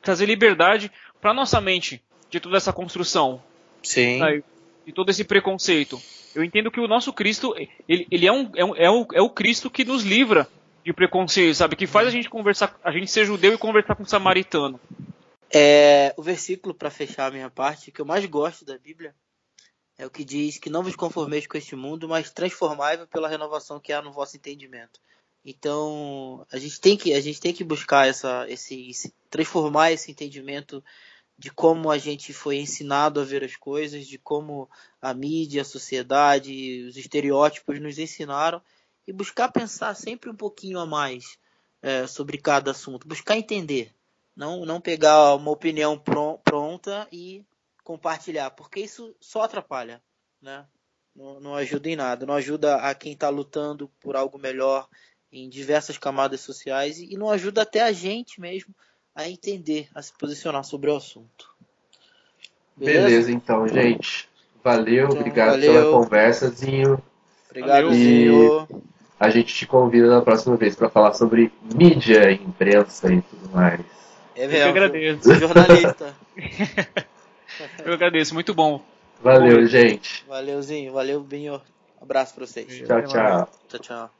trazer 0.00 0.26
liberdade 0.26 0.92
para 1.20 1.34
nossa 1.34 1.60
mente 1.60 2.00
de 2.30 2.38
toda 2.38 2.56
essa 2.56 2.72
construção. 2.72 3.42
Sim. 3.82 4.20
Sabe? 4.20 4.44
De 4.86 4.92
todo 4.92 5.10
esse 5.10 5.24
preconceito. 5.24 6.00
Eu 6.36 6.44
entendo 6.44 6.70
que 6.70 6.78
o 6.78 6.86
nosso 6.86 7.12
Cristo, 7.12 7.52
ele, 7.88 8.06
ele 8.08 8.26
é, 8.28 8.32
um, 8.32 8.48
é, 8.54 8.64
um, 8.64 8.76
é, 8.76 8.88
o, 8.88 9.06
é 9.14 9.20
o 9.20 9.30
Cristo 9.30 9.68
que 9.68 9.84
nos 9.84 10.04
livra 10.04 10.48
de 10.84 10.92
preconceito, 10.92 11.56
sabe? 11.56 11.74
Que 11.74 11.86
faz 11.86 12.06
a 12.06 12.12
gente 12.12 12.30
conversar, 12.30 12.78
a 12.84 12.92
gente 12.92 13.10
ser 13.10 13.24
judeu 13.24 13.54
e 13.54 13.58
conversar 13.58 13.96
com 13.96 14.04
o 14.04 14.08
samaritano. 14.08 14.78
É, 15.52 16.14
o 16.16 16.22
versículo 16.22 16.72
para 16.72 16.90
fechar 16.90 17.26
a 17.26 17.30
minha 17.32 17.50
parte 17.50 17.90
que 17.90 18.00
eu 18.00 18.06
mais 18.06 18.24
gosto 18.26 18.64
da 18.64 18.78
Bíblia 18.78 19.12
é 19.98 20.04
o 20.04 20.10
que 20.10 20.24
diz 20.24 20.58
que 20.58 20.70
não 20.70 20.82
vos 20.82 20.96
conformeis 20.96 21.46
com 21.46 21.56
este 21.56 21.74
mundo, 21.74 22.08
mas 22.08 22.30
transformai-vos 22.30 23.08
pela 23.08 23.28
renovação 23.28 23.80
que 23.80 23.92
há 23.92 24.02
no 24.02 24.12
vosso 24.12 24.36
entendimento. 24.36 25.00
Então, 25.44 26.44
a 26.52 26.58
gente 26.58 26.80
tem 26.80 26.96
que, 26.96 27.14
a 27.14 27.20
gente 27.20 27.40
tem 27.40 27.52
que 27.52 27.62
buscar 27.62 28.08
essa, 28.08 28.46
esse, 28.48 28.90
esse, 28.90 29.14
transformar 29.30 29.92
esse 29.92 30.10
entendimento 30.10 30.82
de 31.38 31.50
como 31.50 31.90
a 31.90 31.98
gente 31.98 32.32
foi 32.32 32.56
ensinado 32.56 33.20
a 33.20 33.24
ver 33.24 33.44
as 33.44 33.56
coisas, 33.56 34.06
de 34.06 34.18
como 34.18 34.68
a 35.00 35.14
mídia, 35.14 35.62
a 35.62 35.64
sociedade, 35.64 36.84
os 36.88 36.96
estereótipos 36.96 37.78
nos 37.80 37.98
ensinaram 37.98 38.60
e 39.06 39.12
buscar 39.12 39.50
pensar 39.52 39.94
sempre 39.94 40.30
um 40.30 40.34
pouquinho 40.34 40.80
a 40.80 40.86
mais 40.86 41.38
é, 41.80 42.06
sobre 42.06 42.38
cada 42.38 42.72
assunto, 42.72 43.06
buscar 43.06 43.36
entender, 43.36 43.94
não, 44.34 44.64
não 44.64 44.80
pegar 44.80 45.34
uma 45.34 45.50
opinião 45.50 46.02
pronta 46.42 47.06
e 47.12 47.44
compartilhar, 47.86 48.50
porque 48.50 48.80
isso 48.80 49.14
só 49.20 49.42
atrapalha, 49.42 50.02
né? 50.42 50.64
Não, 51.14 51.38
não 51.38 51.54
ajuda 51.54 51.88
em 51.88 51.94
nada, 51.94 52.26
não 52.26 52.34
ajuda 52.34 52.76
a 52.78 52.92
quem 52.96 53.12
está 53.12 53.28
lutando 53.28 53.88
por 54.00 54.16
algo 54.16 54.36
melhor 54.38 54.88
em 55.32 55.48
diversas 55.48 55.96
camadas 55.96 56.40
sociais 56.40 56.98
e 56.98 57.16
não 57.16 57.30
ajuda 57.30 57.62
até 57.62 57.82
a 57.82 57.92
gente 57.92 58.40
mesmo 58.40 58.74
a 59.14 59.28
entender, 59.28 59.88
a 59.94 60.02
se 60.02 60.12
posicionar 60.18 60.64
sobre 60.64 60.90
o 60.90 60.96
assunto. 60.96 61.54
Beleza, 62.76 63.04
Beleza 63.04 63.32
então, 63.32 63.68
gente. 63.68 64.28
Valeu, 64.64 65.06
então, 65.06 65.20
obrigado 65.20 65.50
valeu. 65.52 65.72
pela 65.72 65.92
conversa, 65.92 66.50
Zinho. 66.50 67.00
Obrigado, 67.48 67.94
Zinho. 67.94 68.68
A 69.18 69.30
gente 69.30 69.54
te 69.54 69.64
convida 69.64 70.08
na 70.08 70.20
próxima 70.20 70.56
vez 70.56 70.74
para 70.74 70.90
falar 70.90 71.14
sobre 71.14 71.52
mídia, 71.72 72.32
imprensa 72.32 73.12
e 73.12 73.22
tudo 73.22 73.48
mais. 73.54 73.80
É 74.34 74.48
mesmo. 74.48 74.56
Eu 74.56 74.68
agradeço. 74.68 75.34
Jornalista. 75.36 76.14
Eu 77.86 77.92
agradeço, 77.92 78.34
muito 78.34 78.52
bom. 78.52 78.82
Valeu, 79.22 79.60
bom, 79.60 79.66
gente. 79.66 80.24
Valeuzinho, 80.26 80.92
valeu, 80.92 81.20
Binho. 81.20 81.62
Abraço 82.02 82.34
pra 82.34 82.44
vocês. 82.44 82.66
Tchau, 82.84 83.02
tchau. 83.02 83.48
Tchau, 83.68 83.80
tchau. 83.80 84.15